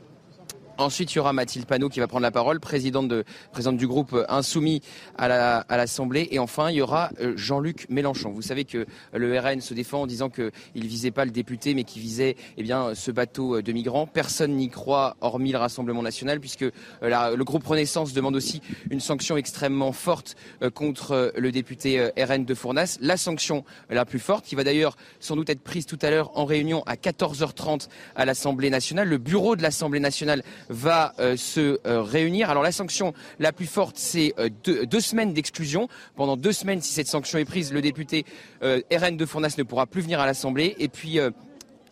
Ensuite, 0.77 1.12
il 1.12 1.16
y 1.16 1.18
aura 1.20 1.33
Mathilde 1.33 1.66
Panot 1.66 1.89
qui 1.89 2.01
va 2.01 2.09
prendre 2.09 2.22
la 2.22 2.33
parole, 2.33 2.59
présidente, 2.59 3.07
de, 3.07 3.25
présidente 3.53 3.77
du 3.77 3.87
groupe 3.87 4.16
Insoumis 4.29 4.81
à 5.16 5.29
l'Assemblée. 5.68 6.29
La, 6.31 6.35
et 6.35 6.39
enfin, 6.41 6.70
il 6.70 6.77
y 6.77 6.81
aura 6.81 7.11
euh, 7.20 7.35
Jean-Luc 7.37 7.87
Mélenchon. 7.91 8.31
Vous 8.31 8.43
savez 8.43 8.64
que 8.64 8.87
le 9.12 9.39
RN 9.39 9.61
se 9.61 9.72
défend 9.72 10.03
en 10.03 10.07
disant 10.07 10.31
qu'il 10.31 10.51
ne 10.75 10.87
visait 10.87 11.12
pas 11.12 11.25
le 11.25 11.31
député, 11.31 11.75
mais 11.75 11.85
qu'il 11.85 12.03
visait 12.03 12.35
eh 12.57 12.62
bien, 12.64 12.95
ce 12.95 13.12
bateau 13.12 13.62
de 13.62 13.72
migrants. 13.72 14.07
Personne 14.07 14.57
n'y 14.57 14.68
croit, 14.68 15.16
hormis 15.20 15.53
le 15.53 15.59
Rassemblement 15.59 16.03
national, 16.03 16.41
puisque 16.41 16.64
euh, 16.64 17.37
le 17.37 17.45
groupe 17.45 17.64
Renaissance 17.64 18.12
demande 18.12 18.35
aussi 18.35 18.61
une 18.91 19.01
sanction 19.01 19.37
extrêmement 19.37 19.93
forte 19.93 20.35
euh, 20.62 20.70
contre 20.70 21.33
le 21.37 21.53
député 21.53 22.11
RN 22.18 22.45
de 22.45 22.55
Fournas. 22.55 22.99
La 23.01 23.16
sanction 23.16 23.64
la 23.91 24.05
plus 24.05 24.18
forte, 24.18 24.45
qui 24.45 24.57
va 24.57 24.64
d'ailleurs 24.64 24.97
sans 25.20 25.37
doute 25.37 25.51
être 25.51 25.62
prise 25.62 25.87
tout 25.87 25.99
à 26.03 26.11
l'heure 26.11 26.37
en 26.37 26.45
réunion 26.45 26.83
à 26.87 26.97
14h30 26.97 27.89
à 28.16 28.25
l'Assemblée 28.25 28.70
nationale. 28.70 29.09
Le 29.09 29.18
bureau 29.18 29.55
de 29.55 29.62
l'Assemblée 29.62 30.01
nationale 30.01 30.43
va 30.69 31.15
euh, 31.19 31.37
se 31.37 31.79
euh, 31.87 32.03
réunir. 32.03 32.51
Alors 32.51 32.62
la 32.62 32.73
sanction 32.73 33.15
la 33.39 33.53
plus 33.53 33.67
forte, 33.67 33.97
c'est 33.97 34.35
euh, 34.39 34.49
deux, 34.65 35.01
semaines 35.01 35.33
d'exclusion. 35.33 35.89
Pendant 36.17 36.37
deux 36.37 36.53
semaines, 36.53 36.81
si 36.81 36.93
cette 36.93 37.07
sanction 37.07 37.39
est 37.39 37.45
prise, 37.45 37.73
le 37.73 37.83
député 37.83 38.25
RN 38.62 39.17
de 39.17 39.27
Fournas 39.27 39.55
ne 39.59 39.62
pourra 39.62 39.87
plus 39.87 40.03
venir 40.03 40.21
à 40.21 40.27
l'Assemblée. 40.27 40.75
Et 40.79 40.89
puis 40.89 41.19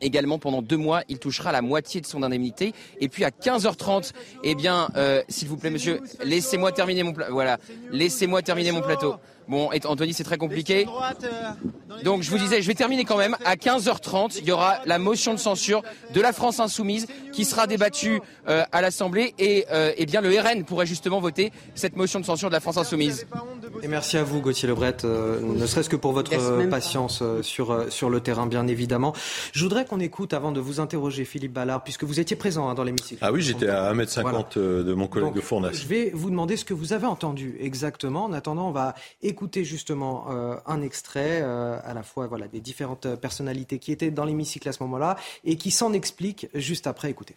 également 0.00 0.38
pendant 0.38 0.62
deux 0.62 0.76
mois, 0.76 1.02
il 1.08 1.18
touchera 1.18 1.52
la 1.52 1.62
moitié 1.62 2.00
de 2.00 2.06
son 2.06 2.22
indemnité. 2.22 2.72
Et 3.00 3.08
puis 3.08 3.24
à 3.24 3.30
15h30, 3.30 4.12
eh 4.42 4.54
bien, 4.54 4.88
s'il 5.28 5.48
vous 5.48 5.56
plaît, 5.56 5.70
monsieur, 5.70 6.00
laissez-moi 6.24 6.72
terminer 6.72 7.02
mon 7.02 7.12
Voilà, 7.30 7.58
laissez-moi 7.90 8.42
terminer 8.42 8.72
mon 8.72 8.82
plateau. 8.82 9.16
Bon, 9.52 9.68
Anthony, 9.84 10.14
c'est 10.14 10.24
très 10.24 10.38
compliqué. 10.38 10.86
Donc, 12.04 12.22
je 12.22 12.30
vous 12.30 12.38
disais, 12.38 12.62
je 12.62 12.66
vais 12.66 12.74
terminer 12.74 13.04
quand 13.04 13.18
même. 13.18 13.36
À 13.44 13.56
15h30, 13.56 14.38
il 14.40 14.48
y 14.48 14.50
aura 14.50 14.78
la 14.86 14.98
motion 14.98 15.34
de 15.34 15.38
censure 15.38 15.82
de 16.14 16.20
la 16.22 16.32
France 16.32 16.58
insoumise 16.58 17.06
qui 17.32 17.44
sera 17.44 17.66
débattue 17.66 18.22
euh, 18.48 18.64
à 18.72 18.80
l'Assemblée 18.80 19.34
et 19.38 19.66
euh, 19.70 19.92
eh 19.98 20.06
bien 20.06 20.22
le 20.22 20.30
RN 20.30 20.64
pourrait 20.64 20.86
justement 20.86 21.20
voter 21.20 21.52
cette 21.74 21.96
motion 21.96 22.18
de 22.18 22.24
censure 22.24 22.48
de 22.48 22.54
la 22.54 22.60
France 22.60 22.78
insoumise. 22.78 23.26
Et 23.82 23.88
merci 23.88 24.16
à 24.16 24.24
vous, 24.24 24.40
Gauthier 24.40 24.68
Lebret, 24.68 24.96
euh, 25.04 25.40
ne 25.42 25.66
serait-ce 25.66 25.90
que 25.90 25.96
pour 25.96 26.12
votre 26.12 26.30
patience 26.70 27.22
sur, 27.42 27.92
sur 27.92 28.08
le 28.08 28.20
terrain, 28.20 28.46
bien 28.46 28.66
évidemment. 28.66 29.12
Je 29.52 29.62
voudrais 29.62 29.84
qu'on 29.84 30.00
écoute, 30.00 30.32
avant 30.32 30.52
de 30.52 30.60
vous 30.60 30.80
interroger, 30.80 31.26
Philippe 31.26 31.52
Ballard, 31.52 31.84
puisque 31.84 32.04
vous 32.04 32.20
étiez 32.20 32.36
présent 32.36 32.70
hein, 32.70 32.74
dans 32.74 32.84
l'hémicycle. 32.84 33.22
Ah 33.22 33.32
oui, 33.32 33.42
j'étais 33.42 33.68
à 33.68 33.92
1m50 33.92 34.58
de 34.58 34.94
mon 34.94 35.08
collègue 35.08 35.34
de 35.34 35.40
Fournas. 35.42 35.72
Je 35.72 35.86
vais 35.86 36.10
vous 36.14 36.30
demander 36.30 36.56
ce 36.56 36.64
que 36.64 36.72
vous 36.72 36.94
avez 36.94 37.06
entendu 37.06 37.56
exactement. 37.60 38.24
En 38.24 38.32
attendant, 38.32 38.68
on 38.68 38.72
va 38.72 38.94
écouter 39.22 39.41
justement 39.62 40.28
un 40.66 40.82
extrait 40.82 41.42
à 41.42 41.94
la 41.94 42.02
fois 42.02 42.26
voilà, 42.26 42.48
des 42.48 42.60
différentes 42.60 43.16
personnalités 43.16 43.78
qui 43.78 43.92
étaient 43.92 44.10
dans 44.10 44.24
l'hémicycle 44.24 44.68
à 44.68 44.72
ce 44.72 44.82
moment-là 44.82 45.16
et 45.44 45.56
qui 45.56 45.70
s'en 45.70 45.92
expliquent 45.92 46.48
juste 46.54 46.86
après. 46.86 47.10
Écoutez. 47.10 47.34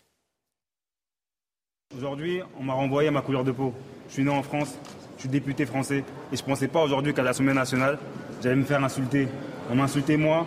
Aujourd'hui, 1.96 2.42
on 2.60 2.64
m'a 2.64 2.74
renvoyé 2.74 3.10
à 3.10 3.12
ma 3.12 3.22
couleur 3.22 3.44
de 3.44 3.52
peau. 3.52 3.74
Je 4.08 4.14
suis 4.14 4.24
né 4.24 4.30
en 4.30 4.44
France, 4.44 4.78
je 5.16 5.22
suis 5.22 5.30
député 5.30 5.66
français 5.66 6.04
et 6.32 6.36
je 6.36 6.42
ne 6.42 6.48
pensais 6.48 6.68
pas 6.68 6.84
aujourd'hui 6.84 7.14
qu'à 7.14 7.24
l'Assemblée 7.24 7.54
nationale, 7.54 8.00
j'allais 8.42 8.56
me 8.56 8.66
faire 8.66 8.84
insulter. 8.84 9.28
On 9.70 9.76
m'a 9.76 9.84
insulté 9.84 10.18
moi 10.18 10.46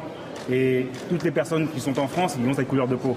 et 0.51 0.87
toutes 1.09 1.25
les 1.25 1.31
personnes 1.31 1.69
qui 1.71 1.81
sont 1.81 1.99
en 1.99 2.09
France, 2.09 2.37
ils 2.39 2.47
ont 2.49 2.55
cette 2.55 2.69
couleur 2.69 2.89
de 2.89 2.97
peau. 2.97 3.17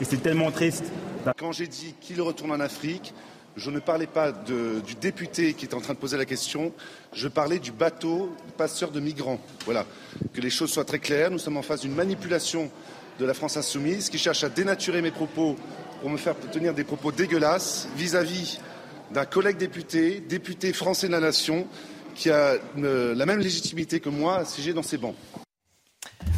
Et 0.00 0.04
c'est 0.04 0.18
tellement 0.18 0.50
triste. 0.50 0.90
Quand 1.38 1.52
j'ai 1.52 1.68
dit 1.68 1.94
qu'il 2.00 2.20
retourne 2.20 2.50
en 2.50 2.60
Afrique, 2.60 3.14
je 3.56 3.70
ne 3.70 3.78
parlais 3.78 4.06
pas 4.06 4.32
du 4.32 4.94
député 5.00 5.54
qui 5.54 5.66
est 5.66 5.74
en 5.74 5.80
train 5.80 5.94
de 5.94 5.98
poser 5.98 6.16
la 6.16 6.24
question, 6.24 6.72
je 7.12 7.28
parlais 7.28 7.58
du 7.58 7.72
bateau 7.72 8.34
passeur 8.56 8.90
de 8.90 9.00
migrants. 9.00 9.40
Voilà, 9.64 9.86
que 10.32 10.40
les 10.40 10.50
choses 10.50 10.70
soient 10.70 10.84
très 10.84 10.98
claires. 10.98 11.30
Nous 11.30 11.38
sommes 11.38 11.56
en 11.56 11.62
face 11.62 11.80
d'une 11.80 11.94
manipulation 11.94 12.70
de 13.18 13.24
la 13.24 13.34
France 13.34 13.56
insoumise 13.56 14.08
qui 14.08 14.18
cherche 14.18 14.44
à 14.44 14.48
dénaturer 14.48 15.02
mes 15.02 15.10
propos 15.10 15.56
pour 16.00 16.10
me 16.10 16.16
faire 16.16 16.34
tenir 16.50 16.74
des 16.74 16.84
propos 16.84 17.12
dégueulasses 17.12 17.88
vis-à-vis 17.96 18.58
d'un 19.12 19.24
collègue 19.24 19.58
député, 19.58 20.20
député 20.20 20.72
français 20.72 21.06
de 21.06 21.12
la 21.12 21.20
nation, 21.20 21.66
qui 22.14 22.30
a 22.30 22.54
la 22.76 23.26
même 23.26 23.40
légitimité 23.40 24.00
que 24.00 24.08
moi 24.08 24.40
à 24.40 24.72
dans 24.72 24.82
ces 24.82 24.98
bancs. 24.98 25.14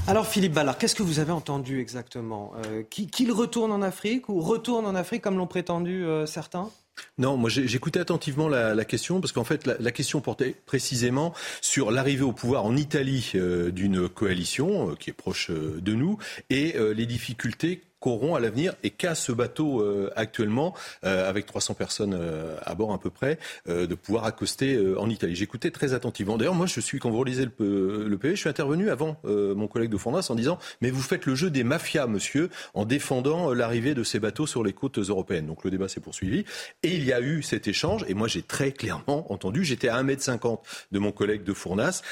Alors 0.06 0.26
Philippe 0.26 0.52
Ballard, 0.52 0.76
qu'est-ce 0.76 0.94
que 0.94 1.02
vous 1.02 1.18
avez 1.18 1.32
entendu 1.32 1.80
exactement 1.80 2.52
euh, 2.66 2.82
Qu'il 2.82 3.32
retourne 3.32 3.72
en 3.72 3.80
Afrique 3.80 4.28
ou 4.28 4.40
retourne 4.40 4.84
en 4.84 4.94
Afrique 4.94 5.22
comme 5.22 5.38
l'ont 5.38 5.46
prétendu 5.46 6.04
euh, 6.04 6.26
certains? 6.26 6.70
Non, 7.18 7.36
moi 7.36 7.50
j'écoutais 7.50 7.98
attentivement 7.98 8.46
la, 8.46 8.84
question 8.84 9.20
parce 9.20 9.32
qu'en 9.32 9.42
fait 9.44 9.66
la, 9.66 9.90
question 9.90 10.20
portait 10.20 10.54
précisément 10.66 11.32
sur 11.60 11.90
l'arrivée 11.90 12.22
au 12.22 12.32
pouvoir 12.32 12.66
en 12.66 12.76
Italie 12.76 13.32
euh, 13.34 13.70
d'une 13.70 14.08
coalition 14.08 14.94
qui 14.94 15.10
est 15.10 15.14
proche 15.14 15.50
de 15.50 15.94
nous 15.94 16.18
et 16.50 16.76
les 16.94 17.06
difficultés 17.06 17.82
qu'auront 18.04 18.34
à 18.34 18.40
l'avenir 18.40 18.74
et 18.82 18.90
qu'a 18.90 19.14
ce 19.14 19.32
bateau 19.32 19.80
euh, 19.80 20.10
actuellement, 20.14 20.74
euh, 21.06 21.26
avec 21.26 21.46
300 21.46 21.72
personnes 21.72 22.14
euh, 22.14 22.54
à 22.62 22.74
bord 22.74 22.92
à 22.92 23.00
peu 23.00 23.08
près, 23.08 23.38
de 23.66 23.94
pouvoir 23.94 24.26
accoster 24.26 24.78
en 24.98 25.08
Italie. 25.08 25.34
J'écoutais 25.34 25.70
très 25.70 25.94
attentivement. 25.94 26.36
D'ailleurs, 26.36 26.54
moi, 26.54 26.66
je 26.66 26.80
suis, 26.80 26.98
quand 26.98 27.10
vous 27.10 27.18
relisez 27.18 27.44
le, 27.44 28.16
PV, 28.18 28.34
je 28.34 28.40
suis 28.40 28.48
intervenu 28.48 28.90
avant 28.90 29.16
mon 29.24 29.66
collègue 29.68 29.90
de 29.90 29.96
Fondas 29.96 30.26
en 30.28 30.34
disant, 30.34 30.58
mais 30.80 30.90
vous 30.90 31.00
faites 31.00 31.24
le 31.24 31.34
jeu 31.34 31.50
des 31.50 31.64
mafias, 31.64 32.06
monsieur, 32.06 32.50
en 32.74 32.84
défendant 32.84 33.52
l'arrivée 33.54 33.94
de 33.94 34.02
ces 34.02 34.18
bateaux 34.18 34.46
sur 34.46 34.62
les 34.62 34.72
côtes 34.72 34.98
européennes. 34.98 35.46
Donc 35.46 35.64
le 35.64 35.70
débat 35.70 35.88
s'est 35.88 36.00
poursuivi. 36.00 36.44
Et 36.82 36.94
il 36.94 37.04
y 37.04 37.12
a 37.12 37.20
eu 37.20 37.42
cet 37.42 37.68
échange, 37.68 38.04
et 38.08 38.14
moi 38.14 38.28
j'ai 38.28 38.42
très 38.42 38.72
clairement 38.72 39.32
entendu, 39.32 39.64
j'étais 39.64 39.88
à 39.88 40.02
1m50 40.02 40.58
de 40.92 40.98
mon 40.98 41.12
collègue 41.12 41.44
de 41.44 41.52
Fournas, 41.52 42.02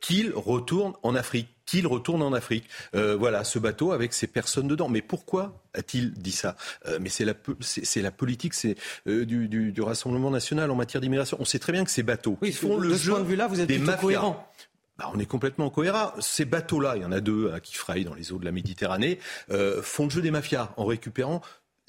qu'il 0.00 0.32
retourne 0.34 0.92
en 1.02 1.14
Afrique 1.14 1.48
qu'il 1.70 1.86
retourne 1.86 2.22
en 2.22 2.32
Afrique. 2.32 2.64
Euh, 2.96 3.16
voilà, 3.16 3.44
ce 3.44 3.58
bateau 3.58 3.92
avec 3.92 4.12
ces 4.12 4.26
personnes 4.26 4.66
dedans. 4.66 4.88
Mais 4.88 5.02
pourquoi 5.02 5.62
a-t-il 5.72 6.12
dit 6.12 6.32
ça? 6.32 6.56
Euh, 6.86 6.98
Mais 7.00 7.08
c'est 7.08 7.24
la, 7.24 7.34
c'est, 7.60 8.02
la 8.02 8.10
politique 8.10 8.54
c'est, 8.54 8.76
euh, 9.06 9.24
du, 9.24 9.48
du, 9.48 9.80
Rassemblement 9.80 10.30
national 10.30 10.70
en 10.70 10.74
matière 10.74 11.00
d'immigration. 11.00 11.36
On 11.40 11.44
sait 11.44 11.58
très 11.60 11.72
bien 11.72 11.84
que 11.84 11.90
ces 11.90 12.02
bateaux 12.02 12.36
oui, 12.42 12.52
font 12.52 12.76
le 12.76 12.94
jeu 12.94 13.12
point 13.12 13.20
de 13.20 13.26
vue-là, 13.26 13.46
vous 13.46 13.60
êtes 13.60 13.68
des. 13.68 13.78
Bah, 13.78 15.10
on 15.14 15.18
est 15.18 15.26
complètement 15.26 15.70
cohérent. 15.70 16.12
Ces 16.18 16.44
bateaux-là, 16.44 16.96
il 16.96 17.02
y 17.02 17.04
en 17.06 17.12
a 17.12 17.20
deux 17.20 17.50
hein, 17.54 17.60
qui 17.60 17.74
frayent 17.74 18.04
dans 18.04 18.14
les 18.14 18.32
eaux 18.32 18.38
de 18.38 18.44
la 18.44 18.52
Méditerranée, 18.52 19.18
font 19.82 20.04
le 20.04 20.10
jeu 20.10 20.20
des 20.20 20.30
mafias 20.30 20.74
en 20.76 20.84
récupérant 20.84 21.40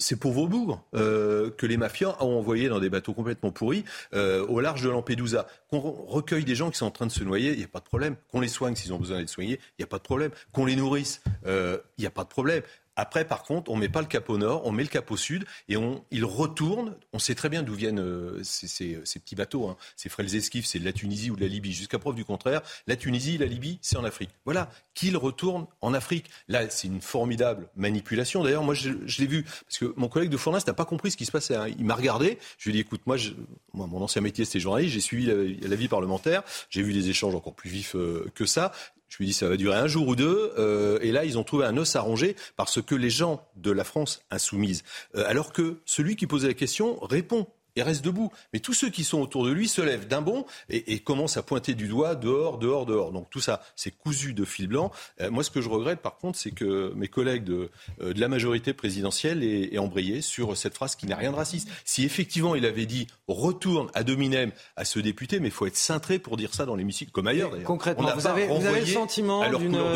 c'est 0.02 0.16
pour 0.16 0.32
vos 0.32 0.46
bourgs 0.46 0.80
euh, 0.94 1.50
que 1.50 1.64
les 1.64 1.76
mafias 1.76 2.16
ont 2.20 2.38
envoyé 2.38 2.68
dans 2.68 2.80
des 2.80 2.90
bateaux 2.90 3.14
complètement 3.14 3.50
pourris 3.50 3.84
euh, 4.14 4.44
au 4.46 4.60
large 4.60 4.82
de 4.82 4.90
Lampedusa. 4.90 5.46
Qu'on 5.70 5.80
recueille 5.80 6.44
des 6.44 6.54
gens 6.54 6.70
qui 6.70 6.78
sont 6.78 6.86
en 6.86 6.90
train 6.90 7.06
de 7.06 7.12
se 7.12 7.24
noyer, 7.24 7.52
il 7.52 7.58
n'y 7.58 7.64
a 7.64 7.68
pas 7.68 7.78
de 7.78 7.84
problème. 7.84 8.16
Qu'on 8.30 8.40
les 8.40 8.48
soigne 8.48 8.74
s'ils 8.74 8.92
ont 8.92 8.98
besoin 8.98 9.18
d'être 9.18 9.28
soignés, 9.28 9.58
il 9.78 9.82
n'y 9.82 9.84
a 9.84 9.86
pas 9.86 9.98
de 9.98 10.02
problème. 10.02 10.30
Qu'on 10.52 10.66
les 10.66 10.76
nourrisse, 10.76 11.22
euh, 11.46 11.78
il 11.96 12.02
n'y 12.02 12.06
a 12.06 12.10
pas 12.10 12.24
de 12.24 12.28
problème. 12.28 12.62
Après, 12.96 13.24
par 13.24 13.42
contre, 13.42 13.70
on 13.70 13.76
met 13.76 13.88
pas 13.88 14.00
le 14.00 14.06
cap 14.06 14.28
au 14.28 14.36
nord, 14.36 14.62
on 14.66 14.72
met 14.72 14.82
le 14.82 14.88
cap 14.88 15.10
au 15.10 15.16
sud, 15.16 15.44
et 15.68 15.76
on, 15.76 16.04
ils 16.10 16.24
retournent. 16.24 16.96
On 17.12 17.18
sait 17.18 17.34
très 17.34 17.48
bien 17.48 17.62
d'où 17.62 17.74
viennent 17.74 18.00
euh, 18.00 18.40
ces, 18.42 18.68
ces, 18.68 19.00
ces, 19.04 19.18
petits 19.18 19.34
bateaux, 19.34 19.66
hein. 19.66 19.76
ces 19.96 20.08
frêles 20.08 20.34
esquifs, 20.34 20.66
c'est 20.66 20.78
de 20.78 20.84
la 20.84 20.92
Tunisie 20.92 21.30
ou 21.30 21.36
de 21.36 21.40
la 21.40 21.46
Libye. 21.46 21.72
Jusqu'à 21.72 21.98
preuve 21.98 22.14
du 22.14 22.24
contraire, 22.24 22.60
la 22.86 22.96
Tunisie, 22.96 23.38
la 23.38 23.46
Libye, 23.46 23.78
c'est 23.80 23.96
en 23.96 24.04
Afrique. 24.04 24.30
Voilà, 24.44 24.70
qu'ils 24.94 25.16
retournent 25.16 25.66
en 25.80 25.94
Afrique. 25.94 26.26
Là, 26.48 26.68
c'est 26.68 26.88
une 26.88 27.00
formidable 27.00 27.68
manipulation. 27.76 28.42
D'ailleurs, 28.42 28.62
moi, 28.62 28.74
je, 28.74 28.90
je 29.06 29.20
l'ai 29.22 29.26
vu 29.26 29.44
parce 29.44 29.78
que 29.78 29.94
mon 29.96 30.08
collègue 30.08 30.30
de 30.30 30.36
Fournas 30.36 30.64
n'a 30.66 30.74
pas 30.74 30.84
compris 30.84 31.10
ce 31.10 31.16
qui 31.16 31.24
se 31.24 31.32
passait. 31.32 31.56
Hein. 31.56 31.68
Il 31.78 31.86
m'a 31.86 31.94
regardé. 31.94 32.38
Je 32.58 32.68
lui 32.68 32.70
ai 32.70 32.72
dit, 32.74 32.80
écoute, 32.80 33.02
moi, 33.06 33.16
je, 33.16 33.32
moi 33.72 33.86
mon 33.86 34.02
ancien 34.02 34.20
métier, 34.20 34.44
c'était 34.44 34.60
journaliste. 34.60 34.92
J'ai 34.92 35.00
suivi 35.00 35.26
la 35.60 35.76
vie 35.76 35.88
parlementaire. 35.88 36.42
J'ai 36.68 36.82
vu 36.82 36.92
des 36.92 37.08
échanges 37.08 37.34
encore 37.34 37.54
plus 37.54 37.70
vifs 37.70 37.96
que 38.34 38.44
ça. 38.44 38.72
Je 39.12 39.22
me 39.22 39.26
dis 39.26 39.34
ça 39.34 39.46
va 39.46 39.58
durer 39.58 39.76
un 39.76 39.88
jour 39.88 40.08
ou 40.08 40.16
deux. 40.16 40.54
Euh, 40.58 40.98
et 41.02 41.12
là, 41.12 41.26
ils 41.26 41.36
ont 41.36 41.44
trouvé 41.44 41.66
un 41.66 41.76
os 41.76 41.96
à 41.96 42.00
ronger 42.00 42.34
parce 42.56 42.80
que 42.80 42.94
les 42.94 43.10
gens 43.10 43.46
de 43.56 43.70
la 43.70 43.84
France 43.84 44.22
insoumise, 44.30 44.84
euh, 45.16 45.24
alors 45.26 45.52
que 45.52 45.76
celui 45.84 46.16
qui 46.16 46.26
posait 46.26 46.48
la 46.48 46.54
question 46.54 46.98
répond 47.02 47.46
il 47.76 47.82
reste 47.82 48.04
debout. 48.04 48.30
Mais 48.52 48.60
tous 48.60 48.74
ceux 48.74 48.90
qui 48.90 49.04
sont 49.04 49.20
autour 49.20 49.44
de 49.44 49.50
lui 49.50 49.68
se 49.68 49.80
lèvent 49.80 50.06
d'un 50.06 50.22
bond 50.22 50.44
et, 50.68 50.92
et, 50.92 50.98
commencent 50.98 51.36
à 51.36 51.42
pointer 51.42 51.74
du 51.74 51.88
doigt 51.88 52.14
dehors, 52.14 52.58
dehors, 52.58 52.86
dehors. 52.86 53.12
Donc 53.12 53.30
tout 53.30 53.40
ça, 53.40 53.62
c'est 53.76 53.90
cousu 53.90 54.34
de 54.34 54.44
fil 54.44 54.68
blanc. 54.68 54.90
Euh, 55.20 55.30
moi, 55.30 55.44
ce 55.44 55.50
que 55.50 55.60
je 55.60 55.68
regrette, 55.68 56.00
par 56.00 56.16
contre, 56.16 56.38
c'est 56.38 56.50
que 56.50 56.92
mes 56.94 57.08
collègues 57.08 57.44
de, 57.44 57.70
euh, 58.00 58.12
de 58.12 58.20
la 58.20 58.28
majorité 58.28 58.72
présidentielle 58.72 59.42
aient, 59.42 59.74
aient, 59.74 59.78
embrayé 59.78 60.20
sur 60.20 60.56
cette 60.56 60.74
phrase 60.74 60.96
qui 60.96 61.06
n'a 61.06 61.16
rien 61.16 61.32
de 61.32 61.36
raciste. 61.36 61.68
Si 61.84 62.04
effectivement 62.04 62.54
il 62.54 62.66
avait 62.66 62.86
dit 62.86 63.06
retourne 63.28 63.90
à 63.94 64.02
dominem 64.02 64.52
à 64.76 64.84
ce 64.84 64.98
député, 64.98 65.40
mais 65.40 65.48
il 65.48 65.52
faut 65.52 65.66
être 65.66 65.76
cintré 65.76 66.18
pour 66.18 66.36
dire 66.36 66.54
ça 66.54 66.66
dans 66.66 66.76
l'hémicycle, 66.76 67.10
comme 67.10 67.26
ailleurs 67.26 67.50
d'ailleurs. 67.50 67.66
Concrètement, 67.66 68.10
vous 68.14 68.26
avez, 68.26 68.46
vous 68.46 68.66
avez, 68.66 68.80
le 68.80 68.86
sentiment 68.86 69.48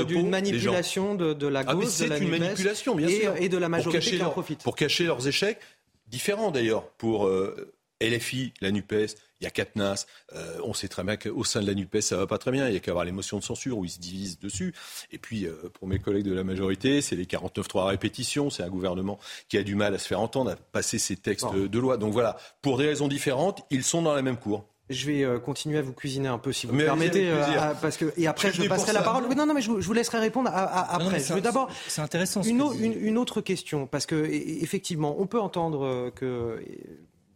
d'une 0.05 0.29
manipulation 0.29 1.15
de, 1.15 1.33
de, 1.33 1.47
la 1.47 1.61
ah, 1.67 1.75
gauche, 1.75 1.87
ah, 2.01 2.05
de 2.05 2.09
la 2.09 2.19
une 2.19 2.31
manipulation, 2.31 2.95
bien 2.95 3.09
et, 3.09 3.21
sûr. 3.21 3.35
et 3.37 3.49
de 3.49 3.59
la 3.59 3.69
majorité 3.69 4.17
qui 4.17 4.23
en 4.23 4.31
profite. 4.31 4.63
Pour 4.63 4.77
cacher 4.77 5.05
leurs 5.05 5.27
échecs 5.27 5.59
différents 6.07 6.51
d'ailleurs. 6.51 6.89
Pour 6.93 7.27
euh, 7.27 7.73
LFI, 8.01 8.53
la 8.61 8.71
NUPES, 8.71 9.15
il 9.41 9.45
y 9.45 9.47
a 9.47 9.51
Katnas. 9.51 10.07
Euh, 10.35 10.59
on 10.65 10.75
sait 10.75 10.89
très 10.89 11.03
bien 11.03 11.17
qu'au 11.17 11.45
sein 11.45 11.61
de 11.61 11.67
la 11.67 11.75
NUPES, 11.75 12.01
ça 12.01 12.17
va 12.17 12.27
pas 12.27 12.39
très 12.39 12.51
bien. 12.51 12.69
Il 12.69 12.75
y 12.75 12.77
a 12.77 12.81
qu'à 12.81 12.91
avoir 12.91 13.05
les 13.05 13.13
motions 13.13 13.39
de 13.39 13.45
censure 13.45 13.79
où 13.79 13.85
ils 13.85 13.91
se 13.91 13.99
divisent 13.99 14.39
dessus. 14.39 14.75
Et 15.11 15.19
puis, 15.19 15.47
euh, 15.47 15.71
pour 15.73 15.89
mes 15.89 15.99
collègues 15.99 16.25
de 16.25 16.35
la 16.35 16.45
majorité, 16.45 17.01
c'est 17.01 17.17
les 17.17 17.27
49-3 17.27 17.83
à 17.83 17.87
répétition. 17.87 18.51
C'est 18.51 18.63
un 18.63 18.71
gouvernement 18.71 19.19
qui 19.49 19.59
a 19.59 19.63
du 19.63 19.75
mal 19.75 19.95
à 19.95 19.99
se 19.99 20.07
faire 20.07 20.21
entendre, 20.21 20.51
à 20.51 20.57
passer 20.57 20.99
ses 20.99 21.17
textes 21.17 21.53
de 21.53 21.79
loi. 21.79 21.97
Donc 21.97 22.13
voilà, 22.13 22.37
pour 22.63 22.79
des 22.79 22.87
raisons 22.87 23.09
différentes, 23.09 23.63
ils 23.71 23.85
sont 23.85 24.03
dans 24.03 24.15
la 24.15 24.23
même 24.23 24.37
cour. 24.37 24.67
Je 24.89 25.07
vais 25.07 25.25
euh, 25.25 25.41
continuer 25.41 25.79
à 25.79 25.83
vous 25.83 25.93
cuisiner 25.93 26.29
un 26.29 26.39
peu, 26.39 26.53
si 26.53 26.67
vous 26.69 26.73
Mais 26.73 26.83
me 26.85 26.87
permettez, 26.89 27.29
euh, 27.29 27.43
à- 27.61 27.75
parce 27.75 27.97
que 27.97 28.13
et 28.17 28.27
après 28.29 28.53
Je 28.53 28.63
passerai 28.69 28.93
la 28.93 29.03
parole. 29.03 29.25
Oui, 29.29 29.35
Non, 29.35 29.45
non, 29.47 29.53
mais 29.55 29.61
je 29.61 29.71
vous, 29.71 29.81
je 29.81 29.87
vous 29.87 29.93
laisserai 29.93 30.19
répondre 30.21 30.49
à- 30.53 30.63
à- 30.65 30.99
Non, 31.01 31.07
après. 31.07 31.19
je 31.21 31.35
veux 31.35 31.41
d'abord 31.41 31.69
c'est 31.89 32.03
intéressant 32.03 32.43
ce 32.43 32.49
une, 32.49 33.19
autre 33.19 33.41
question, 33.41 33.87
parce 33.89 34.07
que 34.07 34.15
effectivement, 34.25 35.17
on 35.19 35.27
peut 35.27 35.41
entendre 35.41 35.85
euh, 35.85 36.11
que 36.11 36.63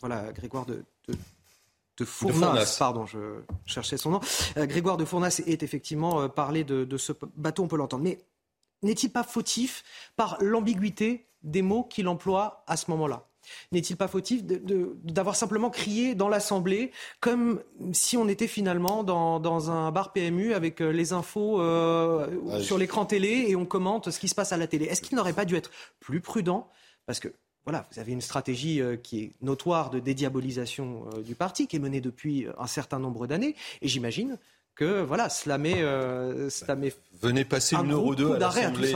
voilà, 0.01 0.31
Grégoire 0.33 0.65
de, 0.65 0.85
de, 1.09 1.15
de 1.99 2.05
Fournas, 2.05 2.35
Fournas. 2.47 2.77
pardon, 2.79 3.05
je 3.07 3.19
cherchais 3.67 3.97
son 3.97 4.11
nom. 4.11 4.21
Euh, 4.57 4.67
Grégoire 4.67 4.97
de 4.97 5.05
Fournas 5.05 5.41
est 5.45 5.63
effectivement 5.65 6.21
euh, 6.23 6.29
parlé 6.29 6.63
de, 6.63 6.85
de 6.85 6.97
ce 6.97 7.13
bateau, 7.37 7.65
on 7.65 7.69
peut 7.69 7.77
l'entendre. 7.77 8.05
Mais 8.05 8.21
n'est-il 8.83 9.11
pas 9.11 9.25
fautif 9.25 9.83
par 10.17 10.39
l'ambiguïté 10.41 11.27
des 11.43 11.63
mots 11.63 11.83
qu'il 11.83 12.07
emploie 12.07 12.63
à 12.69 12.77
ce 12.77 12.91
moment-là? 12.93 13.27
N'est-il 13.73 13.97
pas 13.97 14.09
fautif 14.09 14.43
d'avoir 14.45 15.37
simplement 15.37 15.71
crié 15.71 16.15
dans 16.15 16.29
l'Assemblée 16.29 16.93
comme 17.21 17.63
si 17.93 18.17
on 18.17 18.29
était 18.29 18.47
finalement 18.47 19.05
dans, 19.05 19.41
dans 19.41 19.71
un 19.71 19.91
bar 19.91 20.13
PMU 20.13 20.55
avec 20.55 20.81
euh, 20.81 20.91
les 20.91 21.13
infos 21.13 21.61
euh, 21.61 22.27
Ah, 22.51 22.61
sur 22.61 22.79
l'écran 22.79 23.05
télé 23.07 23.47
et 23.49 23.57
on 23.57 23.67
commente 23.67 24.11
ce 24.11 24.19
qui 24.19 24.29
se 24.29 24.35
passe 24.35 24.53
à 24.53 24.57
la 24.57 24.67
télé? 24.67 24.87
Est-ce 24.87 25.03
qu'il 25.03 25.17
n'aurait 25.17 25.33
pas 25.33 25.45
dû 25.45 25.57
être 25.57 25.71
plus 26.01 26.21
prudent? 26.21 26.69
Parce 27.07 27.21
que 27.21 27.29
voilà, 27.65 27.87
vous 27.93 27.99
avez 27.99 28.13
une 28.13 28.21
stratégie 28.21 28.81
euh, 28.81 28.97
qui 28.97 29.21
est 29.21 29.33
notoire 29.43 29.91
de 29.91 30.01
dédiabolisation 30.01 31.05
du 31.25 31.35
parti, 31.35 31.67
qui 31.67 31.77
est 31.77 31.81
menée 31.81 32.01
depuis 32.01 32.47
un 32.59 32.67
certain 32.67 32.99
nombre 32.99 33.27
d'années, 33.27 33.55
et 33.83 33.89
j'imagine 33.89 34.39
que 34.81 35.03
voilà, 35.03 35.29
cela 35.29 35.59
met, 35.59 35.83
euh, 35.83 36.49
cela 36.49 36.75
met 36.75 36.95
Venez 37.21 37.45
passer 37.45 37.77
un 37.77 37.85
une 37.85 37.93
ou 37.93 38.15
deux 38.15 38.33
à 38.33 38.39
l'Assemblée. 38.39 38.95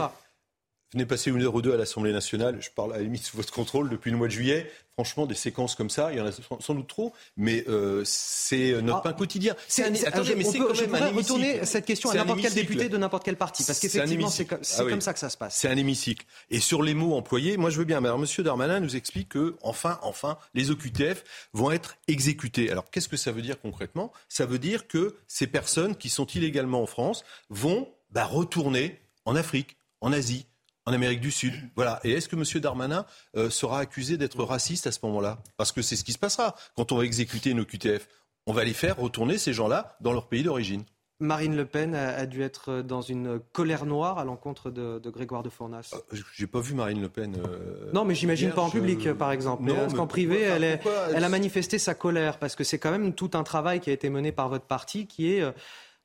Venez 0.95 1.05
passer 1.05 1.29
une 1.29 1.41
heure 1.43 1.53
ou 1.53 1.61
deux 1.61 1.73
à 1.73 1.75
l'Assemblée 1.77 2.13
nationale. 2.13 2.57
Je 2.61 2.69
parle 2.69 2.93
à 2.93 2.95
la 2.95 3.03
limite 3.03 3.25
sous 3.25 3.35
votre 3.35 3.51
contrôle 3.51 3.89
depuis 3.89 4.11
le 4.11 4.15
mois 4.17 4.27
de 4.27 4.31
juillet. 4.31 4.71
Franchement, 4.93 5.25
des 5.25 5.35
séquences 5.35 5.75
comme 5.75 5.89
ça, 5.89 6.13
il 6.13 6.17
y 6.17 6.21
en 6.21 6.25
a 6.25 6.31
sans 6.61 6.73
doute 6.73 6.87
trop, 6.87 7.11
mais 7.35 7.65
euh, 7.67 8.01
c'est 8.05 8.81
notre 8.81 8.99
Ah, 8.99 9.01
pain 9.01 9.11
quotidien. 9.11 9.57
C'est- 9.67 9.83
un- 9.83 9.93
c'est- 9.93 10.07
attendez, 10.07 10.35
mais 10.35 10.45
on 10.47 10.51
c'est 10.53 10.57
quand 10.59 10.73
même 10.93 10.95
un 10.95 11.09
retourner 11.09 11.65
cette 11.65 11.85
question 11.85 12.11
à 12.11 12.13
n'importe 12.15 12.39
quel 12.39 12.53
député 12.53 12.87
de 12.87 12.95
n'importe 12.95 13.25
quel 13.25 13.35
parti, 13.35 13.65
parce 13.65 13.77
qu'effectivement, 13.81 14.29
c'est 14.29 14.45
comme, 14.45 14.61
Ah 14.77 14.83
oui. 14.85 14.89
comme 14.91 15.01
ça 15.01 15.11
que 15.11 15.19
ça 15.19 15.29
se 15.29 15.35
passe. 15.35 15.57
C'est 15.57 15.67
un 15.67 15.75
hémicycle. 15.75 16.25
Et 16.49 16.61
sur 16.61 16.81
les 16.81 16.93
mots 16.93 17.15
employés, 17.15 17.57
moi 17.57 17.69
je 17.71 17.77
veux 17.77 17.83
bien. 17.83 17.99
Mais 17.99 18.07
alors, 18.07 18.19
Monsieur 18.19 18.41
Darmanin 18.41 18.79
nous 18.79 18.95
explique 18.95 19.27
que, 19.27 19.57
enfin, 19.63 19.99
enfin, 20.01 20.37
les 20.53 20.71
OQTF 20.71 21.25
vont 21.51 21.71
être 21.71 21.97
exécutés. 22.07 22.71
Alors, 22.71 22.89
qu'est-ce 22.89 23.09
que 23.09 23.17
ça 23.17 23.33
veut 23.33 23.41
dire 23.41 23.59
concrètement? 23.59 24.13
Ça 24.29 24.45
veut 24.45 24.59
dire 24.59 24.87
que 24.87 25.17
ces 25.27 25.47
personnes 25.47 25.97
qui 25.97 26.07
sont 26.07 26.25
illégalement 26.27 26.81
en 26.81 26.85
France 26.87 27.25
vont 27.49 27.89
bah, 28.11 28.23
retourner 28.23 29.01
en 29.25 29.35
Afrique, 29.35 29.75
en 29.99 30.13
Asie, 30.13 30.45
en 30.85 30.93
Amérique 30.93 31.19
du 31.21 31.31
Sud. 31.31 31.53
Voilà. 31.75 31.99
Et 32.03 32.11
est-ce 32.11 32.29
que 32.29 32.35
Monsieur 32.35 32.59
Darmanin 32.59 33.05
euh, 33.35 33.49
sera 33.49 33.79
accusé 33.79 34.17
d'être 34.17 34.43
raciste 34.43 34.87
à 34.87 34.91
ce 34.91 34.99
moment-là? 35.03 35.39
Parce 35.57 35.71
que 35.71 35.81
c'est 35.81 35.95
ce 35.95 36.03
qui 36.03 36.13
se 36.13 36.19
passera 36.19 36.55
quand 36.75 36.91
on 36.91 36.97
va 36.97 37.05
exécuter 37.05 37.49
une 37.51 37.61
OQTF. 37.61 38.07
On 38.47 38.53
va 38.53 38.63
les 38.63 38.73
faire 38.73 38.97
retourner 38.97 39.37
ces 39.37 39.53
gens-là 39.53 39.97
dans 40.01 40.13
leur 40.13 40.27
pays 40.27 40.43
d'origine. 40.43 40.83
Marine 41.21 41.55
Le 41.55 41.65
Pen 41.65 41.95
a, 41.95 42.09
a 42.13 42.25
dû 42.25 42.43
être 42.43 42.81
dans 42.81 43.01
une 43.01 43.39
colère 43.53 43.85
noire 43.85 44.19
à 44.19 44.25
l'encontre 44.25 44.69
de, 44.69 44.99
de 44.99 45.09
Grégoire 45.09 45.43
de 45.43 45.49
Fournas. 45.49 45.95
J'ai 46.35 46.45
pas 46.45 46.59
vu 46.59 46.73
Marine 46.73 47.01
Le 47.01 47.07
Pen. 47.07 47.37
euh, 47.37 47.89
Non, 47.93 48.03
mais 48.03 48.13
j'imagine 48.15 48.51
pas 48.51 48.61
en 48.63 48.67
je- 48.67 48.73
public, 48.73 49.13
par 49.13 49.31
exemple. 49.31 49.63
Non, 49.63 49.75
parce 49.75 49.93
qu'en 49.93 50.07
privé, 50.07 50.39
pourquoi- 50.39 50.55
elle, 50.57 50.63
est- 50.65 50.77
pourquoi 50.77 51.07
elle 51.15 51.23
a 51.23 51.29
manifesté 51.29 51.79
sa 51.79 51.95
colère, 51.95 52.37
parce 52.37 52.55
que 52.57 52.65
c'est 52.65 52.79
quand 52.79 52.91
même 52.91 53.13
tout 53.13 53.31
un 53.33 53.43
travail 53.43 53.79
qui 53.79 53.89
a 53.89 53.93
été 53.93 54.09
mené 54.09 54.33
par 54.33 54.49
votre 54.49 54.65
parti, 54.65 55.07
qui 55.07 55.31
est, 55.31 55.41
euh, 55.41 55.53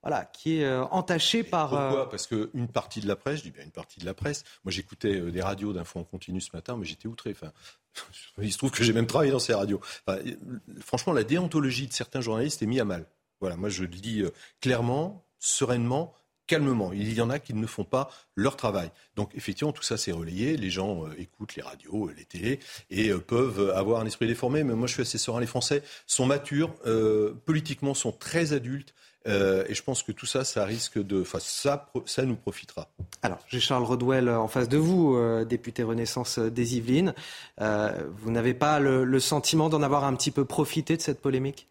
voilà, 0.03 0.24
qui 0.24 0.59
est 0.61 0.64
euh, 0.64 0.84
entaché 0.86 1.42
par. 1.42 1.74
euh, 1.74 1.88
Pourquoi 1.88 2.09
Parce 2.11 2.26
qu'une 2.26 2.68
partie 2.68 3.01
de 3.01 3.09
la 3.09 3.16
presse, 3.16 3.38
je 3.38 3.42
dis 3.44 3.51
bien 3.51 3.64
une 3.64 3.70
partie 3.70 4.01
de 4.01 4.07
la 4.07 4.14
presse, 4.14 4.44
moi 4.64 4.72
j'écoutais 4.72 5.20
euh, 5.20 5.30
des 5.30 5.42
radios 5.42 5.72
d'infos 5.72 6.01
en 6.01 6.05
continu 6.05 6.40
ce 6.40 6.51
matin, 6.55 6.76
mais 6.78 6.86
j'étais 6.86 7.07
outré. 7.09 7.30
Enfin, 7.32 7.53
il 8.42 8.53
se 8.53 8.59
trouve 8.59 8.70
que 8.70 8.82
j'ai 8.84 8.92
même 8.92 9.07
travaillé 9.07 9.32
dans 9.32 9.38
ces 9.38 9.55
radios. 9.55 9.80
Enfin, 10.07 10.18
euh, 10.26 10.34
franchement, 10.80 11.12
la 11.12 11.24
déontologie 11.24 11.86
de 11.86 11.92
certains 11.92 12.20
journalistes 12.20 12.62
est 12.62 12.66
mise 12.66 12.80
à 12.80 12.84
mal. 12.84 13.07
Voilà, 13.40 13.57
moi 13.57 13.68
je 13.68 13.82
le 13.82 13.88
dis 13.88 14.22
euh, 14.22 14.30
clairement, 14.61 15.24
sereinement, 15.38 16.14
calmement. 16.46 16.92
Il 16.92 17.12
y 17.14 17.20
en 17.20 17.30
a 17.30 17.38
qui 17.38 17.55
ne 17.55 17.66
font 17.66 17.84
pas 17.84 18.11
leur 18.34 18.57
travail. 18.57 18.90
Donc 19.16 19.30
effectivement, 19.34 19.72
tout 19.72 19.82
ça 19.82 19.96
c'est 19.96 20.12
relayé. 20.12 20.57
Les 20.57 20.68
gens 20.70 21.07
euh, 21.07 21.14
écoutent 21.18 21.55
les 21.57 21.62
radios, 21.62 22.09
euh, 22.09 22.14
les 22.16 22.24
télés 22.24 22.59
et 22.90 23.11
euh, 23.11 23.18
peuvent 23.18 23.70
avoir 23.74 24.01
un 24.01 24.07
esprit 24.07 24.26
déformé. 24.26 24.64
Mais 24.64 24.74
moi 24.74 24.86
je 24.88 24.94
suis 24.94 25.03
assez 25.03 25.16
serein. 25.18 25.40
Les 25.40 25.46
Français 25.46 25.82
sont 26.07 26.26
matures, 26.26 26.74
euh, 26.86 27.32
politiquement 27.46 27.94
sont 27.94 28.12
très 28.12 28.53
adultes. 28.53 28.94
Euh, 29.27 29.64
et 29.68 29.75
je 29.75 29.83
pense 29.83 30.03
que 30.03 30.12
tout 30.12 30.27
ça, 30.27 30.45
ça 30.45 30.64
risque 30.64 30.99
de. 30.99 31.21
Enfin, 31.21 31.39
ça, 31.41 31.91
ça 32.07 32.25
nous 32.25 32.37
profitera. 32.37 32.91
Alors, 33.23 33.39
j'ai 33.49 33.61
Charles 33.61 33.85
Redwell 33.85 34.31
en 34.31 34.49
face 34.49 34.68
de 34.68 34.79
vous, 34.79 35.14
euh, 35.14 35.45
député 35.45 35.83
Renaissance 35.83 36.39
des 36.39 36.77
Yvelines. 36.77 37.14
Euh, 37.61 38.09
vous 38.18 38.31
n'avez 38.31 38.55
pas 38.55 38.81
le, 38.81 39.05
le 39.05 39.21
sentiment 39.21 39.68
d'en 39.68 39.83
avoir 39.83 40.05
un 40.05 40.14
petit 40.14 40.31
peu 40.31 40.45
profité 40.45 40.97
de 40.97 41.03
cette 41.03 41.21
polémique? 41.21 41.68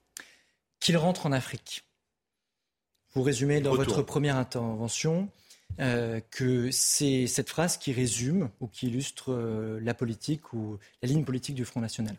Qu'il 0.80 0.98
rentre 0.98 1.26
en 1.26 1.32
Afrique. 1.32 1.84
Vous 3.14 3.24
résumez 3.24 3.62
dans 3.62 3.72
Retour. 3.72 3.86
votre 3.86 4.02
première 4.04 4.38
intervention 4.38 5.30
euh, 5.80 6.20
que 6.32 6.72
c'est 6.72 7.26
cette 7.28 7.50
phrase 7.50 7.78
qui 7.78 7.94
résume 7.94 8.50
ou 8.60 8.68
qui 8.68 8.88
illustre 8.88 9.32
euh, 9.32 9.80
la 9.82 9.94
politique 9.94 10.54
ou 10.54 10.78
la 11.02 11.08
ligne 11.08 11.24
politique 11.24 11.56
du 11.56 11.66
Front 11.66 11.80
National. 11.80 12.16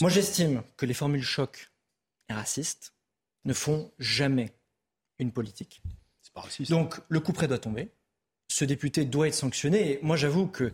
Moi, 0.00 0.10
j'estime 0.10 0.62
que 0.76 0.86
les 0.86 0.94
formules 0.94 1.22
choc 1.22 1.70
et 2.28 2.34
racistes 2.34 2.92
ne 3.48 3.54
font 3.54 3.90
jamais 3.98 4.52
une 5.18 5.32
politique. 5.32 5.82
C'est 6.20 6.32
pas 6.32 6.42
raciste. 6.42 6.70
Donc, 6.70 7.00
le 7.08 7.18
coup 7.18 7.32
près 7.32 7.48
doit 7.48 7.58
tomber. 7.58 7.90
Ce 8.46 8.64
député 8.64 9.04
doit 9.04 9.26
être 9.26 9.34
sanctionné. 9.34 9.92
Et 9.92 9.98
moi, 10.02 10.16
j'avoue 10.16 10.46
que 10.46 10.70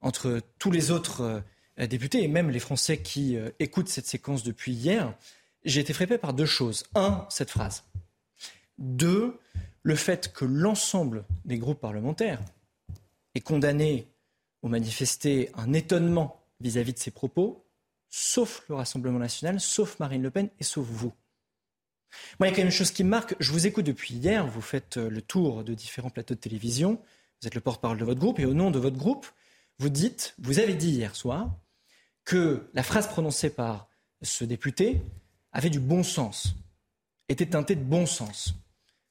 entre 0.00 0.40
tous 0.58 0.70
les 0.70 0.90
autres 0.90 1.42
euh, 1.78 1.86
députés 1.86 2.22
et 2.22 2.28
même 2.28 2.48
les 2.48 2.60
Français 2.60 3.02
qui 3.02 3.36
euh, 3.36 3.50
écoutent 3.58 3.88
cette 3.88 4.06
séquence 4.06 4.42
depuis 4.44 4.72
hier, 4.72 5.14
j'ai 5.64 5.80
été 5.80 5.92
frappé 5.92 6.16
par 6.16 6.32
deux 6.32 6.46
choses. 6.46 6.84
Un, 6.94 7.26
cette 7.28 7.50
phrase. 7.50 7.84
Deux, 8.78 9.38
le 9.82 9.96
fait 9.96 10.32
que 10.32 10.44
l'ensemble 10.44 11.24
des 11.44 11.58
groupes 11.58 11.80
parlementaires 11.80 12.40
ait 13.34 13.40
condamné 13.40 14.06
ou 14.62 14.68
manifesté 14.68 15.50
un 15.54 15.72
étonnement 15.72 16.40
vis-à-vis 16.60 16.92
de 16.92 16.98
ces 16.98 17.10
propos, 17.10 17.66
sauf 18.10 18.64
le 18.68 18.76
Rassemblement 18.76 19.18
national, 19.18 19.60
sauf 19.60 19.98
Marine 19.98 20.22
Le 20.22 20.30
Pen 20.30 20.50
et 20.60 20.64
sauf 20.64 20.86
vous. 20.86 21.12
Moi, 22.38 22.48
il 22.48 22.50
y 22.50 22.52
a 22.52 22.56
quand 22.56 22.58
même 22.62 22.66
une 22.66 22.72
chose 22.72 22.90
qui 22.90 23.04
me 23.04 23.08
marque. 23.08 23.34
Je 23.40 23.52
vous 23.52 23.66
écoute 23.66 23.84
depuis 23.86 24.14
hier. 24.14 24.46
Vous 24.46 24.60
faites 24.60 24.96
euh, 24.96 25.08
le 25.08 25.22
tour 25.22 25.64
de 25.64 25.74
différents 25.74 26.10
plateaux 26.10 26.34
de 26.34 26.40
télévision. 26.40 27.00
Vous 27.40 27.48
êtes 27.48 27.54
le 27.54 27.60
porte-parole 27.60 27.98
de 27.98 28.04
votre 28.04 28.20
groupe. 28.20 28.38
Et 28.38 28.44
au 28.46 28.54
nom 28.54 28.70
de 28.70 28.78
votre 28.78 28.96
groupe, 28.96 29.26
vous 29.78 29.88
dites, 29.88 30.34
vous 30.38 30.58
avez 30.58 30.74
dit 30.74 30.90
hier 30.90 31.16
soir, 31.16 31.50
que 32.24 32.68
la 32.74 32.82
phrase 32.82 33.08
prononcée 33.08 33.50
par 33.50 33.88
ce 34.22 34.44
député 34.44 35.00
avait 35.52 35.70
du 35.70 35.80
bon 35.80 36.02
sens, 36.02 36.54
était 37.28 37.46
teintée 37.46 37.74
de 37.74 37.82
bon 37.82 38.06
sens. 38.06 38.54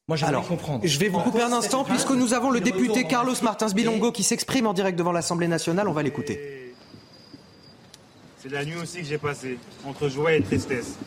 Moi, 0.08 0.18
j'aimerais 0.18 0.30
Alors, 0.36 0.48
comprendre. 0.48 0.86
je 0.86 1.00
vais 1.00 1.10
vous 1.10 1.20
En 1.20 1.24
couper 1.24 1.42
un 1.42 1.52
instant, 1.52 1.84
puisque 1.84 2.12
nous 2.12 2.34
avons 2.34 2.50
le 2.50 2.60
député 2.60 3.06
Carlos 3.06 3.36
Martins 3.44 3.70
Bilongo 3.70 4.12
qui 4.12 4.24
s'exprime 4.24 4.66
en 4.68 4.74
direct 4.74 4.98
devant 4.98 5.12
l'Assemblée 5.12 5.48
nationale. 5.48 5.88
On 5.88 5.94
va 5.94 6.04
l'écouter. 6.04 6.74
C'est 8.38 8.50
la 8.50 8.66
nuit 8.66 8.76
aussi 8.76 9.00
que 9.00 9.06
j'ai 9.06 9.18
passée, 9.20 9.58
entre 9.86 10.10
joie 10.10 10.34
et 10.34 10.42
tristesse. 10.42 10.98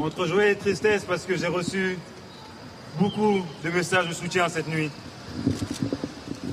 Entre 0.00 0.26
joie 0.26 0.46
et 0.46 0.54
tristesse 0.54 1.04
parce 1.04 1.24
que 1.24 1.36
j'ai 1.36 1.48
reçu 1.48 1.98
beaucoup 3.00 3.44
de 3.64 3.70
messages 3.70 4.06
de 4.06 4.14
soutien 4.14 4.48
cette 4.48 4.68
nuit. 4.68 4.92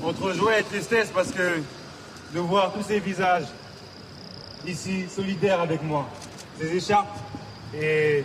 Entre 0.02 0.32
joie 0.32 0.58
et 0.58 0.64
tristesse 0.64 1.12
parce 1.14 1.30
que 1.30 1.60
de 2.34 2.40
voir 2.40 2.72
tous 2.72 2.82
ces 2.82 2.98
visages 2.98 3.44
ici 4.66 5.04
solidaires 5.08 5.60
avec 5.60 5.80
moi, 5.84 6.08
ces 6.58 6.74
écharpes 6.74 7.16
et 7.72 8.24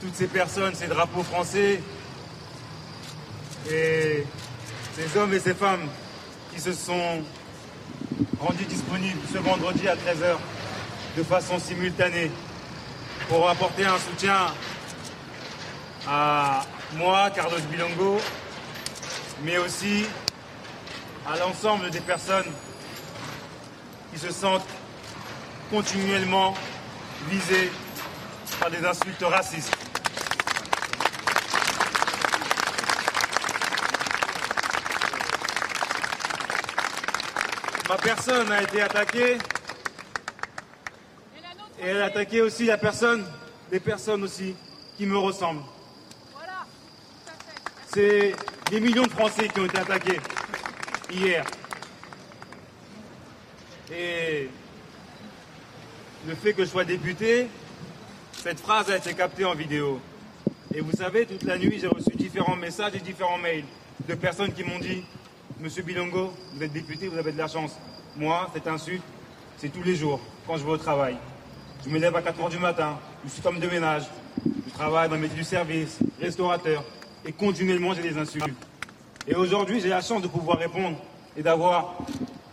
toutes 0.00 0.14
ces 0.14 0.28
personnes, 0.28 0.76
ces 0.76 0.86
drapeaux 0.86 1.24
français 1.24 1.80
et 3.68 4.24
ces 4.94 5.18
hommes 5.18 5.34
et 5.34 5.40
ces 5.40 5.54
femmes 5.54 5.88
qui 6.54 6.60
se 6.60 6.72
sont 6.72 7.24
rendus 8.38 8.64
disponibles 8.64 9.18
ce 9.32 9.38
vendredi 9.38 9.88
à 9.88 9.96
13h 9.96 10.36
de 11.16 11.22
façon 11.24 11.58
simultanée 11.58 12.30
pour 13.28 13.48
apporter 13.48 13.84
un 13.84 13.98
soutien 13.98 14.46
à 16.08 16.62
moi, 16.94 17.30
Carlos 17.30 17.60
Bilongo, 17.70 18.20
mais 19.42 19.58
aussi 19.58 20.06
à 21.28 21.36
l'ensemble 21.36 21.90
des 21.90 22.00
personnes 22.00 22.50
qui 24.12 24.18
se 24.18 24.32
sentent 24.32 24.66
continuellement 25.70 26.54
visées 27.28 27.70
par 28.58 28.70
des 28.70 28.84
insultes 28.84 29.22
racistes. 29.22 29.76
Ma 37.88 37.96
personne 37.96 38.50
a 38.52 38.62
été 38.62 38.82
attaquée 38.82 39.38
et 41.80 41.86
elle 41.86 42.02
a 42.02 42.06
attaqué 42.06 42.42
aussi 42.42 42.66
la 42.66 42.76
personne, 42.76 43.24
des 43.70 43.80
personnes 43.80 44.22
aussi 44.22 44.54
qui 44.96 45.06
me 45.06 45.16
ressemblent. 45.16 45.62
C'est 47.92 48.34
des 48.70 48.80
millions 48.80 49.04
de 49.04 49.10
Français 49.10 49.48
qui 49.48 49.60
ont 49.60 49.64
été 49.64 49.78
attaqués 49.78 50.20
hier. 51.10 51.44
Et 53.92 54.48
le 56.28 56.34
fait 56.34 56.52
que 56.52 56.64
je 56.64 56.68
sois 56.68 56.84
député, 56.84 57.48
cette 58.34 58.60
phrase 58.60 58.90
a 58.90 58.96
été 58.96 59.14
captée 59.14 59.44
en 59.44 59.54
vidéo. 59.54 60.00
Et 60.72 60.80
vous 60.80 60.92
savez, 60.92 61.26
toute 61.26 61.42
la 61.42 61.58
nuit, 61.58 61.78
j'ai 61.80 61.88
reçu 61.88 62.10
différents 62.14 62.56
messages 62.56 62.94
et 62.94 63.00
différents 63.00 63.38
mails 63.38 63.64
de 64.06 64.14
personnes 64.14 64.52
qui 64.52 64.62
m'ont 64.62 64.78
dit 64.78 65.02
Monsieur 65.58 65.82
Bilongo, 65.82 66.32
vous 66.54 66.62
êtes 66.62 66.72
député, 66.72 67.08
vous 67.08 67.18
avez 67.18 67.32
de 67.32 67.38
la 67.38 67.48
chance. 67.48 67.72
Moi, 68.16 68.48
cette 68.54 68.68
insulte, 68.68 69.02
c'est 69.58 69.68
tous 69.68 69.82
les 69.82 69.96
jours, 69.96 70.20
quand 70.46 70.56
je 70.56 70.64
vais 70.64 70.70
au 70.70 70.76
travail. 70.76 71.16
Je 71.82 71.88
me 71.88 71.98
lève 71.98 72.14
à 72.14 72.20
4 72.20 72.38
heures 72.40 72.50
du 72.50 72.58
matin, 72.58 72.98
je 73.24 73.30
suis 73.30 73.40
comme 73.40 73.58
de 73.58 73.66
ménage, 73.66 74.02
je 74.44 74.74
travaille 74.74 75.08
dans 75.08 75.14
le 75.14 75.22
métier 75.22 75.38
du 75.38 75.44
service, 75.44 75.98
restaurateur, 76.20 76.84
et 77.24 77.32
continuellement 77.32 77.94
j'ai 77.94 78.02
des 78.02 78.18
insultes. 78.18 78.54
Et 79.26 79.34
aujourd'hui, 79.34 79.80
j'ai 79.80 79.88
la 79.88 80.02
chance 80.02 80.20
de 80.20 80.28
pouvoir 80.28 80.58
répondre 80.58 80.98
et 81.36 81.42
d'avoir 81.42 81.96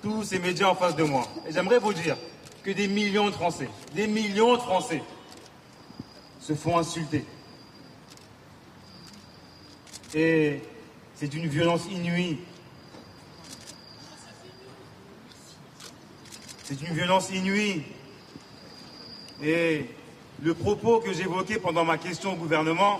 tous 0.01 0.23
ces 0.23 0.39
médias 0.39 0.69
en 0.69 0.75
face 0.75 0.95
de 0.95 1.03
moi. 1.03 1.27
Et 1.45 1.51
j'aimerais 1.51 1.79
vous 1.79 1.93
dire 1.93 2.15
que 2.63 2.71
des 2.71 2.87
millions 2.87 3.25
de 3.25 3.33
Français, 3.33 3.67
des 3.93 4.07
millions 4.07 4.55
de 4.55 4.61
Français 4.61 5.03
se 6.39 6.53
font 6.53 6.77
insulter. 6.77 7.25
Et 10.13 10.61
c'est 11.15 11.33
une 11.33 11.47
violence 11.47 11.81
inouïe. 11.91 12.39
C'est 16.63 16.81
une 16.81 16.93
violence 16.93 17.29
inouïe. 17.29 17.83
Et 19.41 19.85
le 20.41 20.53
propos 20.53 20.99
que 20.99 21.13
j'évoquais 21.13 21.59
pendant 21.59 21.85
ma 21.85 21.97
question 21.97 22.33
au 22.33 22.35
gouvernement 22.35 22.97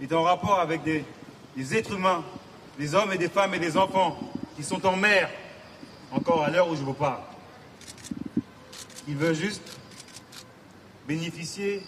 est 0.00 0.12
en 0.12 0.22
rapport 0.22 0.60
avec 0.60 0.82
des, 0.82 1.04
êtres 1.76 1.94
humains, 1.94 2.24
des 2.78 2.94
hommes 2.94 3.12
et 3.12 3.18
des 3.18 3.28
femmes 3.28 3.54
et 3.54 3.58
des 3.58 3.76
enfants 3.76 4.18
qui 4.56 4.62
sont 4.62 4.84
en 4.86 4.96
mer, 4.96 5.30
encore 6.10 6.42
à 6.42 6.50
l'heure 6.50 6.68
où 6.70 6.76
je 6.76 6.82
vous 6.82 6.94
parle. 6.94 7.20
Ils 9.08 9.16
veulent 9.16 9.34
juste 9.34 9.78
bénéficier 11.06 11.82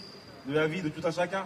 de 0.47 0.53
la 0.53 0.67
vie 0.67 0.81
de 0.81 0.89
tout 0.89 1.05
un 1.05 1.11
chacun. 1.11 1.45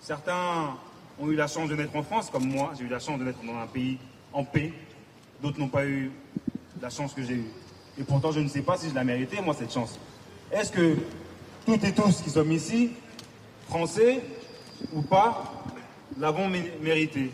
Certains 0.00 0.76
ont 1.18 1.30
eu 1.30 1.36
la 1.36 1.48
chance 1.48 1.68
de 1.68 1.76
naître 1.76 1.96
en 1.96 2.02
France, 2.02 2.30
comme 2.30 2.46
moi, 2.46 2.72
j'ai 2.78 2.84
eu 2.84 2.88
la 2.88 2.98
chance 2.98 3.18
de 3.18 3.24
naître 3.24 3.42
dans 3.44 3.58
un 3.58 3.66
pays 3.66 3.98
en 4.32 4.44
paix. 4.44 4.72
D'autres 5.42 5.58
n'ont 5.58 5.68
pas 5.68 5.84
eu 5.84 6.10
la 6.80 6.88
chance 6.88 7.12
que 7.12 7.22
j'ai 7.22 7.34
eue. 7.34 7.50
Et 8.00 8.02
pourtant, 8.02 8.32
je 8.32 8.40
ne 8.40 8.48
sais 8.48 8.62
pas 8.62 8.78
si 8.78 8.88
je 8.88 8.94
la 8.94 9.04
méritais, 9.04 9.42
moi, 9.42 9.54
cette 9.54 9.74
chance. 9.74 9.98
Est-ce 10.50 10.72
que 10.72 10.96
toutes 11.66 11.84
et 11.84 11.92
tous 11.92 12.22
qui 12.22 12.30
sommes 12.30 12.50
ici, 12.50 12.92
français 13.68 14.22
ou 14.94 15.02
pas, 15.02 15.52
l'avons 16.18 16.48
mérité? 16.48 17.30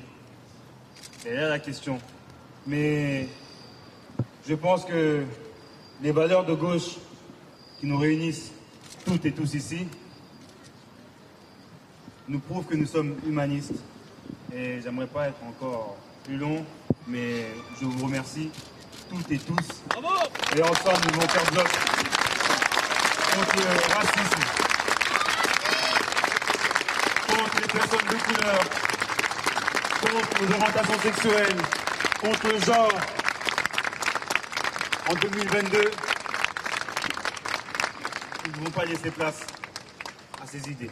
C'est 1.20 1.34
là 1.34 1.48
la 1.48 1.60
question. 1.60 2.00
Mais 2.66 3.28
je 4.48 4.54
pense 4.54 4.84
que 4.84 5.22
les 6.02 6.10
valeurs 6.10 6.44
de 6.44 6.54
gauche 6.54 6.96
qui 7.78 7.86
nous 7.86 7.98
réunissent 7.98 8.50
toutes 9.04 9.24
et 9.24 9.30
tous 9.30 9.54
ici 9.54 9.86
nous 12.26 12.40
prouvent 12.40 12.64
que 12.64 12.74
nous 12.74 12.86
sommes 12.86 13.14
humanistes. 13.24 13.74
Et 14.52 14.80
j'aimerais 14.82 15.06
pas 15.06 15.28
être 15.28 15.44
encore 15.48 15.96
plus 16.24 16.36
long, 16.36 16.64
mais 17.06 17.46
je 17.80 17.84
vous 17.84 18.04
remercie 18.04 18.50
toutes 19.08 19.30
et 19.30 19.38
tous. 19.38 19.66
Et 20.56 20.62
ensemble, 20.62 21.06
nous 21.12 21.20
allons 21.20 21.28
faire 21.28 21.50
bloc 21.52 21.68
contre 23.36 23.56
le 23.56 23.94
racisme, 23.94 24.42
contre 27.28 27.60
les 27.60 27.68
personnes 27.68 28.08
de 28.08 28.16
couleur, 28.24 28.60
contre 30.00 30.40
les 30.40 30.54
orientations 30.54 31.00
sexuelles, 31.00 31.56
contre 32.20 32.48
le 32.48 32.60
genre. 32.60 32.92
En 35.08 35.14
2022, 35.14 35.90
nous 38.44 38.50
ne 38.50 38.56
devons 38.58 38.70
pas 38.70 38.84
laisser 38.84 39.10
place 39.10 39.46
à 40.42 40.46
ces 40.46 40.70
idées. 40.70 40.90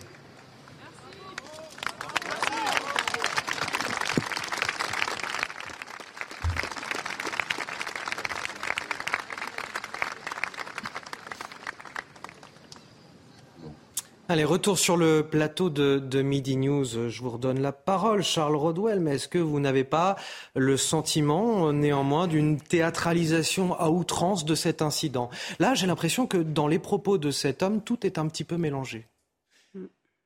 Allez, 14.34 14.42
retour 14.42 14.80
sur 14.80 14.96
le 14.96 15.24
plateau 15.24 15.70
de, 15.70 16.22
Midi 16.22 16.56
News. 16.56 17.08
Je 17.08 17.22
vous 17.22 17.30
redonne 17.30 17.60
la 17.60 17.70
parole, 17.70 18.24
Charles 18.24 18.56
Rodwell, 18.56 18.98
mais 18.98 19.14
est-ce 19.14 19.28
que 19.28 19.38
vous 19.38 19.60
n'avez 19.60 19.84
pas 19.84 20.16
le 20.56 20.76
sentiment, 20.76 21.72
néanmoins, 21.72 22.26
d'une 22.26 22.60
théâtralisation 22.60 23.78
à 23.78 23.90
outrance 23.90 24.44
de 24.44 24.56
cet 24.56 24.82
incident? 24.82 25.30
Là, 25.60 25.74
j'ai 25.74 25.86
l'impression 25.86 26.26
que 26.26 26.36
dans 26.36 26.66
les 26.66 26.80
propos 26.80 27.16
de 27.16 27.30
cet 27.30 27.62
homme, 27.62 27.80
tout 27.80 28.04
est 28.04 28.18
un 28.18 28.26
petit 28.26 28.42
peu 28.42 28.56
mélangé. 28.56 29.06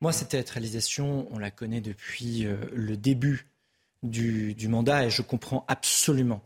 Moi, 0.00 0.12
cette 0.12 0.30
théâtralisation, 0.30 1.28
on 1.30 1.38
la 1.38 1.50
connaît 1.50 1.82
depuis 1.82 2.46
euh, 2.46 2.56
le 2.72 2.96
début 2.96 3.46
du, 4.02 4.68
mandat 4.70 5.04
et 5.04 5.10
je 5.10 5.20
comprends 5.20 5.66
absolument 5.68 6.40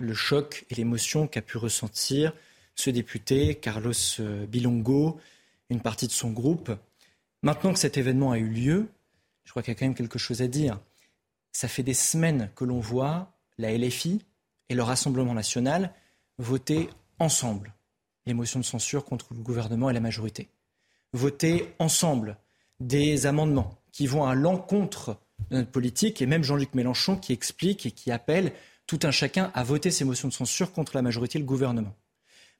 le 0.00 0.14
choc 0.14 0.64
et 0.70 0.76
l'émotion 0.76 1.26
qu'a 1.26 1.42
pu 1.42 1.58
ressentir 1.58 2.32
ce 2.74 2.88
député, 2.88 3.56
Carlos 3.56 3.92
euh, 4.20 4.46
Bilongo, 4.46 5.20
une 5.68 5.82
partie 5.82 6.06
de 6.06 6.12
son 6.12 6.30
groupe 6.30 6.72
Maintenant 7.42 7.72
que 7.72 7.78
cet 7.78 7.96
événement 7.96 8.30
a 8.30 8.38
eu 8.38 8.48
lieu, 8.48 8.88
je 9.44 9.50
crois 9.50 9.62
qu'il 9.62 9.72
y 9.72 9.76
a 9.76 9.78
quand 9.78 9.86
même 9.86 9.94
quelque 9.94 10.18
chose 10.18 10.42
à 10.42 10.46
dire. 10.46 10.80
Ça 11.52 11.68
fait 11.68 11.82
des 11.82 11.94
semaines 11.94 12.50
que 12.54 12.64
l'on 12.64 12.80
voit 12.80 13.32
la 13.58 13.76
LFI 13.76 14.24
et 14.68 14.74
le 14.74 14.82
Rassemblement 14.82 15.34
national 15.34 15.92
voter 16.38 16.88
ensemble 17.18 17.74
les 18.26 18.34
motions 18.34 18.60
de 18.60 18.64
censure 18.64 19.04
contre 19.04 19.34
le 19.34 19.40
gouvernement 19.40 19.90
et 19.90 19.92
la 19.92 20.00
majorité. 20.00 20.48
Voter 21.12 21.74
ensemble 21.78 22.36
des 22.80 23.26
amendements 23.26 23.78
qui 23.90 24.06
vont 24.06 24.24
à 24.24 24.34
l'encontre 24.34 25.18
de 25.50 25.56
notre 25.56 25.70
politique 25.70 26.22
et 26.22 26.26
même 26.26 26.44
Jean-Luc 26.44 26.74
Mélenchon 26.74 27.16
qui 27.16 27.32
explique 27.32 27.86
et 27.86 27.90
qui 27.90 28.10
appelle 28.10 28.52
tout 28.86 29.00
un 29.02 29.10
chacun 29.10 29.50
à 29.54 29.64
voter 29.64 29.90
ces 29.90 30.04
motions 30.04 30.28
de 30.28 30.32
censure 30.32 30.72
contre 30.72 30.94
la 30.94 31.02
majorité 31.02 31.38
et 31.38 31.40
le 31.40 31.46
gouvernement. 31.46 31.94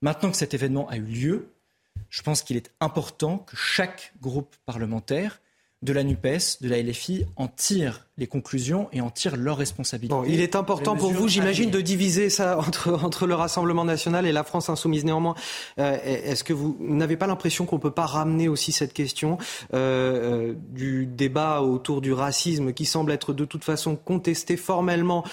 Maintenant 0.00 0.30
que 0.30 0.36
cet 0.36 0.54
événement 0.54 0.88
a 0.88 0.96
eu 0.96 1.02
lieu, 1.02 1.48
je 2.10 2.22
pense 2.22 2.42
qu'il 2.42 2.56
est 2.56 2.70
important 2.80 3.38
que 3.38 3.56
chaque 3.56 4.12
groupe 4.20 4.54
parlementaire 4.66 5.40
de 5.82 5.92
la 5.92 6.04
NUPES, 6.04 6.60
de 6.60 6.68
la 6.68 6.80
LFI, 6.80 7.26
en 7.36 7.48
tire 7.48 8.06
les 8.18 8.26
conclusions 8.26 8.88
et 8.92 9.00
en 9.00 9.10
tire 9.10 9.36
leurs 9.36 9.56
responsabilités. 9.56 10.14
il 10.28 10.40
est 10.40 10.54
important 10.54 10.96
pour 10.96 11.12
vous, 11.12 11.28
j'imagine, 11.28 11.70
de 11.70 11.80
diviser 11.80 12.30
ça 12.30 12.58
entre, 12.66 12.92
entre 13.02 13.26
le 13.26 13.34
Rassemblement 13.34 13.84
national 13.84 14.26
et 14.26 14.32
la 14.32 14.44
France 14.44 14.68
insoumise. 14.68 15.04
Néanmoins, 15.04 15.34
euh, 15.78 15.98
est-ce 16.04 16.44
que 16.44 16.52
vous 16.52 16.76
n'avez 16.78 17.16
pas 17.16 17.26
l'impression 17.26 17.66
qu'on 17.66 17.76
ne 17.76 17.80
peut 17.80 17.90
pas 17.90 18.06
ramener 18.06 18.48
aussi 18.48 18.70
cette 18.70 18.92
question 18.92 19.38
euh, 19.74 20.50
euh, 20.52 20.54
du 20.70 21.06
débat 21.06 21.62
autour 21.62 22.00
du 22.00 22.12
racisme 22.12 22.72
qui 22.72 22.84
semble 22.84 23.10
être 23.10 23.32
de 23.32 23.44
toute 23.44 23.64
façon 23.64 23.96
contesté 23.96 24.56
formellement 24.56 25.24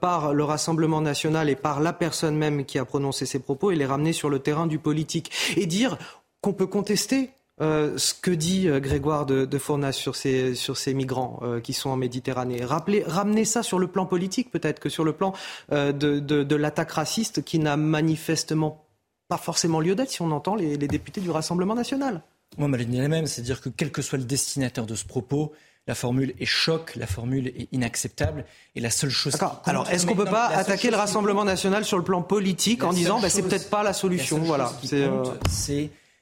par 0.00 0.34
le 0.34 0.44
Rassemblement 0.44 1.00
national 1.00 1.48
et 1.48 1.56
par 1.56 1.80
la 1.80 1.92
personne 1.92 2.36
même 2.36 2.64
qui 2.64 2.78
a 2.78 2.84
prononcé 2.84 3.26
ces 3.26 3.38
propos 3.38 3.70
et 3.70 3.76
les 3.76 3.86
ramener 3.86 4.12
sur 4.12 4.30
le 4.30 4.38
terrain 4.38 4.66
du 4.66 4.78
politique? 4.78 5.32
Et 5.56 5.66
dire 5.66 5.98
qu'on 6.40 6.52
peut 6.52 6.66
contester 6.66 7.30
euh, 7.60 7.98
ce 7.98 8.14
que 8.14 8.30
dit 8.30 8.68
euh, 8.68 8.80
Grégoire 8.80 9.26
de, 9.26 9.58
Fournas 9.58 9.92
sur 9.92 10.14
ces, 10.14 10.54
sur 10.54 10.76
ces 10.76 10.94
migrants 10.94 11.40
euh, 11.42 11.60
qui 11.60 11.72
sont 11.72 11.90
en 11.90 11.96
Méditerranée? 11.96 12.64
Rappelez, 12.64 13.02
ramenez 13.06 13.44
ça 13.44 13.62
sur 13.62 13.78
le 13.78 13.88
plan 13.88 14.06
politique 14.06 14.50
peut-être 14.50 14.78
que 14.78 14.88
sur 14.88 15.04
le 15.04 15.12
plan 15.12 15.32
de, 15.70 15.92
de, 15.92 16.56
l'attaque 16.56 16.92
raciste 16.92 17.42
qui 17.44 17.58
n'a 17.58 17.76
manifestement 17.76 18.84
pas 19.28 19.36
forcément 19.36 19.80
lieu 19.80 19.94
d'être 19.94 20.10
si 20.10 20.22
on 20.22 20.30
entend 20.30 20.54
les, 20.54 20.76
députés 20.76 21.20
du 21.20 21.30
Rassemblement 21.30 21.74
national. 21.74 22.22
Moi, 22.56 22.68
ma 22.68 22.76
ligne 22.76 22.94
est 22.94 23.02
la 23.02 23.08
même, 23.08 23.26
c'est-à-dire 23.26 23.60
que 23.60 23.68
quel 23.68 23.92
que 23.92 24.02
soit 24.02 24.18
le 24.18 24.24
destinataire 24.24 24.86
de 24.86 24.94
ce 24.94 25.04
propos, 25.04 25.52
la 25.86 25.94
formule 25.94 26.34
est 26.38 26.46
choc, 26.46 26.96
la 26.96 27.06
formule 27.06 27.48
est 27.48 27.68
inacceptable. 27.72 28.44
Et 28.74 28.80
la 28.80 28.90
seule 28.90 29.10
chose. 29.10 29.36
Alors, 29.64 29.88
est-ce 29.90 30.06
qu'on 30.06 30.14
ne 30.14 30.18
peut 30.18 30.30
pas 30.30 30.46
attaquer 30.46 30.90
le 30.90 30.96
Rassemblement 30.96 31.44
national 31.44 31.84
sur 31.84 31.98
le 31.98 32.04
plan 32.04 32.22
politique 32.22 32.84
en 32.84 32.92
disant, 32.92 33.20
bah, 33.20 33.28
c'est 33.28 33.42
peut-être 33.42 33.70
pas 33.70 33.82
la 33.82 33.92
solution, 33.92 34.38
voilà. 34.38 34.72
C'est 34.82 35.04
euh, 35.04 35.24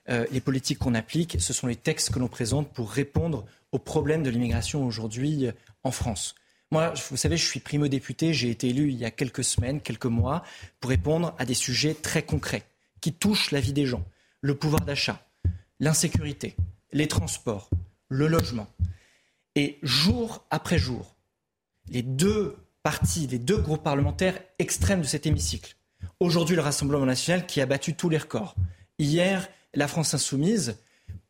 les 0.08 0.40
politiques 0.40 0.78
qu'on 0.78 0.94
applique, 0.94 1.36
ce 1.40 1.52
sont 1.52 1.66
les 1.66 1.76
textes 1.76 2.10
que 2.10 2.18
l'on 2.18 2.28
présente 2.28 2.72
pour 2.72 2.90
répondre 2.90 3.44
aux 3.72 3.78
problèmes 3.78 4.22
de 4.22 4.30
l'immigration 4.30 4.86
aujourd'hui 4.86 5.46
euh, 5.46 5.52
en 5.82 5.90
France. 5.90 6.34
Moi, 6.70 6.94
vous 7.10 7.16
savez, 7.16 7.36
je 7.36 7.44
suis 7.44 7.60
primo-député, 7.60 8.32
j'ai 8.32 8.50
été 8.50 8.68
élu 8.68 8.90
il 8.90 8.96
y 8.96 9.04
a 9.04 9.10
quelques 9.10 9.44
semaines, 9.44 9.80
quelques 9.80 10.06
mois, 10.06 10.42
pour 10.80 10.90
répondre 10.90 11.34
à 11.38 11.44
des 11.44 11.54
sujets 11.54 11.94
très 11.94 12.22
concrets 12.22 12.64
qui 13.00 13.12
touchent 13.12 13.52
la 13.52 13.60
vie 13.60 13.72
des 13.72 13.86
gens. 13.86 14.04
Le 14.40 14.56
pouvoir 14.56 14.80
d'achat, 14.80 15.24
l'insécurité, 15.78 16.56
les 16.92 17.06
transports, 17.06 17.70
le 18.08 18.26
logement. 18.26 18.66
Et 19.54 19.78
jour 19.82 20.44
après 20.50 20.78
jour, 20.78 21.14
les 21.88 22.02
deux 22.02 22.56
partis, 22.82 23.26
les 23.26 23.38
deux 23.38 23.58
groupes 23.58 23.82
parlementaires 23.82 24.40
extrêmes 24.58 25.02
de 25.02 25.06
cet 25.06 25.26
hémicycle, 25.26 25.76
aujourd'hui 26.18 26.56
le 26.56 26.62
Rassemblement 26.62 27.06
national 27.06 27.46
qui 27.46 27.60
a 27.60 27.66
battu 27.66 27.94
tous 27.94 28.08
les 28.08 28.18
records, 28.18 28.56
hier 28.98 29.48
la 29.76 29.88
France 29.88 30.14
insoumise, 30.14 30.76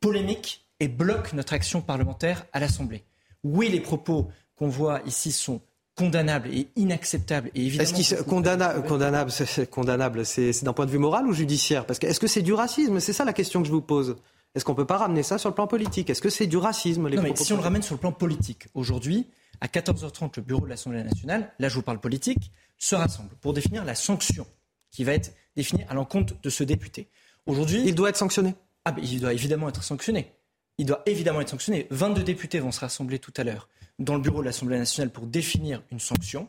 polémique 0.01 0.65
et 0.81 0.89
bloque 0.89 1.33
notre 1.33 1.53
action 1.53 1.81
parlementaire 1.81 2.47
à 2.53 2.61
l'Assemblée. 2.61 3.05
Oui, 3.45 3.69
les 3.69 3.81
propos 3.81 4.29
qu'on 4.57 4.69
voit 4.69 5.01
ici 5.07 5.33
sont 5.33 5.61
condamnables 5.95 6.49
et 6.53 6.69
inacceptables. 6.77 7.51
Et 7.55 7.67
évidemment, 7.67 7.99
est-ce 7.99 8.23
condamnable, 8.23 9.31
c'est 9.31 9.69
condamnable, 9.69 10.27
c'est 10.27 10.63
d'un 10.63 10.73
point 10.73 10.87
de 10.87 10.91
vue 10.91 10.99
moral 10.99 11.27
ou 11.27 11.33
judiciaire? 11.33 11.87
Parce 11.87 11.99
que 11.99 12.07
est-ce 12.07 12.21
que 12.21 12.27
c'est 12.27 12.43
du 12.43 12.53
racisme? 12.53 13.01
C'est 13.01 13.13
ça 13.13 13.25
la 13.25 13.33
question 13.33 13.63
que 13.63 13.67
je 13.67 13.73
vous 13.73 13.83
pose. 13.83 14.17
Est-ce 14.55 14.65
qu'on 14.65 14.73
ne 14.73 14.77
peut 14.77 14.87
pas 14.87 14.99
ramener 14.99 15.23
ça 15.23 15.39
sur 15.39 15.49
le 15.49 15.55
plan 15.55 15.67
politique? 15.67 16.09
Est-ce 16.09 16.23
que 16.23 16.31
c'est 16.31 16.47
du 16.47 16.57
racisme 16.57 17.09
les 17.09 17.17
Non, 17.17 17.23
mais 17.23 17.37
si 17.37 17.53
on 17.53 17.57
le 17.57 17.63
ramène 17.63 17.83
sur 17.83 17.95
le 17.95 18.01
plan 18.01 18.13
politique, 18.13 18.69
aujourd'hui, 18.75 19.27
à 19.61 19.67
14h30, 19.67 20.33
le 20.37 20.43
bureau 20.43 20.63
de 20.63 20.71
l'Assemblée 20.71 21.03
nationale, 21.03 21.53
là 21.59 21.69
je 21.69 21.75
vous 21.75 21.83
parle 21.83 21.99
politique, 21.99 22.53
se 22.79 22.95
rassemble 22.95 23.31
pour 23.41 23.55
définir 23.55 23.85
la 23.85 23.95
sanction 23.95 24.47
qui 24.91 25.05
va 25.05 25.13
être 25.13 25.35
définie 25.57 25.85
à 25.89 25.95
l'encontre 25.95 26.35
de 26.43 26.51
ce 26.51 26.65
député. 26.65 27.09
Aujourd'hui, 27.47 27.83
il 27.87 27.95
doit 27.95 28.09
être 28.09 28.17
sanctionné. 28.17 28.55
Ah, 28.85 28.93
ben, 28.93 29.03
il 29.05 29.21
doit 29.21 29.33
évidemment 29.33 29.69
être 29.69 29.83
sanctionné. 29.83 30.33
Il 30.79 30.87
doit 30.87 31.03
évidemment 31.07 31.41
être 31.41 31.49
sanctionné. 31.49 31.87
22 31.91 32.23
députés 32.23 32.59
vont 32.59 32.73
se 32.73 32.81
rassembler 32.81 33.19
tout 33.19 33.33
à 33.37 33.45
l'heure 33.45 33.69
dans 33.99 34.15
le 34.15 34.21
bureau 34.21 34.41
de 34.41 34.45
l'Assemblée 34.45 34.79
nationale 34.79 35.11
pour 35.11 35.27
définir 35.27 35.83
une 35.91 36.01
sanction. 36.01 36.49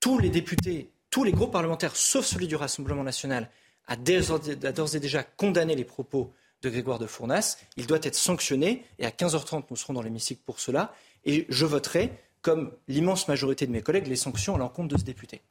Tous 0.00 0.18
les 0.18 0.30
députés, 0.30 0.90
tous 1.10 1.24
les 1.24 1.32
groupes 1.32 1.52
parlementaires, 1.52 1.96
sauf 1.96 2.24
celui 2.24 2.46
du 2.46 2.56
Rassemblement 2.56 3.02
national, 3.02 3.50
a 3.86 3.96
d'ores 3.96 4.94
et 4.94 5.00
déjà 5.00 5.22
condamné 5.22 5.74
les 5.74 5.84
propos 5.84 6.32
de 6.62 6.70
Grégoire 6.70 6.98
de 6.98 7.06
Fournas. 7.06 7.58
Il 7.76 7.86
doit 7.86 7.98
être 8.02 8.14
sanctionné 8.14 8.84
et 8.98 9.06
à 9.06 9.10
15h30, 9.10 9.64
nous 9.70 9.76
serons 9.76 9.94
dans 9.94 10.02
l'hémicycle 10.02 10.42
pour 10.44 10.60
cela. 10.60 10.94
Et 11.24 11.46
je 11.48 11.66
voterai, 11.66 12.12
comme 12.42 12.72
l'immense 12.86 13.28
majorité 13.28 13.66
de 13.66 13.72
mes 13.72 13.82
collègues, 13.82 14.06
les 14.06 14.16
sanctions 14.16 14.54
à 14.54 14.58
l'encontre 14.58 14.94
de 14.94 14.98
ce 14.98 15.04
député. 15.04 15.42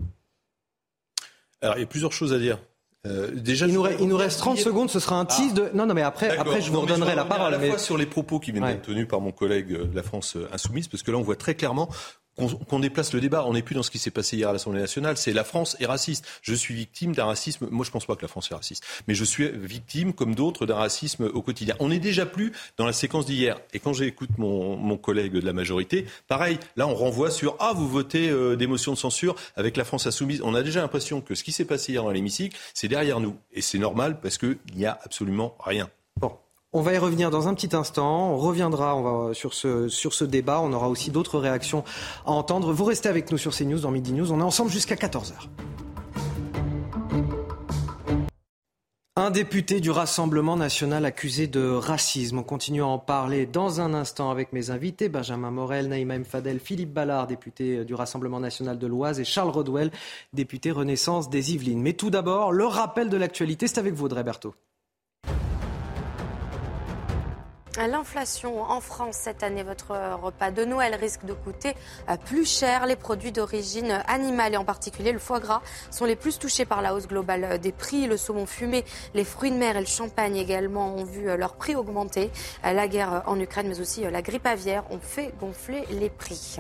Alors, 1.61 1.78
il 1.78 1.82
y 1.82 1.84
a 1.84 1.88
plusieurs 1.88 2.14
choses 2.14 2.34
à 2.34 2.40
dire. 2.40 2.60
Euh, 3.06 3.32
déjà, 3.32 3.68
il 3.68 3.74
nous, 3.74 3.86
il 3.99 4.07
nous, 4.07 4.18
reste 4.18 4.40
30 4.40 4.57
secondes, 4.57 4.90
ce 4.90 4.99
sera 4.99 5.19
un 5.19 5.26
tease 5.26 5.53
de. 5.53 5.69
Non, 5.74 5.86
non, 5.86 5.94
mais 5.94 6.02
après, 6.02 6.36
après 6.36 6.61
je 6.61 6.72
vous 6.72 6.82
redonnerai 6.82 7.15
la 7.15 7.26
parole. 7.26 7.53
À 7.53 7.57
la 7.57 7.68
fois 7.68 7.78
sur 7.78 7.98
les 7.98 8.06
propos 8.06 8.40
qui 8.40 8.52
viennent 8.52 8.65
d'être 8.65 8.82
tenus 8.82 9.07
par 9.07 9.22
mon 9.22 9.32
collègue 9.32 9.69
de 9.69 9.95
la 9.95 10.03
France 10.03 10.38
Insoumise, 10.52 10.88
parce 10.88 11.03
que 11.03 11.11
là, 11.11 11.18
on 11.18 11.22
voit 11.22 11.36
très 11.36 11.56
clairement 11.56 11.90
qu'on 12.38 12.80
déplace 12.80 13.14
le 13.14 13.19
débat. 13.19 13.45
On 13.45 13.53
n'est 13.53 13.61
plus 13.61 13.76
dans 13.76 13.84
ce 13.84 13.91
qui 13.91 13.99
s'est 13.99 14.11
passé 14.11 14.38
hier 14.38 14.49
à 14.49 14.53
l'Assemblée 14.53 14.80
nationale. 14.80 15.18
C'est 15.18 15.34
la 15.34 15.43
France 15.43 15.76
est 15.80 15.85
raciste. 15.85 16.26
Je 16.41 16.53
suis 16.53 16.73
victime 16.73 17.14
d'un 17.14 17.26
racisme. 17.26 17.68
Moi, 17.72 17.85
je 17.85 17.91
pense 17.91 18.05
pas 18.05 18.15
que 18.15 18.22
la 18.22 18.27
France 18.27 18.49
est 18.51 18.55
raciste, 18.55 18.84
mais 19.07 19.15
je 19.15 19.23
suis 19.23 19.49
victime, 19.49 20.14
comme 20.14 20.35
d'autres, 20.35 20.65
d'un 20.65 20.76
racisme 20.76 21.30
au 21.34 21.41
quotidien. 21.41 21.76
On 21.80 21.89
n'est 21.89 21.99
déjà 21.99 22.26
plus 22.26 22.53
dans 22.77 22.85
la 22.85 22.93
séquence 22.93 23.26
d'hier. 23.26 23.59
Et 23.73 23.80
quand 23.80 23.93
j'écoute 23.93 24.30
mon, 24.38 24.77
mon, 24.77 24.97
collègue 24.97 25.34
de 25.34 25.39
la 25.45 25.53
majorité, 25.53 26.05
pareil. 26.27 26.59
Là, 26.76 26.88
on 26.88 26.95
renvoie 26.95 27.31
sur 27.31 27.55
ah 27.59 27.73
vous 27.76 27.88
votez 27.88 28.30
euh, 28.30 28.55
des 28.55 28.68
motions 28.68 28.93
de 28.93 28.97
censure 28.97 29.35
avec 29.55 29.77
la 29.77 29.85
France 29.85 30.07
insoumise. 30.07 30.41
On 30.43 30.55
a 30.55 30.64
déjà 30.64 30.81
l'impression 30.81 31.22
que 31.22 31.35
ce 31.35 31.43
qui 31.43 31.51
s'est 31.51 31.65
passé 31.65 31.93
hier 31.93 32.03
dans 32.03 32.11
l'hémicycle, 32.11 32.57
c'est 32.73 32.88
derrière 32.88 33.19
nous. 33.19 33.38
Et 33.53 33.61
c'est 33.61 33.80
normal 33.80 34.19
parce 34.19 34.38
qu'il 34.38 34.57
n'y 34.76 34.85
a 34.85 34.97
absolument 35.03 35.55
rien. 35.59 35.89
On 36.73 36.81
va 36.81 36.94
y 36.94 36.98
revenir 36.98 37.31
dans 37.31 37.48
un 37.48 37.53
petit 37.53 37.73
instant. 37.73 38.34
On 38.34 38.38
reviendra 38.38 39.31
sur, 39.34 39.53
ce, 39.53 40.23
débat. 40.26 40.60
On 40.60 40.73
aura 40.73 40.89
aussi 40.89 41.11
d'autres 41.11 41.39
réactions 41.39 41.85
à 42.26 42.31
entendre. 42.31 42.73
Vous 42.73 42.84
restez 42.84 43.07
avec 43.07 43.31
nous 43.31 43.38
sur 43.38 43.56
CNews, 43.56 43.80
dans 43.80 43.91
Midi 43.91 44.11
News. 44.11 44.34
On 44.34 44.41
est 44.41 44.44
ensemble 44.44 44.69
jusqu'à 44.69 44.95
14h. 44.95 45.31
Un 49.15 49.31
député 49.31 49.80
du 49.80 49.91
Rassemblement 49.91 50.57
national 50.57 51.06
accusé 51.06 51.48
de 51.48 51.69
racisme. 51.69 52.39
On 52.39 52.44
continue 52.44 52.81
à 52.81 52.88
en 52.88 52.99
parler 52.99 53.45
dans 53.45 53.80
un 53.80 53.94
instant 53.94 54.30
avec 54.30 54.52
mes 54.52 54.69
invités, 54.69 55.07
Benjamin 55.07 55.52
Morel, 55.52 55.88
Naïma 55.88 56.22
Fadel, 56.26 56.60
Philippe 56.60 56.94
Ballard, 56.94 57.27
député 57.27 57.85
du 57.85 57.95
Rassemblement 57.95 58.41
national 58.41 58.77
de 58.77 58.88
l'Oise, 58.88 59.19
et 59.22 59.26
Charles 59.26 59.49
Rodwell, 59.49 59.89
député 60.34 60.72
Renaissance 60.72 61.30
des 61.30 61.53
Yvelines. 61.53 61.81
Mais 61.81 61.94
tout 61.94 62.10
d'abord, 62.10 62.52
le 62.52 62.65
rappel 62.65 63.10
de 63.10 63.18
l'actualité, 63.18 63.68
c'est 63.68 63.80
avec 63.80 63.94
vous, 63.94 64.06
Audrey 64.06 64.23
Berthaud. 64.23 64.53
L'inflation 67.78 68.64
en 68.64 68.82
France 68.82 69.18
cette 69.18 69.44
année, 69.44 69.62
votre 69.62 69.91
repas 70.20 70.49
de 70.49 70.66
Noël 70.66 70.95
risque 70.95 71.26
de 71.26 71.34
coûter 71.34 71.76
euh, 72.10 72.18
plus 72.18 72.49
cher. 72.49 72.88
Les 72.88 72.95
produits 72.95 73.32
d'origine 73.32 74.02
animale 74.08 74.56
et 74.56 74.58
en 74.58 74.66
particulier 74.66 75.12
le 75.12 75.20
foie 75.20 75.40
gras 75.40 75.62
sont 75.91 76.06
les 76.06 76.16
plus 76.16 76.40
touchés 76.40 76.66
par 76.66 76.82
la 76.82 76.95
hausse 76.95 77.08
globale 77.08 77.60
des 77.60 77.72
prix. 77.72 78.08
Le 78.08 78.18
saumon 78.18 78.48
fumé, 78.48 78.84
les 79.14 79.24
fruits 79.24 79.52
de 79.52 79.58
mer 79.58 79.78
et 79.78 79.82
le 79.82 79.86
champagne 79.86 80.38
également 80.38 80.95
ont 80.95 81.04
vu 81.04 81.30
euh, 81.30 81.38
leur 81.38 81.54
prix 81.54 81.76
augmenter. 81.76 82.32
Euh, 82.66 82.74
la 82.74 82.88
guerre 82.88 83.22
en 83.28 83.40
Ukraine 83.40 83.68
mais 83.68 83.80
aussi 83.80 84.02
la 84.02 84.24
grippe 84.24 84.48
aviaire 84.48 84.84
ont 84.90 84.99
fait 84.99 85.32
gonfler 85.40 85.84
les 85.91 86.10
prix. 86.10 86.58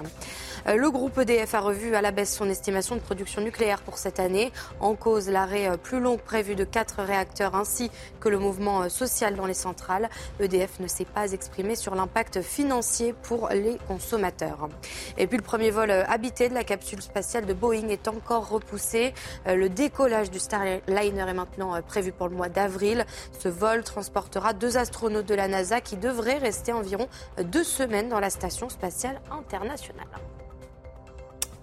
Le 0.67 0.91
groupe 0.91 1.17
EDF 1.17 1.55
a 1.55 1.61
revu 1.61 1.95
à 1.95 2.01
la 2.01 2.11
baisse 2.11 2.35
son 2.35 2.49
estimation 2.49 2.95
de 2.95 3.01
production 3.01 3.41
nucléaire 3.41 3.81
pour 3.81 3.97
cette 3.97 4.19
année. 4.19 4.51
En 4.81 4.95
cause, 4.95 5.29
l'arrêt 5.29 5.77
plus 5.77 5.99
long 5.99 6.17
prévu 6.17 6.55
de 6.55 6.65
quatre 6.65 7.01
réacteurs 7.01 7.55
ainsi 7.55 7.89
que 8.19 8.27
le 8.27 8.37
mouvement 8.37 8.89
social 8.89 9.35
dans 9.35 9.45
les 9.45 9.53
centrales. 9.53 10.09
EDF 10.41 10.79
ne 10.79 10.87
s'est 10.87 11.06
pas 11.07 11.31
exprimé 11.31 11.75
sur 11.75 11.95
l'impact 11.95 12.41
financier 12.41 13.13
pour 13.23 13.49
les 13.49 13.77
consommateurs. 13.87 14.69
Et 15.17 15.27
puis 15.27 15.37
le 15.37 15.43
premier 15.43 15.71
vol 15.71 15.91
habité 15.91 16.49
de 16.49 16.53
la 16.53 16.63
capsule 16.63 17.01
spatiale 17.01 17.45
de 17.45 17.53
Boeing 17.53 17.89
est 17.89 18.07
encore 18.07 18.49
repoussé. 18.49 19.13
Le 19.45 19.69
décollage 19.69 20.31
du 20.31 20.39
Starliner 20.39 21.25
est 21.27 21.33
maintenant 21.33 21.81
prévu 21.81 22.11
pour 22.11 22.29
le 22.29 22.35
mois 22.35 22.49
d'avril. 22.49 23.05
Ce 23.39 23.47
vol 23.47 23.83
transportera 23.83 24.53
deux 24.53 24.77
astronautes 24.77 25.25
de 25.25 25.35
la 25.35 25.47
NASA 25.47 25.81
qui 25.81 25.97
devraient 25.97 26.37
rester 26.37 26.73
environ 26.73 27.07
deux 27.41 27.63
semaines 27.63 28.09
dans 28.09 28.19
la 28.19 28.29
station 28.29 28.69
spatiale 28.69 29.19
internationale. 29.31 30.07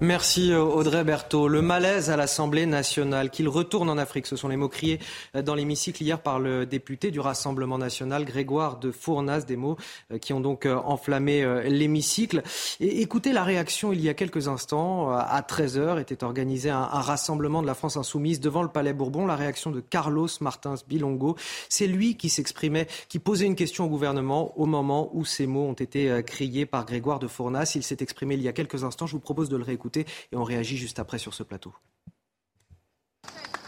Merci 0.00 0.50
euh, 0.52 0.60
Audrey 0.60 1.04
Berthaud. 1.04 1.46
Le 1.46 1.62
malaise 1.62 2.10
à 2.10 2.16
l'Assemblée 2.16 2.66
nationale, 2.66 3.30
qu'il 3.30 3.48
retourne 3.48 3.88
en 3.88 3.96
Afrique, 3.96 4.26
ce 4.26 4.34
sont 4.34 4.48
les 4.48 4.56
mots 4.56 4.68
criés 4.68 4.98
euh, 5.36 5.42
dans 5.42 5.54
l'hémicycle 5.54 6.02
hier 6.02 6.20
par 6.20 6.40
le 6.40 6.66
député 6.66 7.12
du 7.12 7.20
Rassemblement 7.20 7.78
national, 7.78 8.24
Grégoire 8.24 8.80
de 8.80 8.90
Fournas, 8.90 9.42
des 9.42 9.54
mots 9.54 9.76
euh, 10.10 10.18
qui 10.18 10.32
ont 10.32 10.40
donc 10.40 10.66
enflammé 10.66 11.44
l'hémicycle. 11.68 12.42
Écoutez 12.80 13.32
la 13.32 13.44
réaction 13.44 13.92
il 13.92 14.00
y 14.00 14.08
a 14.08 14.14
quelques 14.14 14.48
instants, 14.48 15.10
à 15.10 15.40
13h, 15.42 16.00
était 16.00 16.24
organisé 16.24 16.70
un, 16.70 16.84
rassemblement 16.84 17.62
de 17.62 17.66
la 17.66 17.74
France 17.74 17.96
insoumise 17.96 18.40
devant 18.40 18.62
le 18.62 18.68
Palais 18.68 18.92
Bourbon. 18.92 19.26
La 19.26 19.36
réaction 19.36 19.70
de 19.70 19.80
Carlos 19.80 20.28
Martins 20.40 20.74
Bilongo, 20.88 21.36
c'est 21.68 21.86
lui 21.86 22.16
qui 22.16 22.30
s'exprimait, 22.30 22.88
qui 23.08 23.18
posait 23.18 23.46
une 23.46 23.56
question 23.56 23.84
au 23.84 23.88
gouvernement 23.88 24.58
au 24.58 24.66
moment 24.66 25.10
où 25.12 25.24
ces 25.24 25.46
mots 25.46 25.66
ont 25.66 25.74
été 25.74 26.22
criés 26.26 26.66
par 26.66 26.84
Grégoire 26.84 27.20
de 27.20 27.28
Fournas. 27.28 27.72
Il 27.76 27.82
s'est 27.82 27.98
exprimé 28.00 28.34
il 28.34 28.42
y 28.42 28.48
a 28.48 28.52
quelques 28.52 28.82
instants, 28.82 29.06
je 29.06 29.12
vous 29.12 29.20
propose 29.20 29.48
de 29.48 29.56
le 29.56 29.62
réécouter 29.62 29.84
et 29.97 30.36
on 30.36 30.44
réagit 30.44 30.77
juste 30.77 30.98
après 30.98 31.19
sur 31.19 31.35
ce 31.35 31.43
plateau. 31.43 31.74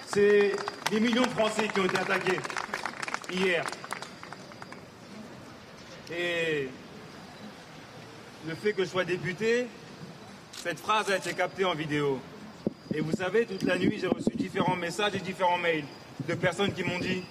C'est 0.07 0.53
des 0.91 1.01
millions 1.01 1.23
de 1.23 1.29
Français 1.29 1.69
qui 1.69 1.81
ont 1.81 1.85
été 1.85 1.99
attaqués 1.99 2.39
hier. 3.31 3.65
Et 6.11 6.69
le 8.47 8.55
fait 8.55 8.73
que 8.73 8.85
je 8.85 8.89
sois 8.89 9.05
député, 9.05 9.67
cette 10.53 10.79
phrase 10.79 11.11
a 11.11 11.17
été 11.17 11.33
captée 11.35 11.65
en 11.65 11.75
vidéo. 11.75 12.21
Et 12.95 13.01
vous 13.01 13.13
savez, 13.13 13.45
toute 13.45 13.65
la 13.65 13.77
nuit, 13.77 13.99
j'ai 14.01 14.07
reçu 14.07 14.31
différents 14.37 14.77
messages 14.77 15.15
et 15.17 15.21
différents 15.21 15.59
mails 15.59 15.85
de 16.29 16.35
personnes 16.35 16.73
qui 16.73 16.83
m'ont 16.83 16.99
dit 16.99 17.23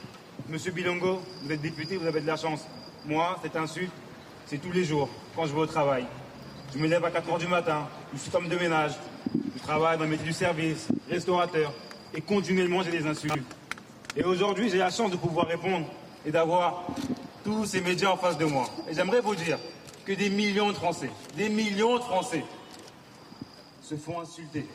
Monsieur 0.49 0.71
Bilongo, 0.71 1.21
vous 1.41 1.51
êtes 1.51 1.61
député, 1.61 1.97
vous 1.97 2.05
avez 2.05 2.21
de 2.21 2.27
la 2.27 2.37
chance. 2.37 2.65
Moi, 3.05 3.39
cette 3.41 3.55
insulte, 3.55 3.91
c'est 4.45 4.59
tous 4.59 4.71
les 4.71 4.83
jours 4.83 5.09
quand 5.35 5.45
je 5.45 5.53
vais 5.53 5.61
au 5.61 5.65
travail. 5.65 6.05
Je 6.75 6.81
me 6.81 6.89
lève 6.89 7.05
à 7.05 7.09
4 7.09 7.29
h 7.29 7.39
du 7.39 7.47
matin, 7.47 7.87
je 8.13 8.19
suis 8.19 8.29
femme 8.29 8.49
de 8.49 8.57
ménage, 8.57 8.91
je 9.33 9.63
travaille 9.63 9.97
dans 9.97 10.03
le 10.03 10.09
métier 10.09 10.25
du 10.25 10.33
service, 10.33 10.89
restaurateur, 11.09 11.71
et 12.13 12.19
continuellement 12.19 12.83
j'ai 12.83 12.91
des 12.91 13.07
insultes. 13.07 13.55
Et 14.17 14.25
aujourd'hui, 14.25 14.69
j'ai 14.69 14.79
la 14.79 14.89
chance 14.89 15.09
de 15.09 15.15
pouvoir 15.15 15.47
répondre 15.47 15.87
et 16.25 16.31
d'avoir 16.31 16.83
tous 17.45 17.63
ces 17.65 17.79
médias 17.79 18.09
en 18.09 18.17
face 18.17 18.37
de 18.37 18.43
moi. 18.43 18.69
Et 18.89 18.93
j'aimerais 18.93 19.21
vous 19.21 19.35
dire 19.35 19.57
que 20.03 20.11
des 20.11 20.29
millions 20.29 20.67
de 20.67 20.73
Français, 20.73 21.09
des 21.37 21.47
millions 21.47 21.95
de 21.95 22.03
Français 22.03 22.43
se 23.81 23.95
font 23.95 24.19
insulter. 24.19 24.67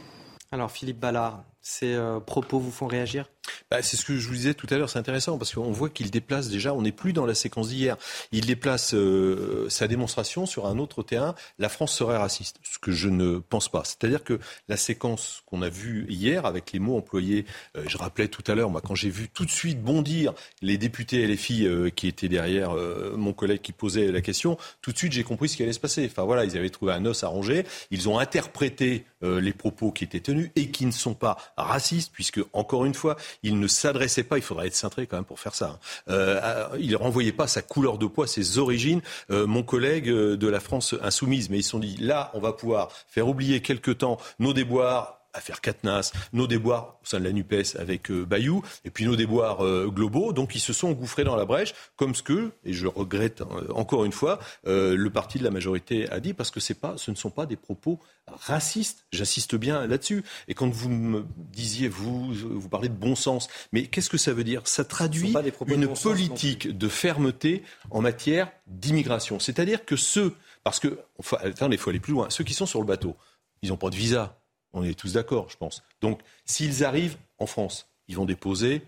Alors 0.52 0.70
Philippe 0.70 1.01
Ballard, 1.01 1.43
ces 1.62 1.95
euh, 1.95 2.20
propos 2.20 2.59
vous 2.59 2.70
font 2.70 2.87
réagir? 2.87 3.27
Bah, 3.70 3.82
C'est 3.82 3.97
ce 3.97 4.05
que 4.05 4.16
je 4.16 4.27
vous 4.27 4.35
disais 4.35 4.55
tout 4.55 4.66
à 4.70 4.77
l'heure, 4.77 4.89
c'est 4.89 4.99
intéressant 4.99 5.37
parce 5.39 5.55
qu'on 5.55 5.73
voit 5.73 5.91
qu'il 5.91 6.11
déplace 6.11 6.49
déjà, 6.49 6.73
on 6.73 6.82
n'est 6.82 6.93
plus 6.93 7.12
dans 7.12 7.27
la 7.27 7.35
séquence 7.35 7.69
d'hier, 7.69 7.97
il 8.32 8.47
déplace 8.47 8.95
euh, 8.95 9.69
sa 9.69 9.87
démonstration 9.87 10.47
sur 10.47 10.66
un 10.66 10.78
autre 10.78 11.03
terrain, 11.03 11.35
la 11.59 11.69
France 11.69 11.95
serait 11.95 12.16
raciste, 12.16 12.57
ce 12.62 12.78
que 12.78 12.93
je 12.93 13.09
ne 13.09 13.39
pense 13.39 13.69
pas. 13.69 13.82
C'est-à-dire 13.85 14.24
que 14.24 14.39
la 14.69 14.77
séquence 14.77 15.43
qu'on 15.47 15.62
a 15.62 15.69
vue 15.69 16.07
hier 16.09 16.47
avec 16.47 16.73
les 16.73 16.78
mots 16.78 16.97
employés, 16.97 17.45
euh, 17.77 17.85
je 17.87 17.99
rappelais 17.99 18.28
tout 18.28 18.45
à 18.51 18.55
l'heure, 18.55 18.70
moi 18.70 18.81
quand 18.81 18.95
j'ai 18.95 19.11
vu 19.11 19.28
tout 19.28 19.45
de 19.45 19.51
suite 19.51 19.82
bondir 19.82 20.32
les 20.62 20.78
députés 20.78 21.23
et 21.23 21.27
les 21.27 21.37
filles 21.37 21.70
qui 21.95 22.09
étaient 22.09 22.28
derrière 22.28 22.74
mon 23.16 23.32
collègue 23.32 23.61
qui 23.61 23.73
posait 23.73 24.11
la 24.11 24.20
question, 24.20 24.57
tout 24.82 24.93
de 24.93 24.99
suite 24.99 25.12
j'ai 25.12 25.24
compris 25.24 25.49
ce 25.49 25.57
qui 25.57 25.62
allait 25.62 25.73
se 25.73 25.81
passer. 25.81 26.07
Enfin 26.11 26.24
voilà, 26.24 26.45
ils 26.45 26.57
avaient 26.57 26.70
trouvé 26.70 26.93
un 26.93 27.05
os 27.05 27.24
à 27.24 27.28
ronger, 27.28 27.65
ils 27.91 28.09
ont 28.09 28.19
interprété 28.19 29.05
les 29.23 29.53
propos 29.53 29.91
qui 29.93 30.05
étaient 30.05 30.20
tenus 30.20 30.51
et 30.57 30.70
qui 30.70 30.87
ne 30.87 30.91
sont 30.91 31.15
pas 31.15 31.37
racistes, 31.62 32.11
puisque 32.12 32.41
encore 32.53 32.85
une 32.85 32.95
fois, 32.95 33.16
ils 33.43 33.59
ne 33.59 33.66
s'adressait 33.66 34.23
pas, 34.23 34.39
il 34.39 34.43
faudrait 34.43 34.69
être 34.69 34.74
cintré 34.74 35.07
quand 35.07 35.16
même 35.16 35.24
pour 35.24 35.41
faire 35.41 35.55
ça, 35.55 35.66
hein. 35.66 35.78
euh, 36.11 36.69
il 36.78 36.91
ne 36.91 36.97
renvoyait 36.97 37.32
pas 37.32 37.47
sa 37.47 37.62
couleur 37.62 37.99
de 37.99 38.07
poids, 38.07 38.27
ses 38.27 38.59
origines, 38.59 39.01
euh, 39.31 39.47
mon 39.47 39.62
collègue 39.62 40.09
euh, 40.09 40.37
de 40.37 40.49
la 40.49 40.61
France 40.61 40.95
insoumise. 41.03 41.51
Mais 41.51 41.59
ils 41.59 41.62
se 41.62 41.70
sont 41.70 41.78
dit, 41.78 41.97
là, 41.97 42.31
on 42.35 42.41
va 42.41 42.53
pouvoir 42.53 42.91
faire 43.09 43.28
oublier 43.28 43.61
quelque 43.61 43.91
temps 43.91 44.19
nos 44.39 44.53
déboires 44.53 45.19
affaire 45.35 45.61
Katnas, 45.61 46.12
nos 46.32 46.47
déboires 46.47 46.97
au 47.02 47.07
sein 47.07 47.19
de 47.20 47.24
la 47.24 47.32
NUPES 47.32 47.77
avec 47.78 48.11
Bayou, 48.11 48.62
et 48.85 48.90
puis 48.90 49.05
nos 49.05 49.16
déboires 49.16 49.59
globaux. 49.89 50.32
Donc 50.32 50.55
ils 50.55 50.61
se 50.61 50.73
sont 50.73 50.89
engouffrés 50.89 51.24
dans 51.24 51.36
la 51.36 51.44
brèche, 51.44 51.74
comme 51.97 52.15
ce 52.15 52.23
que, 52.23 52.52
et 52.65 52.73
je 52.73 52.86
regrette 52.86 53.43
encore 53.74 54.05
une 54.05 54.12
fois, 54.12 54.39
le 54.65 55.09
parti 55.09 55.39
de 55.39 55.44
la 55.44 55.51
majorité 55.51 56.09
a 56.11 56.20
dit, 56.20 56.32
parce 56.32 56.51
que 56.51 56.61
pas, 56.73 56.94
ce 56.97 57.11
ne 57.11 57.16
sont 57.16 57.31
pas 57.31 57.47
des 57.47 57.57
propos 57.57 57.98
raciste. 58.27 59.07
J'insiste 59.12 59.57
bien 59.57 59.86
là-dessus. 59.86 60.24
Et 60.48 60.55
quand 60.55 60.69
vous 60.69 60.89
me 60.89 61.27
disiez, 61.36 61.89
vous, 61.89 62.32
vous 62.32 62.69
parlez 62.69 62.89
de 62.89 62.94
bon 62.94 63.15
sens, 63.15 63.48
mais 63.73 63.86
qu'est-ce 63.86 64.11
que 64.11 64.19
ça 64.19 64.32
veut 64.32 64.44
dire? 64.44 64.62
Ça 64.65 64.85
traduit 64.85 65.35
une 65.66 65.93
politique 65.94 66.77
de 66.77 66.89
fermeté 66.89 67.62
en 67.90 68.01
matière 68.01 68.51
d'immigration. 68.66 69.39
C'est-à-dire 69.39 69.85
que 69.85 69.97
ceux, 69.97 70.35
parce 70.65 70.78
que, 70.78 70.98
attendez, 71.40 71.77
il 71.77 71.78
faut 71.78 71.90
aller 71.90 72.01
plus 72.01 72.12
loin, 72.12 72.31
ceux 72.31 72.44
qui 72.44 72.55
sont 72.55 72.66
sur 72.66 72.81
le 72.81 72.86
bateau, 72.86 73.16
ils 73.62 73.70
n'ont 73.70 73.77
pas 73.77 73.90
de 73.90 73.97
visa. 73.97 74.39
On 74.72 74.84
est 74.84 74.98
tous 74.98 75.14
d'accord, 75.14 75.48
je 75.51 75.56
pense. 75.56 75.82
Donc, 76.01 76.20
s'ils 76.44 76.84
arrivent 76.84 77.16
en 77.38 77.47
France, 77.47 77.88
ils 78.09 78.16
vont 78.16 78.24
déposer 78.24 78.82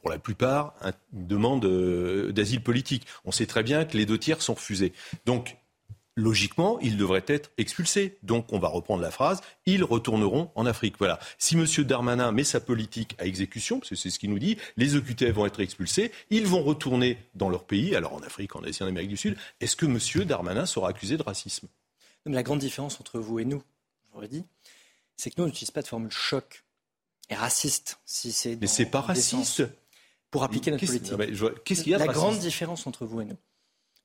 pour 0.00 0.10
la 0.10 0.18
plupart, 0.18 0.74
une 1.12 1.26
demande 1.26 1.64
euh, 1.64 2.32
d'asile 2.32 2.62
politique. 2.62 3.06
On 3.24 3.32
sait 3.32 3.46
très 3.46 3.62
bien 3.62 3.84
que 3.84 3.96
les 3.96 4.06
deux 4.06 4.18
tiers 4.18 4.42
sont 4.42 4.54
refusés. 4.54 4.92
Donc, 5.26 5.56
logiquement, 6.18 6.78
ils 6.80 6.96
devraient 6.96 7.24
être 7.26 7.50
expulsés. 7.58 8.18
Donc, 8.22 8.52
on 8.52 8.58
va 8.58 8.68
reprendre 8.68 9.02
la 9.02 9.10
phrase, 9.10 9.40
ils 9.66 9.84
retourneront 9.84 10.50
en 10.54 10.66
Afrique. 10.66 10.96
Voilà. 10.98 11.18
Si 11.38 11.56
M. 11.56 11.64
Darmanin 11.84 12.32
met 12.32 12.44
sa 12.44 12.60
politique 12.60 13.14
à 13.18 13.26
exécution, 13.26 13.78
parce 13.78 13.90
que 13.90 13.96
c'est 13.96 14.10
ce 14.10 14.18
qu'il 14.18 14.30
nous 14.30 14.38
dit, 14.38 14.56
les 14.76 14.96
OQTF 14.96 15.32
vont 15.32 15.46
être 15.46 15.60
expulsés, 15.60 16.12
ils 16.30 16.46
vont 16.46 16.62
retourner 16.62 17.18
dans 17.34 17.48
leur 17.48 17.64
pays, 17.64 17.94
alors 17.94 18.14
en 18.14 18.20
Afrique, 18.20 18.56
en 18.56 18.62
Asie, 18.62 18.82
en 18.82 18.86
Amérique 18.86 19.10
du 19.10 19.16
Sud. 19.16 19.36
Est-ce 19.60 19.76
que 19.76 19.86
M. 19.86 20.24
Darmanin 20.26 20.66
sera 20.66 20.88
accusé 20.88 21.16
de 21.16 21.22
racisme? 21.22 21.68
La 22.26 22.42
grande 22.42 22.58
différence 22.58 23.00
entre 23.00 23.20
vous 23.20 23.38
et 23.38 23.44
nous, 23.44 23.62
j'aurais 24.12 24.28
dit, 24.28 24.44
c'est 25.18 25.30
que 25.30 25.34
nous, 25.38 25.44
on 25.44 25.46
n'utilise 25.48 25.72
pas 25.72 25.82
de 25.82 25.88
formule 25.88 26.10
choc 26.10 26.64
et 27.28 27.34
raciste. 27.34 27.98
Si 28.06 28.32
c'est 28.32 28.56
Mais 28.56 28.66
c'est 28.66 28.86
pas 28.86 29.02
raciste. 29.02 29.64
Pour 30.30 30.44
appliquer 30.44 30.70
notre 30.70 30.86
politique. 30.86 31.12
Qu'est-ce 31.64 31.82
qu'il 31.82 31.92
y 31.92 31.94
a 31.94 31.98
La 31.98 32.06
grande 32.06 32.38
différence 32.38 32.86
entre 32.86 33.06
vous 33.06 33.22
et 33.22 33.24
nous, 33.24 33.36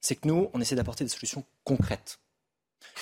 c'est 0.01 0.15
que 0.15 0.27
nous, 0.27 0.49
on 0.53 0.61
essaie 0.61 0.75
d'apporter 0.75 1.03
des 1.03 1.09
solutions 1.09 1.45
concrètes. 1.65 2.19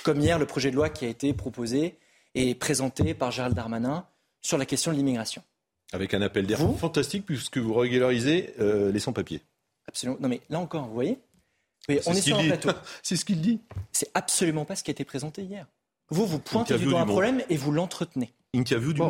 Comme 0.03 0.19
hier, 0.19 0.39
le 0.39 0.45
projet 0.45 0.71
de 0.71 0.75
loi 0.75 0.89
qui 0.89 1.05
a 1.05 1.07
été 1.07 1.33
proposé 1.33 1.97
et 2.33 2.55
présenté 2.55 3.13
par 3.13 3.31
Gérald 3.31 3.55
Darmanin 3.55 4.07
sur 4.41 4.57
la 4.57 4.65
question 4.65 4.91
de 4.91 4.97
l'immigration. 4.97 5.43
Avec 5.93 6.13
un 6.13 6.21
appel 6.21 6.47
d'air 6.47 6.59
fantastique 6.77 7.25
puisque 7.25 7.57
vous 7.57 7.73
régularisez 7.73 8.55
euh, 8.59 8.91
les 8.91 8.99
sans-papiers. 8.99 9.41
Absolument. 9.87 10.17
Non 10.19 10.29
mais 10.29 10.41
là 10.49 10.59
encore, 10.59 10.87
vous 10.87 10.93
voyez, 10.93 11.19
on 11.87 12.13
est 12.13 12.21
sur 12.21 12.39
un 12.39 12.45
plateau. 12.45 12.69
C'est 13.03 13.15
ce 13.15 13.25
qu'il 13.25 13.41
dit. 13.41 13.59
C'est 13.91 14.09
absolument 14.13 14.65
pas 14.65 14.75
ce 14.75 14.83
qui 14.83 14.89
a 14.89 14.93
été 14.93 15.05
présenté 15.05 15.43
hier. 15.43 15.67
Vous, 16.11 16.25
vous 16.25 16.39
pointez 16.39 16.77
du 16.77 16.85
doigt 16.85 17.01
un 17.01 17.05
problème 17.05 17.41
et 17.49 17.57
vous 17.57 17.71
l'entretenez. 17.71 18.33
Interview 18.53 18.91
du 18.91 19.01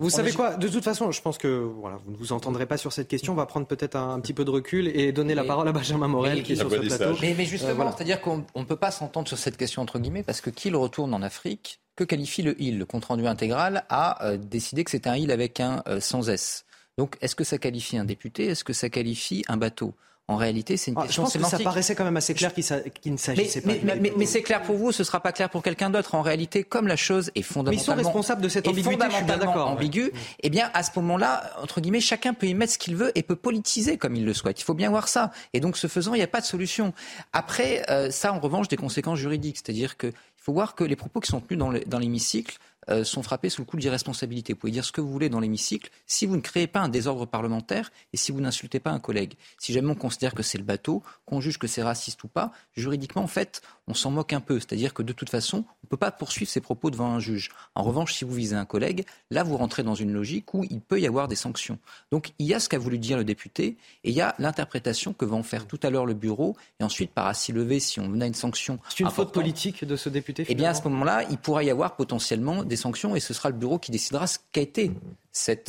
Vous 0.00 0.10
savez 0.10 0.32
quoi 0.32 0.56
De 0.56 0.66
toute 0.66 0.82
façon, 0.82 1.12
je 1.12 1.22
pense 1.22 1.38
que 1.38 1.46
voilà, 1.46 2.00
vous 2.04 2.10
ne 2.10 2.16
vous 2.16 2.32
entendrez 2.32 2.66
pas 2.66 2.76
sur 2.76 2.92
cette 2.92 3.06
question. 3.06 3.32
On 3.32 3.36
va 3.36 3.46
prendre 3.46 3.66
peut-être 3.68 3.94
un, 3.94 4.18
petit 4.18 4.34
peu 4.34 4.44
de 4.44 4.50
recul 4.50 4.88
et 4.88 5.12
donner 5.12 5.36
la 5.36 5.44
parole 5.44 5.68
à 5.68 5.72
Benjamin 5.72 6.08
Morel 6.08 6.42
qui 6.42 6.54
est 6.54 6.56
sur 6.56 6.68
ce 6.68 6.76
plateau. 6.76 7.16
Mais, 7.20 7.44
justement, 7.44 7.92
c'est-à-dire 7.96 8.20
qu'on 8.20 8.44
ne 8.56 8.64
peut 8.64 8.76
pas 8.76 8.90
s'entendre 8.90 9.28
sur 9.28 9.38
cette 9.38 9.56
question 9.56 9.82
entre 9.82 10.00
guillemets 10.00 10.24
parce 10.24 10.40
que 10.40 10.50
qui 10.50 10.70
le 10.70 10.78
retourne 10.78 11.14
en 11.14 11.22
Afrique 11.22 11.80
Que 11.94 12.02
qualifie 12.02 12.42
le 12.42 12.60
il 12.60 12.78
Le 12.78 12.86
compte 12.86 13.04
rendu 13.04 13.28
intégral 13.28 13.84
a 13.88 14.24
euh, 14.26 14.36
décidé 14.36 14.82
que 14.82 14.90
c'est 14.90 15.06
un 15.06 15.14
il 15.14 15.30
avec 15.30 15.60
un 15.60 15.84
euh, 15.86 16.00
sans 16.00 16.28
s. 16.28 16.64
Donc, 16.96 17.16
est-ce 17.20 17.36
que 17.36 17.44
ça 17.44 17.58
qualifie 17.58 17.98
un 17.98 18.04
député? 18.04 18.46
Est-ce 18.46 18.64
que 18.64 18.72
ça 18.72 18.88
qualifie 18.88 19.44
un 19.46 19.56
bateau? 19.56 19.94
En 20.30 20.36
réalité, 20.36 20.76
c'est 20.76 20.90
une 20.90 20.98
ah, 20.98 21.04
question 21.04 21.24
je 21.24 21.38
pense 21.38 21.50
Que 21.50 21.56
ça 21.56 21.64
paraissait 21.64 21.94
quand 21.94 22.04
même 22.04 22.18
assez 22.18 22.34
clair 22.34 22.52
qu'il 22.52 23.12
ne 23.12 23.16
s'agissait 23.16 23.62
pas. 23.62 23.72
Mais, 23.82 24.12
mais, 24.14 24.26
c'est 24.26 24.42
clair 24.42 24.62
pour 24.62 24.76
vous, 24.76 24.92
ce 24.92 25.00
ne 25.00 25.04
sera 25.04 25.20
pas 25.20 25.32
clair 25.32 25.48
pour 25.48 25.62
quelqu'un 25.62 25.88
d'autre. 25.88 26.14
En 26.14 26.20
réalité, 26.20 26.64
comme 26.64 26.86
la 26.86 26.96
chose 26.96 27.30
est 27.34 27.40
fondamentalement, 27.40 27.96
mais 27.96 28.02
ils 28.02 28.04
sont 28.04 28.08
responsables 28.08 28.42
de 28.42 28.50
cette 28.50 28.68
ambiguïté. 28.68 28.90
Fondamentalement 28.90 29.68
ambiguë. 29.68 30.12
Eh 30.40 30.50
bien, 30.50 30.70
à 30.74 30.82
ce 30.82 30.90
moment-là, 30.96 31.50
entre 31.62 31.80
guillemets, 31.80 32.00
chacun 32.00 32.34
peut 32.34 32.46
y 32.46 32.52
mettre 32.52 32.74
ce 32.74 32.78
qu'il 32.78 32.94
veut 32.94 33.10
et 33.14 33.22
peut 33.22 33.36
politiser 33.36 33.96
comme 33.96 34.16
il 34.16 34.26
le 34.26 34.34
souhaite. 34.34 34.60
Il 34.60 34.64
faut 34.64 34.74
bien 34.74 34.90
voir 34.90 35.08
ça. 35.08 35.30
Et 35.54 35.60
donc, 35.60 35.78
ce 35.78 35.86
faisant, 35.86 36.12
il 36.12 36.18
n'y 36.18 36.24
a 36.24 36.28
pas 36.28 36.42
de 36.42 36.46
solution. 36.46 36.92
Après, 37.32 37.84
euh, 37.88 38.10
ça, 38.10 38.34
en 38.34 38.38
revanche, 38.38 38.68
des 38.68 38.76
conséquences 38.76 39.18
juridiques, 39.18 39.56
c'est-à-dire 39.56 39.96
qu'il 39.96 40.12
faut 40.36 40.52
voir 40.52 40.74
que 40.74 40.84
les 40.84 40.96
propos 40.96 41.20
qui 41.20 41.30
sont 41.30 41.40
tenus 41.40 41.86
dans 41.86 41.98
l'hémicycle 41.98 42.58
euh, 42.90 43.04
sont 43.04 43.22
frappés 43.22 43.48
sous 43.48 43.62
le 43.62 43.66
coup 43.66 43.76
d'irresponsabilité. 43.76 44.52
Vous 44.52 44.58
pouvez 44.58 44.72
dire 44.72 44.84
ce 44.84 44.92
que 44.92 45.00
vous 45.00 45.10
voulez 45.10 45.28
dans 45.28 45.40
l'hémicycle 45.40 45.90
si 46.06 46.26
vous 46.26 46.36
ne 46.36 46.40
créez 46.40 46.66
pas 46.66 46.80
un 46.80 46.88
désordre 46.88 47.26
parlementaire 47.26 47.90
et 48.12 48.16
si 48.16 48.32
vous 48.32 48.40
n'insultez 48.40 48.80
pas 48.80 48.90
un 48.90 49.00
collègue. 49.00 49.34
Si 49.58 49.72
jamais 49.72 49.90
on 49.90 49.94
considère 49.94 50.34
que 50.34 50.42
c'est 50.42 50.58
le 50.58 50.64
bateau, 50.64 51.02
qu'on 51.24 51.40
juge 51.40 51.58
que 51.58 51.66
c'est 51.66 51.82
raciste 51.82 52.22
ou 52.24 52.28
pas, 52.28 52.52
juridiquement, 52.74 53.22
en 53.22 53.28
fait, 53.28 53.62
on 53.86 53.94
s'en 53.94 54.10
moque 54.10 54.32
un 54.32 54.40
peu. 54.40 54.58
C'est-à-dire 54.58 54.94
que 54.94 55.02
de 55.02 55.12
toute 55.12 55.30
façon, 55.30 55.58
on 55.58 55.84
ne 55.84 55.88
peut 55.88 55.96
pas 55.96 56.10
poursuivre 56.10 56.50
ses 56.50 56.60
propos 56.60 56.90
devant 56.90 57.10
un 57.10 57.20
juge. 57.20 57.50
En 57.74 57.82
revanche, 57.82 58.14
si 58.14 58.24
vous 58.24 58.34
visez 58.34 58.56
un 58.56 58.64
collègue, 58.64 59.04
là, 59.30 59.42
vous 59.42 59.56
rentrez 59.56 59.82
dans 59.82 59.94
une 59.94 60.12
logique 60.12 60.52
où 60.54 60.64
il 60.68 60.80
peut 60.80 61.00
y 61.00 61.06
avoir 61.06 61.28
des 61.28 61.36
sanctions. 61.36 61.78
Donc, 62.12 62.32
il 62.38 62.46
y 62.46 62.54
a 62.54 62.60
ce 62.60 62.68
qu'a 62.68 62.78
voulu 62.78 62.98
dire 62.98 63.16
le 63.16 63.24
député 63.24 63.76
et 64.04 64.10
il 64.10 64.14
y 64.14 64.20
a 64.20 64.34
l'interprétation 64.38 65.12
que 65.12 65.24
va 65.24 65.36
en 65.36 65.42
faire 65.42 65.66
tout 65.66 65.80
à 65.82 65.90
l'heure 65.90 66.06
le 66.06 66.14
bureau 66.14 66.56
et 66.80 66.84
ensuite, 66.84 67.10
par 67.12 67.26
assis 67.26 67.52
levé, 67.52 67.80
si 67.80 68.00
on 68.00 68.18
à 68.20 68.26
une 68.26 68.34
sanction. 68.34 68.78
C'est 68.88 69.00
une 69.00 69.10
faute 69.10 69.32
politique 69.32 69.84
de 69.84 69.96
ce 69.96 70.08
député 70.08 70.44
Eh 70.48 70.54
bien, 70.54 70.70
à 70.70 70.74
ce 70.74 70.82
moment-là, 70.84 71.24
il 71.30 71.38
pourra 71.38 71.62
y 71.62 71.70
avoir 71.70 71.96
potentiellement 71.96 72.64
des 72.64 72.76
sanctions 72.78 73.14
et 73.14 73.20
ce 73.20 73.34
sera 73.34 73.50
le 73.50 73.56
bureau 73.56 73.78
qui 73.78 73.90
décidera 73.90 74.26
ce 74.26 74.38
qu'a 74.52 74.62
été 74.62 74.90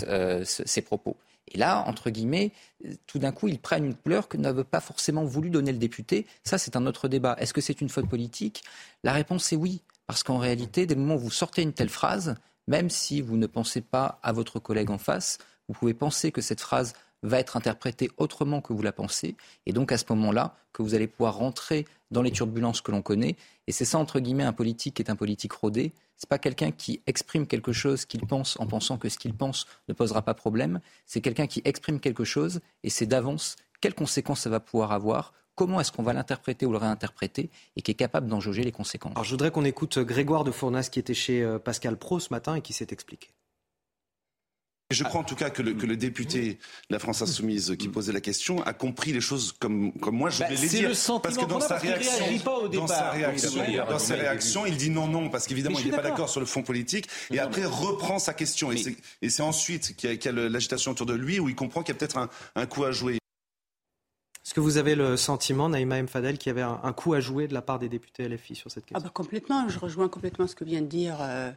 euh, 0.07 0.45
ces 0.45 0.81
propos. 0.81 1.17
Et 1.51 1.57
là, 1.57 1.83
entre 1.87 2.09
guillemets, 2.09 2.51
tout 3.07 3.19
d'un 3.19 3.31
coup, 3.31 3.47
ils 3.47 3.59
prennent 3.59 3.85
une 3.85 3.95
couleur 3.95 4.27
que 4.27 4.37
n'avait 4.37 4.63
pas 4.63 4.79
forcément 4.79 5.25
voulu 5.25 5.49
donner 5.49 5.71
le 5.71 5.77
député. 5.77 6.25
Ça, 6.43 6.57
c'est 6.57 6.75
un 6.75 6.85
autre 6.85 7.07
débat. 7.07 7.35
Est-ce 7.39 7.53
que 7.53 7.61
c'est 7.61 7.81
une 7.81 7.89
faute 7.89 8.07
politique? 8.07 8.63
La 9.03 9.13
réponse 9.13 9.51
est 9.51 9.55
oui. 9.55 9.81
Parce 10.07 10.23
qu'en 10.23 10.37
réalité, 10.37 10.85
dès 10.85 10.95
le 10.95 11.01
moment 11.01 11.15
où 11.15 11.19
vous 11.19 11.31
sortez 11.31 11.61
une 11.61 11.73
telle 11.73 11.89
phrase, 11.89 12.35
même 12.67 12.89
si 12.89 13.21
vous 13.21 13.37
ne 13.37 13.47
pensez 13.47 13.81
pas 13.81 14.19
à 14.23 14.31
votre 14.31 14.59
collègue 14.59 14.89
en 14.89 14.97
face, 14.97 15.37
vous 15.67 15.75
pouvez 15.75 15.93
penser 15.93 16.31
que 16.31 16.41
cette 16.41 16.61
phrase 16.61 16.93
va 17.23 17.39
être 17.39 17.57
interprétée 17.57 18.09
autrement 18.17 18.61
que 18.61 18.73
vous 18.73 18.81
la 18.81 18.91
pensez. 18.91 19.35
Et 19.65 19.73
donc, 19.73 19.91
à 19.91 19.97
ce 19.97 20.05
moment-là, 20.09 20.55
que 20.73 20.81
vous 20.81 20.95
allez 20.95 21.07
pouvoir 21.07 21.35
rentrer 21.35 21.85
dans 22.11 22.21
les 22.21 22.31
turbulences 22.31 22.81
que 22.81 22.91
l'on 22.91 23.01
connaît. 23.01 23.35
Et 23.67 23.71
c'est 23.71 23.85
ça, 23.85 23.97
entre 23.97 24.19
guillemets, 24.19 24.43
un 24.43 24.53
politique 24.53 24.95
qui 24.95 25.01
est 25.01 25.11
un 25.11 25.15
politique 25.15 25.53
rodé. 25.53 25.93
C'est 26.17 26.29
pas 26.29 26.37
quelqu'un 26.37 26.71
qui 26.71 27.01
exprime 27.07 27.47
quelque 27.47 27.71
chose 27.71 28.05
qu'il 28.05 28.25
pense 28.25 28.59
en 28.59 28.67
pensant 28.67 28.97
que 28.97 29.09
ce 29.09 29.17
qu'il 29.17 29.33
pense 29.33 29.65
ne 29.87 29.93
posera 29.93 30.21
pas 30.21 30.33
problème. 30.33 30.79
C'est 31.05 31.21
quelqu'un 31.21 31.47
qui 31.47 31.61
exprime 31.65 31.99
quelque 31.99 32.23
chose 32.23 32.61
et 32.83 32.89
c'est 32.89 33.05
d'avance 33.05 33.55
quelles 33.81 33.95
conséquences 33.95 34.41
ça 34.41 34.49
va 34.49 34.59
pouvoir 34.59 34.91
avoir, 34.91 35.33
comment 35.55 35.79
est-ce 35.79 35.91
qu'on 35.91 36.03
va 36.03 36.13
l'interpréter 36.13 36.65
ou 36.65 36.71
le 36.71 36.77
réinterpréter 36.77 37.49
et 37.75 37.81
qui 37.81 37.91
est 37.91 37.95
capable 37.95 38.27
d'en 38.27 38.39
jauger 38.39 38.63
les 38.63 38.71
conséquences. 38.71 39.11
Alors 39.11 39.23
je 39.23 39.31
voudrais 39.31 39.51
qu'on 39.51 39.65
écoute 39.65 39.99
Grégoire 39.99 40.43
de 40.43 40.51
Fournas 40.51 40.89
qui 40.91 40.99
était 40.99 41.13
chez 41.13 41.43
euh, 41.43 41.59
Pascal 41.59 41.97
Pro 41.97 42.19
ce 42.19 42.29
matin 42.31 42.55
et 42.55 42.61
qui 42.61 42.73
s'est 42.73 42.87
expliqué. 42.91 43.29
Je 44.91 45.03
crois 45.03 45.21
en 45.21 45.23
tout 45.23 45.35
cas 45.35 45.51
que 45.51 45.61
le, 45.61 45.73
que 45.73 45.85
le, 45.85 45.95
député 45.95 46.57
de 46.89 46.93
la 46.95 46.97
France 46.97 47.21
Insoumise 47.21 47.75
qui 47.77 47.89
posait 47.89 48.11
la 48.11 48.21
question 48.21 48.63
a 48.63 48.73
compris 48.73 49.13
les 49.13 49.21
choses 49.21 49.53
comme, 49.59 49.91
comme 49.93 50.15
moi 50.15 50.31
je 50.31 50.39
bah, 50.39 50.47
vais 50.49 50.55
les 50.55 50.67
dire. 50.67 50.89
Le 50.89 51.19
parce 51.19 51.37
que 51.37 51.45
dans 51.45 51.59
sa 51.59 51.77
réaction, 51.77 52.25
pas 52.43 52.57
au 52.57 52.67
départ, 52.67 52.87
dans 52.87 52.93
sa 52.95 53.11
réaction, 53.11 53.63
dans 53.87 53.99
sa 53.99 54.15
réaction 54.15 54.65
il 54.65 54.77
dit 54.77 54.89
non, 54.89 55.05
non, 55.05 55.29
parce 55.29 55.45
qu'évidemment 55.45 55.77
il 55.77 55.91
n'est 55.91 55.95
pas 55.95 56.01
d'accord 56.01 56.27
sur 56.27 56.39
le 56.39 56.47
fond 56.47 56.63
politique, 56.63 57.07
et 57.29 57.37
après 57.37 57.65
reprend 57.65 58.17
sa 58.17 58.33
question. 58.33 58.71
Et 59.21 59.29
c'est 59.29 59.43
ensuite 59.43 59.95
qu'il 59.95 60.11
y 60.11 60.27
a, 60.27 60.29
a 60.31 60.33
l'agitation 60.33 60.89
autour 60.89 61.05
de 61.05 61.13
lui 61.13 61.39
où 61.39 61.49
il 61.49 61.55
comprend 61.55 61.83
qu'il 61.83 61.93
y 61.93 61.95
a 61.95 61.99
peut-être 61.99 62.17
un, 62.17 62.27
un 62.55 62.65
coup 62.65 62.83
à 62.83 62.91
jouer. 62.91 63.18
Est-ce 64.49 64.55
que 64.55 64.61
vous 64.61 64.77
avez 64.77 64.95
le 64.95 65.15
sentiment, 65.15 65.69
Naïma 65.69 65.99
M. 65.99 66.07
Fadel, 66.07 66.39
qu'il 66.39 66.49
y 66.49 66.49
avait 66.49 66.63
un, 66.63 66.91
coup 66.91 67.13
à 67.13 67.19
jouer 67.19 67.47
de 67.47 67.53
la 67.53 67.61
part 67.61 67.77
des 67.77 67.87
députés 67.87 68.27
LFI 68.27 68.55
sur 68.55 68.71
cette 68.71 68.83
question? 68.83 68.99
Ah 68.99 69.03
bah 69.07 69.11
Complètement. 69.13 69.69
Je 69.69 69.77
rejoins 69.77 70.09
complètement 70.09 70.47
ce 70.47 70.55
que 70.55 70.63
vient 70.63 70.81
de 70.81 70.87
dire 70.87 71.19
euh, 71.21 71.51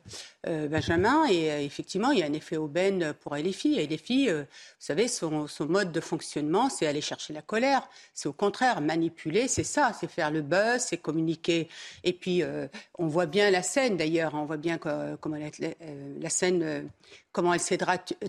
euh, 0.47 0.69
Benjamin. 0.69 1.25
Et 1.25 1.51
euh, 1.51 1.63
effectivement, 1.63 2.11
il 2.11 2.19
y 2.19 2.23
a 2.23 2.27
un 2.27 2.35
effet 2.35 2.59
aubaine 2.59 3.15
pour 3.15 3.35
LFI. 3.35 3.81
Et 3.81 3.87
LFI, 3.87 4.29
vous 4.29 4.45
savez, 4.79 5.09
son, 5.09 5.49
mode 5.61 5.91
de 5.91 6.01
fonctionnement, 6.01 6.69
c'est 6.69 6.87
aller 6.87 7.01
chercher 7.01 7.33
la 7.33 7.41
colère. 7.41 7.89
C'est 8.13 8.29
au 8.29 8.35
contraire 8.35 8.83
manipuler, 8.83 9.49
c'est 9.49 9.65
ça, 9.65 9.95
c'est 9.99 10.11
faire 10.11 10.31
le 10.31 10.43
buzz, 10.43 10.83
c'est 10.83 10.99
communiquer. 10.99 11.71
Et 12.05 12.13
puis, 12.13 12.43
on 12.99 13.07
voit 13.07 13.25
bien 13.25 13.51
la 13.51 13.63
scène 13.63 13.97
d'ailleurs. 13.97 14.35
On 14.35 14.45
voit 14.45 14.59
bien 14.59 14.77
comment 14.77 15.39
la, 15.39 16.29
scène, 16.29 16.91
comment 17.33 17.55
elle 17.55 17.61
s'est 17.61 17.79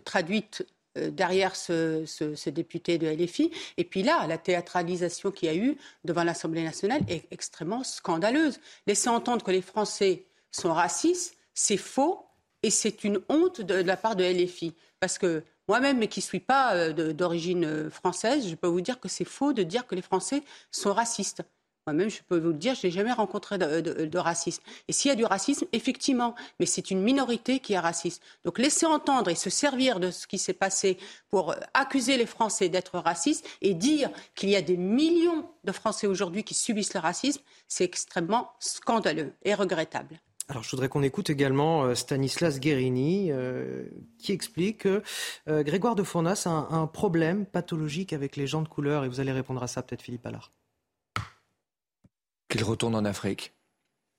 traduite 0.06 0.66
derrière 0.96 1.56
ce, 1.56 2.50
député 2.50 2.98
de 2.98 3.08
LFI. 3.08 3.52
Et 3.78 3.84
puis 3.84 4.04
là, 4.04 4.28
la 4.28 4.38
théâtralisation 4.38 5.32
qu'il 5.32 5.48
y 5.48 5.52
a 5.52 5.56
eu 5.56 5.78
devant 6.04 6.24
l'Assemblée 6.24 6.64
nationale 6.64 7.02
est 7.08 7.26
extrêmement 7.32 7.84
scandaleuse. 7.84 8.60
Laisser 8.88 9.10
entendre 9.10 9.44
que 9.44 9.52
les 9.52 9.62
Français 9.62 10.26
sont 10.52 10.74
racistes, 10.74 11.36
c'est 11.54 11.78
faux 11.78 12.26
et 12.62 12.70
c'est 12.70 13.04
une 13.04 13.20
honte 13.30 13.62
de, 13.62 13.76
la 13.76 13.98
part 13.98 14.16
de 14.16 14.24
LFI. 14.24 14.74
Parce 15.00 15.18
que 15.18 15.44
moi-même, 15.68 16.08
qui 16.08 16.20
ne 16.20 16.24
suis 16.24 16.40
pas 16.40 16.76
euh, 16.76 17.14
d'origine 17.14 17.90
française, 17.90 18.48
je 18.48 18.56
peux 18.56 18.68
vous 18.68 18.82
dire 18.82 19.00
que 19.00 19.08
c'est 19.08 19.26
faux 19.26 19.54
de 19.54 19.64
dire 19.64 19.88
que 19.88 19.96
les 19.96 20.02
Français 20.02 20.44
sont 20.72 20.94
racistes. 20.94 21.44
Moi-même, 21.86 22.10
je 22.10 22.22
peux 22.28 22.40
vous 22.40 22.50
le 22.50 22.54
dire, 22.54 22.76
je 22.76 22.88
n'ai 22.88 22.92
jamais 22.92 23.12
rencontré 23.12 23.58
de, 23.58 24.18
racisme. 24.18 24.64
Et 24.88 24.94
s'il 24.94 25.10
y 25.10 25.12
a 25.12 25.16
du 25.16 25.26
racisme, 25.26 25.66
effectivement, 25.74 26.34
mais 26.60 26.66
c'est 26.66 26.92
une 26.92 27.02
minorité 27.02 27.60
qui 27.60 27.74
est 27.74 27.80
raciste. 27.80 28.22
Donc 28.46 28.58
laisser 28.58 28.86
entendre 28.86 29.30
et 29.30 29.36
se 29.36 29.50
servir 29.50 30.00
de 30.00 30.10
ce 30.10 30.26
qui 30.26 30.38
s'est 30.38 30.54
passé 30.54 30.98
pour 31.30 31.56
accuser 31.74 32.16
les 32.16 32.26
Français 32.26 32.70
d'être 32.70 32.98
racistes 33.00 33.46
et 33.62 33.74
dire 33.74 34.10
qu'il 34.36 34.50
y 34.50 34.56
a 34.56 34.62
des 34.62 34.78
millions 34.78 35.50
de 35.66 35.72
Français 35.74 36.08
aujourd'hui 36.08 36.44
qui 36.44 36.54
subissent 36.54 36.94
le 36.94 37.02
racisme, 37.02 37.42
c'est 37.68 37.84
extrêmement 37.84 38.52
scandaleux 38.60 39.34
et 39.44 39.54
regrettable. 39.54 40.20
Alors, 40.50 40.64
je 40.64 40.72
voudrais 40.72 40.90
qu'on 40.90 41.04
écoute 41.04 41.30
également 41.30 41.84
euh, 41.84 41.96
Stanislas 41.96 42.60
Guérini, 42.60 43.32
euh, 43.32 43.86
qui 44.20 44.34
explique 44.34 44.80
que 44.80 45.02
euh, 45.48 45.64
Grégoire 45.64 45.96
de 45.96 46.04
Fournas 46.04 46.44
a 46.46 46.50
un, 46.50 46.88
problème 46.88 47.46
pathologique 47.46 48.12
avec 48.12 48.36
les 48.36 48.46
gens 48.46 48.62
de 48.62 48.68
couleur. 48.68 49.06
Et 49.06 49.08
vous 49.08 49.22
allez 49.22 49.32
répondre 49.32 49.64
à 49.64 49.68
ça, 49.68 49.82
peut-être, 49.82 50.02
Philippe 50.02 50.26
Allard 50.26 50.52
qu'il 52.54 52.64
retourne 52.64 52.94
en 52.94 53.04
Afrique. 53.04 53.52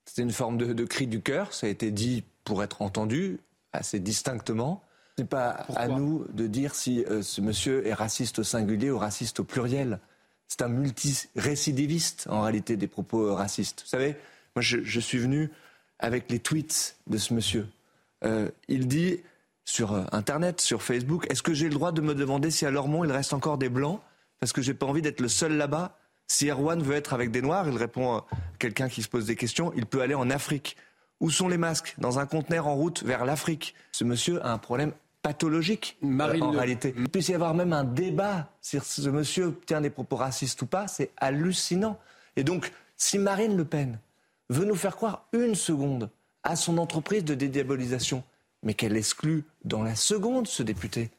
C'était 0.07 0.23
une 0.23 0.33
forme 0.33 0.59
de, 0.59 0.85
cri 0.85 1.07
du 1.07 1.23
cœur, 1.23 1.55
ça 1.55 1.69
a 1.69 1.71
été 1.71 1.93
dit 1.93 2.25
pour 2.43 2.65
être 2.65 2.83
entendu 2.83 3.39
assez 3.73 4.01
distinctement. 4.01 4.83
Ce 5.17 5.23
n'est 5.23 5.29
pas 5.29 5.51
à 5.77 5.87
nous 5.87 6.27
de 6.33 6.49
dire 6.49 6.75
si 6.75 7.05
euh, 7.05 7.23
ce 7.23 7.41
monsieur 7.41 7.87
est 7.87 7.95
raciste 7.95 8.41
au 8.41 8.43
singulier 8.43 8.91
ou 8.91 8.99
raciste 8.99 9.39
au 9.39 9.45
pluriel. 9.45 10.01
C'est 10.49 10.63
un 10.63 10.69
multirécidiviste, 10.69 12.27
en 12.29 12.43
réalité, 12.43 12.77
des 12.77 12.89
propos 12.89 13.29
euh, 13.29 13.35
racistes. 13.35 13.83
Vous 13.83 13.89
savez, 13.89 14.17
moi, 14.57 14.63
je, 14.63 15.01
suis 15.01 15.19
venu 15.19 15.51
avec 16.01 16.29
les 16.29 16.41
tweets 16.41 16.97
de 17.07 17.19
ce 17.19 17.35
monsieur. 17.35 17.69
Euh, 18.25 18.51
il 18.67 18.89
dit 18.89 19.21
sur 19.65 19.95
Internet, 20.13 20.61
sur 20.61 20.83
Facebook, 20.83 21.25
est-ce 21.31 21.43
que 21.43 21.55
j'ai 21.55 21.69
le 21.69 21.75
droit 21.75 21.93
de 21.93 22.01
me 22.01 22.17
demander 22.17 22.51
si 22.51 22.67
à 22.67 22.73
Lormont, 22.73 23.05
il 23.05 23.13
reste 23.13 23.33
encore 23.33 23.59
des 23.59 23.69
blancs? 23.69 24.01
Parce 24.41 24.53
que 24.53 24.61
j'ai 24.61 24.75
pas 24.75 24.87
envie 24.87 25.03
d'être 25.03 25.21
le 25.21 25.29
seul 25.29 25.57
là-bas 25.57 25.97
si 26.27 26.49
Erwan 26.49 26.83
veut 26.83 26.95
être 26.95 27.13
avec 27.13 27.31
des 27.31 27.43
Noirs, 27.43 27.69
il 27.69 27.77
répond 27.77 28.17
à 28.17 28.27
quelqu'un 28.59 28.89
qui 28.89 29.03
se 29.03 29.09
pose 29.09 29.27
des 29.27 29.37
questions, 29.37 29.73
il 29.77 29.87
peut 29.87 30.01
aller 30.01 30.15
en 30.15 30.31
Afrique. 30.31 30.77
Où 31.21 31.31
sont 31.31 31.49
les 31.49 31.59
masques 31.59 31.95
Dans 31.99 32.19
un 32.19 32.27
conteneur 32.27 32.67
en 32.67 32.75
route 32.75 33.03
vers 33.05 33.25
l'Afrique. 33.25 33.75
Ce 33.93 34.05
monsieur 34.05 34.45
a 34.45 34.53
un 34.53 34.59
problème 34.59 34.93
pathologique 35.23 35.97
en 36.03 36.51
réalité. 36.51 36.95
Il 36.99 37.09
peut 37.09 37.21
y 37.21 37.35
avoir 37.35 37.55
même 37.55 37.73
un 37.73 37.85
débat 37.85 38.51
sur 38.61 38.85
ce 38.85 39.09
monsieur 39.09 39.59
tient 39.67 39.81
des 39.81 39.91
propos 39.91 40.17
racistes 40.17 40.61
ou 40.63 40.67
pas, 40.67 40.87
c'est 40.87 41.13
hallucinant. 41.17 41.99
Et 42.37 42.45
donc, 42.45 42.73
si 42.97 43.19
Marine 43.19 43.57
Le 43.57 43.65
Pen 43.65 43.99
veut 44.51 44.67
nous 44.67 44.75
faire 44.75 44.97
croire 44.97 45.27
une 45.33 45.55
seconde 45.55 46.11
à 46.43 46.57
son 46.57 46.77
entreprise 46.77 47.25
de 47.25 47.35
dédiabolisation, 47.35 48.23
mais 48.63 48.75
qu'elle 48.75 48.97
exclut 48.97 49.45
dans 49.65 49.83
la 49.83 49.95
seconde 49.95 50.47
ce 50.47 50.63
député. 50.63 51.11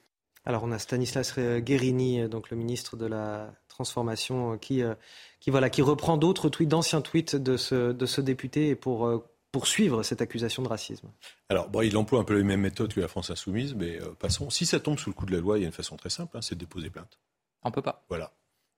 Alors 0.46 0.64
on 0.64 0.72
a 0.72 0.80
Stanislas 0.80 1.38
Guérini, 1.38 2.30
donc 2.30 2.50
le 2.50 2.58
ministre 2.58 2.98
de 2.98 3.06
la 3.06 3.52
transformation 3.76 4.54
euh, 4.54 4.58
qui, 4.58 4.82
euh, 4.82 4.96
qui, 5.40 5.52
voilà, 5.52 5.70
qui 5.70 5.82
reprend 5.82 6.18
d'autres 6.18 6.50
tweets, 6.50 6.70
d'anciens 6.70 7.02
tweets 7.02 7.36
de 7.36 7.58
ce, 7.58 7.92
de 7.92 8.06
ce 8.06 8.22
député 8.22 8.76
pour 8.76 9.06
euh, 9.06 9.24
poursuivre 9.52 10.04
cette 10.04 10.22
accusation 10.22 10.64
de 10.64 10.68
racisme. 10.68 11.10
Alors, 11.50 11.70
bon, 11.70 11.82
il 11.82 11.96
emploie 11.98 12.20
un 12.20 12.24
peu 12.24 12.36
les 12.36 12.44
mêmes 12.44 12.62
méthodes 12.62 12.94
que 12.94 13.00
la 13.00 13.08
France 13.08 13.30
insoumise, 13.30 13.74
mais 13.74 14.00
passons. 14.20 14.50
Si 14.50 14.66
ça 14.66 14.82
tombe 14.82 15.00
sous 15.00 15.10
le 15.10 15.14
coup 15.14 15.26
de 15.26 15.32
la 15.32 15.40
loi, 15.40 15.58
il 15.58 15.62
y 15.62 15.64
a 15.64 15.68
une 15.68 15.74
façon 15.74 15.96
très 15.96 16.10
simple, 16.10 16.36
hein, 16.38 16.42
c'est 16.42 16.56
de 16.56 16.60
déposer 16.60 16.90
plainte. 16.90 17.20
On 17.64 17.72
peut 17.72 17.82
pas. 17.82 18.04
Voilà. 18.10 18.34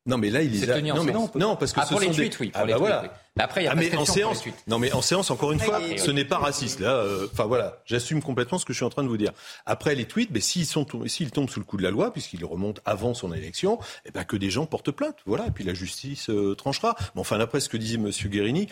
Non, 0.07 0.17
mais 0.17 0.29
là, 0.29 0.41
il 0.41 0.51
les 0.51 0.69
a. 0.69 0.81
Non, 0.81 1.03
mais 1.03 1.11
non, 1.11 1.55
parce 1.57 1.73
que 1.73 1.81
ah, 1.81 1.85
ce 1.85 1.89
pour 1.89 1.99
les 1.99 2.09
tweets, 2.09 2.39
oui. 2.39 2.49
Pour 2.49 2.61
ah, 2.61 2.65
les 2.65 2.71
bah 2.71 2.79
voilà. 2.79 3.13
après, 3.37 3.61
il 3.61 3.65
y 3.65 3.67
a 3.67 3.71
ah, 3.73 3.75
mais 3.75 3.93
en 3.95 4.05
séance. 4.05 4.41
Non, 4.65 4.79
mais 4.79 4.93
en 4.93 5.01
séance, 5.01 5.29
encore 5.29 5.51
une 5.51 5.59
fois, 5.59 5.81
ce 5.97 6.11
n'est 6.11 6.25
pas 6.25 6.37
raciste. 6.37 6.79
Là, 6.79 6.95
euh, 6.95 7.27
enfin 7.31 7.45
voilà, 7.45 7.81
j'assume 7.85 8.23
complètement 8.23 8.57
ce 8.57 8.65
que 8.65 8.71
je 8.71 8.77
suis 8.77 8.85
en 8.85 8.89
train 8.89 9.03
de 9.03 9.09
vous 9.09 9.17
dire. 9.17 9.33
Après 9.65 9.95
les 9.95 10.05
tweets, 10.05 10.31
mais 10.31 10.39
s'ils 10.39 10.65
sont, 10.65 10.85
s'ils 11.07 11.31
tombent 11.31 11.49
sous 11.49 11.59
le 11.59 11.65
coup 11.65 11.75
de 11.75 11.83
la 11.83 11.91
loi, 11.91 12.13
puisqu'ils 12.13 12.45
remontent 12.45 12.81
avant 12.85 13.13
son 13.13 13.33
élection, 13.33 13.79
eh 14.05 14.11
ben 14.11 14.23
que 14.23 14.37
des 14.37 14.49
gens 14.49 14.65
portent 14.65 14.91
plainte. 14.91 15.17
Voilà, 15.25 15.47
et 15.47 15.51
puis 15.51 15.65
la 15.65 15.73
justice 15.73 16.29
euh, 16.29 16.55
tranchera. 16.55 16.95
Mais 17.15 17.21
enfin, 17.21 17.37
d'après 17.37 17.59
ce 17.59 17.67
que 17.67 17.77
disait 17.77 17.97
Monsieur 17.97 18.29
Guérini, 18.29 18.67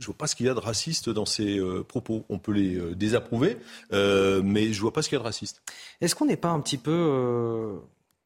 je 0.00 0.06
vois 0.06 0.16
pas 0.16 0.26
ce 0.26 0.34
qu'il 0.34 0.46
y 0.46 0.48
a 0.48 0.54
de 0.54 0.60
raciste 0.60 1.08
dans 1.08 1.26
ces 1.26 1.58
euh, 1.58 1.84
propos. 1.84 2.24
On 2.28 2.38
peut 2.38 2.52
les 2.52 2.80
désapprouver, 2.96 3.58
mais 3.92 4.72
je 4.72 4.80
vois 4.80 4.92
pas 4.92 5.02
ce 5.02 5.08
qu'il 5.08 5.16
y 5.16 5.20
a 5.20 5.22
de 5.22 5.26
raciste. 5.26 5.62
Est-ce 6.00 6.16
qu'on 6.16 6.26
n'est 6.26 6.36
pas 6.36 6.48
un 6.48 6.60
petit 6.60 6.78
peu 6.78 7.78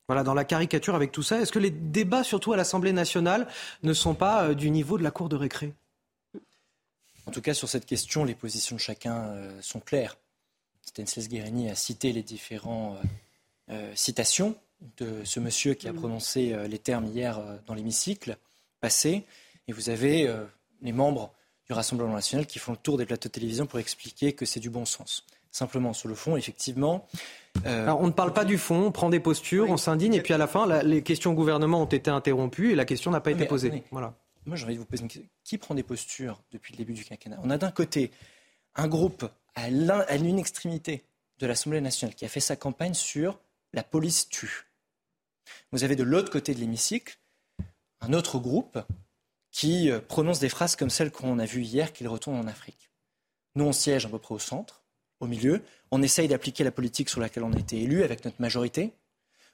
voilà, 0.06 0.22
dans 0.22 0.34
la 0.34 0.44
caricature 0.44 0.94
avec 0.94 1.12
tout 1.12 1.22
ça, 1.22 1.40
est-ce 1.40 1.52
que 1.52 1.58
les 1.58 1.70
débats, 1.70 2.24
surtout 2.24 2.52
à 2.52 2.56
l'Assemblée 2.56 2.92
nationale, 2.92 3.48
ne 3.82 3.92
sont 3.92 4.14
pas 4.14 4.44
euh, 4.44 4.54
du 4.54 4.70
niveau 4.70 4.98
de 4.98 5.02
la 5.02 5.10
cour 5.10 5.28
de 5.28 5.36
récré? 5.36 5.72
En 7.26 7.30
tout 7.30 7.40
cas, 7.40 7.54
sur 7.54 7.68
cette 7.68 7.86
question, 7.86 8.24
les 8.24 8.34
positions 8.34 8.76
de 8.76 8.80
chacun 8.80 9.28
euh, 9.28 9.58
sont 9.62 9.80
claires. 9.80 10.16
Stanislas 10.82 11.28
Guérini 11.28 11.70
a 11.70 11.74
cité 11.74 12.12
les 12.12 12.22
différentes 12.22 12.98
euh, 13.70 13.90
citations 13.94 14.56
de 14.98 15.24
ce 15.24 15.40
monsieur 15.40 15.72
qui 15.72 15.88
a 15.88 15.94
prononcé 15.94 16.54
les 16.68 16.78
termes 16.78 17.06
hier 17.06 17.40
dans 17.66 17.72
l'hémicycle 17.72 18.36
passé. 18.80 19.24
Et 19.66 19.72
vous 19.72 19.88
avez 19.88 20.30
les 20.82 20.92
membres 20.92 21.32
du 21.66 21.72
Rassemblement 21.72 22.12
national 22.12 22.46
qui 22.46 22.58
font 22.58 22.72
le 22.72 22.78
tour 22.78 22.98
des 22.98 23.06
plateaux 23.06 23.30
de 23.30 23.32
télévision 23.32 23.64
pour 23.64 23.78
expliquer 23.78 24.34
que 24.34 24.44
c'est 24.44 24.60
du 24.60 24.68
bon 24.68 24.84
sens. 24.84 25.24
Simplement, 25.54 25.92
sur 25.92 26.08
le 26.08 26.16
fond, 26.16 26.36
effectivement, 26.36 27.06
euh, 27.64 27.86
on 28.00 28.08
ne 28.08 28.12
parle 28.12 28.32
pas 28.32 28.44
du 28.44 28.58
fond, 28.58 28.86
on 28.86 28.90
prend 28.90 29.08
des 29.08 29.20
postures, 29.20 29.70
on 29.70 29.76
s'indigne, 29.76 30.14
et 30.14 30.20
puis 30.20 30.34
à 30.34 30.36
la 30.36 30.48
fin, 30.48 30.82
les 30.82 31.00
questions 31.04 31.30
au 31.30 31.34
gouvernement 31.34 31.80
ont 31.80 31.86
été 31.86 32.10
interrompues 32.10 32.72
et 32.72 32.74
la 32.74 32.84
question 32.84 33.12
n'a 33.12 33.20
pas 33.20 33.30
été 33.30 33.46
posée. 33.46 33.84
Voilà. 33.92 34.14
Moi, 34.46 34.56
j'ai 34.56 34.64
envie 34.64 34.74
de 34.74 34.80
vous 34.80 34.84
poser 34.84 35.04
une 35.04 35.08
question. 35.08 35.30
Qui 35.44 35.58
prend 35.58 35.76
des 35.76 35.84
postures 35.84 36.42
depuis 36.50 36.72
le 36.72 36.78
début 36.78 36.92
du 36.92 37.04
quinquennat? 37.04 37.38
On 37.44 37.50
a 37.50 37.56
d'un 37.56 37.70
côté 37.70 38.10
un 38.74 38.88
groupe 38.88 39.30
à 39.54 39.70
l'une 39.70 40.40
extrémité 40.40 41.04
de 41.38 41.46
l'Assemblée 41.46 41.80
nationale 41.80 42.16
qui 42.16 42.24
a 42.24 42.28
fait 42.28 42.40
sa 42.40 42.56
campagne 42.56 42.94
sur 42.94 43.38
la 43.72 43.84
police 43.84 44.28
tue. 44.28 44.66
Vous 45.70 45.84
avez 45.84 45.94
de 45.94 46.02
l'autre 46.02 46.32
côté 46.32 46.52
de 46.52 46.58
l'hémicycle 46.58 47.16
un 48.00 48.12
autre 48.12 48.40
groupe 48.40 48.80
qui 49.52 49.88
euh, 49.88 50.00
prononce 50.00 50.40
des 50.40 50.48
phrases 50.48 50.74
comme 50.74 50.90
celles 50.90 51.12
qu'on 51.12 51.38
a 51.38 51.44
vues 51.44 51.62
hier 51.62 51.92
qu'il 51.92 52.08
retourne 52.08 52.40
en 52.40 52.48
Afrique. 52.48 52.90
Nous, 53.54 53.64
on 53.64 53.72
siège 53.72 54.04
à 54.04 54.08
peu 54.08 54.18
près 54.18 54.34
au 54.34 54.40
centre 54.40 54.83
au 55.24 55.28
milieu. 55.28 55.62
On 55.90 56.02
essaye 56.02 56.28
d'appliquer 56.28 56.64
la 56.64 56.70
politique 56.70 57.08
sur 57.08 57.20
laquelle 57.20 57.42
on 57.42 57.52
a 57.52 57.58
été 57.58 57.80
élu 57.80 58.02
avec 58.02 58.24
notre 58.24 58.40
majorité 58.40 58.92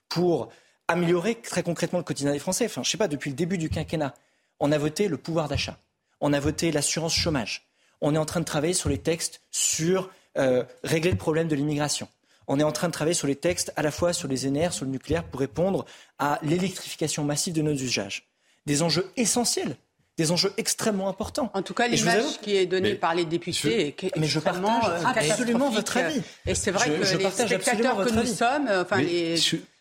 pour 0.08 0.50
améliorer 0.88 1.36
très 1.36 1.62
concrètement 1.62 1.98
le 1.98 2.04
quotidien 2.04 2.32
des 2.32 2.38
Français. 2.38 2.66
Enfin, 2.66 2.82
je 2.82 2.90
sais 2.90 2.98
pas, 2.98 3.08
depuis 3.08 3.30
le 3.30 3.36
début 3.36 3.58
du 3.58 3.70
quinquennat, 3.70 4.14
on 4.58 4.72
a 4.72 4.78
voté 4.78 5.08
le 5.08 5.16
pouvoir 5.16 5.48
d'achat, 5.48 5.78
on 6.20 6.32
a 6.32 6.40
voté 6.40 6.72
l'assurance 6.72 7.14
chômage, 7.14 7.68
on 8.00 8.14
est 8.14 8.18
en 8.18 8.26
train 8.26 8.40
de 8.40 8.44
travailler 8.44 8.74
sur 8.74 8.88
les 8.88 8.98
textes 8.98 9.40
sur 9.50 10.10
euh, 10.38 10.64
régler 10.84 11.10
le 11.10 11.16
problème 11.16 11.48
de 11.48 11.54
l'immigration. 11.54 12.08
On 12.46 12.58
est 12.58 12.64
en 12.64 12.72
train 12.72 12.88
de 12.88 12.92
travailler 12.92 13.14
sur 13.14 13.28
les 13.28 13.36
textes 13.36 13.72
à 13.76 13.82
la 13.82 13.92
fois 13.92 14.12
sur 14.12 14.26
les 14.26 14.46
énergies, 14.46 14.76
sur 14.76 14.84
le 14.84 14.90
nucléaire, 14.90 15.24
pour 15.24 15.40
répondre 15.40 15.86
à 16.18 16.40
l'électrification 16.42 17.22
massive 17.24 17.54
de 17.54 17.62
nos 17.62 17.72
usages. 17.72 18.28
Des 18.66 18.82
enjeux 18.82 19.10
essentiels 19.16 19.76
des 20.20 20.32
enjeux 20.32 20.52
extrêmement 20.58 21.08
importants. 21.08 21.50
En 21.54 21.62
tout 21.62 21.72
cas, 21.72 21.88
l'image 21.88 22.40
qui 22.42 22.54
est 22.56 22.66
donnée 22.66 22.94
par 22.94 23.14
les 23.14 23.24
députés 23.24 23.88
est 23.88 24.16
mais 24.18 24.26
je 24.26 24.38
partage 24.38 24.90
euh, 24.90 25.06
absolument 25.06 25.70
votre 25.70 25.96
avis. 25.96 26.20
Et 26.46 26.54
c'est 26.54 26.70
vrai 26.70 26.90
que 26.90 27.00
les 27.00 27.30
spectateurs 27.30 28.04
que 28.04 28.12
nous 28.12 28.26
sommes, 28.26 28.68
enfin 28.70 28.98
les, 28.98 29.36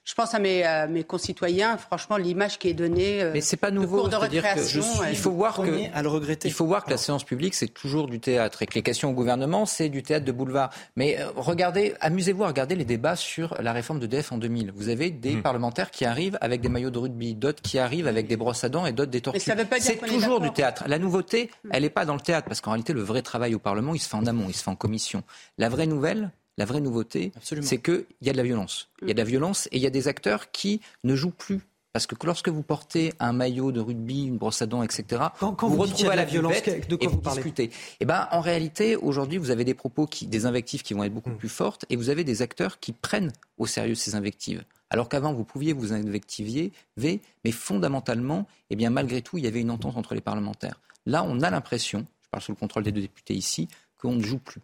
je 0.09 0.15
pense 0.15 0.33
à 0.33 0.39
mes, 0.39 0.63
mes 0.89 1.03
concitoyens, 1.03 1.77
franchement, 1.77 2.17
l'image 2.17 2.57
qui 2.57 2.67
est 2.67 2.73
donnée. 2.73 3.21
Euh, 3.21 3.29
Mais 3.31 3.41
c'est 3.41 3.57
pas 3.57 3.69
nouveau. 3.69 4.07
De 4.07 4.27
dire 4.27 4.43
que 4.55 4.63
je 4.63 4.79
il 5.07 5.15
faut 5.15 5.29
voir 5.29 5.57
que 5.57 5.95
à 5.95 6.01
le 6.01 6.09
regretter. 6.09 6.47
Il 6.47 6.53
faut 6.53 6.65
voir 6.65 6.83
que 6.83 6.89
la 6.89 6.97
séance 6.97 7.23
publique 7.23 7.53
c'est 7.53 7.67
toujours 7.67 8.07
du 8.07 8.19
théâtre 8.19 8.63
et 8.63 8.65
que 8.65 8.73
les 8.73 8.81
questions 8.81 9.11
au 9.11 9.13
gouvernement 9.13 9.67
c'est 9.67 9.87
du 9.87 10.01
théâtre 10.01 10.25
de 10.25 10.31
boulevard. 10.31 10.71
Mais 10.95 11.19
euh, 11.19 11.27
regardez, 11.35 11.93
amusez-vous 12.01 12.43
à 12.43 12.47
regarder 12.47 12.73
les 12.73 12.85
débats 12.85 13.15
sur 13.15 13.55
la 13.61 13.71
réforme 13.71 13.99
de 13.99 14.07
DF 14.07 14.31
en 14.31 14.39
2000. 14.39 14.71
Vous 14.75 14.89
avez 14.89 15.11
des 15.11 15.35
hmm. 15.35 15.43
parlementaires 15.43 15.91
qui 15.91 16.05
arrivent 16.05 16.39
avec 16.41 16.61
des 16.61 16.69
maillots 16.69 16.89
de 16.89 16.97
rugby, 16.97 17.35
d'autres 17.35 17.61
qui 17.61 17.77
arrivent 17.77 18.07
avec 18.07 18.25
des 18.25 18.35
brosses 18.35 18.63
à 18.63 18.69
dents 18.69 18.87
et 18.87 18.93
d'autres 18.93 19.11
des 19.11 19.21
tortues. 19.21 19.39
C'est 19.39 19.97
toujours 19.97 20.39
du 20.39 20.51
théâtre. 20.51 20.85
La 20.87 20.97
nouveauté, 20.97 21.51
hmm. 21.65 21.69
elle 21.71 21.83
n'est 21.83 21.89
pas 21.91 22.05
dans 22.05 22.15
le 22.15 22.21
théâtre 22.21 22.47
parce 22.47 22.61
qu'en 22.61 22.71
réalité 22.71 22.93
le 22.93 23.01
vrai 23.01 23.21
travail 23.21 23.53
au 23.53 23.59
Parlement 23.59 23.93
il 23.93 23.99
se 23.99 24.09
fait 24.09 24.17
en 24.17 24.25
amont, 24.25 24.45
il 24.47 24.55
se 24.55 24.63
fait 24.63 24.71
en 24.71 24.75
commission. 24.75 25.23
La 25.59 25.69
vraie 25.69 25.85
nouvelle, 25.85 26.31
la 26.59 26.65
vraie 26.65 26.81
nouveauté, 26.81 27.31
c'est 27.61 27.77
qu'il 27.77 28.05
y 28.21 28.29
a 28.29 28.33
de 28.33 28.37
la 28.37 28.43
violence. 28.43 28.89
Il 29.01 29.07
y 29.07 29.11
a 29.11 29.13
de 29.13 29.19
la 29.19 29.23
violence 29.23 29.67
et 29.71 29.77
il 29.77 29.81
y 29.81 29.87
a 29.87 29.89
des 29.89 30.09
acteurs 30.09 30.51
qui 30.51 30.81
ne 31.05 31.15
jouent 31.15 31.31
plus. 31.31 31.61
Parce 31.93 32.05
que 32.05 32.15
lorsque 32.23 32.49
vous 32.49 32.61
portez 32.61 33.13
un 33.19 33.31
maillot 33.31 33.71
de 33.71 33.79
rugby, 33.79 34.25
une 34.25 34.37
brosse 34.37 34.61
à 34.61 34.65
dents, 34.65 34.83
etc., 34.83 35.23
quand, 35.39 35.55
vous, 35.61 35.75
vous 35.75 35.81
retrouvez 35.81 36.09
à 36.09 36.15
la 36.17 36.25
violence, 36.25 36.61
de 36.61 36.95
quoi 36.97 37.07
vous, 37.07 37.17
parlez 37.17 37.41
discutez. 37.41 37.71
Eh 38.01 38.05
ben, 38.05 38.27
en 38.31 38.41
réalité, 38.41 38.97
aujourd'hui, 38.97 39.37
vous 39.37 39.51
avez 39.51 39.63
des 39.63 39.73
propos, 39.73 40.05
qui, 40.05 40.27
des 40.27 40.45
invectives 40.45 40.83
qui 40.83 40.93
vont 40.93 41.03
être 41.03 41.13
beaucoup 41.13 41.29
hmm. 41.29 41.37
plus 41.37 41.49
fortes, 41.49 41.85
et 41.89 41.95
vous 41.95 42.09
avez 42.09 42.25
des 42.25 42.41
acteurs 42.41 42.79
qui 42.79 42.91
prennent 42.91 43.31
au 43.57 43.65
sérieux 43.65 43.95
ces 43.95 44.15
invectives. 44.15 44.63
Alors 44.89 45.07
qu'avant, 45.07 45.33
vous 45.33 45.45
pouviez 45.45 45.71
vous 45.71 45.93
invectiver, 45.93 46.73
mais 46.97 47.51
fondamentalement, 47.51 48.47
eh 48.69 48.75
bien, 48.75 48.89
malgré 48.89 49.21
tout, 49.21 49.37
il 49.37 49.45
y 49.45 49.47
avait 49.47 49.61
une 49.61 49.71
entente 49.71 49.95
entre 49.95 50.13
les 50.13 50.21
parlementaires. 50.21 50.79
Là, 51.05 51.23
on 51.23 51.39
a 51.41 51.49
l'impression, 51.49 52.05
je 52.21 52.29
parle 52.29 52.43
sous 52.43 52.51
le 52.51 52.57
contrôle 52.57 52.83
des 52.83 52.91
deux 52.91 53.01
députés 53.01 53.33
ici, 53.33 53.69
qu'on 53.97 54.13
ne 54.13 54.23
joue 54.23 54.39
plus. 54.39 54.61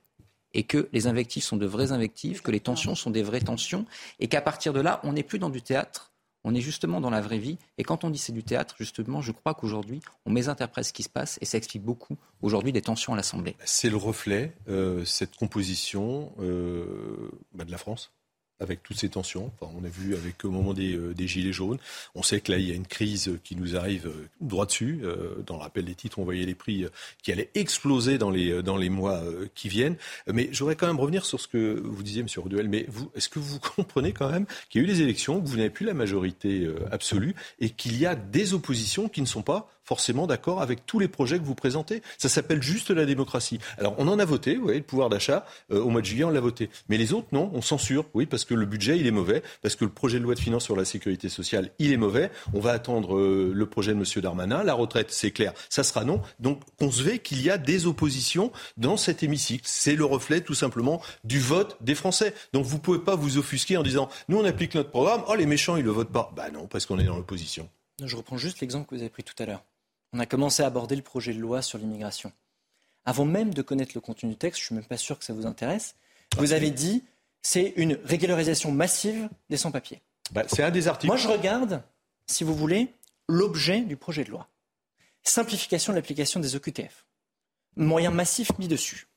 Et 0.55 0.63
que 0.63 0.89
les 0.93 1.05
invectives 1.05 1.43
sont 1.43 1.57
de 1.57 1.67
vraies 1.67 1.91
invectives, 1.91 2.41
que 2.41 2.49
les 2.49 2.59
tensions 2.59 2.95
sont 2.95 3.11
des 3.11 3.21
vraies 3.21 3.41
tensions, 3.41 3.85
et 4.19 4.27
qu'à 4.27 4.41
partir 4.41 4.73
de 4.73 4.79
là, 4.79 4.99
on 5.03 5.13
n'est 5.13 5.23
plus 5.23 5.37
dans 5.37 5.49
du 5.49 5.61
théâtre, 5.61 6.11
on 6.45 6.55
est 6.55 6.61
justement 6.61 7.01
dans 7.01 7.09
la 7.09 7.21
vraie 7.21 7.39
vie. 7.39 7.57
Et 7.77 7.83
quand 7.83 8.03
on 8.03 8.09
dit 8.09 8.17
c'est 8.17 8.31
du 8.31 8.43
théâtre, 8.43 8.75
justement, 8.79 9.21
je 9.21 9.31
crois 9.31 9.53
qu'aujourd'hui, 9.53 9.99
on 10.25 10.31
mésinterprète 10.31 10.85
ce 10.85 10.93
qui 10.93 11.03
se 11.03 11.09
passe 11.09 11.37
et 11.41 11.45
ça 11.45 11.57
explique 11.57 11.83
beaucoup 11.83 12.17
aujourd'hui 12.41 12.71
des 12.71 12.81
tensions 12.81 13.13
à 13.13 13.15
l'Assemblée. 13.17 13.55
C'est 13.65 13.89
le 13.89 13.97
reflet, 13.97 14.55
euh, 14.69 15.03
cette 15.03 15.35
composition 15.35 16.31
euh, 16.39 17.31
bah, 17.53 17.65
de 17.65 17.71
la 17.71 17.77
France 17.77 18.13
avec 18.59 18.83
toutes 18.83 18.97
ces 18.97 19.09
tensions. 19.09 19.51
on 19.61 19.83
a 19.83 19.89
vu 19.89 20.15
avec 20.15 20.45
au 20.45 20.51
moment 20.51 20.73
euh, 20.77 21.13
des, 21.13 21.27
gilets 21.27 21.51
jaunes. 21.51 21.77
On 22.15 22.23
sait 22.23 22.39
que 22.39 22.51
là, 22.51 22.57
il 22.57 22.67
y 22.67 22.71
a 22.71 22.75
une 22.75 22.87
crise 22.87 23.31
qui 23.43 23.55
nous 23.55 23.75
arrive 23.75 24.07
euh, 24.07 24.27
droit 24.39 24.65
dessus. 24.65 25.01
Euh, 25.03 25.41
dans 25.45 25.55
le 25.55 25.61
rappel 25.61 25.85
des 25.85 25.95
titres, 25.95 26.19
on 26.19 26.23
voyait 26.23 26.45
les 26.45 26.55
prix 26.55 26.85
qui 27.21 27.31
allaient 27.31 27.49
exploser 27.55 28.17
dans 28.17 28.29
les, 28.29 28.63
dans 28.63 28.77
les 28.77 28.89
mois 28.89 29.21
qui 29.55 29.69
viennent. 29.69 29.97
Mais 30.31 30.49
j'aurais 30.51 30.75
quand 30.75 30.87
même 30.87 30.99
revenir 30.99 31.25
sur 31.25 31.39
ce 31.39 31.47
que 31.47 31.81
vous 31.83 32.03
disiez, 32.03 32.21
M. 32.21 32.27
Roduel. 32.37 32.69
Mais 32.69 32.87
est-ce 33.15 33.29
que 33.29 33.39
vous 33.39 33.59
comprenez 33.75 34.13
quand 34.13 34.29
même 34.29 34.45
qu'il 34.69 34.81
y 34.81 34.85
a 34.85 34.87
eu 34.87 34.91
des 34.91 35.01
élections, 35.01 35.41
que 35.41 35.47
vous 35.47 35.57
n'avez 35.57 35.69
plus 35.69 35.85
la 35.85 35.93
majorité 35.93 36.67
absolue 36.91 37.35
et 37.59 37.69
qu'il 37.69 37.97
y 37.97 38.05
a 38.05 38.15
des 38.15 38.53
oppositions 38.53 39.09
qui 39.09 39.21
ne 39.21 39.27
sont 39.27 39.41
pas 39.41 39.69
forcément 39.85 40.27
d'accord 40.27 40.61
avec 40.61 40.85
tous 40.85 40.99
les 40.99 41.07
projets 41.07 41.39
que 41.39 41.43
vous 41.43 41.55
présentez. 41.55 42.01
Ça 42.17 42.29
s'appelle 42.29 42.61
juste 42.61 42.89
la 42.89 43.05
démocratie. 43.05 43.59
Alors 43.77 43.95
on 43.97 44.07
en 44.07 44.19
a 44.19 44.25
voté, 44.25 44.55
vous 44.55 44.63
voyez, 44.63 44.79
le 44.79 44.85
pouvoir 44.85 45.09
d'achat, 45.09 45.45
euh, 45.71 45.81
au 45.81 45.89
mois 45.89 46.01
de 46.01 46.05
juillet 46.05 46.23
on 46.23 46.29
l'a 46.29 46.39
voté. 46.39 46.69
Mais 46.89 46.97
les 46.97 47.13
autres, 47.13 47.27
non, 47.31 47.51
on 47.53 47.61
censure, 47.61 48.05
oui, 48.13 48.25
parce 48.25 48.45
que 48.45 48.53
le 48.53 48.65
budget, 48.65 48.97
il 48.97 49.07
est 49.07 49.11
mauvais, 49.11 49.43
parce 49.61 49.75
que 49.75 49.85
le 49.85 49.91
projet 49.91 50.19
de 50.19 50.23
loi 50.23 50.35
de 50.35 50.39
finances 50.39 50.63
sur 50.63 50.75
la 50.75 50.85
sécurité 50.85 51.29
sociale, 51.29 51.71
il 51.79 51.91
est 51.91 51.97
mauvais. 51.97 52.31
On 52.53 52.59
va 52.59 52.71
attendre 52.71 53.17
euh, 53.17 53.51
le 53.53 53.65
projet 53.65 53.93
de 53.93 53.99
M. 53.99 54.05
Darmanin. 54.21 54.63
La 54.63 54.73
retraite, 54.73 55.11
c'est 55.11 55.31
clair, 55.31 55.53
ça 55.69 55.83
sera 55.83 56.03
non. 56.03 56.21
Donc 56.39 56.61
on 56.81 56.91
se 56.91 57.03
fait 57.03 57.19
qu'il 57.19 57.41
y 57.41 57.49
a 57.49 57.57
des 57.57 57.85
oppositions 57.85 58.51
dans 58.77 58.97
cet 58.97 59.23
hémicycle. 59.23 59.63
C'est 59.65 59.95
le 59.95 60.05
reflet 60.05 60.41
tout 60.41 60.53
simplement 60.53 61.01
du 61.23 61.39
vote 61.39 61.77
des 61.81 61.95
Français. 61.95 62.33
Donc 62.53 62.65
vous 62.65 62.77
ne 62.77 62.81
pouvez 62.81 62.99
pas 62.99 63.15
vous 63.15 63.37
offusquer 63.37 63.77
en 63.77 63.83
disant, 63.83 64.09
nous 64.29 64.37
on 64.37 64.45
applique 64.45 64.75
notre 64.75 64.89
programme, 64.89 65.23
oh 65.27 65.35
les 65.35 65.45
méchants, 65.45 65.77
ils 65.77 65.81
ne 65.81 65.85
le 65.85 65.91
votent 65.91 66.11
pas. 66.11 66.31
Bah 66.35 66.49
non, 66.51 66.67
parce 66.67 66.85
qu'on 66.85 66.99
est 66.99 67.03
dans 67.03 67.15
l'opposition. 67.15 67.69
Je 68.03 68.15
reprends 68.15 68.37
juste 68.37 68.59
l'exemple 68.59 68.89
que 68.89 68.95
vous 68.95 69.01
avez 69.01 69.09
pris 69.09 69.23
tout 69.23 69.35
à 69.41 69.45
l'heure 69.45 69.63
on 70.15 70.19
a 70.19 70.25
commencé 70.25 70.63
à 70.63 70.67
aborder 70.67 70.95
le 70.95 71.01
projet 71.01 71.33
de 71.33 71.39
loi 71.39 71.61
sur 71.61 71.77
l'immigration. 71.77 72.31
Avant 73.03 73.25
même 73.25 73.53
de 73.53 73.61
connaître 73.61 73.91
le 73.95 74.01
contenu 74.01 74.29
du 74.29 74.37
texte, 74.37 74.61
je 74.61 74.63
ne 74.63 74.67
suis 74.67 74.75
même 74.75 74.85
pas 74.85 74.97
sûr 74.97 75.19
que 75.19 75.25
ça 75.25 75.33
vous 75.33 75.45
intéresse, 75.45 75.95
vous 76.37 76.53
avez 76.53 76.71
dit 76.71 77.03
c'est 77.41 77.73
une 77.75 77.99
régularisation 78.03 78.71
massive 78.71 79.29
des 79.49 79.57
sans-papiers. 79.57 80.01
Bah, 80.31 80.43
c'est 80.47 80.63
un 80.63 80.71
des 80.71 80.87
articles. 80.87 81.07
Moi, 81.07 81.17
je 81.17 81.27
regarde, 81.27 81.83
si 82.27 82.45
vous 82.45 82.55
voulez, 82.55 82.93
l'objet 83.27 83.81
du 83.81 83.97
projet 83.97 84.23
de 84.23 84.31
loi. 84.31 84.47
Simplification 85.23 85.91
de 85.91 85.97
l'application 85.97 86.39
des 86.39 86.55
OQTF. 86.55 87.05
Moyens 87.75 88.13
massifs 88.13 88.57
mis 88.57 88.69
dessus. 88.69 89.07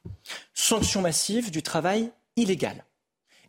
Sanction 0.52 1.00
massive 1.00 1.52
du 1.52 1.62
travail 1.62 2.10
illégal. 2.34 2.84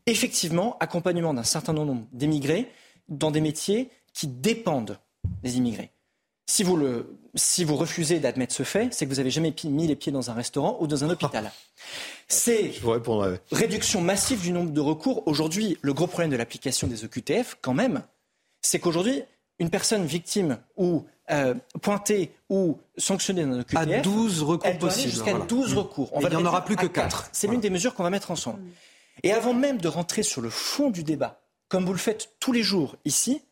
Effectivement, 0.05 0.77
accompagnement 0.79 1.33
d'un 1.33 1.43
certain 1.43 1.73
nombre 1.73 2.05
d'émigrés 2.11 2.71
dans 3.07 3.31
des 3.31 3.41
métiers 3.41 3.89
qui 4.13 4.27
dépendent 4.27 4.99
des 5.41 5.57
immigrés. 5.57 5.91
Si 6.49 6.63
vous, 6.63 6.77
le, 6.77 7.15
si 7.35 7.63
vous 7.63 7.75
refusez 7.75 8.19
d'admettre 8.19 8.55
ce 8.55 8.63
fait, 8.63 8.91
c'est 8.91 9.05
que 9.05 9.11
vous 9.11 9.17
n'avez 9.17 9.29
jamais 9.29 9.53
mis 9.65 9.85
les 9.85 9.95
pieds 9.95 10.11
dans 10.11 10.31
un 10.31 10.33
restaurant 10.33 10.77
ou 10.79 10.87
dans 10.87 11.03
un 11.03 11.09
hôpital. 11.11 11.51
C'est 12.27 12.73
réduction 13.51 14.01
massive 14.01 14.41
du 14.41 14.51
nombre 14.51 14.71
de 14.71 14.81
recours. 14.81 15.27
Aujourd'hui, 15.27 15.77
le 15.83 15.93
gros 15.93 16.07
problème 16.07 16.31
de 16.31 16.35
l'application 16.35 16.87
des 16.87 17.05
EQTF, 17.05 17.59
quand 17.61 17.75
même, 17.75 18.01
c'est 18.63 18.79
qu'aujourd'hui, 18.79 19.21
une 19.59 19.69
personne 19.69 20.07
victime 20.07 20.57
ou 20.75 21.05
euh, 21.29 21.53
pointée 21.83 22.31
ou 22.49 22.79
sanctionnée 22.97 23.45
dans 23.45 23.53
un 23.53 23.59
EQTF, 23.59 23.77
à 23.77 23.85
12 23.99 24.41
recours 24.41 24.77
possibles. 24.79 25.11
Jusqu'à 25.11 25.37
12 25.37 25.75
recours. 25.75 26.09
On 26.13 26.21
il 26.21 26.29
n'y 26.29 26.35
en 26.35 26.45
aura 26.45 26.65
plus 26.65 26.77
que 26.77 26.87
4. 26.87 27.29
C'est 27.31 27.45
l'une 27.45 27.61
des 27.61 27.69
mesures 27.69 27.93
qu'on 27.93 28.01
va 28.01 28.09
mettre 28.09 28.31
ensemble. 28.31 28.59
Et 29.21 29.31
avant 29.33 29.53
même 29.53 29.77
de 29.77 29.87
rentrer 29.87 30.23
sur 30.23 30.41
le 30.41 30.49
fond 30.49 30.89
du 30.89 31.03
débat, 31.03 31.41
comme 31.67 31.85
vous 31.85 31.93
le 31.93 31.99
faites 31.99 32.31
tous 32.39 32.53
les 32.53 32.63
jours 32.63 32.95
ici, 33.05 33.43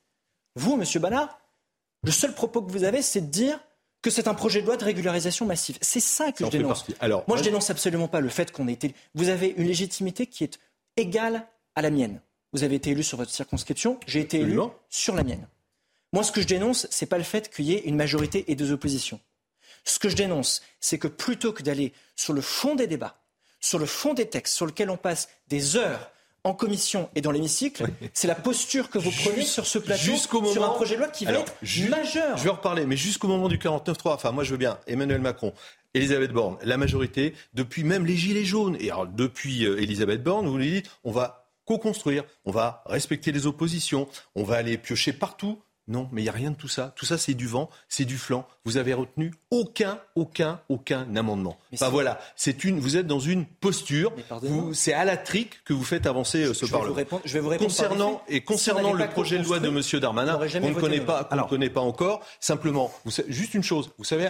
vous, 0.56 0.78
Monsieur 0.78 1.00
Ballard, 1.00 1.38
le 2.08 2.14
seul 2.14 2.34
propos 2.34 2.62
que 2.62 2.72
vous 2.72 2.86
avez, 2.86 3.02
c'est 3.02 3.20
de 3.20 3.30
dire 3.30 3.60
que 4.02 4.10
c'est 4.10 4.30
un 4.30 4.34
projet 4.34 4.62
de 4.62 4.66
loi 4.66 4.78
de 4.78 4.86
régularisation 4.86 5.46
massive. 5.46 5.78
C'est 5.82 6.00
ça 6.00 6.32
que 6.32 6.46
je 6.46 6.50
dénonce. 6.50 6.86
Alors, 7.02 7.26
moi, 7.28 7.36
je 7.36 7.44
dénonce 7.44 7.70
absolument 7.70 8.08
pas 8.08 8.22
le 8.22 8.30
fait 8.30 8.50
qu'on 8.54 8.70
ait 8.70 8.74
été. 8.74 8.96
Vous 9.14 9.28
avez 9.28 9.54
une 9.58 9.68
légitimité 9.68 10.26
qui 10.26 10.46
est 10.46 10.58
égale 10.96 11.46
à 11.76 11.82
la 11.82 11.90
mienne. 11.90 12.22
Vous 12.54 12.64
avez 12.64 12.76
été 12.76 12.92
élu 12.92 13.04
sur 13.04 13.18
votre 13.18 13.32
circonscription, 13.32 14.00
j'ai 14.08 14.22
été 14.22 14.40
élu 14.40 14.58
sur 14.90 15.16
la 15.16 15.24
mienne. 15.24 15.50
Moi, 16.14 16.24
ce 16.24 16.32
que 16.32 16.40
je 16.40 16.48
dénonce, 16.48 16.88
c'est 16.90 17.08
pas 17.08 17.18
le 17.18 17.26
fait 17.26 17.54
qu'il 17.54 17.66
y 17.66 17.74
ait 17.74 17.84
une 17.84 17.98
majorité 17.98 18.46
et 18.48 18.56
deux 18.56 18.72
oppositions. 18.72 19.20
Ce 19.84 20.00
que 20.00 20.08
je 20.08 20.16
dénonce, 20.16 20.62
c'est 20.80 20.98
que 20.98 21.10
plutôt 21.10 21.52
que 21.52 21.62
d'aller 21.62 21.92
sur 22.16 22.32
le 22.32 22.42
fond 22.42 22.76
des 22.76 22.88
débats, 22.88 23.22
sur 23.60 23.80
le 23.80 23.86
fond 23.86 24.14
des 24.14 24.30
textes, 24.30 24.56
sur 24.56 24.66
lesquels 24.66 24.90
on 24.90 24.98
passe 24.98 25.28
des 25.50 25.76
heures 25.76 26.10
en 26.48 26.54
commission 26.54 27.10
et 27.16 27.22
dans 27.22 27.32
l'hémicycle, 27.32 27.86
c'est 28.14 28.28
la 28.28 28.36
posture 28.36 28.90
que 28.90 28.98
vous 28.98 29.12
prenez 29.12 29.44
sur 29.44 29.68
ce 29.68 29.80
plateau, 29.80 30.16
sur 30.16 30.64
un 30.64 30.70
projet 30.70 30.96
de 30.96 31.02
loi 31.02 31.10
qui 31.10 31.26
va 31.26 31.34
être 31.34 31.54
majeur. 31.90 32.38
Je 32.38 32.44
vais 32.44 32.50
en 32.50 32.56
reparler, 32.56 32.86
mais 32.86 32.98
jusqu'au 32.98 33.28
moment 33.28 33.50
du 33.50 33.58
49-3, 33.58 34.14
enfin 34.14 34.32
moi 34.32 34.44
je 34.44 34.52
veux 34.52 34.58
bien, 34.58 34.80
Emmanuel 34.88 35.22
Macron, 35.22 35.54
Elisabeth 35.94 36.32
Borne, 36.32 36.58
la 36.64 36.78
majorité, 36.78 37.34
depuis 37.54 37.84
même 37.84 38.06
les 38.06 38.16
Gilets 38.16 38.46
jaunes, 38.46 38.78
et 38.80 38.92
alors 38.92 39.08
depuis 39.08 39.66
euh, 39.66 39.82
Elisabeth 39.82 40.24
Borne, 40.24 40.48
vous 40.48 40.58
lui 40.58 40.72
dites, 40.72 40.90
on 41.04 41.12
va 41.12 41.50
co-construire, 41.66 42.24
on 42.46 42.52
va 42.52 42.84
respecter 42.86 43.32
les 43.32 43.46
oppositions, 43.46 44.08
on 44.36 44.44
va 44.44 44.56
aller 44.56 44.78
piocher 44.78 45.12
partout 45.12 45.60
non, 45.88 46.10
mais 46.12 46.22
il 46.22 46.26
n'y 46.26 46.30
a 46.30 46.34
rien 46.34 46.52
de 46.52 46.56
tout 46.56 46.68
ça. 46.68 46.94
Tout 46.98 47.06
ça, 47.06 47.18
c'est 47.18 47.34
du 47.34 47.48
vent, 47.48 47.70
c'est 47.88 48.04
du 48.04 48.18
flanc. 48.18 48.46
Vous 48.66 48.76
avez 48.76 48.94
retenu 48.94 49.34
aucun, 49.52 50.00
aucun, 50.16 50.60
aucun 50.68 51.16
amendement. 51.16 51.58
Voilà, 51.80 52.20
c'est 52.36 52.66
une. 52.66 52.80
Vous 52.80 52.98
êtes 52.98 53.08
dans 53.08 53.20
une 53.20 53.46
posture. 53.46 54.14
C'est 54.74 54.94
à 54.94 55.06
la 55.06 55.16
trique 55.16 55.64
que 55.64 55.74
vous 55.74 55.86
faites 55.86 56.06
avancer 56.06 56.44
euh, 56.44 56.54
ce 56.54 56.66
Parlement. 56.66 57.22
je 57.24 57.34
vais 57.34 57.40
vous 57.40 57.50
répondre. 57.50 57.70
Concernant 57.70 58.22
et 58.28 58.42
concernant 58.42 58.94
le 58.94 59.08
projet 59.08 59.38
de 59.38 59.44
loi 59.44 59.60
de 59.60 59.70
M. 59.70 59.82
Darmanin, 60.02 60.38
on 60.62 60.70
ne 60.70 60.74
connaît 60.74 61.02
pas, 61.02 61.28
on 61.32 61.36
ne 61.36 61.42
connaît 61.44 61.70
pas 61.70 61.82
encore. 61.82 62.22
Simplement, 62.40 62.92
juste 63.30 63.54
une 63.54 63.64
chose. 63.64 63.90
Vous 63.98 64.04
savez, 64.04 64.30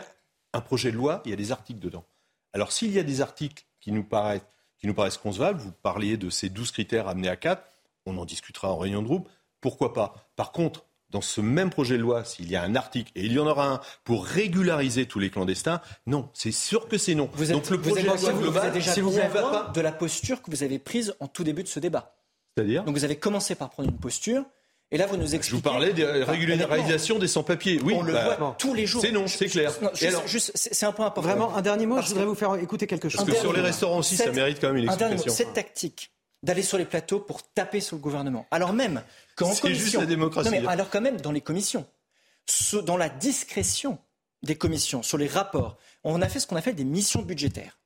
un 0.53 0.61
projet 0.61 0.91
de 0.91 0.97
loi, 0.97 1.21
il 1.25 1.31
y 1.31 1.33
a 1.33 1.37
des 1.37 1.51
articles 1.51 1.79
dedans. 1.79 2.05
Alors 2.53 2.71
s'il 2.71 2.91
y 2.91 2.99
a 2.99 3.03
des 3.03 3.21
articles 3.21 3.65
qui 3.79 3.91
nous 3.91 4.03
paraissent, 4.03 4.41
qui 4.79 4.87
nous 4.87 4.93
paraissent 4.93 5.17
concevables, 5.17 5.59
vous 5.59 5.71
parliez 5.71 6.17
de 6.17 6.29
ces 6.29 6.49
12 6.49 6.71
critères 6.71 7.07
amenés 7.07 7.29
à 7.29 7.35
4, 7.35 7.61
on 8.05 8.17
en 8.17 8.25
discutera 8.25 8.71
en 8.71 8.77
réunion 8.77 9.01
de 9.01 9.07
groupe. 9.07 9.29
Pourquoi 9.59 9.93
pas? 9.93 10.15
Par 10.35 10.51
contre, 10.51 10.85
dans 11.09 11.21
ce 11.21 11.41
même 11.41 11.69
projet 11.69 11.97
de 11.97 12.01
loi, 12.01 12.23
s'il 12.23 12.49
y 12.49 12.55
a 12.55 12.63
un 12.63 12.75
article, 12.75 13.11
et 13.15 13.25
il 13.25 13.33
y 13.33 13.39
en 13.39 13.47
aura 13.47 13.67
un, 13.67 13.81
pour 14.03 14.25
régulariser 14.25 15.05
tous 15.05 15.19
les 15.19 15.29
clandestins, 15.29 15.81
non, 16.05 16.29
c'est 16.33 16.51
sûr 16.51 16.87
que 16.87 16.97
c'est 16.97 17.15
non. 17.15 17.29
Vous 17.33 17.51
êtes, 17.51 17.57
Donc 17.57 17.69
le 17.69 17.79
projet 17.79 18.03
de 18.03 18.07
loi 18.07 18.33
global, 18.33 18.71
déjà 18.71 18.93
si 18.93 19.01
vous 19.01 19.11
pas 19.11 19.71
de 19.73 19.81
la 19.81 19.91
posture 19.91 20.41
que 20.41 20.51
vous 20.51 20.63
avez 20.63 20.79
prise 20.79 21.15
en 21.19 21.27
tout 21.27 21.43
début 21.43 21.63
de 21.63 21.67
ce 21.67 21.79
débat. 21.79 22.15
C'est-à-dire 22.55 22.83
Donc 22.83 22.95
vous 22.95 23.03
avez 23.03 23.17
commencé 23.17 23.55
par 23.55 23.69
prendre 23.69 23.89
une 23.89 23.97
posture, 23.97 24.43
et 24.89 24.97
là, 24.97 25.05
vous 25.05 25.17
nous 25.17 25.35
expliquez. 25.35 25.49
Je 25.49 25.55
vous 25.55 25.61
parlais 25.61 25.91
des 25.91 26.05
régularisations 26.05 27.19
des 27.19 27.27
sans-papiers. 27.27 27.81
Oui, 27.83 27.93
on 27.93 28.03
le 28.03 28.13
bah, 28.13 28.37
voit 28.37 28.55
tous 28.57 28.73
les 28.73 28.85
jours. 28.85 29.01
C'est 29.01 29.11
non, 29.11 29.27
c'est 29.27 29.47
clair. 29.47 29.73
c'est 29.93 30.85
un 30.85 30.93
point 30.93 31.07
important. 31.07 31.29
Vraiment, 31.29 31.55
un 31.57 31.61
dernier 31.61 31.85
mot. 31.85 32.01
je 32.01 32.07
voudrais 32.07 32.25
vous 32.25 32.35
faire 32.35 32.55
écouter 32.55 32.87
quelque 32.87 33.09
chose. 33.09 33.25
Parce 33.25 33.37
que 33.37 33.41
sur 33.41 33.53
les 33.53 33.61
restaurants 33.61 33.99
aussi, 33.99 34.15
ça 34.15 34.31
mérite 34.31 34.59
quand 34.61 34.67
même 34.67 34.77
une 34.77 34.85
explication. 34.85 35.33
cette 35.33 35.53
tactique 35.53 36.11
d'aller 36.43 36.61
sur 36.61 36.77
les 36.77 36.85
plateaux 36.85 37.19
pour 37.19 37.41
taper 37.43 37.81
sur 37.81 37.95
le 37.95 38.01
gouvernement, 38.01 38.45
alors 38.51 38.73
même 38.73 39.01
juste 39.63 39.95
la 39.95 40.05
démocratie. 40.05 40.49
mais 40.49 40.65
alors 40.67 40.89
quand 40.89 41.01
même, 41.01 41.19
dans 41.19 41.31
les 41.31 41.41
commissions, 41.41 41.85
dans 42.85 42.97
la 42.97 43.09
discrétion 43.09 43.97
des 44.43 44.55
commissions, 44.55 45.03
sur 45.03 45.17
les 45.17 45.27
rapports, 45.27 45.77
on 46.03 46.21
a 46.21 46.29
fait 46.29 46.39
ce 46.39 46.47
qu'on 46.47 46.55
appelle 46.55 46.75
des 46.75 46.83
missions 46.83 47.21
budgétaires 47.21 47.79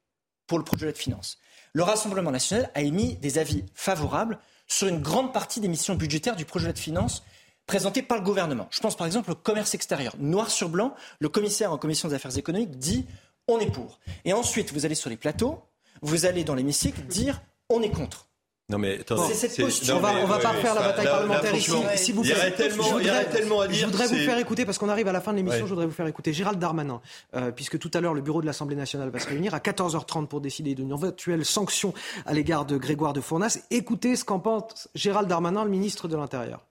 pour 0.47 0.57
le 0.57 0.63
projet 0.63 0.91
de 0.91 0.97
finances. 0.97 1.39
Le 1.73 1.83
Rassemblement 1.83 2.31
national 2.31 2.69
a 2.75 2.81
émis 2.81 3.15
des 3.15 3.37
avis 3.37 3.63
favorables 3.73 4.37
sur 4.67 4.87
une 4.87 5.01
grande 5.01 5.33
partie 5.33 5.61
des 5.61 5.67
missions 5.67 5.95
budgétaires 5.95 6.35
du 6.35 6.45
projet 6.45 6.73
de 6.73 6.79
finances 6.79 7.23
présenté 7.65 8.01
par 8.01 8.17
le 8.17 8.23
gouvernement. 8.23 8.67
Je 8.71 8.81
pense 8.81 8.97
par 8.97 9.07
exemple 9.07 9.31
au 9.31 9.35
commerce 9.35 9.73
extérieur. 9.73 10.15
Noir 10.19 10.51
sur 10.51 10.67
blanc, 10.67 10.93
le 11.19 11.29
commissaire 11.29 11.71
en 11.71 11.77
commission 11.77 12.09
des 12.09 12.15
affaires 12.15 12.37
économiques 12.37 12.77
dit 12.77 13.05
on 13.47 13.59
est 13.59 13.71
pour. 13.71 13.99
Et 14.25 14.33
ensuite, 14.33 14.73
vous 14.73 14.85
allez 14.85 14.95
sur 14.95 15.09
les 15.09 15.17
plateaux, 15.17 15.61
vous 16.01 16.25
allez 16.25 16.43
dans 16.43 16.55
l'hémicycle 16.55 17.01
dire 17.01 17.41
on 17.69 17.81
est 17.81 17.91
contre. 17.91 18.27
Non 18.71 18.77
mais 18.77 19.01
attendez, 19.01 19.33
c'est 19.33 19.49
cette 19.49 19.65
posture. 19.65 19.97
on 19.97 19.99
va, 19.99 20.25
va 20.25 20.39
pas 20.39 20.51
refaire 20.51 20.73
la 20.75 20.81
bataille 20.81 21.05
parlementaire 21.05 21.55
ici. 21.55 21.71
Si 21.97 22.11
vous 22.13 22.23
il 22.23 22.29
y 22.29 22.33
aurait 22.33 22.55
tellement, 22.55 22.99
il 22.99 23.05
y 23.05 23.09
aurait 23.09 23.29
tellement 23.29 23.61
à 23.61 23.67
dire. 23.67 23.79
Je 23.79 23.85
voudrais 23.85 24.07
vous 24.07 24.15
faire 24.15 24.37
écouter 24.37 24.65
parce 24.65 24.77
qu'on 24.77 24.87
arrive 24.87 25.09
à 25.09 25.11
la 25.11 25.19
fin 25.19 25.33
de 25.33 25.37
l'émission. 25.37 25.65
Je 25.65 25.69
voudrais 25.69 25.85
vous 25.85 25.91
faire 25.91 26.07
écouter 26.07 26.31
Gérald 26.31 26.57
Darmanin, 26.57 27.01
euh, 27.35 27.51
puisque 27.51 27.77
tout 27.77 27.91
à 27.93 27.99
l'heure 27.99 28.13
le 28.13 28.21
bureau 28.21 28.41
de 28.41 28.45
l'Assemblée 28.45 28.77
nationale 28.77 29.09
va 29.09 29.19
se 29.19 29.27
réunir 29.27 29.53
à 29.53 29.59
14h30 29.59 30.27
pour 30.27 30.39
décider 30.39 30.73
d'une 30.73 30.91
éventuelle 30.91 31.43
sanction 31.43 31.93
à 32.25 32.33
l'égard 32.33 32.65
de 32.65 32.77
Grégoire 32.77 33.11
de 33.11 33.19
Fournas. 33.19 33.59
Écoutez 33.71 34.15
ce 34.15 34.23
qu'en 34.23 34.39
pense 34.39 34.87
Gérald 34.95 35.27
Darmanin, 35.27 35.65
le 35.65 35.69
ministre 35.69 36.07
de 36.07 36.15
l'Intérieur. 36.15 36.65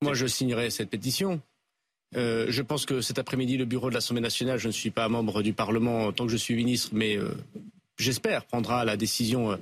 Moi, 0.00 0.14
je 0.14 0.26
signerai 0.26 0.70
cette 0.70 0.90
pétition. 0.90 1.40
Euh, 2.16 2.46
je 2.48 2.62
pense 2.62 2.86
que 2.86 3.00
cet 3.00 3.18
après-midi, 3.18 3.56
le 3.56 3.64
bureau 3.64 3.90
de 3.90 3.94
l'Assemblée 3.94 4.22
nationale, 4.22 4.58
je 4.58 4.68
ne 4.68 4.72
suis 4.72 4.90
pas 4.90 5.08
membre 5.08 5.42
du 5.42 5.52
Parlement 5.52 6.12
tant 6.12 6.24
que 6.24 6.32
je 6.32 6.36
suis 6.36 6.54
ministre, 6.54 6.90
mais 6.92 7.16
euh, 7.16 7.30
j'espère 7.98 8.44
prendra 8.44 8.84
la 8.84 8.96
décision 8.96 9.52
euh, 9.52 9.56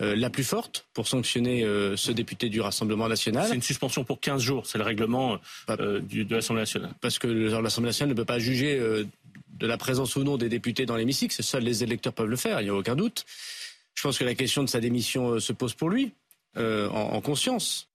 la 0.00 0.30
plus 0.30 0.44
forte 0.44 0.86
pour 0.94 1.06
sanctionner 1.06 1.62
euh, 1.62 1.96
ce 1.96 2.10
député 2.10 2.48
du 2.48 2.60
Rassemblement 2.60 3.08
national. 3.08 3.46
C'est 3.48 3.54
une 3.54 3.62
suspension 3.62 4.04
pour 4.04 4.20
15 4.20 4.40
jours, 4.40 4.66
c'est 4.66 4.78
le 4.78 4.84
règlement 4.84 5.38
euh, 5.68 6.00
de 6.00 6.34
l'Assemblée 6.34 6.62
nationale. 6.62 6.92
Parce 7.00 7.18
que 7.18 7.26
l'Assemblée 7.26 7.88
nationale 7.88 8.10
ne 8.10 8.14
peut 8.14 8.24
pas 8.24 8.38
juger 8.38 8.78
de 8.78 9.66
la 9.66 9.76
présence 9.76 10.16
ou 10.16 10.24
non 10.24 10.36
des 10.36 10.48
députés 10.48 10.86
dans 10.86 10.96
l'hémicycle, 10.96 11.42
seuls 11.42 11.62
les 11.62 11.82
électeurs 11.82 12.12
peuvent 12.12 12.28
le 12.28 12.36
faire, 12.36 12.60
il 12.60 12.64
n'y 12.64 12.70
a 12.70 12.74
aucun 12.74 12.96
doute. 12.96 13.26
Je 13.94 14.02
pense 14.02 14.18
que 14.18 14.24
la 14.24 14.34
question 14.34 14.62
de 14.62 14.68
sa 14.68 14.80
démission 14.80 15.38
se 15.38 15.52
pose 15.52 15.74
pour 15.74 15.90
lui, 15.90 16.12
en, 16.56 17.20
conscience. 17.20 17.88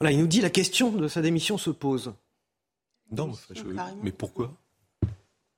Voilà, 0.00 0.12
il 0.12 0.18
nous 0.18 0.26
dit 0.26 0.42
la 0.42 0.50
question 0.50 0.92
de 0.92 1.08
sa 1.08 1.22
démission 1.22 1.56
se 1.56 1.70
pose. 1.70 2.12
Non, 3.10 3.32
mais 4.02 4.12
pourquoi? 4.12 4.52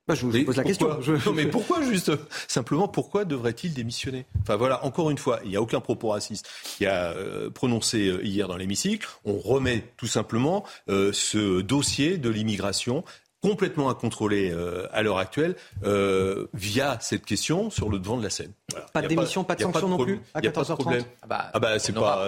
Bah, 0.09 0.15
je 0.15 0.25
vous 0.25 0.45
pose 0.45 0.57
la 0.57 0.65
question. 0.65 0.89
Non, 1.27 1.33
mais 1.35 1.47
pourquoi 1.51 1.83
juste? 1.83 2.11
Simplement, 2.49 2.89
pourquoi 2.89 3.27
devrait-il 3.27 3.75
démissionner? 3.75 4.25
Enfin 4.41 4.57
voilà, 4.57 4.83
encore 4.85 5.11
une 5.11 5.19
fois, 5.19 5.41
il 5.45 5.51
n'y 5.51 5.57
a 5.57 5.61
aucun 5.61 5.81
propos 5.81 6.09
raciste 6.09 6.49
qui 6.65 6.87
a 6.87 7.13
euh, 7.13 7.51
prononcé 7.51 8.09
euh, 8.09 8.25
hier 8.25 8.49
dans 8.49 8.57
l'hémicycle. 8.57 9.07
On 9.27 9.37
remet 9.37 9.85
tout 9.99 10.07
simplement 10.07 10.65
euh, 10.89 11.13
ce 11.13 11.61
dossier 11.61 12.17
de 12.17 12.31
l'immigration 12.31 13.05
complètement 13.43 13.89
à 13.89 13.95
contrôler 13.95 14.53
à 14.91 15.01
l'heure 15.03 15.19
actuelle 15.19 15.55
via 16.55 16.99
cette 17.01 17.25
question 17.25 17.71
sur 17.71 17.89
le 17.89 18.01
devant 18.01 18.17
de 18.17 18.25
la 18.25 18.31
scène. 18.31 18.51
Pas 18.93 19.01
de 19.01 19.07
démission, 19.07 19.45
pas, 19.45 19.55
de 19.55 19.63
sanction 19.63 19.87
non 19.87 19.97
plus 19.97 20.21
à 20.35 20.41
14h30 20.41 21.05
Ah 21.23 21.27
bah, 21.29 21.51
ah 21.55 21.61
bah 21.61 21.79
c'est 21.79 21.93
pas. 21.93 22.27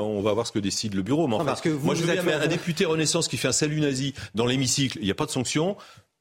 on 0.00 0.22
va 0.22 0.32
voir 0.32 0.46
ce 0.46 0.52
que 0.52 0.58
décide 0.58 0.94
le 0.94 1.02
bureau. 1.02 1.28
Mais 1.28 1.34
enfin, 1.34 1.44
parce 1.44 1.60
que 1.60 1.68
moi, 1.68 1.94
je 1.94 2.04
veux 2.04 2.22
bien 2.22 2.40
un 2.40 2.46
député 2.46 2.86
Renaissance 2.86 3.28
qui 3.28 3.36
fait 3.36 3.48
un 3.48 3.52
salut 3.52 3.82
nazi 3.82 4.14
dans 4.34 4.46
l'hémicycle. 4.46 4.96
Il 5.02 5.04
n'y 5.04 5.10
a 5.10 5.14
pas 5.14 5.26
de 5.26 5.30
sanction. 5.30 5.76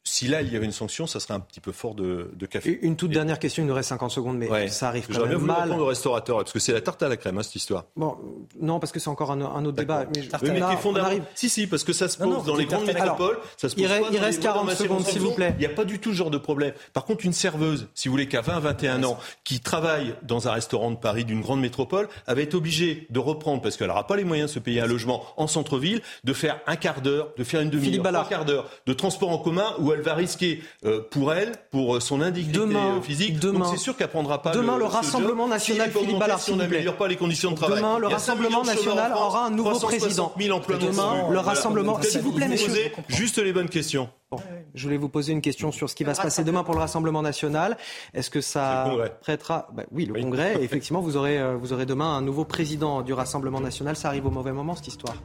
Si 0.10 0.28
là, 0.28 0.42
il 0.42 0.52
y 0.52 0.56
avait 0.56 0.66
une 0.66 0.72
sanction, 0.72 1.06
ça 1.06 1.20
serait 1.20 1.36
un 1.36 1.40
petit 1.40 1.60
peu 1.60 1.72
fort 1.72 1.94
de, 1.94 2.32
café. 2.50 2.80
Une 2.82 2.96
toute 2.96 3.12
dernière 3.12 3.38
question, 3.38 3.62
il 3.62 3.68
nous 3.68 3.76
reste 3.76 3.90
50 3.90 4.10
secondes, 4.10 4.38
mais 4.40 4.68
ça 4.70 4.88
arrive 4.88 5.08
quand 5.08 5.24
même 5.28 5.38
mal. 5.38 5.66
répondre 5.66 5.84
au 5.84 5.86
restaurateur, 5.86 6.38
parce 6.38 6.52
que 6.52 6.58
c'est 6.58 6.74
la 6.74 6.82
tarte 6.82 7.04
à 7.04 7.10
la 7.10 7.16
crème, 7.16 7.38
hein, 7.38 7.44
cette 7.44 7.56
histoire. 7.56 7.86
Bon, 7.96 8.18
non, 8.60 8.80
parce 8.80 8.92
que 8.92 9.00
c'est 9.00 9.10
encore 9.10 9.32
un, 9.32 9.66
autre 9.66 9.78
débat. 9.78 10.06
Mais, 10.16 10.52
mais 10.52 10.78
fondamental. 10.78 11.22
Si, 11.36 11.48
si, 11.48 11.68
parce 11.68 11.84
que 11.84 11.94
ça 11.94 12.10
se 12.10 12.18
pose 12.18 12.44
dans 12.44 12.56
les 12.56 12.66
grandes 12.66 12.88
métropoles. 12.88 13.38
ça 13.56 13.70
se 13.70 13.76
pose 13.76 13.84
il, 14.12 14.18
reste 14.18 14.42
40 14.42 14.72
secondes, 14.72 15.06
s'il 15.06 15.22
vous 15.22 15.34
plaît. 15.34 15.54
Il 15.58 15.60
n'y 15.60 15.68
a 15.68 15.76
pas 15.76 15.86
du 15.86 16.00
tout 16.00 16.12
ce 16.12 16.18
genre 16.18 16.32
de 16.32 16.40
problème. 16.40 16.74
Par 16.94 17.06
contre, 17.06 17.24
une 17.26 17.34
serveuse, 17.34 17.88
si 17.94 18.08
vous 18.08 18.14
voulez, 18.14 18.28
qui 18.28 18.36
a 18.36 18.42
20, 18.42 18.60
21 18.60 19.04
ans, 19.04 19.20
qui 19.44 19.60
travaille 19.60 20.16
dans 20.24 20.48
un 20.48 20.52
restaurant 20.52 20.90
de 20.90 20.98
Paris 20.98 21.24
d'une 21.24 21.42
grande 21.42 21.62
métropole, 21.62 22.10
avait 22.26 22.44
été 22.44 22.56
obligée 22.56 23.06
de 23.12 23.20
reprendre, 23.20 23.62
parce 23.62 23.78
qu'elle 23.78 23.90
n'aura 23.90 24.08
pas 24.08 24.16
les 24.16 24.24
moyens 24.24 24.50
de 24.50 24.54
se 24.56 24.60
payer 24.60 24.82
un 24.82 24.88
logement 24.88 25.24
en 25.38 25.46
centre-ville, 25.46 26.02
de 26.24 26.34
faire 26.34 26.60
un 26.66 26.78
quart 26.78 27.02
d'heure, 27.02 27.30
de 27.38 27.44
faire 27.44 27.62
une 27.62 27.70
demi-heure, 27.70 28.08
un 28.08 28.24
quart 28.24 28.46
d'heure 28.46 28.68
de 28.88 28.94
transport 28.94 29.30
en 29.30 29.38
commun 29.38 29.76
où 29.78 29.94
elle 29.94 29.99
va 30.02 30.14
risquer 30.14 30.62
euh, 30.86 31.02
pour 31.10 31.34
elle, 31.34 31.54
pour 31.72 31.96
euh, 31.96 32.00
son 32.00 32.22
indignité 32.22 32.60
demain, 32.60 33.02
physique. 33.02 33.40
Demain, 33.40 33.66
c'est 33.72 33.78
sûr 33.78 33.96
qu'elle 33.96 34.10
prendra 34.10 34.42
pas. 34.42 34.52
Demain, 34.52 34.78
le, 34.78 34.86
Rassemblement 34.86 35.48
national, 35.48 35.92
Philippe 35.92 36.20
Ballard, 36.20 36.40
si 36.40 36.52
on 36.52 36.56
n'améliore 36.56 36.96
pas 36.96 37.08
les 37.08 37.16
conditions 37.16 37.52
de 37.52 37.56
travail. 37.56 37.78
Demain, 37.78 38.00
le 38.00 38.08
Rassemblement 38.08 38.64
national 38.64 39.14
aura 39.14 39.46
un 39.46 39.52
nouveau 39.52 39.80
président. 39.80 40.34
Demain, 40.38 41.30
le 41.30 41.40
Rassemblement. 41.40 42.02
S'il 42.02 42.22
vous 42.22 42.32
plaît, 42.32 42.48
messieurs. 42.48 42.92
Juste 43.08 43.38
les 43.38 43.54
bonnes 43.54 43.70
questions. 43.70 44.10
Bon, 44.32 44.38
je 44.76 44.84
voulais 44.84 44.98
vous 44.98 45.10
poser 45.10 45.32
une 45.34 45.42
question 45.42 45.72
sur 45.72 45.90
ce 45.90 45.96
qui 45.96 46.04
va 46.04 46.14
se 46.14 46.22
passer 46.22 46.44
demain 46.44 46.64
pour 46.64 46.76
le 46.76 46.80
Rassemblement 46.80 47.24
national. 47.24 47.78
Est-ce 48.14 48.30
que 48.30 48.42
ça 48.42 48.92
prêtera 49.22 49.70
bah, 49.74 49.84
Oui, 49.92 50.06
le 50.06 50.14
Congrès. 50.14 50.58
effectivement, 50.62 51.02
vous 51.02 51.18
aurez, 51.18 51.40
euh, 51.40 51.56
vous 51.56 51.74
aurez 51.74 51.88
demain 51.88 52.16
un 52.16 52.22
nouveau 52.22 52.46
président 52.46 53.02
du 53.02 53.14
Rassemblement 53.14 53.60
national. 53.60 53.96
Ça 53.96 54.10
arrive 54.10 54.28
au 54.28 54.32
mauvais 54.32 54.52
moment, 54.52 54.76
cette 54.76 54.88
histoire. 54.88 55.16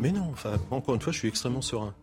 Mais 0.00 0.10
non, 0.10 0.28
enfin, 0.32 0.52
encore 0.70 0.94
une 0.94 1.00
fois, 1.00 1.12
je 1.12 1.18
suis 1.18 1.28
extrêmement 1.28 1.62
serein. 1.62 1.94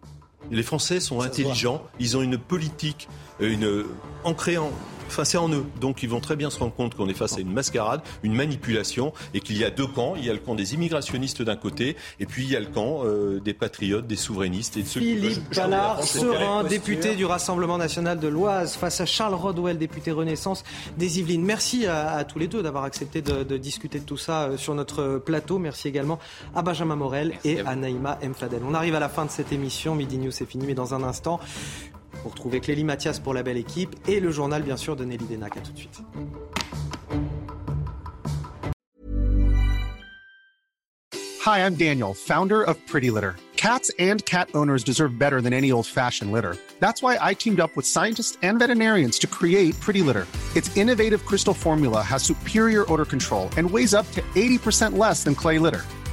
Les 0.51 0.63
Français 0.63 0.99
sont 0.99 1.21
intelligents, 1.21 1.81
ils 1.99 2.17
ont 2.17 2.21
une 2.21 2.37
politique, 2.37 3.07
une, 3.39 3.85
en 4.23 4.33
créant 4.33 4.71
Enfin, 5.07 5.23
c'est 5.23 5.37
en 5.37 5.49
eux. 5.49 5.65
Donc, 5.79 6.03
ils 6.03 6.09
vont 6.09 6.19
très 6.19 6.35
bien 6.35 6.49
se 6.49 6.59
rendre 6.59 6.73
compte 6.73 6.95
qu'on 6.95 7.07
est 7.07 7.13
face 7.13 7.37
à 7.37 7.41
une 7.41 7.51
mascarade, 7.51 8.01
une 8.23 8.33
manipulation, 8.33 9.13
et 9.33 9.39
qu'il 9.39 9.57
y 9.57 9.63
a 9.63 9.69
deux 9.69 9.87
camps. 9.87 10.15
Il 10.15 10.25
y 10.25 10.29
a 10.29 10.33
le 10.33 10.39
camp 10.39 10.55
des 10.55 10.73
immigrationnistes 10.73 11.41
d'un 11.41 11.55
côté, 11.55 11.95
et 12.19 12.25
puis 12.25 12.43
il 12.43 12.51
y 12.51 12.55
a 12.55 12.59
le 12.59 12.67
camp 12.67 13.01
euh, 13.03 13.39
des 13.39 13.53
patriotes, 13.53 14.07
des 14.07 14.15
souverainistes 14.15 14.77
et 14.77 14.83
de 14.83 14.87
ceux 14.87 14.99
Philippe 14.99 15.49
qui 15.49 15.59
Ballard, 15.59 16.03
serein, 16.03 16.63
député 16.63 17.15
du 17.15 17.25
Rassemblement 17.25 17.77
national 17.77 18.19
de 18.19 18.27
l'Oise, 18.27 18.75
face 18.75 19.01
à 19.01 19.05
Charles 19.05 19.35
Rodwell, 19.35 19.77
député 19.77 20.11
Renaissance 20.11 20.63
des 20.97 21.19
Yvelines. 21.19 21.43
Merci 21.43 21.85
à, 21.85 22.23
tous 22.23 22.39
les 22.39 22.47
deux 22.47 22.63
d'avoir 22.63 22.83
accepté 22.83 23.21
de, 23.21 23.57
discuter 23.57 23.99
de 23.99 24.05
tout 24.05 24.17
ça 24.17 24.43
euh, 24.43 24.57
sur 24.57 24.75
notre 24.75 25.17
plateau. 25.17 25.59
Merci 25.59 25.87
également 25.87 26.19
à 26.55 26.61
Benjamin 26.61 26.95
Morel 26.95 27.33
et 27.43 27.59
à, 27.61 27.75
Naïma 27.75 28.19
Mfadel. 28.23 28.61
On 28.67 28.73
arrive 28.73 28.95
à 28.95 28.99
la 28.99 29.09
fin 29.09 29.25
de 29.25 29.31
cette 29.31 29.51
émission. 29.51 29.95
Midi 29.95 30.17
News, 30.17 30.31
c'est 30.31 30.45
fini, 30.45 30.65
mais 30.65 30.73
dans 30.73 30.93
un 30.93 31.03
instant, 31.03 31.39
Vous 32.25 32.31
retrouvez 32.31 32.59
Clélie 32.59 32.83
Mathias 32.83 33.19
pour 33.19 33.35
la 33.35 33.43
belle 33.43 33.55
équipe 33.55 33.95
et 34.07 34.19
le 34.19 34.31
journal 34.31 34.63
bien 34.63 34.77
sûr 34.77 34.95
de 34.95 35.05
Nelly 35.05 35.25
Denac. 35.25 35.57
À 35.57 35.59
tout 35.59 35.71
de 35.71 35.77
suite. 35.77 36.01
Hi, 41.45 41.59
I'm 41.59 41.75
Daniel, 41.75 42.15
founder 42.15 42.63
of 42.63 42.77
Pretty 42.87 43.11
Litter. 43.11 43.35
Cats 43.57 43.91
and 43.99 44.25
cat 44.25 44.49
owners 44.55 44.83
deserve 44.83 45.19
better 45.19 45.39
than 45.39 45.53
any 45.53 45.71
old-fashioned 45.71 46.31
litter. 46.31 46.57
That's 46.79 47.03
why 47.03 47.19
I 47.21 47.35
teamed 47.35 47.59
up 47.59 47.75
with 47.75 47.85
scientists 47.85 48.39
and 48.41 48.57
veterinarians 48.57 49.19
to 49.19 49.27
create 49.27 49.79
Pretty 49.79 50.01
Litter. 50.01 50.25
Its 50.55 50.75
innovative 50.75 51.25
crystal 51.25 51.53
formula 51.53 52.01
has 52.01 52.23
superior 52.23 52.91
odor 52.91 53.05
control 53.05 53.51
and 53.55 53.69
weighs 53.69 53.93
up 53.93 54.09
to 54.13 54.21
80% 54.33 54.97
less 54.97 55.23
than 55.23 55.35
clay 55.35 55.59
litter. 55.59 55.83